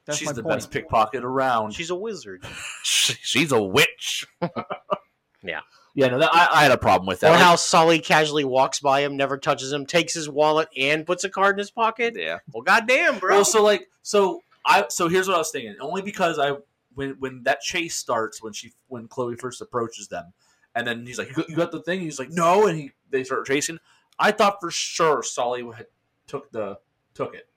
That's 0.05 0.17
She's 0.19 0.27
my 0.27 0.33
the 0.33 0.43
point. 0.43 0.55
best 0.57 0.71
pickpocket 0.71 1.23
around. 1.23 1.73
She's 1.73 1.89
a 1.89 1.95
wizard. 1.95 2.43
She's 2.83 3.51
a 3.51 3.61
witch. 3.61 4.27
Yeah. 5.47 5.61
Yeah, 5.93 6.07
no, 6.07 6.19
that, 6.19 6.29
I, 6.33 6.47
I 6.51 6.63
had 6.63 6.73
a 6.73 6.77
problem 6.77 7.07
with 7.07 7.21
that. 7.21 7.29
Or 7.29 7.35
Like, 7.35 7.41
how 7.41 7.55
Sully 7.55 7.99
casually 7.99 8.43
walks 8.43 8.81
by 8.81 8.99
him, 9.01 9.15
never 9.15 9.37
touches 9.37 9.71
him, 9.71 9.85
takes 9.85 10.13
his 10.13 10.29
wallet, 10.29 10.67
and 10.75 11.05
puts 11.05 11.23
a 11.23 11.29
card 11.29 11.55
in 11.55 11.59
his 11.59 11.71
pocket. 11.71 12.15
yeah. 12.17 12.39
Well, 12.51 12.63
goddamn, 12.63 13.19
bro. 13.19 13.35
Well, 13.35 13.45
so 13.45 13.63
like, 13.63 13.87
so 14.01 14.41
I, 14.65 14.85
so 14.89 15.07
here's 15.07 15.27
what 15.27 15.35
I 15.35 15.37
was 15.37 15.51
thinking. 15.51 15.75
Only 15.79 16.01
because 16.01 16.37
I, 16.37 16.57
when 16.95 17.15
when 17.19 17.43
that 17.43 17.61
chase 17.61 17.95
starts, 17.95 18.43
when 18.43 18.51
she, 18.51 18.73
when 18.87 19.07
Chloe 19.07 19.35
first 19.37 19.61
approaches 19.61 20.09
them, 20.09 20.33
and 20.75 20.85
then 20.85 21.05
he's 21.05 21.17
like, 21.17 21.29
"You 21.29 21.35
got, 21.35 21.49
you 21.49 21.55
got 21.55 21.71
the 21.71 21.81
thing?" 21.81 22.01
He's 22.01 22.19
like, 22.19 22.29
"No," 22.29 22.67
and 22.67 22.77
he 22.77 22.91
they 23.09 23.23
start 23.23 23.45
chasing. 23.45 23.79
I 24.19 24.31
thought 24.31 24.57
for 24.59 24.71
sure 24.71 25.23
Sully 25.23 25.63
had 25.75 25.87
took 26.27 26.51
the 26.51 26.79
took 27.13 27.35
it, 27.35 27.47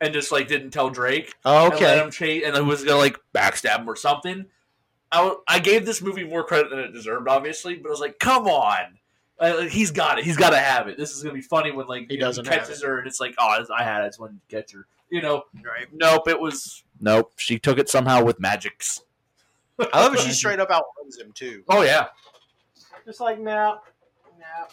and 0.00 0.12
just 0.12 0.30
like 0.30 0.46
didn't 0.46 0.70
tell 0.70 0.90
Drake. 0.90 1.34
Oh, 1.44 1.66
and 1.66 1.74
let 1.74 1.82
okay. 1.82 2.04
him 2.04 2.10
chase, 2.12 2.44
and 2.46 2.56
it 2.56 2.64
was 2.64 2.84
gonna 2.84 2.98
like 2.98 3.18
backstab 3.34 3.80
him 3.80 3.90
or 3.90 3.96
something. 3.96 4.46
I, 5.14 5.18
w- 5.18 5.40
I 5.48 5.58
gave 5.58 5.86
this 5.86 6.02
movie 6.02 6.24
more 6.24 6.44
credit 6.44 6.70
than 6.70 6.80
it 6.80 6.92
deserved, 6.92 7.28
obviously, 7.28 7.76
but 7.76 7.88
I 7.88 7.90
was 7.90 8.00
like, 8.00 8.18
come 8.18 8.46
on. 8.46 8.98
Uh, 9.40 9.54
like, 9.58 9.70
he's 9.70 9.90
got 9.90 10.18
it. 10.18 10.24
He's 10.24 10.36
got 10.36 10.50
to 10.50 10.58
have 10.58 10.88
it. 10.88 10.96
This 10.96 11.10
is 11.16 11.22
gonna 11.22 11.34
be 11.34 11.40
funny 11.42 11.72
when 11.72 11.86
like 11.88 12.06
He 12.08 12.16
doesn't 12.16 12.46
have 12.46 12.60
catches 12.60 12.82
her, 12.82 12.98
and 12.98 13.06
it's 13.06 13.20
like, 13.20 13.34
oh, 13.38 13.64
I 13.76 13.82
had 13.82 14.02
it. 14.02 14.04
I 14.04 14.08
just 14.08 14.20
wanted 14.20 14.40
to 14.48 14.56
catch 14.56 14.72
her. 14.72 14.86
You 15.10 15.22
know, 15.22 15.42
Right. 15.64 15.86
Nope, 15.92 16.28
it 16.28 16.38
was 16.40 16.82
nope. 17.00 17.32
She 17.36 17.58
took 17.58 17.78
it 17.78 17.88
somehow 17.88 18.22
with 18.24 18.38
magics. 18.40 19.02
I 19.92 20.02
love 20.02 20.14
it. 20.14 20.20
She 20.20 20.30
straight 20.30 20.60
up 20.60 20.70
outruns 20.70 21.18
him 21.18 21.32
too. 21.32 21.64
Oh 21.68 21.82
yeah, 21.82 22.06
Just 23.04 23.20
like 23.20 23.38
no, 23.40 23.78
no, 24.38 24.66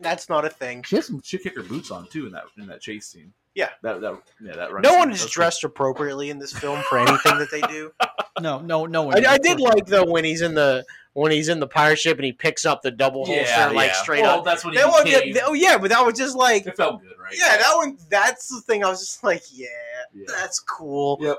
that's 0.00 0.28
not 0.28 0.44
a 0.44 0.50
thing. 0.50 0.82
she 0.84 0.96
has 0.96 1.06
some. 1.06 1.20
She 1.22 1.38
kicked 1.38 1.56
her 1.56 1.62
boots 1.64 1.90
on 1.90 2.06
too 2.08 2.26
in 2.26 2.32
that 2.32 2.44
in 2.58 2.66
that 2.68 2.80
chase 2.80 3.06
scene. 3.08 3.32
Yeah. 3.56 3.70
that 3.82 4.00
that 4.00 4.22
yeah 4.40 4.54
that. 4.54 4.72
No 4.82 4.90
scene. 4.90 4.98
one 5.00 5.10
is 5.10 5.22
was 5.24 5.32
dressed 5.32 5.64
appropriately 5.64 6.30
in 6.30 6.38
this 6.38 6.52
film 6.52 6.80
for 6.88 6.98
anything 6.98 7.38
that 7.38 7.50
they 7.50 7.60
do. 7.62 7.92
No, 8.38 8.60
no, 8.60 8.86
no 8.86 9.02
one. 9.02 9.26
I, 9.26 9.32
I 9.32 9.38
did 9.38 9.58
like 9.60 9.86
though 9.86 10.04
when 10.04 10.24
he's 10.24 10.42
in 10.42 10.54
the 10.54 10.84
when 11.14 11.32
he's 11.32 11.48
in 11.48 11.58
the 11.58 11.66
pirate 11.66 11.98
ship 11.98 12.16
and 12.18 12.24
he 12.24 12.32
picks 12.32 12.64
up 12.64 12.82
the 12.82 12.90
double 12.90 13.24
holster 13.26 13.42
Yeah, 13.44 13.66
like 13.70 13.88
yeah. 13.88 13.94
straight 13.94 14.22
well, 14.22 14.38
up. 14.38 14.44
That's 14.44 14.64
when 14.64 14.74
he 14.74 14.78
That 14.80 14.88
one, 14.88 15.04
became. 15.04 15.34
yeah, 15.34 15.42
oh 15.46 15.54
yeah, 15.54 15.76
but 15.78 15.90
that 15.90 16.04
was 16.06 16.16
just 16.16 16.36
like 16.36 16.66
it 16.66 16.76
felt 16.76 17.02
good, 17.02 17.12
right? 17.18 17.34
yeah, 17.36 17.56
that 17.56 17.72
one. 17.76 17.98
That's 18.08 18.48
the 18.48 18.60
thing. 18.60 18.84
I 18.84 18.88
was 18.88 19.00
just 19.00 19.24
like, 19.24 19.42
yeah, 19.52 19.66
Yeah. 20.14 20.26
that's 20.28 20.60
cool. 20.60 21.18
Yep. 21.20 21.38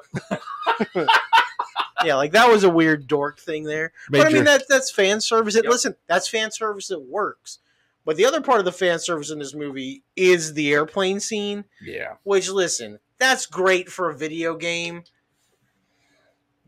yeah, 2.04 2.16
like 2.16 2.32
that 2.32 2.50
was 2.50 2.64
a 2.64 2.70
weird 2.70 3.08
dork 3.08 3.39
thing 3.39 3.64
there. 3.64 3.94
But 4.10 4.22
I 4.22 4.24
mean, 4.26 4.34
Major- 4.34 4.44
that's 4.46 4.66
that's 4.68 4.92
fan 4.92 5.22
service. 5.22 5.56
It, 5.56 5.64
Yep. 5.64 5.72
Listen, 5.72 5.96
that's 6.08 6.28
fan 6.28 6.52
service 6.52 6.88
that 6.88 7.02
works. 7.02 7.60
But 8.04 8.18
the 8.18 8.26
other 8.26 8.42
part 8.42 8.60
of 8.60 8.66
the 8.66 8.72
fan 8.72 8.98
service 9.00 9.30
in 9.30 9.38
this 9.38 9.54
movie 9.54 10.04
is 10.16 10.56
the 10.56 10.72
airplane 10.74 11.20
scene, 11.20 11.66
yeah. 11.84 12.16
which, 12.24 12.50
listen, 12.50 12.98
that's 13.20 13.46
great 13.46 13.92
for 13.92 14.10
a 14.10 14.16
video 14.18 14.56
game. 14.56 15.04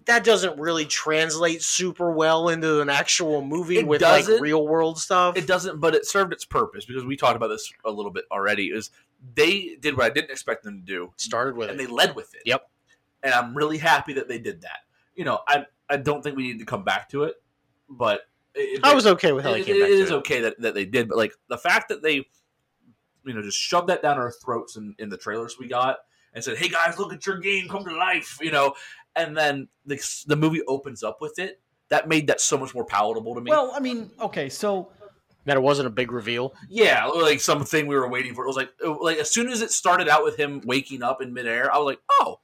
That 0.06 0.24
doesn't 0.24 0.60
really 0.60 0.86
translate 0.86 1.62
super 1.62 2.12
well 2.12 2.50
into 2.50 2.82
an 2.82 2.90
actual 2.90 3.42
movie 3.42 3.78
It 3.78 3.88
with 3.88 4.02
like 4.02 4.26
real 4.40 4.68
world 4.68 5.00
stuff. 5.00 5.38
It 5.38 5.48
doesn't, 5.48 5.80
but 5.80 5.96
it 5.96 6.06
served 6.06 6.34
its 6.34 6.46
purpose 6.46 6.86
because 6.86 7.06
we 7.06 7.16
talked 7.16 7.36
about 7.36 7.48
this 7.48 7.72
a 7.86 7.92
little 7.92 8.12
bit 8.12 8.26
already. 8.32 8.68
Is 8.68 8.92
they 9.36 9.78
did 9.80 9.96
what 9.96 10.06
I 10.06 10.10
didn't 10.10 10.32
expect 10.32 10.64
them 10.64 10.80
to 10.80 10.86
do, 10.86 11.14
started 11.16 11.56
with 11.56 11.70
and 11.70 11.80
it. 11.80 11.88
they 11.88 11.92
led 11.92 12.16
with 12.16 12.34
it. 12.36 12.42
Yep. 12.46 12.70
And 13.24 13.34
I'm 13.34 13.56
really 13.56 13.78
happy 13.78 14.14
that 14.14 14.28
they 14.28 14.40
did 14.40 14.62
that. 14.62 14.80
You 15.16 15.26
know, 15.26 15.40
I 15.48 15.66
I 15.90 15.98
don't 15.98 16.22
think 16.22 16.36
we 16.36 16.44
need 16.44 16.60
to 16.60 16.66
come 16.66 16.84
back 16.84 17.10
to 17.10 17.24
it, 17.24 17.36
but 17.90 18.22
it, 18.56 18.82
I 18.84 18.94
was 18.94 19.08
okay 19.08 19.32
with 19.32 19.44
how 19.44 19.52
they 19.52 19.62
it, 19.62 19.66
came 19.66 19.76
it 19.76 19.80
back 19.80 19.90
to 19.90 19.94
is 19.94 20.12
it. 20.12 20.16
okay 20.16 20.42
that, 20.42 20.62
that 20.62 20.74
they 20.74 20.86
did, 20.86 21.08
but 21.08 21.18
like 21.18 21.34
the 21.48 21.58
fact 21.58 21.90
that 21.90 22.02
they, 22.04 22.16
you 22.16 23.34
know, 23.34 23.42
just 23.42 23.58
shoved 23.58 23.88
that 23.90 24.02
down 24.02 24.18
our 24.18 24.32
throats 24.32 24.76
in, 24.76 24.96
in 25.00 25.10
the 25.10 25.18
trailers 25.18 25.58
we 25.60 25.68
got 25.68 26.00
and 26.34 26.44
said, 26.44 26.58
"Hey 26.58 26.70
guys, 26.70 27.00
look 27.00 27.14
at 27.14 27.26
your 27.26 27.38
game 27.38 27.68
come 27.68 27.84
to 27.86 27.96
life," 27.96 28.38
you 28.42 28.52
know, 28.52 28.74
and 29.16 29.36
then 29.38 29.68
the 29.86 30.00
the 30.28 30.36
movie 30.36 30.62
opens 30.68 31.04
up 31.04 31.20
with 31.22 31.40
it. 31.40 31.60
That 31.90 32.08
made 32.08 32.28
that 32.28 32.42
so 32.42 32.58
much 32.58 32.74
more 32.74 32.86
palatable 32.86 33.36
to 33.36 33.42
me. 33.42 33.52
Well, 33.52 33.72
I 33.76 33.80
mean, 33.80 34.10
okay, 34.20 34.50
so 34.50 34.92
That 35.46 35.58
it 35.58 35.62
wasn't 35.62 35.88
a 35.88 35.92
big 35.92 36.12
reveal. 36.12 36.54
yeah, 36.70 37.06
like 37.06 37.40
something 37.42 37.86
we 37.88 37.96
were 37.96 38.08
waiting 38.10 38.34
for. 38.34 38.44
It 38.46 38.48
was 38.48 38.56
like, 38.56 38.72
like 39.02 39.18
as 39.18 39.30
soon 39.32 39.50
as 39.50 39.62
it 39.62 39.72
started 39.72 40.08
out 40.08 40.24
with 40.24 40.38
him 40.38 40.62
waking 40.66 41.04
up 41.04 41.22
in 41.22 41.34
midair, 41.34 41.72
I 41.74 41.78
was 41.78 41.86
like, 41.86 42.00
"Oh, 42.22 42.40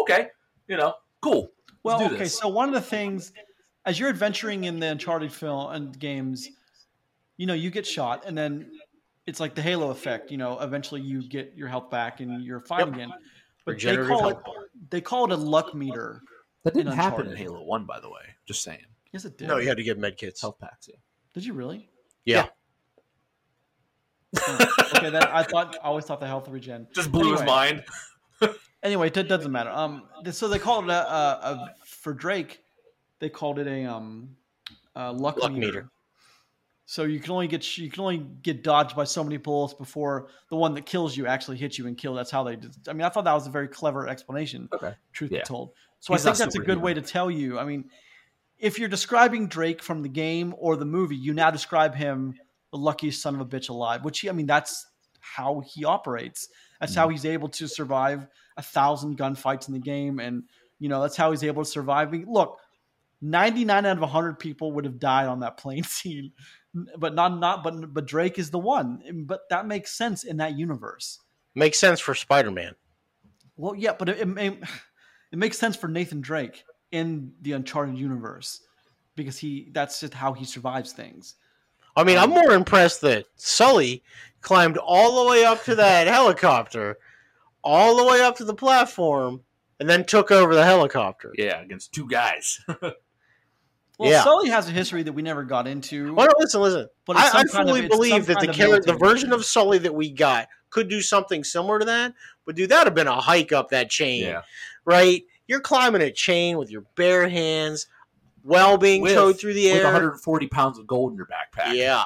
okay, 0.00 0.28
you 0.66 0.76
know, 0.76 0.94
cool." 1.20 1.52
Well, 1.82 1.98
do 1.98 2.06
okay. 2.06 2.16
this. 2.24 2.38
So 2.38 2.48
one 2.48 2.68
of 2.68 2.74
the 2.74 2.80
things, 2.80 3.32
as 3.86 3.98
you're 4.00 4.08
adventuring 4.10 4.64
in 4.64 4.80
the 4.80 4.86
Uncharted 4.88 5.32
film 5.32 5.70
and 5.72 5.98
games, 5.98 6.48
you 7.36 7.46
know, 7.46 7.54
you 7.54 7.70
get 7.70 7.86
shot, 7.86 8.24
and 8.26 8.36
then 8.36 8.70
it's 9.26 9.38
like 9.40 9.54
the 9.54 9.62
Halo 9.62 9.90
effect. 9.90 10.30
You 10.30 10.38
know, 10.38 10.58
eventually 10.60 11.00
you 11.02 11.22
get 11.22 11.52
your 11.56 11.68
health 11.68 11.90
back 11.90 12.20
and 12.20 12.42
you're 12.44 12.60
fine 12.60 12.80
Yep. 12.80 12.88
again. 12.94 13.12
But 13.64 13.80
they 13.80 13.96
call 13.96 14.28
it 14.28 14.38
health. 14.44 14.56
they 14.90 15.00
call 15.00 15.24
it 15.26 15.32
a 15.32 15.36
luck 15.36 15.74
meter. 15.74 16.22
That 16.64 16.74
didn't 16.74 16.86
didn't 16.86 16.92
In 16.92 16.98
happen 16.98 17.18
happen 17.18 17.26
in 17.26 17.32
in 17.32 17.38
Halo 17.38 17.62
One, 17.64 17.84
by 17.84 18.00
the 18.00 18.08
way. 18.08 18.22
Just 18.46 18.62
saying. 18.62 18.84
Yes, 19.12 19.24
it 19.24 19.38
did. 19.38 19.48
No, 19.48 19.58
you 19.58 19.68
had 19.68 19.76
to 19.76 19.82
get 19.82 19.98
med 19.98 20.16
kits. 20.16 20.40
Health 20.40 20.58
packs. 20.58 20.88
Yeah. 20.88 20.96
Did 21.34 21.44
you 21.44 21.52
really? 21.52 21.88
Yeah. 22.24 22.46
Oh, 24.38 24.90
okay, 24.96 25.10
that 25.10 25.34
I 25.34 25.42
thought 25.50 25.76
I 25.82 25.86
always 25.86 26.04
thought 26.04 26.20
the 26.20 26.26
health 26.26 26.48
regen. 26.48 26.86
Just 26.94 27.10
blew 27.10 27.32
his 27.32 27.42
mind. 27.42 27.84
Anyway, 28.82 29.08
it 29.08 29.28
doesn't 29.28 29.52
matter. 29.52 29.68
Um, 29.68 30.04
so 30.30 30.48
they 30.48 30.58
called 30.58 30.84
it 30.84 30.90
a, 30.90 30.94
a, 30.94 31.50
a 31.52 31.74
for 31.84 32.14
Drake. 32.14 32.60
They 33.18 33.28
called 33.28 33.58
it 33.58 33.66
a 33.66 33.84
um, 33.84 34.34
a 34.96 35.12
luck, 35.12 35.36
Luck 35.36 35.52
meter. 35.52 35.66
meter. 35.66 35.90
So 36.90 37.04
you 37.04 37.20
can 37.20 37.30
only 37.30 37.46
get 37.46 37.78
you 37.78 37.88
can 37.88 38.02
only 38.02 38.18
get 38.42 38.64
dodged 38.64 38.96
by 38.96 39.04
so 39.04 39.22
many 39.22 39.36
bullets 39.36 39.74
before 39.74 40.26
the 40.48 40.56
one 40.56 40.74
that 40.74 40.86
kills 40.86 41.16
you 41.16 41.24
actually 41.24 41.56
hits 41.56 41.78
you 41.78 41.86
and 41.86 41.96
kill. 41.96 42.14
That's 42.14 42.32
how 42.32 42.42
they. 42.42 42.56
Did. 42.56 42.74
I 42.88 42.94
mean, 42.94 43.02
I 43.02 43.10
thought 43.10 43.22
that 43.26 43.32
was 43.32 43.46
a 43.46 43.50
very 43.50 43.68
clever 43.68 44.08
explanation. 44.08 44.68
Okay. 44.72 44.94
Truth 45.12 45.30
Yeah. 45.30 45.38
be 45.38 45.44
told, 45.44 45.70
so 46.00 46.12
He's 46.12 46.26
I 46.26 46.30
think 46.30 46.38
that's 46.38 46.56
a 46.56 46.58
good 46.58 46.78
way 46.78 46.92
to 46.92 47.00
tell 47.00 47.30
you. 47.30 47.60
I 47.60 47.64
mean, 47.64 47.90
if 48.58 48.76
you're 48.76 48.88
describing 48.88 49.46
Drake 49.46 49.84
from 49.84 50.02
the 50.02 50.08
game 50.08 50.52
or 50.58 50.74
the 50.74 50.84
movie, 50.84 51.14
you 51.14 51.32
now 51.32 51.52
describe 51.52 51.94
him 51.94 52.34
the 52.72 52.78
luckiest 52.78 53.22
son 53.22 53.36
of 53.36 53.40
a 53.40 53.46
bitch 53.46 53.68
alive. 53.68 54.04
Which 54.04 54.18
he, 54.18 54.28
I 54.28 54.32
mean, 54.32 54.46
that's 54.46 54.84
how 55.20 55.62
he 55.64 55.84
operates. 55.84 56.48
That's 56.80 56.96
how 56.96 57.08
he's 57.08 57.24
able 57.24 57.50
to 57.50 57.68
survive 57.68 58.26
a 58.56 58.62
thousand 58.62 59.16
gunfights 59.16 59.68
in 59.68 59.74
the 59.74 59.80
game, 59.80 60.18
and 60.18 60.42
you 60.80 60.88
know 60.88 61.00
that's 61.00 61.16
how 61.16 61.30
he's 61.30 61.44
able 61.44 61.62
to 61.62 61.70
survive. 61.70 62.08
I 62.08 62.10
mean, 62.10 62.26
look, 62.26 62.58
ninety 63.20 63.64
nine 63.64 63.86
out 63.86 64.02
of 64.02 64.08
hundred 64.10 64.40
people 64.40 64.72
would 64.72 64.84
have 64.86 64.98
died 64.98 65.28
on 65.28 65.38
that 65.40 65.56
plane 65.56 65.82
scene, 65.84 66.32
but 66.74 67.14
not 67.14 67.38
not 67.38 67.64
but 67.64 67.92
but 67.92 68.06
Drake 68.06 68.38
is 68.38 68.50
the 68.50 68.58
one. 68.58 69.24
But 69.26 69.48
that 69.50 69.66
makes 69.66 69.92
sense 69.92 70.24
in 70.24 70.38
that 70.38 70.58
universe. 70.58 71.20
Makes 71.54 71.78
sense 71.78 72.00
for 72.00 72.14
Spider 72.14 72.50
Man. 72.50 72.74
Well, 73.56 73.74
yeah, 73.74 73.92
but 73.98 74.08
it, 74.08 74.26
it, 74.38 74.58
it 75.32 75.38
makes 75.38 75.58
sense 75.58 75.76
for 75.76 75.88
Nathan 75.88 76.20
Drake 76.20 76.64
in 76.92 77.32
the 77.42 77.52
Uncharted 77.52 77.98
universe 77.98 78.62
because 79.16 79.38
he 79.38 79.68
that's 79.72 80.00
just 80.00 80.14
how 80.14 80.32
he 80.32 80.44
survives 80.44 80.92
things. 80.92 81.34
I 81.96 82.04
mean, 82.04 82.18
I'm 82.18 82.32
um, 82.32 82.38
more 82.38 82.52
impressed 82.52 83.00
that 83.02 83.26
Sully 83.36 84.02
climbed 84.40 84.78
all 84.78 85.24
the 85.24 85.30
way 85.30 85.44
up 85.44 85.64
to 85.64 85.74
that 85.74 86.06
helicopter, 86.06 86.98
all 87.62 87.96
the 87.96 88.04
way 88.04 88.22
up 88.22 88.36
to 88.36 88.44
the 88.44 88.54
platform, 88.54 89.42
and 89.78 89.88
then 89.88 90.04
took 90.04 90.30
over 90.30 90.54
the 90.54 90.64
helicopter. 90.64 91.32
Yeah, 91.36 91.60
against 91.60 91.92
two 91.92 92.08
guys. 92.08 92.60
Well, 94.00 94.10
Yeah. 94.10 94.24
Sully 94.24 94.48
has 94.48 94.66
a 94.66 94.72
history 94.72 95.02
that 95.02 95.12
we 95.12 95.20
never 95.20 95.44
got 95.44 95.66
into. 95.66 96.14
Well, 96.14 96.26
no, 96.26 96.32
listen, 96.38 96.62
listen. 96.62 96.88
But 97.04 97.16
it's 97.16 97.34
I, 97.34 97.38
I 97.40 97.42
some 97.42 97.48
kind 97.48 97.68
of- 97.68 97.76
fully 97.76 97.86
believe 97.88 98.24
that 98.26 98.40
the 98.40 98.48
of 98.48 98.56
character, 98.56 98.92
the 98.92 98.98
version 98.98 99.30
of 99.30 99.44
Sully 99.44 99.76
that 99.76 99.94
we 99.94 100.10
got, 100.10 100.48
could 100.70 100.88
do 100.88 101.02
something 101.02 101.44
similar 101.44 101.78
to 101.80 101.84
that. 101.84 102.14
But 102.46 102.56
dude, 102.56 102.70
that'd 102.70 102.86
have 102.86 102.94
been 102.94 103.08
a 103.08 103.20
hike 103.20 103.52
up 103.52 103.68
that 103.70 103.90
chain, 103.90 104.22
yeah. 104.24 104.40
right? 104.86 105.22
You're 105.48 105.60
climbing 105.60 106.00
a 106.00 106.10
chain 106.10 106.56
with 106.56 106.70
your 106.70 106.84
bare 106.94 107.28
hands, 107.28 107.88
well 108.42 108.78
being 108.78 109.02
With- 109.02 109.12
towed 109.12 109.38
through 109.38 109.52
the 109.52 109.66
With 109.70 109.76
air. 109.76 109.84
140 109.84 110.46
pounds 110.48 110.78
of 110.78 110.86
gold 110.86 111.12
in 111.12 111.18
your 111.18 111.26
backpack. 111.26 111.74
Yeah, 111.74 112.04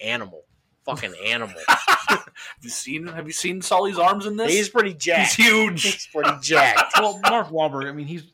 animal, 0.00 0.42
fucking 0.86 1.14
animal. 1.24 1.54
Have 1.68 2.24
you 2.62 2.70
seen 2.70 3.06
Have 3.06 3.26
you 3.28 3.32
seen 3.32 3.62
Sully's 3.62 3.98
arms 3.98 4.26
in 4.26 4.36
this? 4.36 4.52
He's 4.52 4.68
pretty 4.68 4.92
jacked. 4.94 5.34
He's 5.36 5.46
huge. 5.46 5.82
He's 5.84 6.08
pretty 6.12 6.32
jacked. 6.42 6.94
well, 6.98 7.20
Mark 7.30 7.48
Wahlberg. 7.48 7.88
I 7.88 7.92
mean, 7.92 8.06
he's 8.06 8.24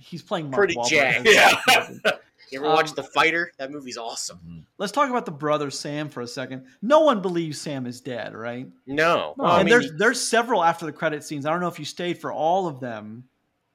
he's 0.00 0.22
playing 0.22 0.50
Mark 0.50 0.56
Pretty 0.56 0.74
Wahlberg. 0.74 0.88
jacked. 0.88 1.28
Yeah. 1.30 2.12
You 2.52 2.58
ever 2.58 2.68
watch 2.68 2.88
Um, 2.88 2.94
The 2.96 3.02
Fighter? 3.04 3.52
That 3.58 3.70
movie's 3.70 3.96
awesome. 3.96 4.66
Let's 4.76 4.90
talk 4.90 5.08
about 5.08 5.24
the 5.24 5.30
brother 5.30 5.70
Sam 5.70 6.08
for 6.08 6.20
a 6.20 6.26
second. 6.26 6.64
No 6.82 6.98
one 7.02 7.22
believes 7.22 7.60
Sam 7.60 7.86
is 7.86 8.00
dead, 8.00 8.34
right? 8.34 8.66
No, 8.88 8.96
No, 8.96 9.34
Well, 9.36 9.52
I 9.52 9.60
and 9.60 9.66
mean, 9.70 9.78
there's 9.78 9.92
there's 9.92 10.20
several 10.20 10.64
after 10.64 10.84
the 10.84 10.90
credit 10.90 11.22
scenes. 11.22 11.46
I 11.46 11.52
don't 11.52 11.60
know 11.60 11.68
if 11.68 11.78
you 11.78 11.84
stayed 11.84 12.18
for 12.18 12.32
all 12.32 12.66
of 12.66 12.80
them, 12.80 13.22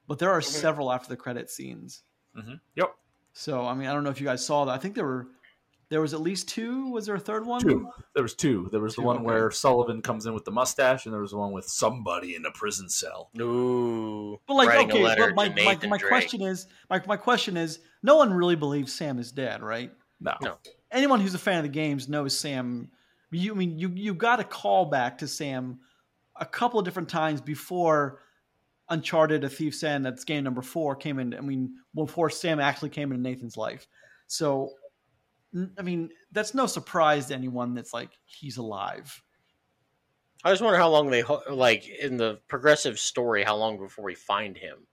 but 0.06 0.18
there 0.18 0.30
are 0.30 0.40
Mhm. 0.42 0.44
several 0.44 0.92
after 0.92 1.08
the 1.08 1.16
credit 1.16 1.48
scenes. 1.48 2.02
Mhm. 2.36 2.60
Yep. 2.74 2.94
So 3.32 3.64
I 3.66 3.72
mean, 3.72 3.88
I 3.88 3.94
don't 3.94 4.04
know 4.04 4.10
if 4.10 4.20
you 4.20 4.26
guys 4.26 4.44
saw 4.44 4.66
that. 4.66 4.72
I 4.72 4.78
think 4.78 4.94
there 4.94 5.06
were 5.06 5.28
there 5.88 6.00
was 6.00 6.14
at 6.14 6.20
least 6.20 6.48
two. 6.48 6.90
Was 6.90 7.06
there 7.06 7.14
a 7.14 7.20
third 7.20 7.46
one? 7.46 7.60
Two. 7.60 7.88
There 8.14 8.22
was 8.22 8.34
two. 8.34 8.68
There 8.72 8.80
was 8.80 8.96
the 8.96 9.02
one 9.02 9.16
okay. 9.16 9.24
where 9.24 9.50
Sullivan 9.50 10.02
comes 10.02 10.26
in 10.26 10.34
with 10.34 10.44
the 10.44 10.50
mustache, 10.50 11.06
and 11.06 11.14
there 11.14 11.20
was 11.20 11.30
the 11.30 11.36
one 11.36 11.52
with 11.52 11.66
somebody 11.66 12.34
in 12.34 12.44
a 12.44 12.50
prison 12.50 12.88
cell. 12.88 13.30
no. 13.34 14.40
But 14.46 14.54
like, 14.54 14.68
Writing 14.68 14.90
a 14.90 14.94
okay, 14.94 15.02
letter 15.02 15.26
but 15.28 15.34
my, 15.34 15.48
to 15.48 15.88
my, 15.88 15.96
my 15.96 15.98
question 15.98 16.42
is, 16.42 16.66
my, 16.90 17.00
my 17.06 17.16
question 17.16 17.56
is, 17.56 17.78
no 18.02 18.16
one 18.16 18.32
really 18.32 18.56
believes 18.56 18.92
Sam 18.92 19.18
is 19.18 19.32
dead, 19.32 19.62
right? 19.62 19.92
No. 20.20 20.34
No. 20.42 20.56
Anyone 20.90 21.20
who's 21.20 21.34
a 21.34 21.38
fan 21.38 21.58
of 21.58 21.64
the 21.64 21.68
games 21.68 22.08
knows 22.08 22.36
Sam. 22.36 22.90
You 23.32 23.52
I 23.52 23.56
mean 23.56 23.78
you 23.78 23.90
you 23.94 24.14
got 24.14 24.40
a 24.40 24.44
call 24.44 24.86
back 24.86 25.18
to 25.18 25.28
Sam 25.28 25.80
a 26.36 26.46
couple 26.46 26.78
of 26.78 26.84
different 26.84 27.08
times 27.08 27.40
before 27.40 28.20
Uncharted: 28.88 29.44
A 29.44 29.48
Thief's 29.48 29.82
End. 29.82 30.06
That's 30.06 30.24
game 30.24 30.44
number 30.44 30.62
four 30.62 30.94
came 30.96 31.18
in. 31.18 31.34
I 31.34 31.40
mean, 31.40 31.74
before 31.94 32.30
Sam 32.30 32.60
actually 32.60 32.90
came 32.90 33.10
into 33.10 33.22
Nathan's 33.22 33.56
life. 33.56 33.86
So, 34.28 34.62
n- 34.62 34.68
I 35.78 35.82
mean, 35.82 36.10
that's 36.32 36.54
no 36.54 36.66
surprise 36.66 37.26
to 37.26 37.34
anyone 37.34 37.74
that's 37.74 37.94
like 37.94 38.10
he's 38.24 38.56
alive. 38.56 39.22
I 40.44 40.50
just 40.52 40.62
wonder 40.62 40.78
how 40.78 40.90
long 40.90 41.10
they 41.10 41.20
ho- 41.20 41.42
like 41.50 41.88
in 41.88 42.16
the 42.16 42.40
progressive 42.48 42.98
story. 42.98 43.42
How 43.42 43.56
long 43.56 43.78
before 43.78 44.04
we 44.04 44.14
find 44.14 44.56
him? 44.56 44.86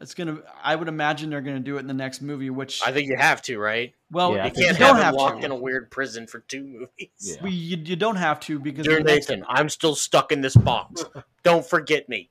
It's 0.00 0.14
gonna. 0.14 0.38
I 0.62 0.74
would 0.76 0.88
imagine 0.88 1.28
they're 1.30 1.42
gonna 1.42 1.60
do 1.60 1.76
it 1.76 1.80
in 1.80 1.86
the 1.86 1.94
next 1.94 2.22
movie, 2.22 2.48
which 2.50 2.80
I 2.86 2.90
think 2.92 3.08
you 3.08 3.16
have 3.18 3.42
to, 3.42 3.58
right? 3.58 3.92
well, 4.10 4.34
Yeah, 4.34 4.46
You 4.46 4.50
can't 4.52 4.56
you 4.58 4.66
don't 4.66 4.78
have 4.78 4.96
him 4.96 5.02
have 5.02 5.14
locked 5.14 5.40
to. 5.40 5.44
in 5.46 5.50
a 5.52 5.56
weird 5.56 5.90
prison 5.90 6.26
for 6.26 6.40
two 6.40 6.64
movies. 6.64 7.10
Yeah. 7.20 7.42
We, 7.42 7.50
you, 7.50 7.76
you 7.76 7.96
don't 7.96 8.16
have 8.16 8.40
to 8.40 8.58
because 8.58 8.86
Dear 8.86 8.98
in 8.98 9.04
next, 9.04 9.28
Nathan, 9.28 9.44
I'm 9.48 9.68
still 9.68 9.94
stuck 9.94 10.32
in 10.32 10.40
this 10.40 10.56
box. 10.56 11.04
Don't 11.42 11.64
forget 11.64 12.08
me. 12.08 12.30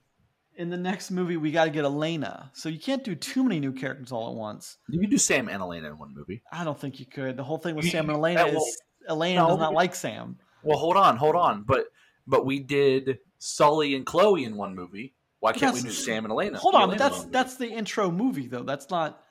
In 0.60 0.70
the 0.70 0.78
next 0.78 1.10
movie 1.10 1.38
we 1.38 1.52
got 1.52 1.64
to 1.64 1.70
get 1.72 1.86
Elena. 1.86 2.52
So 2.54 2.68
you 2.68 2.80
can't 2.80 3.04
do 3.04 3.16
too 3.16 3.44
many 3.44 3.60
new 3.62 3.72
characters 3.72 4.12
all 4.12 4.30
at 4.30 4.36
once. 4.36 4.78
You 4.90 5.00
can 5.00 5.10
do 5.10 5.18
Sam 5.18 5.48
and 5.48 5.62
Elena 5.62 5.88
in 5.88 5.98
one 5.98 6.14
movie. 6.14 6.44
I 6.52 6.66
don't 6.66 6.80
think 6.80 7.00
you 7.00 7.06
could. 7.06 7.38
The 7.38 7.44
whole 7.46 7.58
thing 7.58 7.76
with 7.76 7.90
Sam 7.90 8.10
and 8.10 8.18
Elena 8.18 8.46
will- 8.46 8.58
is 8.58 8.82
Elena 9.08 9.40
No, 9.42 9.48
does 9.48 9.60
not 9.60 9.74
like 9.74 9.96
Sam. 9.96 10.38
Well, 10.62 10.78
hold 10.78 10.98
on, 10.98 11.16
hold 11.16 11.36
on. 11.36 11.64
But 11.64 11.86
but 12.28 12.46
we 12.46 12.60
did 12.60 13.20
Sully 13.40 13.96
and 13.96 14.06
Chloe 14.06 14.44
in 14.44 14.58
one 14.58 14.76
movie. 14.76 15.16
Why 15.40 15.54
can't 15.54 15.74
we 15.74 15.82
do 15.82 15.92
Sam 15.92 16.26
and 16.26 16.32
Elena? 16.34 16.60
Hold 16.60 16.76
on, 16.76 16.90
but 16.90 16.98
that's 16.98 17.24
that's 17.26 17.56
the 17.56 17.70
intro 17.70 18.12
movie 18.12 18.48
though. 18.48 18.64
That's 18.64 18.90
not. 18.90 19.24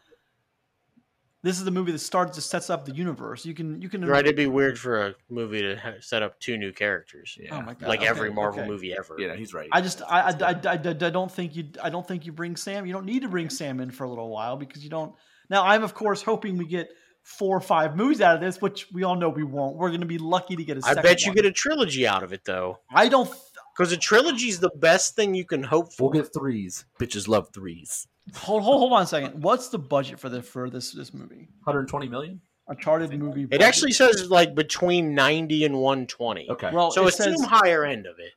This 1.43 1.59
is 1.59 1.65
the 1.65 1.71
movie 1.71 1.93
that 1.93 2.01
starts 2.01 2.35
to 2.35 2.41
sets 2.41 2.69
up 2.69 2.85
the 2.85 2.95
universe. 2.95 3.47
You 3.47 3.55
can 3.55 3.81
you 3.81 3.89
can 3.89 4.05
right. 4.05 4.25
It'd 4.25 4.35
be 4.35 4.49
weird 4.49 4.77
for 4.77 5.07
a 5.07 5.15
movie 5.31 5.63
to 5.63 5.95
set 6.01 6.23
up 6.23 6.41
two 6.41 6.59
new 6.59 6.73
characters. 6.73 7.39
Yeah. 7.41 7.57
Oh 7.57 7.63
my 7.63 7.75
god! 7.75 7.89
like 7.89 8.01
okay, 8.01 8.09
every 8.09 8.33
Marvel 8.33 8.61
okay. 8.61 8.69
movie 8.69 8.93
ever. 8.93 9.15
Yeah, 9.19 9.37
he's 9.37 9.55
right. 9.55 9.69
I 9.71 9.81
just 9.81 10.03
I, 10.03 10.21
I, 10.21 10.31
I, 10.31 10.61
I, 10.65 10.73
I 10.73 11.11
don't 11.11 11.31
think 11.31 11.55
you 11.55 11.69
I 11.83 11.91
don't 11.91 12.07
think 12.07 12.27
you 12.27 12.33
bring 12.33 12.57
Sam. 12.57 12.87
You 12.87 12.93
don't 12.93 13.07
need 13.07 13.23
to 13.23 13.29
bring 13.29 13.51
Sam 13.51 13.79
in 13.79 13.93
for 13.93 14.03
a 14.03 14.09
little 14.09 14.31
while 14.31 14.57
because 14.57 14.83
you 14.83 14.91
don't. 14.91 15.15
Now 15.49 15.65
I'm 15.65 15.85
of 15.85 15.95
course 15.95 16.23
hoping 16.23 16.59
we 16.59 16.67
get 16.67 16.89
four 17.23 17.57
or 17.57 17.61
five 17.61 17.95
movies 17.95 18.21
out 18.21 18.35
of 18.35 18.41
this, 18.41 18.61
which 18.61 18.91
we 18.93 19.05
all 19.05 19.15
know 19.15 19.29
we 19.29 19.45
won't. 19.45 19.77
We're 19.77 19.91
going 19.91 20.01
to 20.01 20.07
be 20.07 20.19
lucky 20.19 20.57
to 20.57 20.65
get 20.65 20.79
a 20.79 20.81
I 20.81 20.89
second 20.89 21.03
bet 21.03 21.21
you 21.23 21.29
one. 21.29 21.37
get 21.37 21.45
a 21.45 21.53
trilogy 21.53 22.07
out 22.07 22.25
of 22.25 22.33
it 22.33 22.45
though, 22.45 22.81
I 22.93 23.09
don't. 23.09 23.31
because 23.77 23.93
a 23.93 23.97
trilogy 23.97 24.49
is 24.49 24.59
the 24.59 24.71
best 24.77 25.15
thing 25.15 25.35
you 25.35 25.45
can 25.45 25.63
hope 25.63 25.93
for. 25.93 26.11
we'll 26.11 26.23
get 26.23 26.33
threes. 26.35 26.85
Bitches 26.99 27.29
love 27.29 27.51
threes. 27.55 28.09
Hold, 28.37 28.63
hold 28.63 28.79
hold 28.81 28.93
on 28.93 29.03
a 29.03 29.07
second. 29.07 29.43
What's 29.43 29.69
the 29.69 29.79
budget 29.79 30.19
for 30.21 30.29
the 30.29 30.43
for 30.43 30.71
this 30.71 30.93
this 30.93 31.13
movie? 31.15 31.49
120 31.65 32.09
million. 32.09 32.41
Uncharted 32.69 33.19
movie. 33.19 33.47
It 33.51 33.63
actually 33.63 33.93
says 33.93 34.29
like 34.31 34.55
between 34.55 35.15
ninety 35.15 35.65
and 35.65 35.79
one 35.79 36.07
twenty. 36.07 36.51
Okay. 36.51 36.71
well, 36.73 36.91
So 36.91 37.07
it 37.07 37.15
assume 37.15 37.37
says 37.39 37.47
higher 37.47 37.85
end 37.85 38.07
of 38.07 38.19
it. 38.19 38.33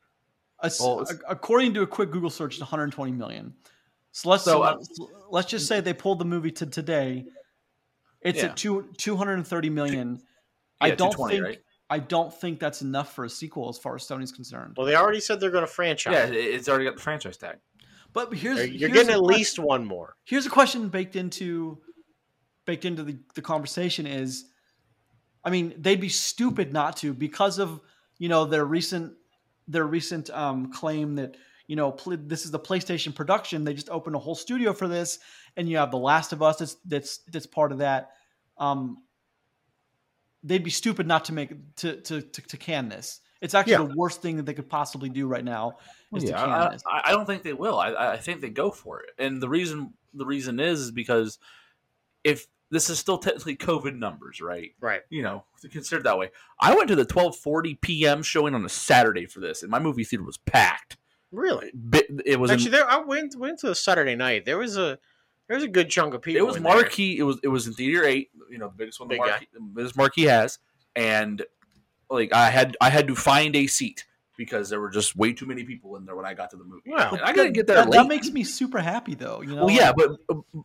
As- 0.63 0.79
Well, 0.79 1.05
according 1.27 1.73
to 1.73 1.81
a 1.81 1.87
quick 1.87 2.11
Google 2.11 2.29
search, 2.29 2.53
it's 2.53 2.61
120 2.61 3.11
million. 3.11 3.53
So 4.13 4.29
let's 4.29 4.43
So, 4.43 4.51
so, 4.61 4.63
uh, 4.63 4.77
let's 5.31 5.49
just 5.49 5.67
say 5.67 5.81
they 5.81 5.93
pulled 5.93 6.19
the 6.19 6.25
movie 6.25 6.51
to 6.51 6.65
today. 6.65 7.25
It's 8.21 8.39
Yeah. 8.39 8.45
at 8.49 8.57
two 8.57 8.89
230 8.97 9.69
million. 9.69 10.21
I 10.79 10.87
Yeah, 10.87 10.95
don't 10.95 11.13
think 11.29 11.43
right? 11.43 11.59
I 11.89 11.99
don't 11.99 12.33
think 12.33 12.59
that's 12.61 12.81
enough 12.81 13.13
for 13.13 13.25
a 13.25 13.29
sequel 13.29 13.67
as 13.67 13.77
far 13.77 13.95
as 13.95 14.03
Sony's 14.07 14.31
concerned. 14.31 14.75
Well, 14.77 14.87
they 14.87 14.95
already 14.95 15.19
said 15.19 15.41
they're 15.41 15.51
going 15.51 15.65
to 15.65 15.71
franchise. 15.71 16.13
Yeah, 16.13 16.25
it's 16.27 16.69
already 16.69 16.85
got 16.85 16.95
the 16.95 17.01
franchise 17.01 17.35
tag. 17.35 17.57
But 18.13 18.33
here's 18.33 18.59
You're 18.59 18.89
here's 18.89 18.93
getting 18.93 19.13
at 19.13 19.21
least 19.21 19.57
one 19.59 19.85
more. 19.85 20.15
here's 20.25 20.45
a 20.45 20.49
question 20.49 20.89
baked 20.89 21.15
into 21.15 21.79
baked 22.65 22.85
into 22.85 23.03
the, 23.03 23.17
the 23.35 23.41
conversation 23.41 24.05
is 24.05 24.45
I 25.43 25.49
mean, 25.49 25.73
they'd 25.77 25.99
be 25.99 26.09
stupid 26.09 26.71
not 26.71 26.97
to 26.97 27.13
because 27.13 27.57
of, 27.57 27.81
you 28.17 28.29
know, 28.29 28.45
their 28.45 28.65
recent 28.65 29.13
their 29.67 29.85
recent 29.85 30.29
um, 30.29 30.71
claim 30.71 31.15
that, 31.15 31.37
you 31.67 31.75
know, 31.75 31.91
pl- 31.91 32.17
this 32.19 32.45
is 32.45 32.51
the 32.51 32.59
PlayStation 32.59 33.15
production. 33.15 33.63
They 33.63 33.73
just 33.73 33.89
opened 33.89 34.15
a 34.15 34.19
whole 34.19 34.35
studio 34.35 34.73
for 34.73 34.87
this 34.87 35.19
and 35.55 35.69
you 35.69 35.77
have 35.77 35.91
The 35.91 35.97
Last 35.97 36.33
of 36.33 36.41
Us 36.41 36.57
that's 36.57 36.75
that's 36.85 37.17
that's 37.31 37.47
part 37.47 37.71
of 37.71 37.79
that. 37.79 38.11
Um, 38.57 38.97
they'd 40.43 40.63
be 40.63 40.71
stupid 40.71 41.07
not 41.07 41.25
to 41.25 41.33
make 41.33 41.51
to 41.77 42.01
to 42.01 42.21
to, 42.21 42.41
to 42.41 42.57
can 42.57 42.89
this. 42.89 43.21
It's 43.41 43.53
actually 43.55 43.73
Yeah. 43.73 43.83
the 43.85 43.95
worst 43.95 44.21
thing 44.21 44.37
that 44.37 44.45
they 44.45 44.53
could 44.53 44.69
possibly 44.69 45.09
do 45.09 45.27
right 45.27 45.43
now 45.43 45.77
is 46.15 46.23
Yeah, 46.23 46.39
can 46.39 46.49
I. 46.49 46.77
I, 46.87 47.01
I 47.05 47.11
don't 47.11 47.25
think 47.25 47.41
they 47.43 47.53
will. 47.53 47.79
I, 47.79 48.13
I 48.13 48.17
think 48.17 48.39
they 48.41 48.49
go 48.49 48.69
for 48.71 49.01
it, 49.01 49.09
and 49.17 49.41
the 49.41 49.49
reason 49.49 49.93
the 50.13 50.25
reason 50.25 50.59
is 50.59 50.79
is 50.81 50.91
because 50.91 51.39
if 52.23 52.45
this 52.69 52.89
is 52.89 52.99
still 52.99 53.17
technically 53.17 53.57
COVID 53.57 53.97
numbers, 53.97 54.39
right? 54.41 54.71
Right. 54.79 55.01
You 55.09 55.23
know, 55.23 55.43
considered 55.71 56.03
that 56.05 56.17
way. 56.17 56.29
I 56.59 56.75
went 56.75 56.87
to 56.89 56.95
the 56.95 57.03
twelve 57.05 57.35
forty 57.35 57.75
p.m. 57.75 58.21
showing 58.23 58.53
on 58.55 58.63
a 58.63 58.69
Saturday 58.69 59.25
for 59.25 59.39
this, 59.39 59.61
and 59.63 59.71
my 59.71 59.79
movie 59.79 60.03
theater 60.03 60.23
was 60.23 60.37
packed. 60.37 60.97
Really? 61.31 61.71
Bit- 61.89 62.07
It 62.25 62.39
was 62.39 62.51
Actually, 62.51 62.67
in, 62.67 62.71
there. 62.73 62.89
I 62.89 62.99
went 62.99 63.35
went 63.37 63.59
to 63.59 63.71
a 63.71 63.75
Saturday 63.75 64.15
night. 64.15 64.45
There 64.45 64.57
was 64.57 64.77
a 64.77 64.99
there 65.47 65.55
was 65.57 65.63
a 65.63 65.67
good 65.67 65.89
chunk 65.89 66.13
of 66.13 66.21
people. 66.21 66.39
it 66.41 66.45
was 66.45 66.55
in 66.57 66.63
there. 66.63 66.73
marquee. 66.75 67.17
It 67.17 67.23
was 67.23 67.39
it 67.43 67.47
was 67.49 67.67
in 67.67 67.73
theater 67.73 68.05
eight. 68.05 68.29
You 68.49 68.57
know, 68.59 68.67
the 68.67 68.75
biggest 68.75 68.99
one, 68.99 69.09
the 69.09 69.15
Big 69.15 69.21
guy. 69.21 69.29
marquee, 69.31 69.47
the 69.53 69.59
biggest 69.61 69.97
marquee 69.97 70.23
has, 70.23 70.59
and 70.95 71.41
like 72.11 72.33
I 72.33 72.49
had 72.49 72.77
I 72.81 72.89
had 72.89 73.07
to 73.07 73.15
find 73.15 73.55
a 73.55 73.67
seat 73.67 74.05
because 74.37 74.69
there 74.69 74.79
were 74.81 74.89
just 74.89 75.15
way 75.15 75.33
too 75.33 75.45
many 75.45 75.63
people 75.63 75.95
in 75.97 76.05
there 76.05 76.15
when 76.15 76.25
I 76.25 76.33
got 76.33 76.49
to 76.51 76.57
the 76.57 76.63
movie. 76.63 76.83
Well, 76.91 77.13
And 77.13 77.21
I 77.21 77.33
gotta 77.33 77.51
get 77.51 77.67
there 77.67 77.77
that, 77.77 77.89
late. 77.89 77.97
that 77.97 78.07
makes 78.07 78.29
me 78.31 78.43
super 78.43 78.79
happy 78.79 79.15
though. 79.15 79.41
You 79.41 79.55
know, 79.55 79.65
well, 79.65 79.75
yeah, 79.75 79.91
but 79.95 80.11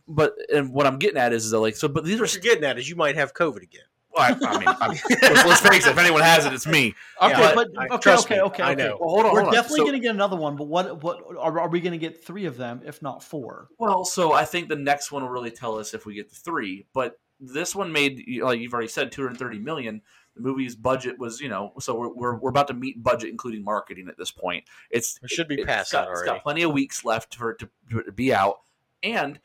but 0.07 0.33
and 0.53 0.71
what 0.73 0.85
I'm 0.87 0.97
getting 0.97 1.17
at 1.17 1.33
is, 1.33 1.45
is 1.45 1.51
that 1.51 1.59
like 1.59 1.75
so, 1.75 1.87
but 1.87 2.03
these 2.03 2.19
are 2.19 2.25
you're 2.25 2.41
getting 2.41 2.63
at 2.63 2.77
is 2.77 2.89
you 2.89 2.95
might 2.95 3.15
have 3.15 3.33
COVID 3.33 3.61
again. 3.63 3.83
Well, 4.15 4.23
I, 4.41 4.47
I 4.47 4.57
mean, 4.57 4.67
I'm, 4.81 4.89
let's, 4.89 5.45
let's 5.45 5.59
face 5.59 5.85
it. 5.85 5.91
If 5.91 5.97
anyone 5.99 6.23
has 6.23 6.45
it, 6.45 6.53
it's 6.53 6.65
me. 6.65 6.95
Okay, 7.21 7.39
Yeah, 7.39 7.51
but 7.53 7.67
I- 7.77 7.85
okay, 7.85 7.97
trust 8.01 8.25
okay, 8.25 8.35
me, 8.35 8.41
okay, 8.43 8.63
I 8.63 8.71
okay. 8.71 8.83
know. 8.83 8.97
Well, 8.99 9.09
hold 9.09 9.25
on. 9.27 9.33
We're 9.33 9.41
hold 9.41 9.53
definitely 9.53 9.77
So- 9.79 9.83
going 9.83 9.93
to 9.93 9.99
get 9.99 10.15
another 10.15 10.37
one, 10.37 10.55
but 10.55 10.63
what 10.67 11.03
what 11.03 11.19
are, 11.37 11.59
are 11.59 11.69
we 11.69 11.81
going 11.81 11.91
to 11.91 11.97
get 11.99 12.23
three 12.23 12.45
of 12.45 12.57
them, 12.57 12.81
if 12.85 13.01
not 13.03 13.21
four? 13.21 13.67
Well, 13.77 14.05
so 14.05 14.33
I 14.33 14.45
think 14.45 14.69
the 14.69 14.75
next 14.75 15.11
one 15.11 15.21
will 15.21 15.29
really 15.29 15.51
tell 15.51 15.77
us 15.77 15.93
if 15.93 16.05
we 16.07 16.15
get 16.15 16.29
the 16.29 16.35
three. 16.35 16.87
But 16.93 17.19
this 17.39 17.75
one 17.75 17.91
made, 17.91 18.17
you 18.25 18.39
know, 18.41 18.47
like 18.47 18.59
you've 18.59 18.73
already 18.73 18.87
said, 18.87 19.11
230 19.11 19.59
million. 19.59 20.01
The 20.37 20.43
movie's 20.43 20.75
budget 20.75 21.19
was, 21.19 21.41
you 21.41 21.49
know, 21.49 21.73
so 21.79 21.95
we're, 21.95 22.09
we're, 22.09 22.35
we're 22.37 22.49
about 22.49 22.67
to 22.67 22.73
meet 22.73 23.01
budget, 23.03 23.29
including 23.29 23.63
marketing 23.63 24.07
at 24.07 24.17
this 24.17 24.31
point. 24.31 24.63
It's 24.89 25.19
It 25.23 25.29
should 25.31 25.47
be 25.47 25.55
it's 25.55 25.65
past 25.65 25.91
got, 25.91 26.05
that 26.05 26.11
It's 26.11 26.19
already. 26.21 26.31
got 26.37 26.43
plenty 26.43 26.61
of 26.63 26.71
weeks 26.71 27.03
left 27.03 27.35
for 27.35 27.51
it 27.51 27.59
to, 27.59 27.69
for 27.89 27.99
it 28.01 28.05
to 28.05 28.11
be 28.11 28.33
out. 28.33 28.61
And 29.03 29.39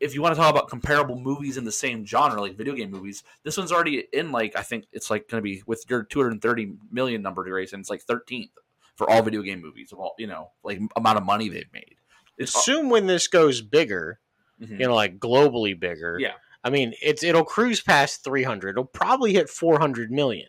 if 0.00 0.14
you 0.14 0.20
want 0.22 0.34
to 0.34 0.40
talk 0.40 0.50
about 0.50 0.68
comparable 0.68 1.18
movies 1.18 1.56
in 1.56 1.64
the 1.64 1.72
same 1.72 2.04
genre, 2.04 2.40
like 2.40 2.56
video 2.56 2.74
game 2.74 2.90
movies, 2.90 3.22
this 3.42 3.56
one's 3.56 3.72
already 3.72 4.06
in 4.12 4.32
like 4.32 4.56
I 4.56 4.62
think 4.62 4.84
it's 4.92 5.10
like 5.10 5.28
going 5.28 5.40
to 5.40 5.42
be 5.42 5.62
with 5.66 5.84
your 5.88 6.02
230 6.02 6.74
million 6.90 7.22
number, 7.22 7.42
Grayson. 7.44 7.80
It's 7.80 7.90
like 7.90 8.04
13th 8.04 8.50
for 8.96 9.08
all 9.08 9.22
video 9.22 9.42
game 9.42 9.60
movies 9.62 9.92
of 9.92 9.98
all, 9.98 10.14
you 10.18 10.26
know, 10.26 10.50
like 10.62 10.80
amount 10.96 11.18
of 11.18 11.24
money 11.24 11.48
they've 11.48 11.72
made. 11.72 11.96
It's 12.36 12.54
Assume 12.54 12.90
when 12.90 13.06
this 13.06 13.28
goes 13.28 13.60
bigger, 13.62 14.18
Mhm. 14.60 14.80
you 14.80 14.86
know, 14.86 14.94
like 14.94 15.18
globally 15.18 15.78
bigger. 15.78 16.18
Yeah. 16.20 16.32
I 16.64 16.70
mean, 16.70 16.94
it's 17.02 17.22
it'll 17.22 17.44
cruise 17.44 17.80
past 17.82 18.24
300. 18.24 18.70
It'll 18.70 18.84
probably 18.84 19.32
hit 19.34 19.48
400 19.50 20.10
million. 20.10 20.48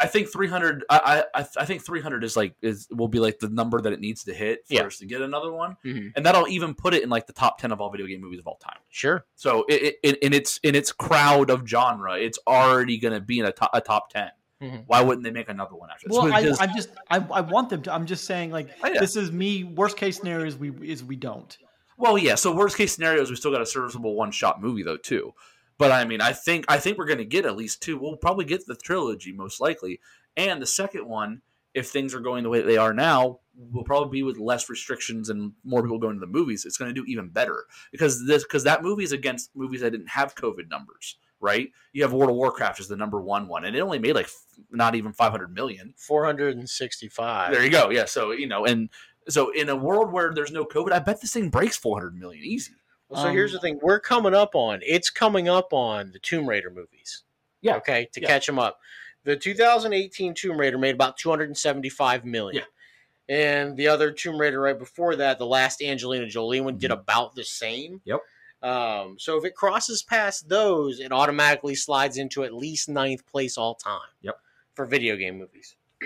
I 0.00 0.06
think 0.06 0.30
300. 0.32 0.84
I, 0.90 1.24
I 1.34 1.46
I 1.56 1.64
think 1.64 1.84
300 1.84 2.24
is 2.24 2.36
like 2.36 2.54
is 2.62 2.86
will 2.90 3.08
be 3.08 3.20
like 3.20 3.38
the 3.38 3.48
number 3.48 3.80
that 3.80 3.92
it 3.92 4.00
needs 4.00 4.24
to 4.24 4.34
hit 4.34 4.66
for 4.66 4.74
Yeah. 4.74 4.82
us 4.82 4.98
to 4.98 5.06
get 5.06 5.22
another 5.22 5.52
one, 5.52 5.76
Mhm. 5.84 6.12
and 6.16 6.26
that'll 6.26 6.48
even 6.48 6.74
put 6.74 6.94
it 6.94 7.02
in 7.02 7.08
like 7.10 7.26
the 7.26 7.32
top 7.32 7.58
10 7.58 7.70
of 7.72 7.80
all 7.80 7.90
video 7.90 8.06
game 8.06 8.20
movies 8.20 8.40
of 8.40 8.46
all 8.46 8.56
time. 8.56 8.78
Sure. 8.90 9.24
So 9.36 9.64
it, 9.68 9.96
it, 10.02 10.18
in 10.18 10.32
its 10.32 10.58
in 10.62 10.74
its 10.74 10.90
crowd 10.92 11.48
of 11.50 11.66
genre, 11.66 12.18
it's 12.18 12.38
already 12.46 12.98
going 12.98 13.14
to 13.14 13.20
be 13.20 13.38
in 13.38 13.46
a 13.46 13.52
top, 13.52 13.70
a 13.72 13.80
top 13.80 14.10
10. 14.10 14.30
Mhm. 14.62 14.84
Why 14.86 15.00
wouldn't 15.00 15.24
they 15.24 15.30
make 15.30 15.48
another 15.48 15.74
one 15.76 15.90
after 15.90 16.08
this? 16.08 16.16
Well, 16.18 16.32
I, 16.32 16.42
Because- 16.42 16.60
I'm 16.60 16.74
just 16.74 16.90
I, 17.10 17.16
I 17.16 17.40
want 17.42 17.70
them 17.70 17.82
to. 17.82 17.94
I'm 17.94 18.06
just 18.06 18.24
saying 18.24 18.50
like 18.50 18.68
Oh, 18.82 18.88
yeah. 18.88 19.00
this 19.00 19.16
is 19.16 19.30
me. 19.32 19.62
Worst 19.64 19.96
case 19.96 20.16
scenario 20.18 20.46
is 20.46 20.56
we 20.56 20.70
is 20.88 21.02
we 21.04 21.16
don't. 21.16 21.56
Well, 22.04 22.18
yeah. 22.18 22.34
So 22.34 22.54
worst 22.54 22.76
case 22.76 22.94
scenario 22.94 23.22
is 23.22 23.30
we 23.30 23.36
still 23.36 23.50
got 23.50 23.62
a 23.62 23.66
serviceable 23.66 24.14
one 24.14 24.30
shot 24.30 24.60
movie 24.60 24.82
though 24.82 24.98
too. 24.98 25.32
But 25.78 25.90
I 25.90 26.04
mean, 26.04 26.20
I 26.20 26.34
think 26.34 26.66
I 26.68 26.78
think 26.78 26.98
we're 26.98 27.06
going 27.06 27.18
to 27.18 27.24
get 27.24 27.46
at 27.46 27.56
least 27.56 27.82
two. 27.82 27.98
We'll 27.98 28.18
probably 28.18 28.44
get 28.44 28.66
the 28.66 28.76
trilogy 28.76 29.32
most 29.32 29.58
likely, 29.58 30.00
and 30.36 30.60
the 30.60 30.66
second 30.66 31.08
one, 31.08 31.40
if 31.72 31.88
things 31.88 32.14
are 32.14 32.20
going 32.20 32.42
the 32.42 32.50
way 32.50 32.60
they 32.60 32.76
are 32.76 32.92
now, 32.92 33.40
will 33.72 33.84
probably 33.84 34.18
be 34.18 34.22
with 34.22 34.36
less 34.36 34.68
restrictions 34.68 35.30
and 35.30 35.52
more 35.64 35.80
people 35.80 35.98
going 35.98 36.16
to 36.16 36.20
the 36.20 36.26
movies. 36.26 36.66
It's 36.66 36.76
going 36.76 36.94
to 36.94 37.00
do 37.00 37.06
even 37.06 37.30
better 37.30 37.64
because 37.90 38.26
this 38.26 38.44
because 38.44 38.64
that 38.64 38.82
movie 38.82 39.04
is 39.04 39.12
against 39.12 39.56
movies 39.56 39.80
that 39.80 39.92
didn't 39.92 40.10
have 40.10 40.34
COVID 40.34 40.68
numbers. 40.68 41.16
Right? 41.40 41.70
You 41.92 42.02
have 42.02 42.12
World 42.12 42.30
of 42.30 42.36
Warcraft 42.36 42.80
as 42.80 42.88
the 42.88 42.96
number 42.96 43.20
one 43.20 43.48
one, 43.48 43.64
and 43.64 43.74
it 43.74 43.80
only 43.80 43.98
made 43.98 44.14
like 44.14 44.26
f- 44.26 44.44
not 44.70 44.94
even 44.94 45.14
five 45.14 45.30
hundred 45.30 45.54
million. 45.54 45.94
465. 45.96 47.50
There 47.50 47.64
you 47.64 47.70
go. 47.70 47.88
Yeah. 47.88 48.04
So 48.04 48.32
you 48.32 48.46
know, 48.46 48.66
and 48.66 48.90
so 49.28 49.50
in 49.50 49.68
a 49.68 49.76
world 49.76 50.12
where 50.12 50.32
there's 50.34 50.52
no 50.52 50.64
COVID, 50.64 50.92
I 50.92 50.98
bet 50.98 51.20
this 51.20 51.32
thing 51.32 51.48
breaks 51.50 51.76
four 51.76 51.98
hundred 51.98 52.16
million 52.18 52.44
easy. 52.44 52.72
So 53.10 53.20
Um, 53.20 53.32
here's 53.32 53.52
the 53.52 53.60
thing: 53.60 53.78
we're 53.82 54.00
coming 54.00 54.34
up 54.34 54.54
on 54.54 54.80
it's 54.82 55.10
coming 55.10 55.48
up 55.48 55.72
on 55.72 56.10
the 56.12 56.18
Tomb 56.18 56.48
Raider 56.48 56.70
movies. 56.70 57.22
Yeah. 57.60 57.76
Okay, 57.76 58.08
to 58.12 58.20
Yeah. 58.20 58.28
catch 58.28 58.46
them 58.46 58.58
up. 58.58 58.80
The 59.24 59.36
2018 59.36 60.34
Tomb 60.34 60.58
Raider 60.58 60.76
made 60.76 60.94
about 60.94 61.16
275 61.16 62.24
million. 62.26 62.62
Yeah. 62.62 63.34
And 63.34 63.74
the 63.76 63.88
other 63.88 64.10
Tomb 64.12 64.38
Raider 64.38 64.60
right 64.60 64.78
before 64.78 65.16
that, 65.16 65.38
the 65.38 65.46
last 65.46 65.80
Angelina 65.80 66.26
Jolie 66.26 66.60
one, 66.60 66.76
did 66.76 66.90
about 66.90 67.34
the 67.34 67.44
same. 67.44 68.00
Mm-hmm. 68.06 68.10
Yep. 68.10 68.20
Um, 68.62 69.16
so 69.18 69.38
if 69.38 69.44
it 69.44 69.54
crosses 69.54 70.02
past 70.02 70.48
those, 70.48 71.00
it 71.00 71.10
automatically 71.12 71.74
slides 71.74 72.18
into 72.18 72.44
at 72.44 72.52
least 72.54 72.88
ninth 72.88 73.26
place 73.26 73.56
all 73.56 73.74
time. 73.74 74.00
Yep. 74.22 74.38
For 74.74 74.84
video 74.86 75.16
game 75.16 75.38
movies. 75.38 75.76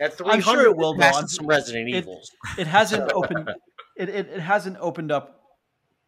At 0.00 0.14
300, 0.16 0.34
I'm 0.34 0.40
sure 0.42 0.64
it 0.66 0.76
will, 0.76 0.94
though. 0.94 1.00
passes 1.00 1.34
some 1.34 1.46
Resident 1.46 1.88
it- 1.88 1.96
Evils. 1.96 2.30
It 2.56 2.66
hasn't 2.66 3.10
opened. 3.14 3.50
It, 3.96 4.08
it 4.08 4.28
it 4.28 4.40
hasn't 4.40 4.76
opened 4.80 5.10
up 5.10 5.42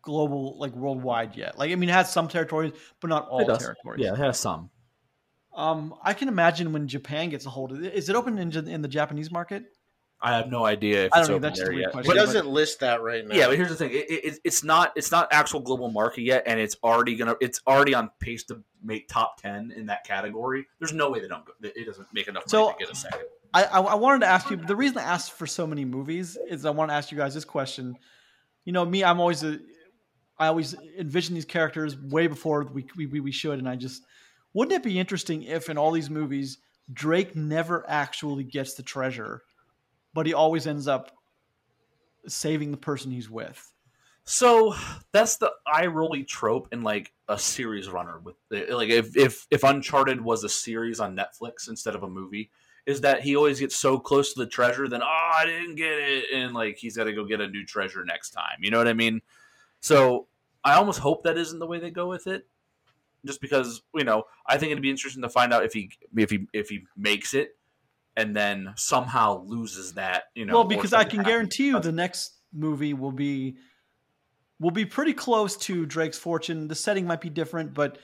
global 0.03 0.59
like 0.59 0.73
worldwide 0.75 1.35
yet. 1.37 1.59
Like 1.59 1.73
I 1.73 1.75
mean, 1.75 1.89
it 1.89 1.93
has 1.93 2.11
some 2.13 2.29
territories, 2.29 2.73
but 3.01 3.09
not 3.09 3.29
all 3.29 3.45
territories. 3.45 4.03
Yeah, 4.05 4.13
it 4.13 4.19
has 4.19 4.39
some. 4.39 4.71
Um, 5.55 5.95
I 6.03 6.15
can 6.15 6.29
imagine 6.29 6.73
when 6.73 6.87
Japan 6.87 7.31
gets 7.31 7.45
a 7.47 7.51
hold 7.51 7.73
of 7.73 7.83
it. 7.85 7.93
Is 7.95 8.09
it 8.09 8.15
open 8.15 8.39
in, 8.39 8.53
in 8.69 8.83
the 8.83 8.89
Japanese 8.89 9.33
market? 9.33 9.65
I 10.23 10.37
have 10.37 10.49
no 10.49 10.65
idea 10.67 11.07
if 11.07 11.13
I 11.15 11.19
don't 11.21 11.29
know, 11.29 11.35
open 11.35 11.43
that's 11.43 11.59
just 11.59 11.65
there 11.65 11.73
a 11.73 11.75
weird 11.75 11.87
yet. 11.87 11.93
question. 11.93 12.13
It 12.13 12.15
doesn't 12.15 12.47
list 12.47 12.81
that 12.81 13.03
right 13.03 13.27
now. 13.27 13.35
yeah, 13.35 13.49
but 13.49 13.57
here's 13.57 13.71
the 13.71 13.75
thing: 13.77 13.91
it, 13.91 14.07
it, 14.11 14.39
it's 14.45 14.63
not 14.63 14.93
it's 14.95 15.11
not 15.11 15.29
actual 15.33 15.61
global 15.61 15.91
market 15.91 16.23
yet, 16.23 16.45
and 16.47 16.61
it's 16.61 16.77
already 16.85 17.17
gonna 17.17 17.35
it's 17.41 17.61
already 17.67 17.95
on 17.95 18.11
pace 18.21 18.45
to 18.45 18.63
make 18.85 19.09
top 19.09 19.41
ten 19.41 19.73
in 19.75 19.87
that 19.87 20.05
category. 20.05 20.67
There's 20.79 20.93
no 20.93 21.11
way 21.11 21.21
they 21.21 21.27
don't 21.29 21.45
go. 21.45 21.53
It 21.63 21.87
doesn't 21.87 22.07
make 22.13 22.29
enough 22.29 22.45
money 22.45 22.51
So- 22.67 22.73
to 22.73 22.79
get 22.79 22.91
a 22.91 22.95
second. 22.95 23.23
I, 23.53 23.65
I 23.65 23.81
I 23.81 23.95
wanted 23.95 24.21
to 24.21 24.27
ask 24.27 24.51
you. 24.51 24.59
Oh, 24.63 24.67
the 24.67 24.77
reason 24.77 24.99
I 24.99 25.03
asked 25.03 25.33
for 25.33 25.47
so 25.47 25.67
many 25.67 25.85
movies 25.85 26.39
is 26.49 26.65
I 26.65 26.71
want 26.71 26.91
to 26.91 26.95
ask 26.95 27.11
you 27.11 27.19
guys 27.19 27.35
this 27.35 27.45
question. 27.45 27.97
You 28.65 28.73
know, 28.73 28.85
me, 28.85 29.03
I'm 29.03 29.21
always 29.21 29.43
a, 29.43 29.59
I 30.39 30.49
always 30.49 30.75
envision 30.99 31.35
these 31.35 31.45
characters 31.45 31.97
way 31.99 32.27
before 32.27 32.65
we 32.65 32.87
we 32.97 33.21
we 33.21 33.33
should, 33.33 33.59
and 33.59 33.69
I 33.69 33.77
just 33.77 34.03
wouldn't 34.53 34.75
it 34.75 34.83
be 34.83 34.99
interesting 34.99 35.43
if 35.43 35.69
in 35.69 35.79
all 35.79 35.93
these 35.93 36.11
movies 36.11 36.59
Drake 36.93 37.37
never 37.37 37.85
actually 37.89 38.45
gets 38.45 38.75
the 38.75 38.83
treasure, 38.83 39.43
but 40.15 40.27
he 40.27 40.35
always 40.35 40.67
ends 40.67 40.89
up 40.89 41.13
saving 42.27 42.71
the 42.71 42.77
person 42.77 43.11
he's 43.11 43.31
with. 43.31 43.73
So 44.25 44.75
that's 45.13 45.37
the 45.37 45.53
eye 45.67 45.87
rolly 45.87 46.25
trope 46.25 46.69
in 46.73 46.83
like 46.83 47.13
a 47.29 47.39
series 47.39 47.89
runner 47.89 48.21
with 48.21 48.37
like 48.51 48.91
if 48.91 49.17
if 49.17 49.47
if 49.51 49.65
Uncharted 49.65 50.21
was 50.21 50.45
a 50.45 50.49
series 50.49 51.01
on 51.01 51.17
Netflix 51.17 51.69
instead 51.69 51.95
of 51.95 52.03
a 52.03 52.09
movie, 52.09 52.51
is 52.87 53.03
that 53.03 53.23
he 53.23 53.37
always 53.37 53.61
gets 53.61 53.77
so 53.77 53.99
close 53.99 54.33
to 54.35 54.41
the 54.41 54.47
treasure, 54.47 54.89
then 54.89 55.03
oh 55.03 55.31
I 55.37 55.45
didn't 55.47 55.77
get 55.77 55.93
it, 55.93 56.25
and 56.35 56.55
like 56.55 56.77
he's 56.77 56.97
got 56.97 57.05
to 57.05 57.13
go 57.13 57.25
get 57.25 57.41
a 57.41 57.49
new 57.49 57.65
treasure 57.65 58.05
next 58.05 58.31
time. 58.31 58.59
You 58.61 58.71
know 58.71 58.79
what 58.79 58.89
I 58.89 58.95
mean? 58.95 59.21
So 59.81 60.27
I 60.65 60.75
almost 60.75 60.99
hope 61.01 61.25
that 61.25 61.39
isn't 61.39 61.59
the 61.59 61.67
way 61.67 61.79
they 61.79 61.91
go 61.91 62.09
with 62.09 62.27
it, 62.27 62.47
just 63.25 63.41
because 63.41 63.83
you 63.95 64.05
know 64.05 64.25
I 64.47 64.59
think 64.59 64.73
it'd 64.73 64.83
be 64.83 64.91
interesting 64.91 65.23
to 65.23 65.29
find 65.29 65.53
out 65.53 65.65
if 65.65 65.73
he 65.73 65.91
if 66.17 66.31
he 66.31 66.47
if 66.53 66.69
he 66.69 66.85
makes 66.97 67.35
it 67.35 67.57
and 68.17 68.35
then 68.35 68.73
somehow 68.77 69.43
loses 69.45 69.95
that. 69.95 70.25
You 70.35 70.47
know, 70.47 70.55
well, 70.55 70.65
because 70.65 70.93
I 70.93 71.05
can 71.05 71.19
happens. 71.19 71.27
guarantee 71.27 71.67
you 71.69 71.81
the 71.81 71.93
next 71.93 72.39
movie 72.53 72.95
will 72.95 73.13
be 73.13 73.57
will 74.59 74.71
be 74.71 74.85
pretty 74.85 75.15
close 75.15 75.57
to 75.57 75.87
Drake's 75.87 76.19
Fortune. 76.19 76.69
The 76.69 76.75
setting 76.75 77.07
might 77.07 77.21
be 77.21 77.31
different, 77.31 77.73
but 77.75 77.99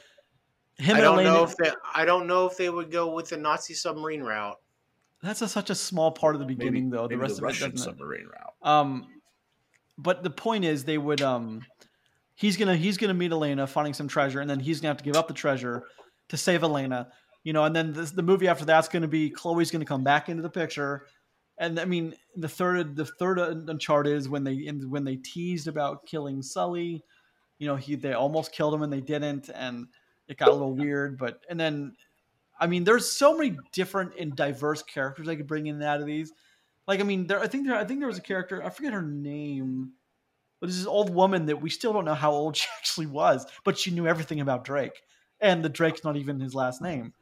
him 0.79 0.97
I 0.97 1.01
don't 1.01 1.15
Elena, 1.15 1.31
know 1.31 1.45
if 1.45 1.57
they, 1.57 1.71
I 1.95 2.05
don't 2.05 2.27
know 2.27 2.47
if 2.47 2.57
they 2.57 2.71
would 2.71 2.91
go 2.91 3.15
with 3.15 3.29
the 3.29 3.37
Nazi 3.37 3.75
submarine 3.75 4.23
route. 4.23 4.57
That's 5.23 5.43
a, 5.43 5.49
such 5.49 5.71
a 5.71 5.75
small 5.75 6.13
part 6.13 6.35
of 6.35 6.41
the 6.41 6.47
beginning, 6.47 6.91
though. 6.91 7.09
The 7.09 7.17
maybe 7.17 7.23
rest 7.23 7.39
of 7.39 7.43
Russian 7.43 7.69
it 7.69 7.77
doesn't. 7.77 7.93
submarine 7.93 8.27
route. 8.27 8.55
Um, 8.63 9.07
but 9.99 10.23
the 10.23 10.31
point 10.31 10.65
is, 10.65 10.85
they 10.85 10.99
would. 10.99 11.23
Um, 11.23 11.63
he's 12.35 12.57
gonna 12.57 12.77
he's 12.77 12.97
gonna 12.97 13.15
meet 13.15 13.33
Elena, 13.33 13.67
finding 13.67 13.95
some 13.95 14.09
treasure, 14.09 14.41
and 14.41 14.49
then 14.49 14.61
he's 14.61 14.81
gonna 14.81 14.91
have 14.91 14.99
to 14.99 15.05
give 15.05 15.17
up 15.17 15.29
the 15.29 15.35
treasure 15.35 15.85
to 16.29 16.37
save 16.37 16.63
Elena. 16.63 17.09
You 17.45 17.53
know, 17.53 17.65
and 17.65 17.75
then 17.75 17.93
this, 17.93 18.11
the 18.11 18.23
movie 18.23 18.49
after 18.49 18.65
that's 18.65 18.89
gonna 18.89 19.09
be 19.09 19.31
Chloe's 19.31 19.71
gonna 19.71 19.85
come 19.85 20.05
back 20.05 20.29
into 20.29 20.43
the 20.43 20.51
picture. 20.51 21.07
And 21.59 21.81
I 21.81 21.87
mean, 21.87 22.15
the 22.35 22.49
third 22.49 22.97
the 22.97 23.07
third 23.07 23.39
Uncharted 23.39 24.13
is 24.13 24.29
when 24.29 24.45
they 24.45 24.67
when 24.67 25.05
they 25.05 25.17
teased 25.17 25.69
about 25.69 26.05
killing 26.07 26.43
Sully. 26.43 27.03
You 27.59 27.67
know, 27.67 27.77
he 27.77 27.95
they 27.95 28.13
almost 28.13 28.53
killed 28.53 28.75
him 28.75 28.83
and 28.83 28.93
they 28.93 29.01
didn't, 29.01 29.49
and 29.55 29.87
it 30.29 30.37
got 30.37 30.49
a 30.49 30.53
little 30.53 30.75
weird. 30.75 31.17
But 31.17 31.41
and 31.49 31.59
then, 31.59 31.97
I 32.59 32.67
mean, 32.67 32.85
there's 32.85 33.11
so 33.11 33.37
many 33.37 33.57
different 33.73 34.13
and 34.19 34.35
diverse 34.35 34.83
characters 34.83 35.29
I 35.29 35.37
could 35.37 35.47
bring 35.47 35.67
in 35.67 35.77
and 35.77 35.85
out 35.85 36.01
of 36.01 36.07
these. 36.07 36.33
Like, 36.87 37.01
I 37.01 37.03
mean, 37.03 37.27
there 37.27 37.41
I 37.41 37.47
think 37.47 37.67
there 37.67 37.77
I 37.77 37.85
think 37.85 38.01
there 38.01 38.09
was 38.09 38.19
a 38.19 38.23
character 38.23 38.65
I 38.65 38.71
forget 38.71 38.93
her 38.93 39.03
name, 39.03 39.93
but 40.61 40.69
this 40.69 40.77
is 40.77 40.87
old 40.87 41.11
woman 41.11 41.47
that 41.47 41.61
we 41.61 41.71
still 41.71 41.93
don't 41.93 42.05
know 42.05 42.15
how 42.15 42.33
old 42.33 42.57
she 42.57 42.69
actually 42.79 43.07
was, 43.07 43.47
but 43.65 43.79
she 43.79 43.91
knew 43.91 44.07
everything 44.07 44.41
about 44.41 44.65
Drake, 44.65 45.03
and 45.41 45.65
the 45.65 45.69
Drake's 45.69 46.05
not 46.05 46.17
even 46.17 46.41
his 46.41 46.55
last 46.55 46.81
name. 46.81 47.13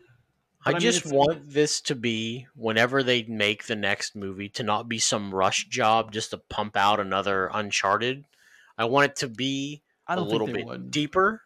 I, 0.67 0.71
I 0.71 0.73
mean, 0.75 0.81
just 0.81 1.07
want 1.07 1.51
this 1.51 1.83
to 1.83 1.95
be 1.95 2.47
whenever 2.55 3.03
they 3.03 3.25
make 3.25 3.67
the 3.67 3.77
next 3.77 4.17
movie 4.17 4.49
to 4.51 4.63
not 4.63 4.89
be 4.89 4.99
some 4.99 5.35
rush 5.35 5.69
job 5.69 6.11
just 6.11 6.31
to 6.31 6.39
pump 6.39 6.75
out 6.77 7.01
another 7.01 7.51
Uncharted. 7.53 8.25
I 8.79 8.87
want 8.87 9.11
it 9.11 9.17
to 9.17 9.29
be 9.29 9.83
a 10.09 10.19
little 10.19 10.47
bit 10.47 10.65
would. 10.65 10.91
deeper. 10.91 11.43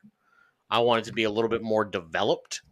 I 0.71 0.81
want 0.81 1.01
it 1.01 1.05
to 1.07 1.13
be 1.13 1.25
a 1.25 1.31
little 1.31 1.51
bit 1.51 1.63
more 1.63 1.85
developed 1.85 2.63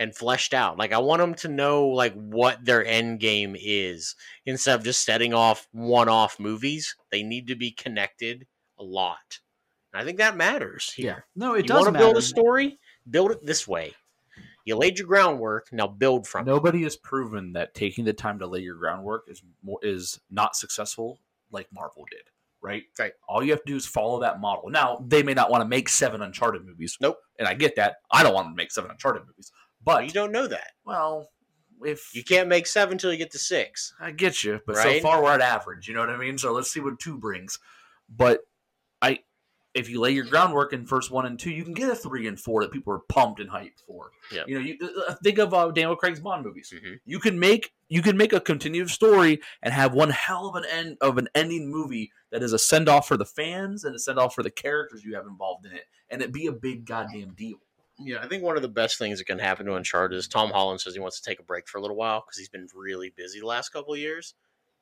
and 0.00 0.16
fleshed 0.16 0.54
out. 0.54 0.78
Like 0.78 0.92
I 0.92 0.98
want 0.98 1.20
them 1.20 1.34
to 1.34 1.48
know 1.48 1.86
like 1.88 2.14
what 2.14 2.64
their 2.64 2.84
end 2.84 3.20
game 3.20 3.54
is 3.56 4.16
instead 4.46 4.74
of 4.74 4.84
just 4.84 5.04
setting 5.04 5.34
off 5.34 5.68
one-off 5.72 6.40
movies. 6.40 6.96
They 7.12 7.22
need 7.22 7.46
to 7.48 7.54
be 7.54 7.70
connected 7.70 8.46
a 8.78 8.82
lot. 8.82 9.40
And 9.92 10.00
I 10.00 10.04
think 10.04 10.18
that 10.18 10.36
matters 10.36 10.92
here. 10.92 11.26
No, 11.36 11.54
it 11.54 11.58
you 11.58 11.68
does 11.68 11.84
want 11.84 11.86
to 11.86 11.92
matter. 11.92 12.04
build 12.06 12.16
a 12.16 12.22
story? 12.22 12.78
Build 13.08 13.30
it 13.30 13.44
this 13.44 13.68
way. 13.68 13.92
You 14.64 14.76
laid 14.76 14.98
your 14.98 15.06
groundwork. 15.06 15.68
Now 15.70 15.86
build 15.86 16.26
from 16.26 16.48
it. 16.48 16.50
Nobody 16.50 16.82
has 16.84 16.96
proven 16.96 17.52
that 17.52 17.74
taking 17.74 18.04
the 18.04 18.12
time 18.12 18.38
to 18.38 18.46
lay 18.46 18.60
your 18.60 18.76
groundwork 18.76 19.24
is 19.28 19.42
more 19.62 19.78
is 19.82 20.18
not 20.30 20.56
successful 20.56 21.18
like 21.50 21.68
Marvel 21.72 22.06
did. 22.10 22.22
Right? 22.62 22.84
Right. 22.98 23.12
All 23.26 23.42
you 23.42 23.50
have 23.52 23.64
to 23.64 23.72
do 23.72 23.76
is 23.76 23.86
follow 23.86 24.20
that 24.20 24.38
model. 24.38 24.68
Now, 24.68 25.02
they 25.06 25.22
may 25.22 25.32
not 25.32 25.50
want 25.50 25.62
to 25.62 25.68
make 25.68 25.88
seven 25.88 26.20
Uncharted 26.20 26.64
movies. 26.64 26.96
Nope. 27.00 27.16
And 27.38 27.48
I 27.48 27.54
get 27.54 27.76
that. 27.76 27.96
I 28.10 28.22
don't 28.22 28.34
want 28.34 28.48
to 28.48 28.54
make 28.54 28.70
seven 28.70 28.90
Uncharted 28.90 29.22
movies. 29.26 29.50
But 29.82 30.04
you 30.06 30.10
don't 30.12 30.32
know 30.32 30.46
that. 30.46 30.72
well, 30.84 31.28
if 31.82 32.14
You 32.14 32.22
can't 32.22 32.48
make 32.48 32.66
seven 32.66 32.98
till 32.98 33.10
you 33.10 33.16
get 33.18 33.30
to 33.30 33.38
six. 33.38 33.94
I 33.98 34.10
get 34.10 34.44
you, 34.44 34.60
but 34.66 34.76
Right? 34.76 35.00
so 35.00 35.08
far 35.08 35.22
we're 35.22 35.32
at 35.32 35.40
average. 35.40 35.88
You 35.88 35.94
know 35.94 36.00
what 36.00 36.10
I 36.10 36.18
mean? 36.18 36.36
So 36.36 36.52
let's 36.52 36.70
see 36.70 36.80
what 36.80 36.98
two 36.98 37.16
brings. 37.16 37.58
But 38.08 38.40
I, 39.00 39.20
if 39.72 39.88
you 39.88 39.98
lay 40.00 40.10
your 40.10 40.26
groundwork 40.26 40.74
in 40.74 40.84
first 40.84 41.10
one 41.10 41.24
and 41.24 41.38
two, 41.38 41.50
you 41.50 41.64
can 41.64 41.72
get 41.72 41.88
a 41.88 41.94
three 41.94 42.26
and 42.26 42.38
four 42.38 42.60
that 42.62 42.70
people 42.72 42.92
are 42.92 42.98
pumped 43.08 43.40
and 43.40 43.48
hyped 43.48 43.80
for. 43.86 44.10
Yeah. 44.30 44.42
You 44.46 44.54
know, 44.56 44.60
you 44.60 44.76
uh, 45.08 45.14
think 45.24 45.38
of 45.38 45.54
uh, 45.54 45.70
Daniel 45.70 45.96
Craig's 45.96 46.20
Bond 46.20 46.44
movies. 46.44 46.70
Mhm. 46.76 47.00
You 47.06 47.18
can 47.18 47.38
make 47.38 47.72
you 47.88 48.02
can 48.02 48.16
make 48.18 48.34
a 48.34 48.40
continued 48.40 48.90
story 48.90 49.40
and 49.62 49.72
have 49.72 49.94
one 49.94 50.10
hell 50.10 50.48
of 50.48 50.56
an 50.56 50.64
end 50.70 50.98
of 51.00 51.16
an 51.16 51.28
ending 51.34 51.70
movie 51.70 52.12
that 52.30 52.42
is 52.42 52.52
a 52.52 52.58
send 52.58 52.90
off 52.90 53.08
for 53.08 53.16
the 53.16 53.24
fans 53.24 53.84
and 53.84 53.94
a 53.94 53.98
send 53.98 54.18
off 54.18 54.34
for 54.34 54.42
the 54.42 54.50
characters 54.50 55.02
you 55.02 55.14
have 55.14 55.26
involved 55.26 55.64
in 55.64 55.72
it, 55.72 55.84
and 56.10 56.20
it 56.20 56.30
be 56.30 56.46
a 56.46 56.52
big 56.52 56.84
goddamn 56.84 57.32
deal. 57.34 57.58
Yeah, 58.02 58.18
I 58.22 58.28
think 58.28 58.42
one 58.42 58.56
of 58.56 58.62
the 58.62 58.68
best 58.68 58.98
things 58.98 59.18
that 59.18 59.26
can 59.26 59.38
happen 59.38 59.66
to 59.66 59.74
Uncharted 59.74 60.16
is 60.18 60.28
Tom 60.28 60.50
Holland 60.50 60.80
says 60.80 60.94
he 60.94 61.00
wants 61.00 61.20
to 61.20 61.28
take 61.28 61.40
a 61.40 61.42
break 61.42 61.68
for 61.68 61.78
a 61.78 61.80
little 61.80 61.96
while 61.96 62.20
because 62.20 62.38
he's 62.38 62.48
been 62.48 62.66
really 62.74 63.12
busy 63.16 63.40
the 63.40 63.46
last 63.46 63.70
couple 63.70 63.92
of 63.92 63.98
years. 63.98 64.34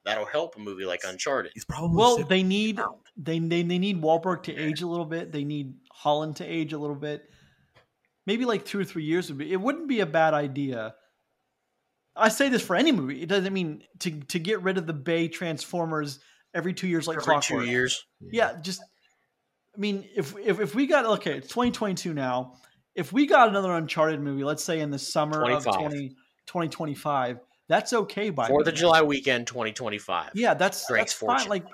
That'll 0.04 0.26
help 0.26 0.56
a 0.56 0.60
movie 0.60 0.84
like 0.84 1.02
Uncharted. 1.04 1.52
He's 1.54 1.64
probably 1.64 1.96
Well, 1.96 2.24
they 2.24 2.42
need 2.42 2.80
being 3.22 3.48
they, 3.48 3.62
they 3.62 3.68
they 3.68 3.78
need 3.78 4.00
Wahlberg 4.00 4.44
to 4.44 4.56
age 4.56 4.82
a 4.82 4.86
little 4.86 5.04
bit. 5.04 5.32
They 5.32 5.44
need 5.44 5.74
Holland 5.92 6.36
to 6.36 6.44
age 6.44 6.72
a 6.72 6.78
little 6.78 6.96
bit. 6.96 7.28
Maybe 8.26 8.44
like 8.44 8.64
two 8.64 8.78
or 8.78 8.84
three 8.84 9.04
years 9.04 9.28
would 9.28 9.38
be. 9.38 9.52
It 9.52 9.60
wouldn't 9.60 9.88
be 9.88 10.00
a 10.00 10.06
bad 10.06 10.34
idea. 10.34 10.94
I 12.16 12.28
say 12.28 12.48
this 12.48 12.62
for 12.62 12.76
any 12.76 12.92
movie. 12.92 13.22
It 13.22 13.28
doesn't 13.28 13.52
mean 13.52 13.82
to 14.00 14.10
to 14.10 14.38
get 14.38 14.62
rid 14.62 14.78
of 14.78 14.86
the 14.86 14.92
Bay 14.92 15.28
Transformers 15.28 16.20
every 16.54 16.74
two 16.74 16.88
years 16.88 17.06
like 17.06 17.16
Every 17.16 17.24
clockwork. 17.24 17.64
two 17.64 17.70
years. 17.70 18.04
Yeah, 18.20 18.56
just 18.60 18.80
I 19.76 19.80
mean, 19.80 20.08
if 20.16 20.34
if 20.38 20.60
if 20.60 20.74
we 20.74 20.86
got 20.86 21.04
okay, 21.04 21.38
it's 21.38 21.48
2022 21.48 22.14
now. 22.14 22.54
If 22.98 23.12
we 23.12 23.26
got 23.26 23.48
another 23.48 23.72
Uncharted 23.72 24.20
movie, 24.20 24.42
let's 24.42 24.64
say 24.64 24.80
in 24.80 24.90
the 24.90 24.98
summer 24.98 25.48
of 25.48 25.64
20, 25.64 26.08
2025, 26.46 27.38
that's 27.68 27.92
okay 27.92 28.30
by 28.30 28.48
Fourth 28.48 28.66
of 28.66 28.74
July 28.74 29.02
weekend, 29.02 29.46
2025. 29.46 30.32
Yeah, 30.34 30.54
that's 30.54 30.88
Drake's 30.88 31.12
that's 31.18 31.42
fine. 31.42 31.48
Like 31.48 31.64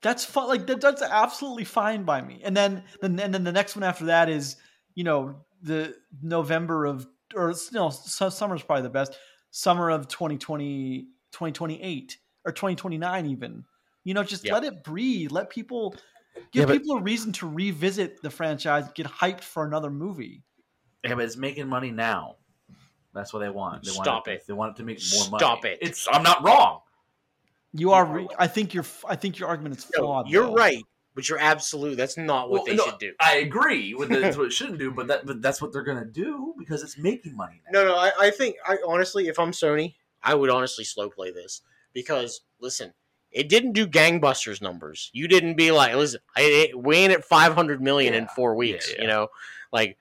that's 0.00 0.24
fine. 0.24 0.46
Like 0.46 0.66
that, 0.68 0.80
that's 0.80 1.02
absolutely 1.02 1.64
fine 1.64 2.04
by 2.04 2.22
me. 2.22 2.40
And 2.44 2.56
then 2.56 2.84
then 3.00 3.18
and 3.18 3.34
then 3.34 3.42
the 3.42 3.50
next 3.50 3.74
one 3.74 3.82
after 3.82 4.04
that 4.06 4.28
is 4.28 4.56
you 4.94 5.02
know 5.02 5.40
the 5.60 5.96
November 6.22 6.86
of 6.86 7.04
or 7.34 7.52
no 7.72 7.90
su- 7.90 8.30
summer's 8.30 8.62
probably 8.62 8.82
the 8.82 8.90
best 8.90 9.18
summer 9.50 9.90
of 9.90 10.06
2020 10.06 11.08
2028 11.32 12.16
or 12.44 12.52
2029 12.52 13.26
even. 13.26 13.64
You 14.04 14.14
know, 14.14 14.22
just 14.22 14.44
Yeah. 14.46 14.54
let 14.54 14.62
it 14.64 14.84
breathe. 14.84 15.32
Let 15.32 15.50
people 15.50 15.96
Yeah, 16.36 16.42
give 16.52 16.68
but- 16.68 16.78
people 16.78 16.98
a 16.98 17.02
reason 17.02 17.32
to 17.32 17.48
revisit 17.48 18.22
the 18.22 18.30
franchise, 18.30 18.88
get 18.94 19.06
hyped 19.06 19.42
for 19.42 19.64
another 19.66 19.90
movie. 19.90 20.44
Yeah, 21.04 21.14
but 21.14 21.24
it's 21.24 21.36
making 21.36 21.68
money 21.68 21.90
now. 21.90 22.36
That's 23.14 23.32
what 23.32 23.40
they 23.40 23.48
want. 23.50 23.84
They 23.84 23.90
Stop 23.90 24.26
want 24.26 24.28
it. 24.28 24.46
They 24.46 24.52
want 24.52 24.72
it 24.72 24.76
to 24.78 24.82
make 24.84 25.00
more 25.12 25.30
money. 25.30 25.40
Stop 25.40 25.64
it. 25.64 25.78
It's. 25.80 26.06
I'm 26.10 26.22
not 26.22 26.44
wrong. 26.44 26.80
You 27.72 27.92
are. 27.92 28.04
Re- 28.04 28.28
I 28.38 28.46
think 28.46 28.74
your. 28.74 28.84
I 29.08 29.16
think 29.16 29.38
your 29.38 29.48
argument 29.48 29.78
is 29.78 29.90
No, 29.96 30.02
flawed. 30.02 30.28
you're 30.28 30.46
though. 30.46 30.54
right, 30.54 30.82
but 31.14 31.28
you're 31.28 31.38
absolute. 31.38 31.96
That's 31.96 32.16
not 32.16 32.50
what 32.50 32.58
Well, 32.62 32.64
they 32.66 32.76
no, 32.76 32.84
should 32.84 32.98
do. 32.98 33.12
I 33.20 33.36
agree 33.36 33.94
with 33.94 34.10
that's 34.10 34.36
what 34.36 34.46
it 34.46 34.52
shouldn't 34.52 34.78
do, 34.78 34.90
but 34.92 35.06
that 35.08 35.26
but 35.26 35.42
that's 35.42 35.60
what 35.60 35.72
they're 35.72 35.82
gonna 35.82 36.04
do 36.04 36.54
because 36.58 36.82
it's 36.82 36.98
making 36.98 37.36
money 37.36 37.60
now. 37.72 37.82
No, 37.82 37.88
no. 37.88 37.96
I, 37.96 38.10
I 38.20 38.30
think 38.30 38.56
I 38.66 38.76
honestly, 38.86 39.26
if 39.28 39.38
I'm 39.38 39.50
Sony, 39.52 39.94
I 40.22 40.34
would 40.34 40.50
honestly 40.50 40.84
slow 40.84 41.08
play 41.10 41.32
this 41.32 41.62
because 41.92 42.42
listen, 42.60 42.92
it 43.32 43.48
didn't 43.48 43.72
do 43.72 43.86
gangbusters 43.88 44.60
numbers. 44.62 45.10
You 45.12 45.26
didn't 45.26 45.54
be 45.54 45.72
like, 45.72 45.94
listen, 45.96 46.20
I, 46.36 46.42
it, 46.42 46.78
we 46.80 46.96
ain't 46.96 47.12
at 47.12 47.24
500 47.24 47.80
million 47.82 48.14
in 48.14 48.26
four 48.28 48.54
weeks. 48.54 48.88
Yeah, 48.88 48.94
yeah. 48.96 49.02
You 49.02 49.08
know, 49.08 49.28
like 49.72 49.96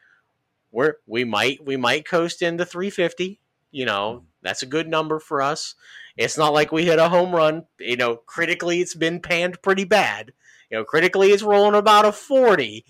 we're 0.71 0.95
we 1.05 1.23
might 1.23 1.65
we 1.65 1.77
might 1.77 2.07
coast 2.07 2.41
into 2.41 2.65
350. 2.65 3.39
You 3.71 3.85
know, 3.85 4.23
that's 4.41 4.63
a 4.63 4.67
good 4.67 4.87
number 4.87 5.19
for 5.19 5.41
us. 5.41 5.75
It's 6.17 6.37
not 6.37 6.53
like 6.53 6.71
we 6.71 6.85
hit 6.85 6.99
a 6.99 7.09
home 7.09 7.33
run. 7.33 7.65
You 7.79 7.97
know, 7.97 8.17
critically, 8.17 8.81
it's 8.81 8.95
been 8.95 9.19
panned 9.19 9.61
pretty 9.61 9.85
bad. 9.85 10.33
You 10.69 10.77
know, 10.77 10.83
critically, 10.83 11.31
it's 11.31 11.43
rolling 11.43 11.75
about 11.75 12.05
a 12.05 12.11
40. 12.11 12.85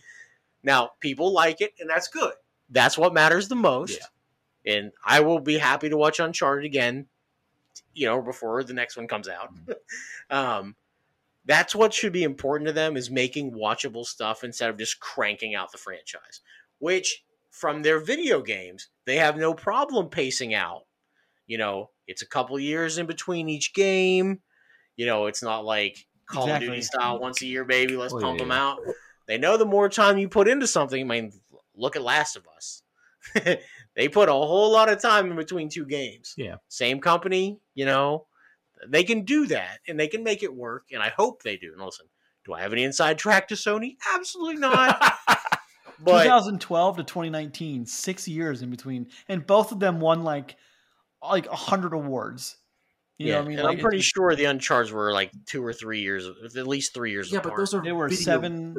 Now, 0.63 0.91
people 0.99 1.31
like 1.31 1.61
it, 1.61 1.73
and 1.79 1.89
that's 1.89 2.07
good. 2.07 2.33
That's 2.69 2.97
what 2.97 3.13
matters 3.13 3.47
the 3.47 3.55
most. 3.55 3.99
And 4.65 4.91
I 5.05 5.21
will 5.21 5.39
be 5.39 5.57
happy 5.57 5.89
to 5.89 5.97
watch 5.97 6.19
Uncharted 6.19 6.65
again, 6.65 7.07
you 7.93 8.07
know, 8.07 8.21
before 8.21 8.63
the 8.63 8.73
next 8.73 8.97
one 8.97 9.07
comes 9.07 9.29
out. 9.29 9.53
um, 10.29 10.75
that's 11.45 11.73
what 11.73 11.93
should 11.93 12.13
be 12.13 12.23
important 12.23 12.67
to 12.67 12.73
them 12.73 12.97
is 12.97 13.09
making 13.09 13.53
watchable 13.53 14.05
stuff 14.05 14.43
instead 14.43 14.69
of 14.69 14.77
just 14.77 14.99
cranking 14.99 15.55
out 15.55 15.71
the 15.71 15.77
franchise. 15.77 16.41
Which, 16.79 17.23
from 17.59 17.81
their 17.81 17.99
video 17.99 18.41
games, 18.41 18.89
they 19.05 19.17
have 19.17 19.37
no 19.37 19.53
problem 19.53 20.09
pacing 20.09 20.53
out. 20.53 20.83
You 21.45 21.57
know, 21.57 21.89
it's 22.07 22.21
a 22.21 22.27
couple 22.27 22.57
years 22.59 22.97
in 22.97 23.05
between 23.05 23.49
each 23.49 23.73
game. 23.73 24.39
You 24.95 25.05
know, 25.05 25.25
it's 25.27 25.43
not 25.43 25.65
like 25.65 26.05
Call 26.25 26.43
Exactly. 26.43 26.67
of 26.67 26.73
Duty 26.73 26.81
style 26.83 27.19
once 27.19 27.41
a 27.41 27.45
year, 27.47 27.65
baby. 27.65 27.97
Let's 27.97 28.13
Oh, 28.13 28.19
pump 28.19 28.39
yeah, 28.39 28.43
them 28.45 28.51
out. 28.51 28.79
They 29.27 29.37
know 29.37 29.57
the 29.57 29.65
more 29.65 29.89
time 29.89 30.17
you 30.17 30.29
put 30.29 30.47
into 30.47 30.67
something. 30.67 31.01
I 31.01 31.03
mean, 31.03 31.33
look 31.75 31.95
at 31.95 32.01
Last 32.01 32.35
of 32.37 32.47
Us. 32.55 32.83
they 33.95 34.07
put 34.07 34.29
a 34.29 34.33
whole 34.33 34.71
lot 34.71 34.89
of 34.89 35.01
time 35.01 35.29
in 35.29 35.35
between 35.35 35.69
two 35.69 35.85
games. 35.85 36.33
Yeah. 36.37 36.55
Same 36.67 36.99
company, 37.01 37.59
you 37.75 37.85
know, 37.85 38.27
they 38.87 39.03
can 39.03 39.25
do 39.25 39.47
that 39.47 39.79
and 39.87 39.99
they 39.99 40.07
can 40.07 40.23
make 40.23 40.43
it 40.43 40.53
work. 40.55 40.85
And 40.93 41.03
I 41.03 41.09
hope 41.09 41.41
they 41.43 41.57
do. 41.57 41.73
And 41.73 41.81
listen, 41.83 42.05
do 42.45 42.53
I 42.53 42.61
have 42.61 42.71
any 42.73 42.83
inside 42.83 43.17
track 43.17 43.47
to 43.49 43.55
Sony? 43.55 43.97
Absolutely 44.15 44.55
not. 44.57 45.01
but 46.03 46.23
2012 46.23 46.97
to 46.97 47.03
2019, 47.03 47.85
six 47.85 48.27
years 48.27 48.61
in 48.61 48.69
between, 48.69 49.07
and 49.27 49.45
both 49.45 49.71
of 49.71 49.79
them 49.79 49.99
won 49.99 50.23
like 50.23 50.55
like 51.21 51.47
a 51.47 51.55
hundred 51.55 51.93
awards. 51.93 52.57
You 53.17 53.27
yeah, 53.27 53.33
know 53.33 53.39
what 53.39 53.45
I 53.45 53.49
mean? 53.49 53.57
Like, 53.59 53.77
I'm 53.77 53.81
pretty 53.81 54.01
sure 54.01 54.33
the 54.35 54.45
Uncharted 54.45 54.93
were 54.93 55.11
like 55.11 55.31
two 55.45 55.63
or 55.63 55.73
three 55.73 55.99
years, 55.99 56.25
at 56.25 56.67
least 56.67 56.93
three 56.93 57.11
years. 57.11 57.31
Yeah, 57.31 57.41
but 57.43 57.55
those 57.57 57.73
are 57.73 57.81
They 57.81 57.91
were 57.91 58.07
video- 58.07 58.23
seven. 58.23 58.75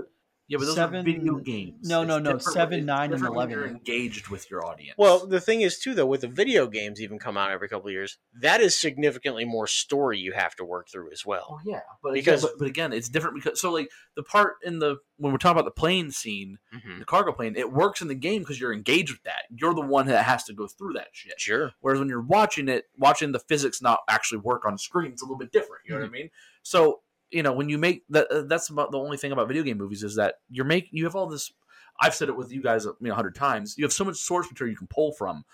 Yeah, 0.50 0.58
but 0.58 0.64
those 0.66 0.74
Seven- 0.74 1.00
are 1.00 1.02
video 1.04 1.36
games. 1.36 1.88
no, 1.88 2.02
no, 2.02 2.16
It's 2.16 2.24
no, 2.46 2.52
seven, 2.52 2.84
nine, 2.84 3.12
and 3.12 3.24
11. 3.24 3.50
You're 3.56 3.66
engaged 3.68 4.28
with 4.28 4.50
your 4.50 4.66
audience. 4.66 4.96
Well, 4.98 5.24
the 5.26 5.40
thing 5.40 5.60
is 5.60 5.78
too, 5.78 5.94
though, 5.94 6.06
with 6.06 6.22
the 6.22 6.26
video 6.28 6.66
games 6.66 7.00
even 7.00 7.20
come 7.20 7.36
out 7.36 7.52
every 7.52 7.68
couple 7.68 7.86
of 7.86 7.92
years, 7.92 8.18
that 8.40 8.60
is 8.60 8.76
significantly 8.76 9.44
more 9.44 9.68
story 9.68 10.18
you 10.18 10.32
have 10.32 10.56
to 10.56 10.64
work 10.64 10.88
through 10.90 11.12
as 11.12 11.24
well. 11.24 11.46
Oh 11.50 11.60
yeah, 11.64 11.80
but 12.02 12.14
Because- 12.14 12.40
because 12.42 12.50
but, 12.54 12.58
but 12.58 12.66
again, 12.68 12.92
it's 12.92 13.08
different 13.08 13.36
because 13.36 13.60
so 13.60 13.70
like 13.72 13.90
the 14.16 14.24
part 14.24 14.56
in 14.64 14.80
the 14.80 14.96
when 15.18 15.30
we're 15.32 15.38
talking 15.38 15.60
about 15.60 15.66
the 15.66 15.80
plane 15.80 16.10
scene, 16.10 16.58
Mm-hmm. 16.74 16.98
the 16.98 17.04
cargo 17.04 17.30
plane, 17.32 17.54
it 17.56 17.72
works 17.72 18.00
in 18.02 18.08
the 18.08 18.14
game 18.16 18.42
because 18.42 18.58
you're 18.60 18.72
engaged 18.72 19.12
with 19.12 19.22
that. 19.22 19.42
You're 19.50 19.74
the 19.74 19.80
one 19.82 20.06
that 20.06 20.24
has 20.24 20.42
to 20.44 20.52
go 20.52 20.66
through 20.66 20.94
that 20.94 21.08
shit. 21.12 21.34
Sure. 21.38 21.72
Whereas 21.80 22.00
when 22.00 22.08
you're 22.08 22.20
watching 22.22 22.68
it, 22.68 22.86
watching 22.96 23.30
the 23.32 23.38
physics 23.38 23.80
not 23.80 24.00
actually 24.08 24.38
work 24.38 24.64
on 24.66 24.78
screen, 24.78 25.12
it's 25.12 25.22
a 25.22 25.26
little 25.26 25.38
bit 25.38 25.52
different. 25.52 25.82
You 25.86 25.94
know 25.94 26.00
what 26.00 26.08
I 26.08 26.10
mean? 26.10 26.30
So 26.62 27.02
you 27.30 27.42
know 27.42 27.52
when 27.52 27.68
you 27.68 27.78
make 27.78 28.04
that, 28.10 28.30
uh, 28.30 28.42
that's 28.42 28.70
about 28.70 28.92
the 28.92 28.98
only 28.98 29.16
thing 29.16 29.32
about 29.32 29.48
video 29.48 29.62
game 29.62 29.78
movies 29.78 30.02
is 30.02 30.16
that 30.16 30.36
you're 30.48 30.64
make 30.64 30.88
you 30.90 31.04
have 31.04 31.16
all 31.16 31.26
this. 31.26 31.52
I've 32.00 32.14
said 32.14 32.28
it 32.28 32.36
with 32.36 32.50
you 32.50 32.62
guys 32.62 32.84
you 32.84 32.94
know, 33.00 33.12
a 33.12 33.14
hundred 33.14 33.34
times. 33.34 33.74
You 33.76 33.84
have 33.84 33.92
so 33.92 34.04
much 34.04 34.16
source 34.16 34.46
material 34.50 34.72
you 34.72 34.78
can 34.78 34.86
pull 34.86 35.12
from, 35.12 35.44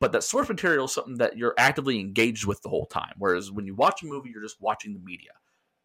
but 0.00 0.12
that 0.12 0.24
source 0.24 0.48
material 0.48 0.86
is 0.86 0.94
something 0.94 1.18
that 1.18 1.36
you're 1.36 1.54
actively 1.58 2.00
engaged 2.00 2.46
with 2.46 2.62
the 2.62 2.70
whole 2.70 2.86
time. 2.86 3.12
Whereas 3.18 3.50
when 3.50 3.66
you 3.66 3.74
watch 3.74 4.02
a 4.02 4.06
movie, 4.06 4.30
you're 4.30 4.42
just 4.42 4.60
watching 4.60 4.94
the 4.94 5.00
media, 5.00 5.32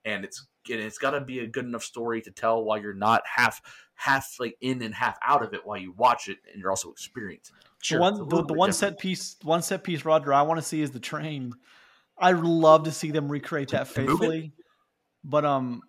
and 0.05 0.23
it's 0.23 0.47
and 0.71 0.79
it's 0.79 0.97
got 0.97 1.11
to 1.11 1.21
be 1.21 1.39
a 1.39 1.47
good 1.47 1.65
enough 1.65 1.83
story 1.83 2.21
to 2.21 2.31
tell 2.31 2.63
while 2.63 2.81
you're 2.81 2.93
not 2.93 3.23
half 3.25 3.61
half 3.95 4.35
like 4.39 4.57
in 4.61 4.81
and 4.81 4.93
half 4.93 5.17
out 5.25 5.43
of 5.43 5.53
it 5.53 5.65
while 5.65 5.77
you 5.77 5.93
watch 5.97 6.29
it, 6.29 6.37
and 6.51 6.61
you're 6.61 6.69
also 6.69 6.91
experiencing 6.91 7.55
it. 7.59 7.67
The 7.89 7.99
one, 7.99 8.17
the, 8.17 8.43
the 8.43 8.53
one 8.53 8.69
different. 8.69 8.75
set 8.75 8.99
piece, 8.99 9.35
one 9.43 9.61
set 9.61 9.83
piece, 9.83 10.05
Roger. 10.05 10.33
I 10.33 10.41
want 10.43 10.59
to 10.59 10.65
see 10.65 10.81
is 10.81 10.91
the 10.91 10.99
train. 10.99 11.53
I'd 12.17 12.37
love 12.37 12.83
to 12.85 12.91
see 12.91 13.11
them 13.11 13.29
recreate 13.29 13.69
that 13.71 13.95
And 13.97 14.07
move 14.07 14.19
faithfully, 14.19 14.53
but 15.25 15.43
um, 15.43 15.81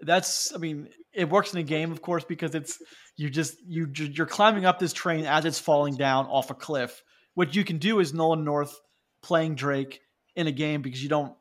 that's. 0.00 0.54
I 0.54 0.58
mean, 0.58 0.88
it 1.12 1.28
works 1.28 1.52
in 1.52 1.60
a 1.60 1.62
game, 1.62 1.92
of 1.92 2.02
course, 2.02 2.24
because 2.24 2.54
it's 2.54 2.78
you 3.16 3.30
just 3.30 3.56
you 3.66 3.88
you're 3.94 4.26
climbing 4.26 4.64
up 4.66 4.78
this 4.78 4.92
train 4.92 5.26
as 5.26 5.44
it's 5.44 5.58
falling 5.58 5.94
down 5.94 6.26
off 6.26 6.50
a 6.50 6.54
cliff. 6.54 7.02
What 7.34 7.54
you 7.54 7.64
can 7.64 7.78
do 7.78 8.00
is 8.00 8.12
Nolan 8.12 8.44
North 8.44 8.78
playing 9.22 9.54
Drake 9.54 10.00
in 10.34 10.46
a 10.46 10.52
game 10.52 10.82
because 10.82 11.02
you 11.02 11.08
don't. 11.08 11.34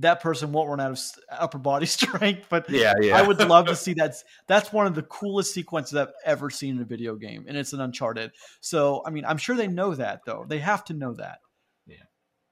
That 0.00 0.20
person 0.20 0.52
won't 0.52 0.68
run 0.68 0.80
out 0.80 0.90
of 0.90 1.00
upper 1.30 1.56
body 1.56 1.86
strength, 1.86 2.48
but 2.50 2.68
Yeah, 2.68 2.92
yeah. 3.00 3.16
I 3.16 3.22
would 3.22 3.38
love 3.48 3.66
to 3.66 3.76
see 3.76 3.94
that. 3.94 4.16
That's 4.46 4.70
one 4.70 4.86
of 4.86 4.94
the 4.94 5.02
coolest 5.04 5.54
sequences 5.54 5.96
I've 5.96 6.12
ever 6.26 6.50
seen 6.50 6.76
in 6.76 6.82
a 6.82 6.84
video 6.84 7.16
game, 7.16 7.46
and 7.48 7.56
it's 7.56 7.72
an 7.72 7.80
Uncharted. 7.80 8.32
So, 8.60 9.02
I 9.06 9.10
mean, 9.10 9.24
I'm 9.24 9.38
sure 9.38 9.56
they 9.56 9.66
know 9.66 9.94
that, 9.94 10.20
though. 10.26 10.44
They 10.46 10.58
have 10.58 10.84
to 10.86 10.92
know 10.92 11.14
that. 11.14 11.38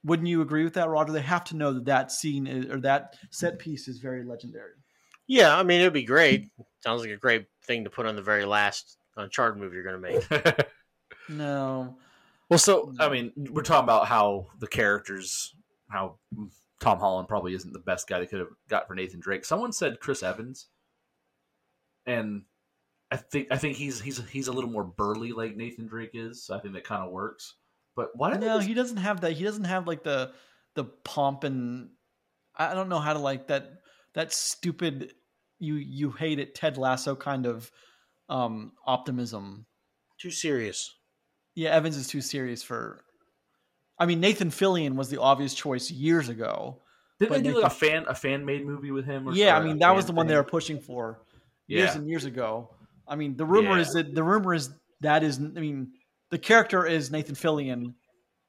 Yeah. 0.06 0.10
Wouldn't 0.10 0.28
you 0.28 0.40
agree 0.42 0.64
with 0.64 0.74
that, 0.74 0.88
Roger? 0.88 1.12
They 1.12 1.20
have 1.20 1.44
to 1.44 1.56
know 1.56 1.72
that 1.72 1.84
that 1.86 2.12
scene 2.12 2.46
is, 2.46 2.66
or 2.66 2.80
that 2.80 3.16
set 3.30 3.58
piece 3.58 3.88
is 3.88 3.98
very 3.98 4.24
legendary. 4.24 4.72
Yeah, 5.26 5.56
I 5.56 5.62
mean 5.62 5.80
it'd 5.80 5.92
be 5.92 6.04
great. 6.04 6.48
Sounds 6.84 7.02
like 7.02 7.10
a 7.10 7.16
great 7.16 7.46
thing 7.64 7.84
to 7.84 7.90
put 7.90 8.06
on 8.06 8.14
the 8.16 8.22
very 8.22 8.44
last 8.44 8.98
Uncharted 9.16 9.60
movie 9.60 9.76
you're 9.76 9.84
going 9.84 10.00
to 10.02 10.28
make. 10.40 10.66
No, 11.28 11.96
Well, 12.48 12.58
so 12.58 12.92
I 13.00 13.08
mean, 13.08 13.32
we're 13.36 13.62
talking 13.62 13.84
about 13.84 14.06
how 14.06 14.46
the 14.60 14.68
characters, 14.68 15.54
how 15.88 16.18
Tom 16.80 17.00
Holland 17.00 17.26
probably 17.28 17.54
isn't 17.54 17.72
the 17.72 17.80
best 17.80 18.08
guy 18.08 18.20
they 18.20 18.26
could 18.26 18.38
have 18.38 18.50
got 18.68 18.86
for 18.86 18.94
Nathan 18.94 19.18
Drake. 19.18 19.44
Someone 19.44 19.72
said 19.72 19.98
Chris 19.98 20.22
Evans, 20.22 20.68
and 22.06 22.42
I 23.10 23.16
think 23.16 23.48
I 23.50 23.56
think 23.56 23.76
he's 23.76 24.00
he's 24.00 24.22
he's 24.28 24.46
a 24.48 24.52
little 24.52 24.70
more 24.70 24.84
burly 24.84 25.32
like 25.32 25.56
Nathan 25.56 25.86
Drake 25.88 26.10
is. 26.14 26.44
So 26.44 26.54
I 26.54 26.60
think 26.60 26.74
that 26.74 26.84
kind 26.84 27.04
of 27.04 27.10
works. 27.10 27.54
But 27.96 28.10
why 28.14 28.30
did 28.30 28.40
no, 28.40 28.58
they 28.58 28.66
he 28.66 28.74
doesn't 28.74 28.98
have 28.98 29.22
that. 29.22 29.32
He 29.32 29.42
doesn't 29.44 29.64
have 29.64 29.86
like 29.88 30.04
the 30.04 30.32
the 30.74 30.84
pomp 30.84 31.42
and 31.44 31.88
I 32.54 32.74
don't 32.74 32.88
know 32.90 32.98
how 33.00 33.14
to 33.14 33.18
like 33.18 33.48
that 33.48 33.80
that 34.14 34.32
stupid 34.32 35.14
you 35.58 35.74
you 35.76 36.10
hate 36.12 36.38
it 36.38 36.54
Ted 36.54 36.76
Lasso 36.78 37.16
kind 37.16 37.46
of 37.46 37.70
um 38.28 38.72
optimism. 38.86 39.66
Too 40.18 40.30
serious. 40.30 40.94
Yeah, 41.54 41.70
Evans 41.70 41.96
is 41.96 42.06
too 42.08 42.20
serious 42.20 42.62
for. 42.62 43.02
I 43.98 44.04
mean, 44.04 44.20
Nathan 44.20 44.50
Fillion 44.50 44.94
was 44.94 45.08
the 45.08 45.20
obvious 45.20 45.54
choice 45.54 45.90
years 45.90 46.28
ago. 46.28 46.82
didn't 47.18 47.30
but 47.30 47.36
they 47.38 47.42
do 47.44 47.48
Nathan- 47.48 47.62
like 47.62 47.72
a 47.72 47.74
fan 47.74 48.04
a 48.08 48.14
fan 48.14 48.44
made 48.44 48.66
movie 48.66 48.90
with 48.90 49.06
him? 49.06 49.26
Or 49.28 49.32
Yeah, 49.32 49.56
I 49.56 49.64
mean 49.64 49.78
that 49.78 49.94
was 49.94 50.04
the 50.04 50.12
one 50.12 50.26
they 50.26 50.36
were 50.36 50.44
pushing 50.44 50.80
for 50.80 51.22
years 51.66 51.90
Yeah, 51.94 51.96
and 51.96 52.06
years 52.08 52.26
ago. 52.26 52.68
I 53.08 53.16
mean, 53.16 53.36
the 53.36 53.46
rumor 53.46 53.76
Yeah. 53.76 53.80
is 53.82 53.92
that 53.94 54.14
the 54.14 54.22
rumor 54.22 54.52
is 54.52 54.68
that 55.00 55.22
is. 55.22 55.38
I 55.38 55.60
mean, 55.60 55.92
the 56.30 56.38
character 56.38 56.86
is 56.86 57.10
Nathan 57.10 57.34
Fillion 57.34 57.94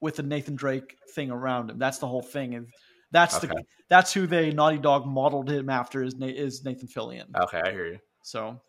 with 0.01 0.15
the 0.17 0.23
Nathan 0.23 0.55
Drake 0.55 0.95
thing 1.15 1.31
around 1.31 1.69
him. 1.69 1.77
That's 1.79 1.97
the 1.99 2.07
whole 2.07 2.21
thing, 2.21 2.55
and 2.55 2.67
that's 3.11 3.39
the 3.39 3.63
that's 3.89 4.13
who 4.13 4.27
they 4.27 4.51
Naughty 4.51 4.77
Dog 4.77 5.05
modeled 5.05 5.49
him 5.49 5.69
after 5.69 6.03
is 6.03 6.15
is 6.19 6.63
Nathan 6.65 6.87
Fillion. 6.87 7.25
okay, 7.43 7.61
I 7.63 7.71
hear 7.71 7.87
you. 7.87 7.99
So, 8.23 8.59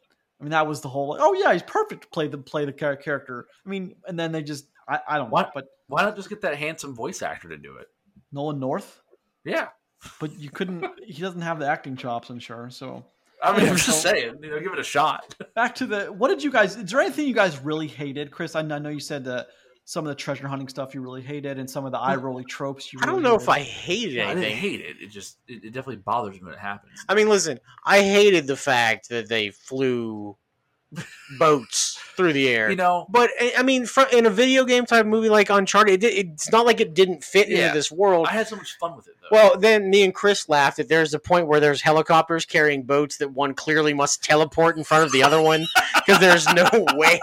I 0.41 0.45
mean, 0.45 0.51
that 0.51 0.67
was 0.67 0.81
the 0.81 0.89
whole. 0.89 1.17
Oh 1.19 1.33
yeah, 1.35 1.53
he's 1.53 1.63
perfect 1.63 2.03
to 2.03 2.09
play 2.09 2.29
the 2.29 2.39
play 2.39 2.65
the 2.65 2.73
character. 2.73 3.47
I 3.65 3.69
mean, 3.69 3.95
and 4.07 4.19
then 4.19 4.33
they 4.33 4.43
just 4.43 4.67
I, 4.89 5.01
I 5.09 5.17
don't 5.19 5.29
know, 5.29 5.33
What? 5.33 5.51
but 5.55 5.67
Why 5.89 6.03
not 6.03 6.17
just 6.17 6.29
get 6.29 6.41
that 6.43 6.57
handsome 6.57 6.95
voice 6.95 7.23
actor 7.23 7.49
to 7.49 7.57
do 7.59 7.77
it? 7.77 7.89
Nolan 8.33 8.59
North. 8.61 9.01
Yeah, 9.45 9.69
But 10.21 10.39
you 10.39 10.51
couldn't. 10.51 10.85
he 11.05 11.21
doesn't 11.23 11.41
have 11.41 11.59
the 11.59 11.67
acting 11.67 11.97
chops, 11.97 12.31
I'm 12.31 12.39
sure. 12.39 12.69
So 12.71 13.05
I 13.43 13.53
mean, 13.53 13.65
Yeah, 13.65 13.71
I'm 13.71 13.77
just 13.77 14.03
saying, 14.03 14.37
you 14.43 14.51
know, 14.51 14.61
give 14.61 14.73
it 14.73 14.79
a 14.79 14.85
shot. 14.85 15.35
back 15.55 15.75
to 15.77 15.87
the. 15.87 16.07
What 16.07 16.29
did 16.29 16.43
you 16.43 16.51
guys? 16.51 16.77
Is 16.77 16.91
there 16.91 17.01
anything 17.01 17.27
you 17.27 17.35
guys 17.35 17.59
really 17.59 17.87
hated, 17.87 18.31
Chris? 18.31 18.57
I, 18.57 18.61
I 18.61 18.79
know 18.79 18.89
you 18.89 19.01
said 19.01 19.25
that 19.25 19.49
some 19.85 20.05
of 20.05 20.11
the 20.11 20.15
treasure 20.15 20.47
hunting 20.47 20.69
stuff 20.69 20.95
you 20.95 21.01
really 21.01 21.23
hated, 21.23 21.59
and 21.59 21.69
some 21.69 21.87
of 21.87 21.93
the 21.93 21.99
hmm. 21.99 22.11
eye 22.11 22.17
rolly 22.17 22.45
tropes 22.45 22.93
you. 22.93 22.99
I 23.03 23.07
don't 23.07 23.23
know 23.23 23.37
if 23.37 23.47
hated. 23.47 23.53
I 23.53 23.61
hated 23.61 24.19
anything. 24.19 24.39
I 24.39 24.49
didn't 24.49 24.59
hate 24.59 24.81
it. 24.81 24.97
It 25.01 25.11
just 25.11 25.39
it, 25.47 25.65
it 25.65 25.73
definitely 25.73 25.97
bothers 25.97 26.35
me 26.35 26.47
when 26.47 26.55
it 26.55 26.61
happens. 26.61 27.05
I 27.09 27.15
mean, 27.15 27.29
listen, 27.29 27.59
I 27.85 28.03
hated 28.03 28.47
the 28.47 28.57
fact 28.57 29.09
that 29.11 29.29
they 29.29 29.51
flew 29.51 30.37
boats 31.39 31.99
through 32.17 32.33
the 32.33 32.49
air. 32.49 32.71
you 32.71 32.77
know, 32.77 33.07
but 33.09 33.31
I- 33.41 33.55
I 33.59 33.63
mean, 33.63 33.87
in 34.13 34.27
a 34.27 34.31
video 34.31 34.65
game 34.65 34.87
type 34.87 35.07
movie 35.07 35.29
like 35.29 35.51
Uncharted, 35.51 36.03
it, 36.03 36.15
it's 36.15 36.51
not 36.51 36.67
like 36.67 36.81
it 36.81 36.95
didn't 36.95 37.23
fit 37.23 37.49
Yeah. 37.49 37.67
into 37.67 37.75
this 37.75 37.93
world. 37.93 38.27
I 38.29 38.33
had 38.33 38.49
so 38.49 38.57
much 38.57 38.77
fun 38.79 38.97
with 38.97 39.07
it 39.09 39.15
though. 39.21 39.29
Well, 39.31 39.59
then 39.59 39.91
me 39.91 40.03
and 40.05 40.15
Chris 40.15 40.49
laughed 40.49 40.79
that 40.79 40.89
there's 40.89 41.15
a 41.15 41.19
point 41.19 41.47
where 41.47 41.61
there's 41.61 41.83
helicopters 41.83 42.45
carrying 42.45 42.83
boats 42.85 43.19
that 43.19 43.33
one 43.33 43.55
clearly 43.55 43.95
must 43.95 44.25
teleport 44.25 44.77
in 44.77 44.85
front 44.85 45.05
of 45.05 45.13
the 45.13 45.23
other 45.23 45.41
one 45.41 45.67
because 45.95 46.19
there's 46.21 46.47
no 46.55 46.69
way 46.95 47.21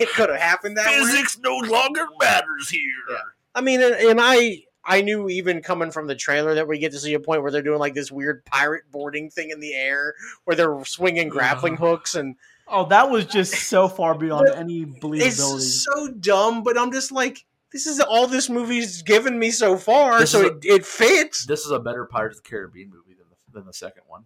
it 0.00 0.08
could 0.10 0.30
have 0.30 0.40
happened 0.40 0.76
that 0.76 0.86
way. 0.86 0.98
physics 0.98 1.38
no 1.38 1.56
longer 1.56 2.06
matters 2.20 2.70
here. 2.70 2.80
Yeah. 3.10 3.16
I 3.54 3.60
mean, 3.60 3.80
and, 3.82 3.94
and 3.94 4.20
I 4.20 4.64
I 4.84 5.00
knew 5.00 5.28
even 5.28 5.62
coming 5.62 5.90
from 5.90 6.06
the 6.06 6.14
trailer 6.14 6.54
that 6.56 6.68
we 6.68 6.78
get 6.78 6.92
to 6.92 6.98
see 6.98 7.14
a 7.14 7.20
point 7.20 7.42
where 7.42 7.50
they're 7.50 7.62
doing 7.62 7.78
like 7.78 7.94
this 7.94 8.12
weird 8.12 8.44
pirate 8.44 8.84
boarding 8.90 9.30
thing 9.30 9.50
in 9.50 9.60
the 9.60 9.74
air 9.74 10.14
where 10.44 10.56
they're 10.56 10.84
swinging 10.84 11.28
grappling 11.28 11.74
uh-huh. 11.74 11.86
hooks 11.86 12.14
and 12.14 12.36
Oh, 12.66 12.86
that 12.86 13.10
was 13.10 13.26
just 13.26 13.54
so 13.68 13.88
far 13.98 14.14
beyond 14.16 14.46
But 14.48 14.58
any 14.58 14.82
it's 14.82 14.98
believability. 15.00 15.60
so 15.60 16.08
dumb. 16.08 16.62
But 16.62 16.78
I'm 16.78 16.92
just 16.92 17.12
like, 17.12 17.44
this 17.72 17.86
is 17.86 18.00
all 18.00 18.26
this 18.26 18.48
movie's 18.48 19.02
given 19.02 19.38
me 19.38 19.50
so 19.50 19.76
far, 19.76 20.20
This 20.20 20.30
so 20.30 20.42
a- 20.42 20.46
it, 20.56 20.64
it 20.64 20.86
fits. 20.86 21.44
This 21.46 21.64
is 21.64 21.70
a 21.72 21.78
better 21.78 22.04
Pirates 22.06 22.38
of 22.38 22.44
the 22.44 22.48
Caribbean 22.50 22.88
movie 22.90 23.14
than 23.18 23.26
the, 23.30 23.36
than 23.58 23.66
the 23.66 23.72
second 23.74 24.04
one. 24.06 24.24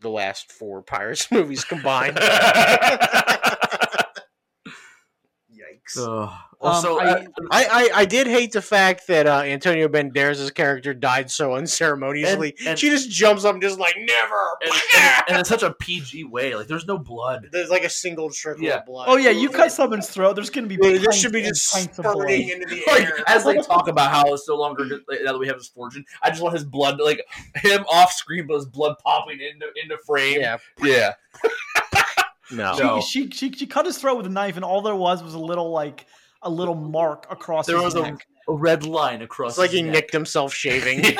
The 0.00 0.08
last 0.10 0.52
four 0.52 0.82
Pirates 0.82 1.30
movies 1.32 1.64
combined. 1.64 2.16
Yikes. 5.52 5.96
Uh, 5.98 6.30
Um, 6.64 6.84
I- 6.98 7.04
uh, 7.04 7.24
I, 7.50 7.64
I, 7.64 7.90
I 8.00 8.04
did 8.04 8.26
hate 8.26 8.52
the 8.52 8.62
fact 8.62 9.06
that 9.08 9.26
uh, 9.26 9.42
Antonio 9.44 9.88
Banderas' 9.88 10.52
character 10.54 10.94
died 10.94 11.30
so 11.30 11.54
unceremoniously. 11.54 12.54
And- 12.60 12.68
and- 12.68 12.78
she 12.78 12.90
just 12.90 13.10
jumps 13.10 13.44
up 13.44 13.54
and 13.54 13.62
just 13.62 13.78
like 13.78 13.94
never. 13.98 14.34
and, 14.64 14.72
and, 14.96 15.22
and 15.28 15.38
in 15.38 15.44
such 15.44 15.62
a 15.62 15.72
PG 15.74 16.24
way, 16.24 16.54
like 16.54 16.66
there's 16.66 16.86
no 16.86 16.98
blood. 16.98 17.48
There's 17.52 17.70
like 17.70 17.84
a 17.84 17.90
single 17.90 18.30
trickle 18.30 18.64
Yeah. 18.64 18.78
of 18.78 18.86
blood. 18.86 19.06
oh 19.08 19.16
yeah, 19.16 19.30
you 19.30 19.48
cut 19.50 19.70
someone's 19.72 20.08
throat. 20.08 20.34
There's 20.34 20.50
going 20.50 20.64
to 20.64 20.68
be. 20.68 20.76
Dude, 20.76 21.02
this 21.02 21.20
should 21.20 21.32
be 21.32 21.42
just 21.42 21.72
pints 21.72 21.96
spurting 21.96 22.48
into 22.48 22.66
the 22.66 22.82
Like, 22.86 23.02
air. 23.04 23.18
as 23.26 23.44
they 23.44 23.56
talk 23.58 23.88
about 23.88 24.10
how 24.10 24.32
it's 24.32 24.48
no 24.48 24.56
longer 24.56 24.86
just, 24.88 25.02
like, 25.08 25.20
now 25.22 25.32
that 25.32 25.38
we 25.38 25.46
have 25.46 25.56
his 25.56 25.68
fortune, 25.68 26.04
I 26.22 26.30
just 26.30 26.42
want 26.42 26.54
his 26.54 26.64
blood, 26.64 27.00
like 27.00 27.20
him 27.56 27.84
off 27.90 28.12
screen, 28.12 28.46
but 28.46 28.54
his 28.56 28.66
blood 28.66 28.96
popping 29.04 29.38
into 29.40 29.66
into 29.82 29.96
frame. 30.06 30.40
yeah. 30.40 30.56
yeah. 30.82 31.12
No. 32.52 32.74
No. 32.78 33.00
She, 33.00 33.30
she 33.30 33.30
she 33.30 33.52
she 33.52 33.66
cut 33.66 33.86
his 33.86 33.96
throat 33.98 34.16
with 34.18 34.26
a 34.26 34.30
knife, 34.30 34.56
and 34.56 34.64
all 34.64 34.82
there 34.82 34.94
was 34.94 35.22
was 35.22 35.34
a 35.34 35.38
little 35.38 35.70
like 35.70 36.06
a 36.44 36.50
little 36.50 36.74
mark 36.74 37.26
across 37.30 37.66
There 37.66 37.76
his 37.76 37.84
was 37.84 37.94
a, 37.94 38.02
neck. 38.02 38.26
a 38.48 38.52
red 38.54 38.84
line 38.86 39.22
across. 39.22 39.52
It's 39.52 39.58
like 39.58 39.70
he 39.70 39.82
neck. 39.82 39.92
nicked 39.92 40.12
himself 40.12 40.52
shaving. 40.54 41.02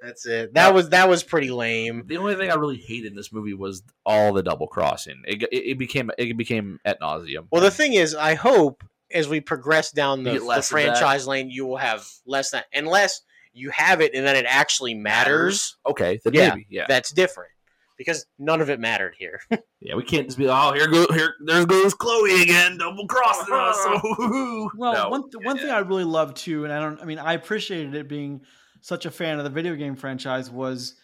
That's 0.00 0.26
it. 0.26 0.54
That 0.54 0.74
was 0.74 0.88
that 0.88 1.08
was 1.08 1.22
pretty 1.22 1.50
lame. 1.50 2.02
The 2.06 2.16
only 2.16 2.34
thing 2.34 2.50
I 2.50 2.54
really 2.54 2.76
hated 2.76 3.12
in 3.12 3.16
this 3.16 3.32
movie 3.32 3.54
was 3.54 3.84
all 4.04 4.32
the 4.32 4.42
double 4.42 4.66
crossing. 4.66 5.22
It, 5.26 5.44
it, 5.44 5.54
it 5.70 5.78
became 5.78 6.10
it 6.18 6.36
became 6.36 6.80
at 6.84 7.00
nauseum. 7.00 7.46
Well, 7.52 7.62
the 7.62 7.70
thing 7.70 7.92
is, 7.92 8.12
I 8.14 8.34
hope 8.34 8.82
as 9.12 9.28
we 9.28 9.40
progress 9.40 9.92
down 9.92 10.24
the, 10.24 10.38
the 10.38 10.44
less 10.44 10.70
of 10.72 10.76
that. 10.76 10.82
franchise 10.86 11.28
lane, 11.28 11.50
you 11.50 11.66
will 11.66 11.76
have 11.76 12.04
less 12.26 12.50
that 12.50 12.64
unless 12.74 13.20
you 13.52 13.70
have 13.70 14.00
it 14.00 14.12
and 14.14 14.26
then 14.26 14.34
it 14.34 14.46
actually 14.48 14.94
matters. 14.94 15.76
okay, 15.86 16.18
then 16.24 16.34
Yeah. 16.34 16.48
maybe 16.48 16.66
yeah, 16.68 16.86
That's 16.88 17.12
different 17.12 17.50
because 18.04 18.26
none 18.38 18.60
of 18.60 18.68
it 18.70 18.80
mattered 18.80 19.14
here. 19.18 19.40
yeah. 19.80 19.94
We 19.94 20.04
can't 20.04 20.26
just 20.26 20.38
be 20.38 20.48
oh 20.48 20.72
here 20.72 20.88
go 20.88 21.06
here 21.12 21.34
there 21.46 21.64
goes 21.66 21.94
Chloe 21.94 22.42
again 22.42 22.78
double 22.78 23.06
crossing 23.06 23.54
us. 23.54 23.78
Well, 24.76 24.92
No. 24.94 25.08
one 25.08 25.22
th- 25.30 25.44
one 25.44 25.58
thing 25.58 25.70
I 25.70 25.78
really 25.78 26.04
loved 26.04 26.36
too, 26.36 26.64
and 26.64 26.72
I 26.72 26.80
don't, 26.80 27.00
I 27.00 27.04
mean, 27.04 27.18
I 27.18 27.32
appreciated 27.34 27.94
it 27.94 28.08
being 28.08 28.40
such 28.80 29.06
a 29.06 29.10
fan 29.10 29.38
of 29.38 29.44
the 29.44 29.50
video 29.50 29.74
game 29.76 29.96
franchise 29.96 30.50
was 30.50 30.94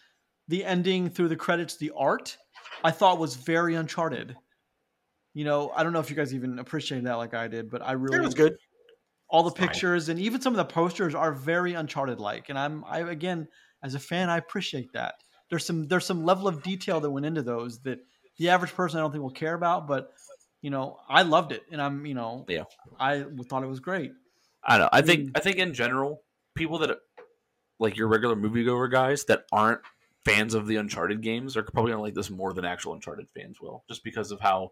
the 0.47 0.63
ending 0.65 1.09
through 1.09 1.29
the 1.29 1.35
credits. 1.35 1.77
The 1.77 1.91
art 1.95 2.37
I 2.83 2.91
thought 2.91 3.19
was 3.19 3.35
very 3.35 3.75
Uncharted. 3.75 4.35
You 5.33 5.45
know, 5.45 5.71
I 5.75 5.83
don't 5.83 5.93
know 5.93 5.99
if 5.99 6.09
you 6.09 6.15
guys 6.15 6.33
even 6.33 6.59
appreciated 6.59 7.05
that 7.05 7.13
like 7.15 7.33
I 7.33 7.47
did, 7.47 7.69
but 7.69 7.81
I 7.81 7.91
really 7.93 8.17
It 8.17 8.21
was 8.23 8.33
good. 8.33 8.55
all 9.29 9.43
the 9.43 9.51
Fine. 9.51 9.67
pictures 9.67 10.09
and 10.09 10.19
even 10.19 10.41
some 10.41 10.53
of 10.53 10.57
the 10.57 10.65
posters 10.65 11.13
are 11.13 11.31
very 11.33 11.73
uncharted 11.75 12.19
like 12.19 12.49
and 12.49 12.57
i'm 12.57 12.83
i 12.85 12.99
again 13.01 13.47
as 13.83 13.93
a 13.93 13.99
fan 13.99 14.27
i 14.27 14.37
appreciate 14.37 14.91
that 14.93 15.13
there's 15.49 15.65
some 15.65 15.87
there's 15.87 16.05
some 16.05 16.23
level 16.23 16.47
of 16.47 16.63
detail 16.63 16.99
that 16.99 17.09
went 17.09 17.25
into 17.25 17.41
those 17.41 17.79
that 17.79 17.99
the 18.37 18.49
average 18.49 18.73
person 18.73 18.99
i 18.99 19.01
don't 19.01 19.11
think 19.11 19.21
will 19.21 19.29
care 19.31 19.53
about 19.53 19.87
but 19.87 20.11
you 20.61 20.69
know 20.69 20.97
i 21.09 21.21
loved 21.23 21.51
it 21.51 21.63
and 21.71 21.81
i'm 21.81 22.05
you 22.05 22.13
know 22.13 22.45
Yeah. 22.47 22.63
i 22.99 23.23
thought 23.49 23.63
it 23.63 23.67
was 23.67 23.79
great 23.79 24.11
I 24.61 24.77
don't 24.77 24.85
know. 24.85 24.89
I 24.91 25.01
think 25.01 25.19
mean- 25.21 25.31
I 25.35 25.39
think 25.39 25.55
in 25.57 25.73
general, 25.73 26.21
people 26.53 26.79
that 26.79 26.97
like 27.79 27.95
your 27.95 28.09
regular 28.09 28.35
moviegoer 28.35 28.91
guys 28.91 29.23
that 29.25 29.45
aren't 29.53 29.79
fans 30.25 30.53
of 30.53 30.67
the 30.67 30.75
Uncharted 30.75 31.21
games 31.21 31.55
are 31.55 31.63
probably 31.63 31.91
gonna 31.91 32.01
like 32.03 32.13
this 32.13 32.29
more 32.29 32.51
than 32.53 32.65
actual 32.65 32.93
Uncharted 32.93 33.27
fans 33.33 33.61
will, 33.61 33.85
just 33.87 34.03
because 34.03 34.31
of 34.31 34.41
how 34.41 34.71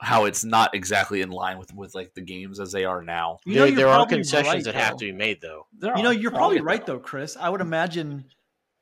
how 0.00 0.24
it's 0.24 0.42
not 0.44 0.74
exactly 0.74 1.20
in 1.22 1.30
line 1.30 1.56
with 1.56 1.72
with 1.72 1.94
like 1.94 2.14
the 2.14 2.20
games 2.20 2.58
as 2.58 2.72
they 2.72 2.84
are 2.84 3.00
now. 3.00 3.38
you 3.46 3.54
there 3.54 3.66
you're 3.68 3.76
there 3.76 3.88
are 3.88 4.06
concessions 4.06 4.54
right, 4.54 4.64
that 4.64 4.74
have 4.74 4.96
to 4.96 5.04
be 5.04 5.12
made, 5.12 5.40
though. 5.40 5.66
There 5.78 5.96
you 5.96 6.02
know 6.02 6.08
are. 6.10 6.12
you're 6.12 6.32
oh, 6.32 6.36
probably 6.36 6.60
right 6.60 6.84
though 6.84 6.98
chris 6.98 7.36
i 7.36 7.48
would 7.48 7.60
imagine 7.60 8.24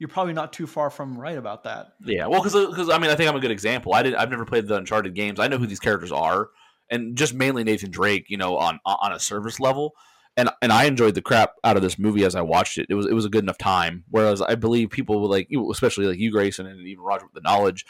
you're 0.00 0.08
probably 0.08 0.32
not 0.32 0.52
too 0.52 0.66
far 0.66 0.88
from 0.88 1.16
right 1.16 1.36
about 1.36 1.62
that 1.64 1.92
Yeah, 2.04 2.26
well, 2.26 2.42
because 2.42 2.54
uh, 2.56 2.92
I 2.92 2.98
mean, 2.98 3.10
I 3.10 3.14
think 3.14 3.28
I'm 3.28 3.36
a 3.36 3.40
good 3.40 3.50
example. 3.50 3.94
I 3.94 4.02
did. 4.02 4.14
I've 4.14 4.30
never 4.30 4.46
played 4.46 4.66
the 4.66 4.76
Uncharted 4.76 5.14
games. 5.14 5.38
I 5.38 5.46
know 5.46 5.58
who 5.58 5.66
these 5.66 5.78
characters 5.78 6.10
are, 6.10 6.48
and 6.90 7.16
just 7.16 7.34
mainly 7.34 7.62
Nathan 7.62 7.90
Drake. 7.90 8.26
You 8.28 8.38
know, 8.38 8.56
on 8.56 8.80
on 8.86 9.12
a 9.12 9.20
service 9.20 9.60
level, 9.60 9.94
and 10.38 10.48
and 10.62 10.72
I 10.72 10.84
enjoyed 10.84 11.14
the 11.14 11.22
crap 11.22 11.52
out 11.62 11.76
of 11.76 11.82
this 11.82 11.98
movie 11.98 12.24
as 12.24 12.34
I 12.34 12.40
watched 12.40 12.78
it. 12.78 12.86
It 12.88 12.94
was 12.94 13.06
it 13.06 13.12
was 13.12 13.26
a 13.26 13.28
good 13.28 13.44
enough 13.44 13.58
time. 13.58 14.04
Whereas 14.10 14.40
I 14.40 14.54
believe 14.54 14.88
people 14.90 15.28
like, 15.28 15.48
especially 15.70 16.06
like 16.06 16.18
you, 16.18 16.32
Grayson, 16.32 16.66
and 16.66 16.80
even 16.80 17.04
Roger 17.04 17.26
with 17.26 17.34
the 17.34 17.42
knowledge, 17.42 17.84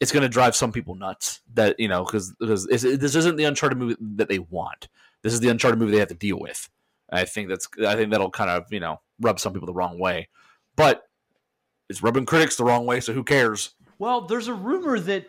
it's 0.00 0.10
going 0.10 0.22
to 0.22 0.28
drive 0.30 0.56
some 0.56 0.72
people 0.72 0.94
nuts. 0.94 1.42
That 1.52 1.78
you 1.78 1.88
know, 1.88 2.02
because 2.04 2.34
because 2.40 2.66
this 2.66 2.84
isn't 3.14 3.36
the 3.36 3.44
Uncharted 3.44 3.78
movie 3.78 3.96
that 4.16 4.30
they 4.30 4.38
want. 4.38 4.88
This 5.22 5.34
is 5.34 5.40
the 5.40 5.50
Uncharted 5.50 5.78
movie 5.78 5.92
they 5.92 5.98
have 5.98 6.08
to 6.08 6.14
deal 6.14 6.40
with. 6.40 6.70
I 7.12 7.26
think 7.26 7.50
that's 7.50 7.68
I 7.86 7.94
think 7.94 8.10
that'll 8.10 8.30
kind 8.30 8.50
of 8.50 8.72
you 8.72 8.80
know 8.80 9.00
rub 9.20 9.38
some 9.38 9.52
people 9.52 9.66
the 9.66 9.74
wrong 9.74 9.98
way, 9.98 10.28
but 10.76 11.02
it's 11.88 12.02
rubbing 12.02 12.26
critics 12.26 12.56
the 12.56 12.64
wrong 12.64 12.86
way. 12.86 13.00
So 13.00 13.12
who 13.12 13.24
cares? 13.24 13.74
Well, 13.98 14.22
there's 14.22 14.48
a 14.48 14.54
rumor 14.54 14.98
that 15.00 15.26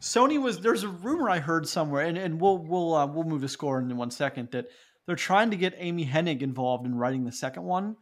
Sony 0.00 0.40
was. 0.40 0.60
There's 0.60 0.84
a 0.84 0.88
rumor 0.88 1.30
I 1.30 1.38
heard 1.38 1.66
somewhere, 1.66 2.04
and, 2.04 2.18
and 2.18 2.40
we'll 2.40 2.58
we'll 2.58 2.94
uh, 2.94 3.06
we'll 3.06 3.24
move 3.24 3.42
to 3.42 3.48
score 3.48 3.80
in 3.80 3.96
one 3.96 4.10
second. 4.10 4.50
That 4.52 4.66
they're 5.06 5.16
trying 5.16 5.50
to 5.50 5.56
get 5.56 5.74
Amy 5.78 6.06
Hennig 6.06 6.42
involved 6.42 6.86
in 6.86 6.94
writing 6.94 7.24
the 7.24 7.32
second 7.32 7.64
one, 7.64 7.96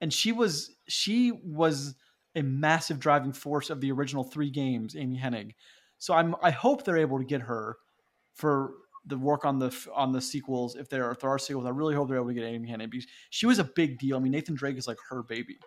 and 0.00 0.12
she 0.12 0.32
was 0.32 0.76
she 0.88 1.32
was 1.44 1.94
a 2.34 2.42
massive 2.42 2.98
driving 2.98 3.32
force 3.32 3.70
of 3.70 3.80
the 3.80 3.92
original 3.92 4.24
three 4.24 4.50
games. 4.50 4.96
Amy 4.96 5.18
Hennig, 5.18 5.52
so 5.98 6.14
I'm 6.14 6.34
I 6.42 6.50
hope 6.50 6.84
they're 6.84 6.98
able 6.98 7.18
to 7.18 7.24
get 7.24 7.42
her 7.42 7.76
for 8.34 8.74
the 9.06 9.16
work 9.16 9.44
on 9.44 9.58
the 9.58 9.74
on 9.94 10.12
the 10.12 10.20
sequels. 10.20 10.76
If 10.76 10.88
there 10.88 11.10
if 11.12 11.20
there 11.20 11.30
are 11.30 11.38
sequels, 11.38 11.66
I 11.66 11.70
really 11.70 11.94
hope 11.94 12.08
they're 12.08 12.18
able 12.18 12.28
to 12.28 12.34
get 12.34 12.44
Amy 12.44 12.68
Hennig 12.68 12.90
because 12.90 13.06
she 13.30 13.46
was 13.46 13.58
a 13.58 13.64
big 13.64 13.98
deal. 13.98 14.16
I 14.16 14.20
mean, 14.20 14.32
Nathan 14.32 14.54
Drake 14.54 14.76
is 14.76 14.88
like 14.88 14.98
her 15.08 15.22
baby. 15.22 15.58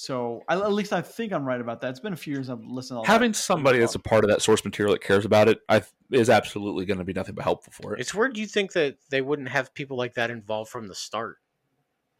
So 0.00 0.44
I, 0.48 0.54
at 0.54 0.72
least 0.72 0.94
I 0.94 1.02
think 1.02 1.30
I'm 1.30 1.44
right 1.44 1.60
about 1.60 1.82
that. 1.82 1.90
It's 1.90 2.00
been 2.00 2.14
a 2.14 2.16
few 2.16 2.32
years 2.32 2.48
I've 2.48 2.64
listened 2.64 2.94
to 2.94 2.98
all 3.00 3.04
that. 3.04 3.12
having 3.12 3.34
somebody 3.34 3.80
that's 3.80 3.96
a 3.96 3.98
part 3.98 4.24
of 4.24 4.30
that 4.30 4.40
source 4.40 4.64
material 4.64 4.94
that 4.94 5.02
cares 5.02 5.26
about 5.26 5.46
it 5.46 5.60
I, 5.68 5.82
is 6.10 6.30
absolutely 6.30 6.86
going 6.86 6.96
to 7.00 7.04
be 7.04 7.12
nothing 7.12 7.34
but 7.34 7.44
helpful 7.44 7.74
for 7.74 7.92
it. 7.92 8.00
It's 8.00 8.14
weird 8.14 8.38
you 8.38 8.46
think 8.46 8.72
that 8.72 8.96
they 9.10 9.20
wouldn't 9.20 9.50
have 9.50 9.74
people 9.74 9.98
like 9.98 10.14
that 10.14 10.30
involved 10.30 10.70
from 10.70 10.88
the 10.88 10.94
start. 10.94 11.36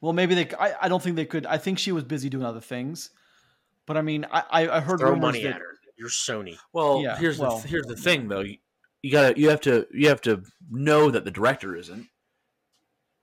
Well, 0.03 0.13
maybe 0.13 0.35
they. 0.35 0.51
I, 0.57 0.75
I 0.83 0.89
don't 0.91 1.03
think 1.03 1.17
they 1.17 1.25
could. 1.25 1.47
I 1.47 1.57
think 1.57 1.79
she 1.79 1.91
was 1.91 2.05
busy 2.05 2.29
doing 2.29 2.45
other 2.45 2.61
things. 2.61 3.13
But 3.87 3.97
I 3.97 4.03
mean, 4.03 4.27
I 4.31 4.45
I, 4.51 4.77
I 4.77 4.81
heard 4.81 5.01
Throw 5.01 5.17
money 5.17 5.43
that, 5.45 5.55
at 5.55 5.61
her. 5.61 5.79
You're 5.97 6.11
Sony. 6.11 6.59
Well, 6.75 7.01
Yeah, 7.03 7.17
here's 7.17 7.39
well- 7.39 7.61
the 7.61 7.69
here's 7.69 7.87
the 7.87 7.97
thing 7.97 8.29
though. 8.29 8.41
You, 8.41 8.59
you 9.01 9.11
gotta 9.11 9.41
you 9.41 9.49
have 9.49 9.63
to 9.63 9.87
you 9.91 10.09
have 10.09 10.21
to 10.23 10.43
know 10.71 11.11
that 11.11 11.25
the 11.25 11.31
director 11.31 11.75
isn't. 11.75 12.07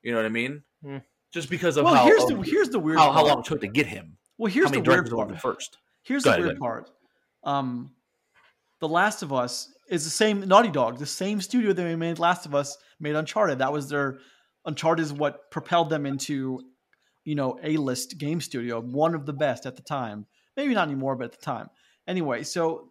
You 0.02 0.14
know 0.14 0.18
what 0.18 0.26
I 0.26 0.30
mean? 0.30 0.64
Hmm. 0.84 0.98
Just 1.32 1.52
because 1.52 1.78
of 1.78 1.86
Well, 1.86 1.94
how 1.94 2.06
here's 2.06 2.24
of 2.24 2.30
the 2.30 2.42
here's 2.42 2.70
the 2.70 2.80
weird 2.80 2.98
how, 2.98 3.12
how 3.12 3.24
long 3.24 3.42
it 3.42 3.46
took 3.46 3.62
to 3.62 3.68
get 3.68 3.86
him. 3.86 4.17
Well, 4.38 4.52
here's 4.52 4.72
the 4.72 4.82
weird 4.82 5.10
part. 5.10 5.42
first? 5.42 5.78
Here's 6.04 6.24
Go 6.24 6.32
the 6.32 6.36
ahead, 6.36 6.46
weird 6.48 6.60
part. 6.60 6.90
Um, 7.44 7.92
The 8.80 8.88
Last 8.88 9.24
of 9.24 9.34
Us 9.34 9.72
is 9.90 10.04
the 10.04 10.10
same 10.10 10.42
Naughty 10.48 10.70
Dog, 10.70 11.00
the 11.00 11.06
same 11.06 11.42
studio 11.42 11.74
that 11.74 11.98
made 11.98 12.20
Last 12.20 12.46
of 12.46 12.54
Us 12.54 12.78
made 13.00 13.16
Uncharted. 13.16 13.60
That 13.60 13.74
was 13.74 13.90
their 13.90 14.20
Uncharted 14.66 15.04
is 15.04 15.14
what 15.14 15.50
propelled 15.50 15.90
them 15.90 16.06
into, 16.06 16.62
you 17.24 17.36
know, 17.36 17.58
a 17.64 17.78
list 17.78 18.18
game 18.18 18.42
studio, 18.42 18.82
one 18.82 19.16
of 19.16 19.26
the 19.26 19.34
best 19.34 19.66
at 19.66 19.76
the 19.76 19.82
time. 19.82 20.26
Maybe 20.56 20.74
not 20.74 20.88
anymore, 20.88 21.16
but 21.16 21.26
at 21.26 21.32
the 21.40 21.46
time. 21.46 21.70
Anyway, 22.08 22.44
so 22.44 22.90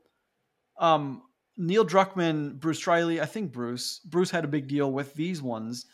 um, 0.78 1.23
Neil 1.56 1.85
Druckmann, 1.85 2.59
Bruce 2.59 2.86
Riley, 2.86 3.20
I 3.20 3.27
think 3.27 3.52
Bruce, 3.52 4.01
Bruce 4.05 4.31
had 4.31 4.44
a 4.44 4.48
big 4.48 4.68
deal 4.68 4.90
with 4.90 5.14
these 5.14 5.43
ones. 5.43 5.86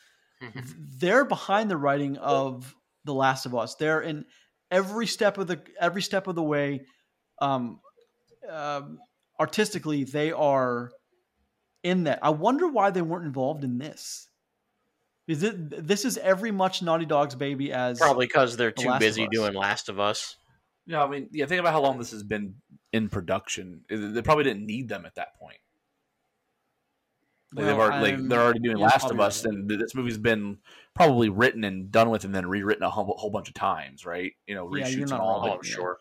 They're 0.99 1.25
behind 1.25 1.71
the 1.71 1.77
writing 1.77 2.17
of 2.19 2.75
The 3.05 3.15
Last 3.15 3.47
of 3.47 3.55
Us. 3.55 3.77
They're 3.77 4.01
in 4.01 4.25
every 4.73 5.07
step 5.07 5.39
of 5.39 5.47
the 5.47 5.61
every 5.79 6.03
step 6.03 6.27
of 6.27 6.35
the 6.35 6.43
way. 6.43 6.87
Um, 7.41 7.79
um, 8.51 8.99
artistically, 9.39 10.03
they 10.03 10.33
are 10.33 10.91
in 11.85 12.05
that. 12.05 12.19
I 12.23 12.31
wonder 12.31 12.67
why 12.67 12.91
they 12.91 13.03
weren't 13.03 13.27
involved 13.27 13.63
in 13.63 13.79
this. 13.79 14.29
Is 15.29 15.45
it 15.45 15.87
this 15.87 16.05
is 16.05 16.19
every 16.19 16.51
much 16.51 16.83
Naughty 16.83 17.07
Dog's 17.07 17.37
baby 17.37 17.73
as 17.73 17.99
Probably 17.99 18.27
because 18.27 18.57
they're 18.57 18.73
The 18.75 18.83
too 18.83 18.89
Last 18.89 19.01
busy 19.01 19.29
doing 19.31 19.55
Last 19.55 19.89
of 19.89 20.01
Us. 20.01 20.37
Yeah, 20.87 21.05
I 21.05 21.09
mean, 21.09 21.29
yeah. 21.31 21.47
Think 21.47 21.61
about 21.61 21.73
how 21.73 21.81
long 21.81 21.99
this 21.99 22.11
has 22.11 22.25
been 22.25 22.57
in 22.93 23.09
production. 23.09 23.83
They 23.89 24.23
probably 24.23 24.45
didn't 24.45 24.67
need 24.67 24.89
them 24.89 25.07
at 25.07 25.15
that 25.15 25.37
point. 25.39 25.59
Like 27.55 27.67
they've 27.67 27.75
already, 27.77 28.17
like, 28.17 28.29
they're 28.29 28.41
already 28.41 28.61
doing 28.61 28.79
you're 28.79 28.87
Last 28.89 29.11
of 29.11 29.21
Us, 29.21 29.45
right. 29.45 29.55
and 29.55 29.69
this 29.69 29.95
movie's 29.95 30.19
been 30.19 30.59
probably 30.95 31.29
written 31.29 31.65
and 31.65 31.91
done 31.91 32.11
with, 32.11 32.25
and 32.25 32.35
then 32.35 32.47
rewritten 32.47 32.83
a 32.85 32.91
whole, 32.91 33.15
whole 33.19 33.31
bunch 33.31 33.49
of 33.49 33.55
times, 33.55 34.05
right? 34.07 34.33
You 34.47 34.55
know, 34.55 34.75
Yeah, 34.75 34.85
reshoots 34.87 34.93
you're 34.95 35.03
and 35.05 35.13
all. 35.13 35.41
wrong. 35.41 35.49
of. 35.51 35.55
I'm 35.57 35.63
sure. 35.63 35.99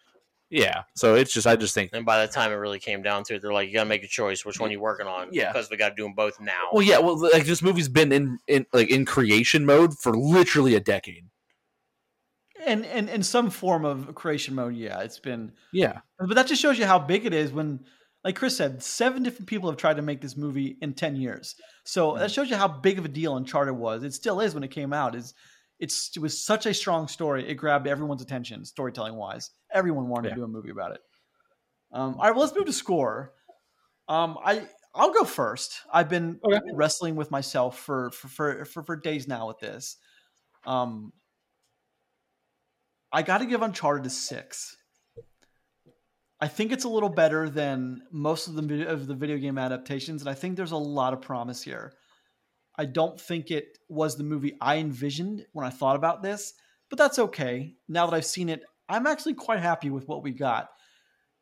Yeah. 0.50 0.84
So 0.96 1.16
it's 1.16 1.32
just, 1.34 1.48
I 1.48 1.56
just 1.56 1.74
think. 1.74 1.92
And 1.94 2.06
by 2.06 2.26
the 2.26 2.32
time 2.32 2.52
it 2.52 2.56
really 2.56 2.80
came 2.80 3.02
down 3.02 3.24
to 3.26 3.36
it, 3.36 3.42
they're 3.42 3.54
like, 3.54 3.70
you 3.70 3.74
got 3.74 3.84
to 3.84 3.90
make 3.90 4.04
a 4.04 4.08
choice. 4.08 4.44
Which 4.46 4.60
one 4.60 4.70
you 4.70 4.82
working 4.82 5.08
on? 5.08 5.30
Yeah. 5.32 5.52
Because 5.54 5.70
we 5.70 5.78
got 5.78 5.90
to 5.90 5.96
do 5.96 6.04
them 6.04 6.14
both 6.14 6.42
now. 6.42 6.70
Well, 6.74 6.82
yeah. 6.82 6.98
Well, 7.00 7.18
like 7.18 7.46
this 7.46 7.62
movie's 7.62 7.88
been 7.88 8.12
in, 8.12 8.38
in 8.50 8.66
like 8.74 8.90
in 8.90 9.06
creation 9.06 9.66
mode 9.66 9.98
for 9.98 10.14
literally 10.14 10.76
a 10.76 10.82
decade. 10.82 11.24
and 12.66 12.86
and 12.86 13.10
in 13.10 13.24
some 13.24 13.50
form 13.50 13.86
of 13.86 14.14
creation 14.14 14.54
mode. 14.56 14.76
Yeah, 14.76 15.00
it's 15.00 15.20
been, 15.20 15.54
Yeah. 15.72 16.00
but 16.20 16.36
that 16.36 16.48
just 16.48 16.62
shows 16.62 16.78
you 16.78 16.86
how 16.86 17.00
big 17.00 17.26
it 17.26 17.34
is. 17.34 17.54
When, 17.54 17.86
like 18.24 18.36
Chris 18.36 18.56
said, 18.56 18.84
seven 18.84 19.24
different 19.24 19.48
people 19.48 19.70
have 19.70 19.78
tried 19.78 19.96
to 19.96 20.02
make 20.02 20.22
this 20.22 20.38
movie 20.38 20.78
in 20.82 20.94
ten 20.94 21.16
years. 21.16 21.56
So 21.86 22.18
that 22.18 22.32
shows 22.32 22.50
you 22.50 22.56
how 22.56 22.68
big 22.68 23.00
of 23.00 23.06
a 23.06 23.10
deal 23.10 23.36
Uncharted 23.36 23.76
was. 23.76 24.04
It 24.04 24.14
still 24.14 24.40
is 24.42 24.54
when 24.54 24.64
it 24.64 24.70
came 24.72 24.94
out. 24.94 25.16
Is 25.16 25.34
it's 25.80 26.12
it 26.16 26.20
was 26.20 26.44
such 26.46 26.66
a 26.66 26.74
strong 26.74 27.08
story. 27.08 27.50
It 27.50 27.56
grabbed 27.56 27.88
everyone's 27.88 28.22
attention, 28.22 28.64
storytelling 28.66 29.16
wise. 29.16 29.50
Everyone 29.74 30.08
wanted 30.08 30.30
Yeah. 30.30 30.36
to 30.36 30.42
do 30.42 30.46
a 30.46 30.48
movie 30.48 30.70
about 30.70 30.92
it. 30.94 31.02
Um, 31.92 32.14
all 32.16 32.22
right, 32.22 32.32
well, 32.32 32.42
let's 32.46 32.56
move 32.56 32.68
to 32.68 32.74
score. 32.74 33.34
Um, 34.08 34.38
I 34.46 34.68
I'll 34.94 35.12
go 35.14 35.24
first. 35.24 35.82
I've 35.92 36.10
been 36.10 36.40
Okay. 36.44 36.60
wrestling 36.74 37.16
with 37.16 37.32
myself 37.32 37.80
for 37.80 38.12
for, 38.12 38.28
for 38.28 38.66
for 38.66 38.84
for 38.84 38.96
days 38.96 39.28
now 39.28 39.48
with 39.48 39.60
this. 39.60 39.98
Um, 40.66 41.12
I 43.12 43.24
got 43.24 43.40
to 43.40 43.46
give 43.46 43.62
Uncharted 43.62 44.06
a 44.06 44.10
six. 44.10 44.78
I 46.42 46.48
think 46.48 46.72
it's 46.72 46.86
a 46.86 46.90
little 46.90 47.10
better 47.10 47.50
than 47.50 48.02
most 48.12 48.48
of 48.48 48.56
the 48.56 48.88
of 48.88 49.06
the 49.06 49.14
video 49.14 49.38
game 49.38 49.60
adaptations, 49.60 50.22
and 50.22 50.30
I 50.30 50.34
think 50.34 50.56
there's 50.56 50.72
a 50.72 50.78
lot 50.78 51.14
of 51.14 51.22
promise 51.22 51.62
here. 51.62 51.94
I 52.78 52.86
don't 52.86 53.20
think 53.20 53.52
it 53.52 53.78
was 53.90 54.16
the 54.16 54.24
movie 54.24 54.58
I 54.60 54.78
envisioned 54.78 55.46
when 55.54 55.68
I 55.68 55.70
thought 55.70 55.96
about 55.96 56.24
this, 56.24 56.54
but 56.90 56.98
that's 56.98 57.20
okay. 57.20 57.76
Now 57.88 58.08
that 58.08 58.16
I've 58.16 58.26
seen 58.26 58.50
it, 58.50 58.64
I'm 58.90 59.06
actually 59.06 59.36
quite 59.36 59.60
happy 59.60 59.92
with 59.92 60.08
what 60.08 60.24
we 60.24 60.32
got. 60.32 60.70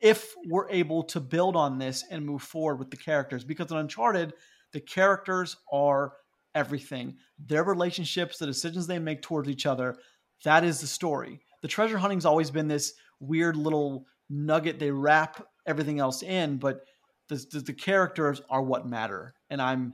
If 0.02 0.34
we're 0.48 0.70
able 0.70 1.04
to 1.04 1.22
build 1.22 1.56
on 1.56 1.78
this 1.78 2.04
and 2.10 2.26
move 2.26 2.42
forward 2.42 2.78
with 2.78 2.92
the 2.92 2.98
characters, 2.98 3.46
because 3.46 3.72
in 3.72 3.78
Uncharted, 3.78 4.34
the 4.74 4.82
characters 4.82 5.56
are 5.72 6.14
everything. 6.56 7.16
Their 7.38 7.64
relationships, 7.64 8.38
the 8.38 8.46
decisions 8.46 8.86
they 8.86 9.00
make 9.00 9.22
towards 9.22 9.48
each 9.48 9.66
other, 9.66 9.96
that 10.44 10.64
is 10.64 10.82
the 10.82 10.88
story. 10.88 11.40
The 11.62 11.68
treasure 11.68 11.98
hunting's 11.98 12.26
always 12.26 12.52
been 12.52 12.68
this 12.68 12.94
weird 13.20 13.56
little 13.56 14.06
nugget 14.30 14.80
they 14.80 14.91
wrap 14.91 15.45
everything 15.65 15.99
else 15.99 16.23
in, 16.23 16.57
but 16.57 16.81
the, 17.27 17.35
the, 17.51 17.60
the 17.60 17.73
characters 17.73 18.41
are 18.49 18.61
what 18.61 18.88
matter. 18.88 19.34
And 19.49 19.61
I'm 19.61 19.93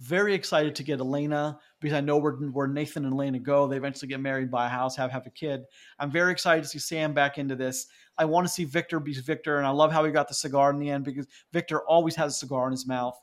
very 0.00 0.32
excited 0.32 0.76
to 0.76 0.84
get 0.84 1.00
Elena 1.00 1.58
because 1.80 1.96
I 1.96 2.00
know 2.00 2.18
where, 2.18 2.32
where 2.32 2.68
Nathan 2.68 3.04
and 3.04 3.14
Elena 3.14 3.40
go. 3.40 3.66
They 3.66 3.76
eventually 3.76 4.08
get 4.08 4.20
married, 4.20 4.50
buy 4.50 4.66
a 4.66 4.68
house, 4.68 4.96
have 4.96 5.10
have 5.10 5.26
a 5.26 5.30
kid. 5.30 5.62
I'm 5.98 6.10
very 6.10 6.30
excited 6.30 6.62
to 6.62 6.68
see 6.68 6.78
Sam 6.78 7.12
back 7.12 7.38
into 7.38 7.56
this. 7.56 7.86
I 8.16 8.24
want 8.24 8.46
to 8.46 8.52
see 8.52 8.64
Victor 8.64 9.00
be 9.00 9.14
Victor, 9.14 9.58
and 9.58 9.66
I 9.66 9.70
love 9.70 9.92
how 9.92 10.04
he 10.04 10.12
got 10.12 10.28
the 10.28 10.34
cigar 10.34 10.70
in 10.70 10.78
the 10.78 10.90
end 10.90 11.04
because 11.04 11.26
Victor 11.52 11.80
always 11.82 12.14
has 12.14 12.34
a 12.34 12.38
cigar 12.38 12.66
in 12.66 12.72
his 12.72 12.86
mouth. 12.86 13.18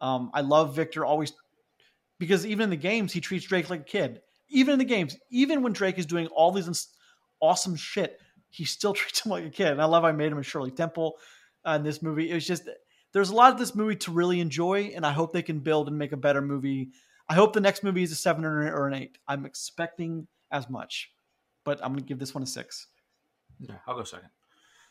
Um, 0.00 0.30
I 0.34 0.40
love 0.40 0.74
Victor 0.74 1.04
always 1.04 1.32
because 2.18 2.46
even 2.46 2.64
in 2.64 2.70
the 2.70 2.76
games 2.76 3.12
he 3.12 3.20
treats 3.20 3.46
Drake 3.46 3.68
like 3.70 3.80
a 3.80 3.84
kid. 3.84 4.20
Even 4.48 4.74
in 4.74 4.78
the 4.78 4.84
games, 4.84 5.16
even 5.30 5.62
when 5.62 5.72
Drake 5.72 5.98
is 5.98 6.06
doing 6.06 6.26
all 6.28 6.52
these 6.52 6.88
awesome 7.40 7.76
shit, 7.76 8.20
he 8.54 8.64
still 8.64 8.92
treats 8.94 9.24
him 9.24 9.30
like 9.30 9.44
a 9.44 9.50
kid. 9.50 9.68
And 9.68 9.82
I 9.82 9.86
love 9.86 10.04
I 10.04 10.12
made 10.12 10.32
him 10.32 10.38
a 10.38 10.42
Shirley 10.42 10.70
Temple 10.70 11.16
uh, 11.66 11.72
in 11.72 11.82
this 11.82 12.02
movie. 12.02 12.30
It 12.30 12.34
was 12.34 12.46
just 12.46 12.68
there's 13.12 13.30
a 13.30 13.34
lot 13.34 13.52
of 13.52 13.58
this 13.58 13.74
movie 13.74 13.96
to 13.96 14.10
really 14.10 14.40
enjoy, 14.40 14.92
and 14.94 15.06
I 15.06 15.12
hope 15.12 15.32
they 15.32 15.42
can 15.42 15.60
build 15.60 15.88
and 15.88 15.98
make 15.98 16.12
a 16.12 16.16
better 16.16 16.40
movie. 16.40 16.90
I 17.28 17.34
hope 17.34 17.52
the 17.52 17.60
next 17.60 17.82
movie 17.82 18.02
is 18.02 18.12
a 18.12 18.16
seven 18.16 18.44
or 18.44 18.72
or 18.74 18.88
an 18.88 18.94
eight. 18.94 19.18
I'm 19.26 19.46
expecting 19.46 20.26
as 20.50 20.68
much, 20.68 21.12
but 21.64 21.82
I'm 21.82 21.92
gonna 21.92 22.02
give 22.02 22.18
this 22.18 22.34
one 22.34 22.42
a 22.42 22.46
six. 22.46 22.88
Yeah, 23.58 23.76
I'll 23.86 23.96
go 23.96 24.04
second. 24.04 24.30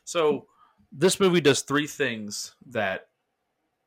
So 0.05 0.47
this 0.91 1.19
movie 1.19 1.41
does 1.41 1.61
three 1.61 1.87
things 1.87 2.55
that 2.67 3.07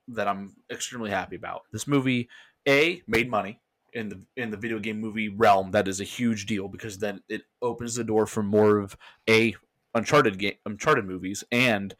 that 0.08 0.28
I'm 0.28 0.54
extremely 0.70 1.10
happy 1.10 1.36
about. 1.36 1.62
This 1.72 1.86
movie, 1.86 2.28
a 2.68 3.02
made 3.06 3.30
money 3.30 3.60
in 3.92 4.08
the 4.10 4.20
in 4.36 4.50
the 4.50 4.56
video 4.56 4.78
game 4.78 5.00
movie 5.00 5.28
realm. 5.28 5.70
That 5.72 5.88
is 5.88 6.00
a 6.00 6.04
huge 6.04 6.46
deal 6.46 6.68
because 6.68 6.98
then 6.98 7.22
it 7.28 7.42
opens 7.62 7.94
the 7.94 8.04
door 8.04 8.26
for 8.26 8.42
more 8.42 8.78
of 8.78 8.96
a 9.28 9.54
Uncharted 9.96 10.38
game, 10.38 10.54
Uncharted 10.66 11.06
movies, 11.06 11.42
and 11.50 11.94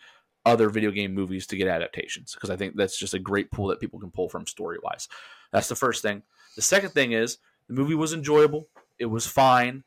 other 0.45 0.69
video 0.69 0.91
game 0.91 1.13
movies 1.15 1.47
to 1.49 1.57
get 1.57 1.67
adaptations. 1.67 2.35
Because 2.35 2.51
I 2.51 2.57
think 2.57 2.77
that's 2.77 2.99
just 2.99 3.15
a 3.15 3.19
great 3.19 3.51
pool 3.51 3.69
that 3.69 3.81
people 3.81 3.99
can 3.99 4.11
pull 4.11 4.29
from 4.29 4.47
story 4.47 4.79
wise. 4.83 5.09
That's 5.53 5.69
the 5.69 5.75
first 5.75 6.03
thing. 6.03 6.23
The 6.55 6.63
second 6.63 6.91
thing 6.91 7.13
is 7.13 7.39
the 7.69 7.75
movie 7.75 7.95
was 7.95 8.13
enjoyable. 8.13 8.69
It 8.99 9.07
was 9.07 9.27
fine. 9.27 9.85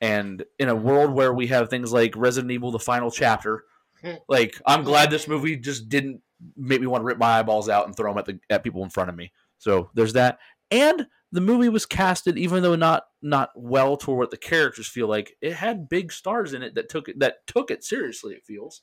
And 0.00 0.44
in 0.58 0.68
a 0.68 0.74
world 0.74 1.12
where 1.12 1.32
we 1.32 1.46
have 1.48 1.70
things 1.70 1.92
like 1.92 2.16
Resident 2.16 2.50
Evil: 2.50 2.72
The 2.72 2.78
Final 2.78 3.10
Chapter, 3.10 3.64
like 4.28 4.60
I'm 4.66 4.82
glad 4.82 5.10
this 5.10 5.28
movie 5.28 5.56
just 5.56 5.88
didn't 5.88 6.20
make 6.56 6.80
me 6.80 6.88
want 6.88 7.02
to 7.02 7.06
rip 7.06 7.18
my 7.18 7.38
eyeballs 7.38 7.68
out 7.68 7.86
and 7.86 7.96
throw 7.96 8.10
them 8.10 8.18
at 8.18 8.26
the 8.26 8.38
at 8.50 8.64
people 8.64 8.82
in 8.82 8.90
front 8.90 9.10
of 9.10 9.16
me. 9.16 9.32
So 9.58 9.90
there's 9.94 10.14
that. 10.14 10.40
And 10.72 11.06
the 11.32 11.40
movie 11.40 11.68
was 11.68 11.86
casted, 11.86 12.38
even 12.38 12.62
though 12.62 12.74
not 12.76 13.04
not 13.20 13.50
well 13.54 13.96
toward 13.96 14.18
what 14.18 14.30
the 14.30 14.36
characters 14.36 14.88
feel 14.88 15.06
like. 15.06 15.36
It 15.40 15.52
had 15.52 15.88
big 15.88 16.12
stars 16.12 16.54
in 16.54 16.62
it 16.62 16.74
that 16.74 16.88
took 16.88 17.08
it 17.08 17.18
that 17.20 17.46
took 17.46 17.70
it 17.70 17.84
seriously. 17.84 18.34
It 18.34 18.44
feels 18.46 18.82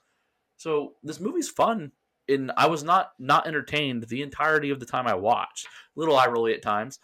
so. 0.58 0.94
This 1.04 1.20
movie's 1.20 1.50
fun, 1.50 1.92
and 2.28 2.52
I 2.56 2.68
was 2.68 2.84
not 2.84 3.12
not 3.18 3.48
entertained 3.48 4.04
the 4.04 4.22
entirety 4.22 4.70
of 4.70 4.80
the 4.80 4.86
time 4.86 5.08
I 5.08 5.16
watched. 5.16 5.68
Little 5.96 6.16
eye 6.16 6.28
rolly 6.28 6.54
at 6.54 6.62
times. 6.62 7.00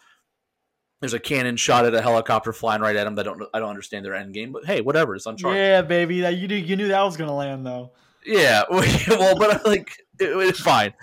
There's 1.00 1.14
a 1.14 1.20
cannon 1.20 1.56
shot 1.56 1.84
at 1.84 1.94
a 1.94 2.00
helicopter 2.00 2.52
flying 2.52 2.80
right 2.80 2.96
at 2.96 3.04
them. 3.04 3.18
I 3.18 3.22
don't 3.22 3.42
I 3.52 3.58
don't 3.58 3.68
understand 3.68 4.04
their 4.04 4.14
end 4.14 4.34
game, 4.34 4.52
but 4.52 4.64
hey, 4.64 4.80
whatever. 4.80 5.14
It's 5.14 5.26
Uncharted. 5.26 5.58
Yeah, 5.58 5.82
baby, 5.82 6.20
that 6.20 6.36
you 6.36 6.48
knew 6.48 6.56
you 6.56 6.76
knew 6.76 6.88
that 6.88 7.02
was 7.02 7.16
gonna 7.16 7.34
land 7.34 7.66
though. 7.66 7.92
Yeah, 8.24 8.64
well, 8.70 9.36
but 9.36 9.66
like 9.66 9.90
it, 10.18 10.30
it's 10.30 10.60
fine. 10.60 10.94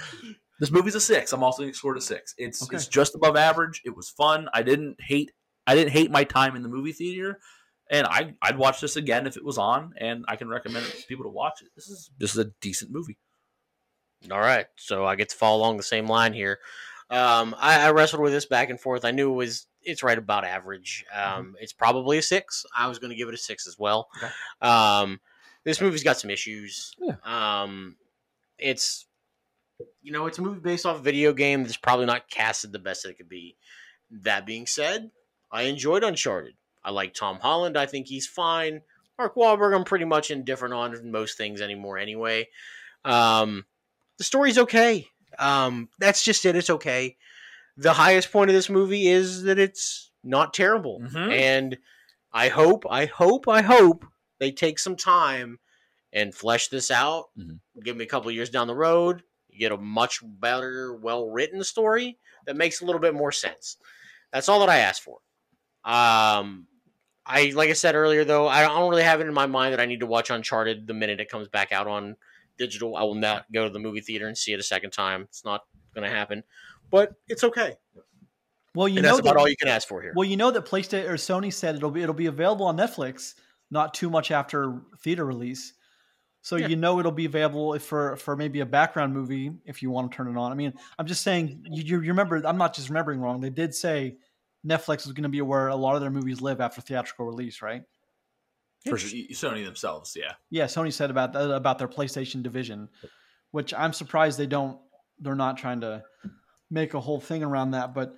This 0.59 0.71
movie's 0.71 0.95
a 0.95 1.01
six. 1.01 1.33
I'm 1.33 1.43
also 1.43 1.63
going 1.63 1.71
to 1.73 1.77
score 1.77 1.93
it 1.95 1.97
a 1.97 2.01
six. 2.01 2.33
It's 2.37 2.63
Okay. 2.63 2.75
it's 2.75 2.87
just 2.87 3.15
above 3.15 3.35
average. 3.35 3.81
It 3.85 3.95
was 3.95 4.09
fun. 4.09 4.47
I 4.53 4.63
didn't 4.63 5.01
hate 5.01 5.31
I 5.67 5.75
didn't 5.75 5.91
hate 5.93 6.11
my 6.11 6.23
time 6.23 6.55
in 6.55 6.61
the 6.63 6.69
movie 6.69 6.91
theater, 6.93 7.39
and 7.89 8.05
I 8.07 8.33
I'd 8.41 8.57
watch 8.57 8.81
this 8.81 8.95
again 8.95 9.25
if 9.27 9.37
it 9.37 9.43
was 9.45 9.57
on, 9.57 9.93
and 9.97 10.25
I 10.27 10.35
can 10.35 10.47
recommend 10.49 10.85
it 10.85 10.91
to 10.99 11.07
people 11.07 11.23
to 11.25 11.29
watch 11.29 11.61
it. 11.61 11.69
This 11.75 11.87
is 11.89 12.11
this 12.17 12.31
is 12.33 12.37
a 12.37 12.51
decent 12.61 12.91
movie. 12.91 13.17
All 14.31 14.39
right, 14.39 14.67
so 14.77 15.05
I 15.05 15.15
get 15.15 15.29
to 15.29 15.35
follow 15.35 15.57
along 15.57 15.77
the 15.77 15.83
same 15.83 16.07
line 16.07 16.33
here. 16.33 16.59
Um, 17.09 17.53
I, 17.59 17.87
I 17.87 17.91
wrestled 17.91 18.21
with 18.21 18.31
this 18.31 18.45
back 18.45 18.69
and 18.69 18.79
forth. 18.79 19.03
I 19.03 19.11
knew 19.11 19.31
it 19.31 19.35
was 19.35 19.67
it's 19.81 20.01
right 20.01 20.17
about 20.17 20.45
average. 20.45 21.03
Um, 21.13 21.55
It's 21.59 21.73
probably 21.73 22.17
a 22.17 22.21
six. 22.21 22.65
I 22.75 22.87
was 22.87 22.99
going 22.99 23.09
to 23.11 23.17
give 23.17 23.27
it 23.27 23.33
a 23.33 23.37
six 23.37 23.67
as 23.67 23.77
well. 23.77 24.07
Okay. 24.17 24.31
Um, 24.61 25.19
this 25.65 25.81
movie's 25.81 26.03
got 26.05 26.17
some 26.17 26.29
issues. 26.29 26.93
Yeah. 26.99 27.15
Um, 27.25 27.97
it's 28.57 29.05
you 30.01 30.11
know 30.11 30.25
it's 30.27 30.37
a 30.37 30.41
movie 30.41 30.59
based 30.59 30.85
off 30.85 30.97
a 30.97 31.01
video 31.01 31.33
game 31.33 31.63
that's 31.63 31.77
probably 31.77 32.05
not 32.05 32.29
casted 32.29 32.71
the 32.71 32.79
best 32.79 33.03
that 33.03 33.09
it 33.09 33.17
could 33.17 33.29
be. 33.29 33.55
That 34.11 34.45
being 34.45 34.67
said, 34.67 35.11
I 35.51 35.63
enjoyed 35.63 36.03
Uncharted. 36.03 36.55
I 36.83 36.91
like 36.91 37.13
Tom 37.13 37.39
Holland. 37.39 37.77
I 37.77 37.85
think 37.85 38.07
he's 38.07 38.27
fine. 38.27 38.81
Mark 39.17 39.35
Wahlberg, 39.35 39.75
I'm 39.75 39.83
pretty 39.83 40.05
much 40.05 40.31
indifferent 40.31 40.73
on 40.73 41.11
most 41.11 41.37
things 41.37 41.61
anymore. 41.61 41.97
Anyway, 41.97 42.49
um, 43.05 43.65
the 44.17 44.23
story's 44.23 44.57
okay. 44.57 45.07
Um, 45.39 45.89
that's 45.99 46.23
just 46.23 46.45
it. 46.45 46.55
It's 46.55 46.69
okay. 46.69 47.17
The 47.77 47.93
highest 47.93 48.31
point 48.31 48.49
of 48.49 48.55
this 48.55 48.69
movie 48.69 49.07
is 49.07 49.43
that 49.43 49.57
it's 49.59 50.11
not 50.23 50.53
terrible, 50.53 50.99
Mhm. 51.01 51.31
and 51.31 51.77
I 52.31 52.49
hope, 52.49 52.85
I 52.89 53.05
hope, 53.05 53.47
I 53.47 53.61
hope 53.61 54.05
they 54.39 54.51
take 54.51 54.77
some 54.79 54.95
time 54.95 55.59
and 56.11 56.33
flesh 56.35 56.67
this 56.67 56.91
out. 56.91 57.29
Mhm. 57.37 57.59
Give 57.83 57.97
me 57.97 58.03
a 58.03 58.07
couple 58.07 58.29
years 58.31 58.49
down 58.51 58.67
the 58.67 58.75
road, 58.75 59.23
you 59.53 59.59
get 59.59 59.71
a 59.71 59.77
much 59.77 60.19
better, 60.23 60.95
well 60.95 61.29
written 61.29 61.63
story 61.63 62.17
that 62.45 62.55
makes 62.55 62.81
a 62.81 62.85
little 62.85 63.01
bit 63.01 63.13
more 63.13 63.31
sense. 63.31 63.77
That's 64.31 64.49
all 64.49 64.59
that 64.61 64.69
I 64.69 64.79
ask 64.79 65.01
for. 65.01 65.17
Um, 65.85 66.67
I 67.25 67.51
like 67.55 67.69
I 67.69 67.73
said 67.73 67.95
earlier 67.95 68.25
though, 68.25 68.47
I 68.47 68.61
don't 68.61 68.89
really 68.89 69.03
have 69.03 69.21
it 69.21 69.27
in 69.27 69.33
my 69.33 69.45
mind 69.45 69.73
that 69.73 69.79
I 69.79 69.85
need 69.85 70.01
to 70.01 70.05
watch 70.05 70.29
Uncharted 70.29 70.87
the 70.87 70.93
minute 70.93 71.19
it 71.19 71.29
comes 71.29 71.47
back 71.47 71.71
out 71.71 71.87
on 71.87 72.15
digital. 72.57 72.95
I 72.95 73.03
will 73.03 73.15
not 73.15 73.45
go 73.51 73.63
to 73.65 73.69
the 73.69 73.79
movie 73.79 74.01
theater 74.01 74.27
and 74.27 74.37
see 74.37 74.53
it 74.53 74.59
a 74.59 74.63
second 74.63 74.91
time. 74.91 75.23
It's 75.23 75.45
not 75.45 75.61
going 75.93 76.09
to 76.09 76.15
happen. 76.15 76.43
But 76.89 77.13
it's 77.27 77.43
okay. 77.43 77.75
Well, 78.75 78.87
you 78.87 78.97
and 78.97 79.03
know 79.03 79.09
that's 79.09 79.19
about 79.19 79.35
that, 79.35 79.39
all 79.39 79.47
you 79.47 79.55
can 79.57 79.67
ask 79.67 79.87
for 79.87 80.01
here. 80.01 80.13
well, 80.15 80.27
you 80.27 80.35
know 80.35 80.51
that 80.51 80.65
PlayStation 80.65 81.07
or 81.07 81.13
Sony 81.13 81.53
said 81.53 81.75
it'll 81.75 81.91
be 81.91 82.01
it'll 82.01 82.13
be 82.15 82.25
available 82.25 82.65
on 82.65 82.77
Netflix 82.77 83.35
not 83.71 83.93
too 83.93 84.09
much 84.09 84.31
after 84.31 84.81
theater 84.99 85.25
release. 85.25 85.73
So 86.43 86.57
Yeah. 86.57 86.67
you 86.67 86.75
know 86.75 86.99
it'll 86.99 87.11
be 87.11 87.25
available 87.25 87.73
if 87.73 87.83
for 87.83 88.15
for 88.17 88.35
maybe 88.35 88.59
a 88.59 88.65
background 88.65 89.13
movie 89.13 89.51
if 89.65 89.81
you 89.81 89.89
want 89.89 90.11
to 90.11 90.15
turn 90.15 90.27
it 90.27 90.37
on. 90.37 90.51
I 90.51 90.55
mean, 90.55 90.73
I'm 90.99 91.07
just 91.07 91.21
saying 91.23 91.63
you, 91.71 91.83
you 92.01 92.09
remember 92.09 92.41
I'm 92.45 92.57
not 92.57 92.75
just 92.75 92.89
remembering 92.89 93.19
wrong. 93.21 93.39
They 93.41 93.49
did 93.49 93.73
say 93.73 94.17
Netflix 94.67 95.05
is 95.07 95.13
going 95.13 95.23
to 95.23 95.29
be 95.29 95.41
where 95.41 95.69
a 95.69 95.75
lot 95.75 95.95
of 95.95 96.01
their 96.01 96.11
movies 96.11 96.41
live 96.41 96.61
after 96.61 96.81
theatrical 96.81 97.25
release, 97.25 97.61
right? 97.61 97.83
For 98.87 98.97
sure, 98.97 99.17
Sony 99.31 99.63
themselves, 99.63 100.15
yeah. 100.19 100.33
Yeah, 100.49 100.65
Sony 100.65 100.91
said 100.91 101.09
about 101.09 101.31
that 101.33 101.49
about 101.49 101.79
their 101.79 101.87
PlayStation 101.87 102.43
division, 102.43 102.89
which 103.51 103.73
I'm 103.73 103.93
surprised 103.93 104.37
they 104.37 104.45
don't. 104.45 104.77
They're 105.19 105.35
not 105.35 105.57
trying 105.57 105.79
to 105.81 106.03
make 106.69 106.93
a 106.93 106.99
whole 106.99 107.21
thing 107.21 107.43
around 107.43 107.71
that. 107.71 107.93
But 107.93 108.15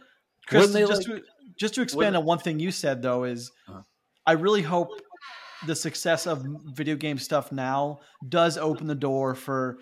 Chris, 0.47 0.73
just 0.73 1.07
like- 1.07 1.19
to 1.19 1.23
just 1.59 1.75
to 1.75 1.81
expand 1.83 2.17
on 2.17 2.25
one 2.25 2.39
thing 2.39 2.59
you 2.59 2.71
said 2.71 3.03
though 3.03 3.23
is, 3.25 3.51
Uh-huh. 3.67 3.81
I 4.25 4.31
really 4.31 4.63
hope 4.63 4.89
the 5.65 5.75
success 5.75 6.27
of 6.27 6.45
video 6.65 6.95
game 6.95 7.17
stuff 7.17 7.51
now 7.51 7.99
does 8.27 8.57
open 8.57 8.87
the 8.87 8.95
door 8.95 9.35
for, 9.35 9.79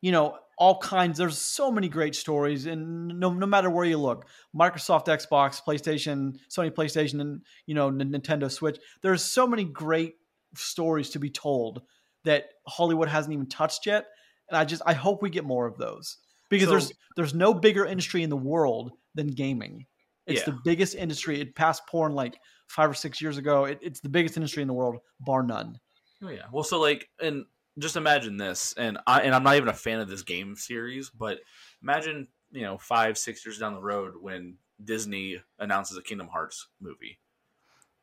you 0.00 0.12
know, 0.12 0.36
all 0.58 0.78
kinds. 0.78 1.18
There's 1.18 1.38
so 1.38 1.70
many 1.70 1.88
great 1.88 2.14
stories, 2.14 2.66
and 2.66 3.08
no 3.20 3.32
no 3.32 3.46
matter 3.46 3.70
where 3.70 3.84
you 3.84 3.98
look, 3.98 4.26
Microsoft, 4.54 5.06
Xbox, 5.06 5.60
PlayStation, 5.66 6.36
Sony 6.48 6.70
PlayStation, 6.70 7.20
and 7.20 7.42
you 7.66 7.74
know 7.74 7.90
Nintendo 7.90 8.50
Switch. 8.50 8.78
There's 9.02 9.24
so 9.24 9.46
many 9.46 9.64
great 9.64 10.14
stories 10.54 11.10
to 11.10 11.18
be 11.18 11.30
told 11.30 11.82
that 12.24 12.46
Hollywood 12.68 13.08
hasn't 13.08 13.32
even 13.34 13.48
touched 13.48 13.86
yet, 13.86 14.06
and 14.48 14.56
I 14.56 14.64
just 14.64 14.82
I 14.86 14.92
hope 14.94 15.22
we 15.22 15.30
get 15.30 15.44
more 15.44 15.66
of 15.66 15.76
those 15.76 16.18
because 16.48 16.66
So- 16.68 16.72
there's 16.72 16.92
there's 17.16 17.34
no 17.34 17.54
bigger 17.54 17.84
industry 17.84 18.22
in 18.22 18.30
the 18.30 18.36
world 18.36 18.92
than 19.14 19.28
gaming. 19.28 19.86
It's 20.26 20.40
Yeah. 20.40 20.46
the 20.54 20.60
biggest 20.64 20.94
industry. 20.94 21.40
It 21.40 21.54
passed 21.54 21.86
porn 21.86 22.12
like 22.14 22.36
five 22.68 22.90
or 22.90 22.94
six 22.94 23.20
years 23.20 23.36
ago. 23.36 23.64
It, 23.64 23.78
it's 23.82 24.00
the 24.00 24.08
biggest 24.08 24.36
industry 24.36 24.62
in 24.62 24.68
the 24.68 24.74
world, 24.74 24.96
bar 25.20 25.42
none. 25.42 25.78
Oh 26.22 26.28
yeah. 26.30 26.46
Well, 26.52 26.64
so 26.64 26.80
like, 26.80 27.08
and 27.20 27.44
just 27.78 27.96
imagine 27.96 28.36
this, 28.36 28.72
and 28.78 28.98
I 29.06 29.22
and 29.22 29.34
I'm 29.34 29.42
not 29.42 29.56
even 29.56 29.68
a 29.68 29.72
fan 29.74 30.00
of 30.00 30.08
this 30.08 30.22
game 30.22 30.54
series, 30.56 31.10
but 31.10 31.40
imagine 31.82 32.28
you 32.52 32.62
know 32.62 32.78
five, 32.78 33.18
six 33.18 33.44
years 33.44 33.58
down 33.58 33.74
the 33.74 33.82
road 33.82 34.14
when 34.20 34.56
Disney 34.82 35.40
announces 35.58 35.96
a 35.96 36.02
Kingdom 36.02 36.28
Hearts 36.28 36.68
movie, 36.80 37.18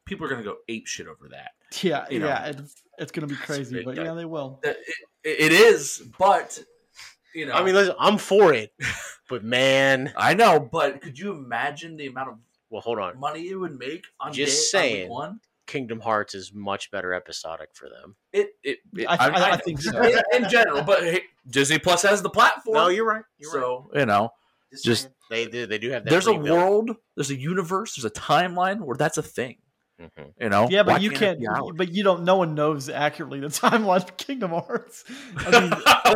people 0.05 0.25
are 0.25 0.29
gonna 0.29 0.43
go 0.43 0.57
ape 0.67 0.87
shit 0.87 1.07
over 1.07 1.29
that. 1.31 1.51
Yeah, 1.81 2.05
You 2.09 2.19
know. 2.19 2.27
yeah, 2.27 2.47
it's, 2.47 2.83
it's 2.97 3.11
going 3.13 3.25
to 3.27 3.33
be 3.33 3.39
crazy, 3.39 3.79
it- 3.79 3.85
but 3.85 3.95
yeah, 3.95 4.13
they 4.13 4.25
will. 4.25 4.59
That- 4.61 4.75
It, 5.23 5.39
it 5.39 5.51
is, 5.53 6.03
but 6.19 6.59
you 7.35 7.45
know, 7.45 7.53
I 7.53 7.63
mean, 7.63 7.75
listen, 7.75 7.95
I'm 7.99 8.17
for 8.17 8.53
it. 8.53 8.73
But 9.29 9.45
man, 9.45 10.11
I 10.17 10.33
know, 10.33 10.59
but 10.59 10.99
could 10.99 11.17
you 11.17 11.31
imagine 11.31 11.95
the 11.95 12.07
amount 12.07 12.29
of 12.31 12.35
well, 12.69 12.81
hold 12.81 12.99
on. 12.99 13.17
money 13.17 13.47
it 13.47 13.55
would 13.55 13.79
make 13.79 14.03
on 14.19 14.33
Just 14.33 14.73
day, 14.73 14.77
on 14.77 14.81
saying. 14.83 15.09
one? 15.09 15.39
Kingdom 15.67 16.01
Hearts 16.01 16.35
is 16.35 16.51
much 16.53 16.91
better 16.91 17.13
episodic 17.13 17.69
for 17.73 17.87
them. 17.87 18.17
It, 18.33 18.49
it, 18.61 18.79
it 18.97 19.05
I- 19.07 19.29
I- 19.29 19.51
I 19.51 19.55
think 19.57 19.81
so. 19.83 20.01
in, 20.01 20.19
in 20.33 20.49
general, 20.49 20.81
but 20.83 21.03
hey, 21.03 21.21
Disney 21.49 21.79
Plus 21.79 22.01
has 22.01 22.21
the 22.21 22.29
platform. 22.29 22.75
No, 22.75 22.89
you're 22.89 23.05
right. 23.05 23.23
You're 23.37 23.53
right. 23.53 23.61
so 23.61 23.89
you 23.95 24.05
know, 24.05 24.33
just 24.83 25.03
saying. 25.03 25.13
They 25.29 25.45
do. 25.47 25.65
They 25.65 25.77
do 25.77 25.91
have 25.91 26.03
that. 26.03 26.09
there's 26.09 26.27
a 26.27 26.33
world, 26.33 26.91
there's 27.15 27.29
a 27.31 27.37
universe, 27.37 27.95
there's 27.95 28.03
a 28.03 28.09
timeline 28.09 28.81
where 28.81 28.97
that's 28.97 29.17
a 29.17 29.23
thing. 29.23 29.59
Mhm. 30.01 30.33
You 30.39 30.49
know, 30.49 30.67
Yeah, 30.69 30.83
but 30.83 30.93
Why 30.93 30.97
you 30.99 31.11
can't. 31.11 31.39
be 31.39 31.47
ours? 31.47 31.71
But 31.75 31.93
you 31.93 32.03
don't. 32.03 32.23
No 32.23 32.37
one 32.37 32.55
knows 32.55 32.89
accurately 32.89 33.39
the 33.39 33.47
timeline 33.47 34.03
of 34.03 34.17
Kingdom 34.17 34.51
Hearts. 34.51 35.03
I 35.37 35.51
mean, 35.59 35.69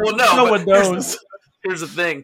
well, 0.03 0.15
no, 0.15 0.35
no 0.35 0.49
but 0.49 0.51
one 0.51 0.65
here's 0.65 0.91
knows. 0.91 1.13
the- 1.13 1.19
Here's 1.63 1.81
the 1.81 1.87
thing: 1.87 2.23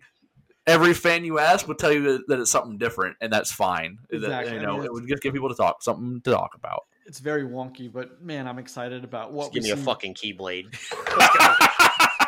every 0.68 0.94
fan 0.94 1.26
you 1.26 1.40
ask 1.40 1.68
would 1.68 1.80
tell 1.80 1.92
you 1.92 2.04
that, 2.14 2.28
that 2.28 2.40
it's 2.40 2.52
something 2.52 2.78
different, 2.78 3.18
and 3.22 3.34
that's 3.34 3.52
fine. 3.52 3.98
That, 4.10 4.18
Exactly. 4.18 4.54
you 4.54 4.60
I 4.60 4.64
know, 4.64 4.76
mean, 4.78 4.86
it 4.86 4.94
would 4.94 5.08
just 5.08 5.24
give 5.24 5.34
people 5.34 5.50
to 5.50 5.56
talk 5.56 5.82
something 5.82 6.22
to 6.22 6.32
talk 6.32 6.52
about. 6.56 6.84
it's 7.08 7.20
very 7.20 7.44
wonky, 7.44 7.92
but 7.92 8.22
man, 8.22 8.48
I'm 8.48 8.60
excited 8.60 9.04
about 9.04 9.34
what 9.34 9.52
Just 9.52 9.54
give 9.54 9.64
we 9.64 9.74
me 9.76 9.82
a 9.82 9.84
fucking 9.84 10.14
keyblade. 10.14 10.68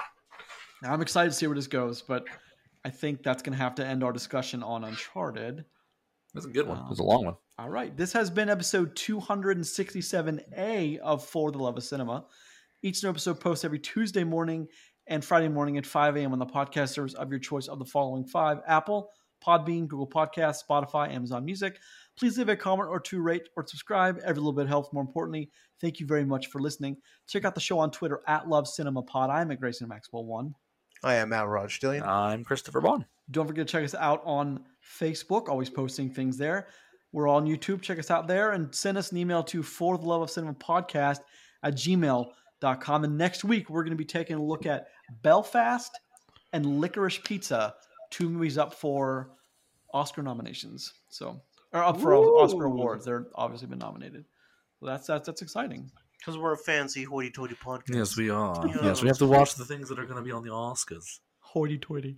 I'm 0.84 1.02
excited 1.02 1.30
to 1.30 1.36
see 1.36 1.48
where 1.48 1.56
this 1.56 1.68
goes, 1.68 2.02
but 2.02 2.26
I 2.84 2.90
think 2.90 3.24
that's 3.24 3.42
going 3.42 3.58
to 3.58 3.64
have 3.64 3.76
to 3.76 3.86
end 3.86 4.04
our 4.04 4.12
discussion 4.12 4.62
on 4.64 4.84
Uncharted. 4.84 5.64
That's 6.34 6.48
a 6.48 6.50
good 6.50 6.68
one. 6.68 6.84
It's 6.90 7.00
a 7.00 7.04
long 7.04 7.26
one. 7.26 7.36
All 7.60 7.70
right. 7.70 7.96
This 7.96 8.12
has 8.14 8.32
been 8.32 8.50
episode 8.50 8.96
267A 8.96 10.98
of 10.98 11.24
For 11.24 11.52
the 11.52 11.60
Love 11.60 11.78
of 11.78 11.84
Cinema. 11.84 12.26
Each 12.82 13.04
new 13.04 13.10
episode 13.10 13.40
posts 13.40 13.64
every 13.64 13.80
Tuesday 13.80 14.24
morning 14.24 14.68
and 15.08 15.24
Friday 15.24 15.48
morning 15.48 15.78
at 15.78 15.86
5 15.86 16.18
a.m. 16.18 16.34
on 16.34 16.40
the 16.40 16.46
podcast 16.46 16.90
service 16.90 17.14
of 17.14 17.30
your 17.30 17.40
choice 17.40 17.68
of 17.68 17.78
the 17.78 17.86
following 17.86 18.26
five 18.26 18.58
Apple, 18.68 19.10
Podbean, 19.46 19.88
Google 19.88 20.10
Podcasts, 20.10 20.62
Spotify, 20.68 21.14
Amazon 21.14 21.46
Music. 21.46 21.78
Please 22.18 22.38
leave 22.38 22.50
a 22.50 22.56
comment 22.56 22.90
or 22.90 23.00
two, 23.00 23.22
rate 23.22 23.48
or 23.56 23.66
subscribe. 23.68 24.20
Every 24.24 24.38
little 24.38 24.54
bit 24.54 24.68
helps. 24.68 24.92
More 24.92 25.04
importantly, 25.04 25.52
thank 25.82 26.00
you 26.00 26.08
very 26.08 26.26
much 26.26 26.48
for 26.48 26.60
listening. 26.60 26.98
Check 27.28 27.46
out 27.46 27.54
the 27.54 27.62
show 27.62 27.78
on 27.78 27.92
Twitter 27.92 28.22
at 28.28 28.50
Love 28.50 28.68
Cinema 28.68 29.04
Pod. 29.04 29.30
I'm 29.30 29.52
at 29.52 29.60
Grayson 29.60 29.88
Maxwell 29.88 30.26
One. 30.26 30.56
I 31.04 31.16
am 31.16 31.32
Roger 31.32 31.68
Stillion. 31.68 32.04
I'm 32.04 32.44
Christopher 32.44 32.82
Boughan. 32.82 33.06
Don't 33.34 33.48
forget 33.48 33.68
to 33.68 33.72
check 33.72 33.84
us 33.84 33.96
out 33.96 34.22
on 34.26 34.64
Facebook. 35.00 35.50
Always 35.50 35.70
posting 35.70 36.10
things 36.10 36.38
there. 36.38 36.68
We're 37.12 37.28
on 37.28 37.46
YouTube. 37.46 37.82
Check 37.82 38.00
us 38.00 38.12
out 38.12 38.28
there 38.28 38.52
and 38.52 38.74
send 38.74 38.98
us 38.98 39.12
an 39.12 39.18
email 39.18 39.44
to 39.44 39.64
for 39.64 39.98
the 39.98 40.06
love 40.06 40.22
of 40.22 40.30
cinema 40.30 40.54
podcast 40.54 41.20
at 41.64 41.76
gmail.com. 41.76 43.04
And 43.04 43.18
next 43.18 43.44
week, 43.44 43.70
we're 43.70 43.84
going 43.84 43.92
to 43.92 43.98
be 43.98 44.06
taking 44.06 44.36
a 44.36 44.44
look 44.44 44.66
at 44.66 44.88
Belfast 45.24 45.92
and 46.54 46.80
Licorice 46.80 47.24
Pizza, 47.24 47.76
two 48.12 48.30
movies 48.30 48.58
up 48.58 48.74
for 48.74 49.32
Oscar 49.94 50.22
nominations. 50.22 50.94
So, 51.10 51.42
or 51.72 51.84
up 51.84 52.00
for 52.00 52.16
Oscar 52.16 52.66
awards. 52.66 53.06
They're 53.06 53.28
obviously 53.36 53.68
been 53.68 53.80
nominated. 53.80 54.26
So 54.80 54.86
that's 54.86 55.08
that's 55.08 55.26
that's 55.26 55.42
exciting. 55.42 55.92
Because 56.20 56.38
we're 56.38 56.54
a 56.54 56.58
fancy 56.58 57.04
hoity-toity 57.04 57.56
podcast. 57.56 57.96
Yes, 57.96 58.16
we 58.16 58.30
are. 58.30 58.66
Yeah. 58.68 58.78
Yes, 58.82 59.02
we 59.02 59.10
have 59.10 59.18
to 59.18 59.28
watch 59.28 59.56
the 59.58 59.66
things 59.66 59.90
that 59.90 60.00
are 60.00 60.06
going 60.06 60.18
to 60.18 60.24
be 60.24 60.32
on 60.32 60.44
the 60.44 60.52
Oscars. 60.52 61.20
Hoity 61.40 61.78
toity. 61.78 62.18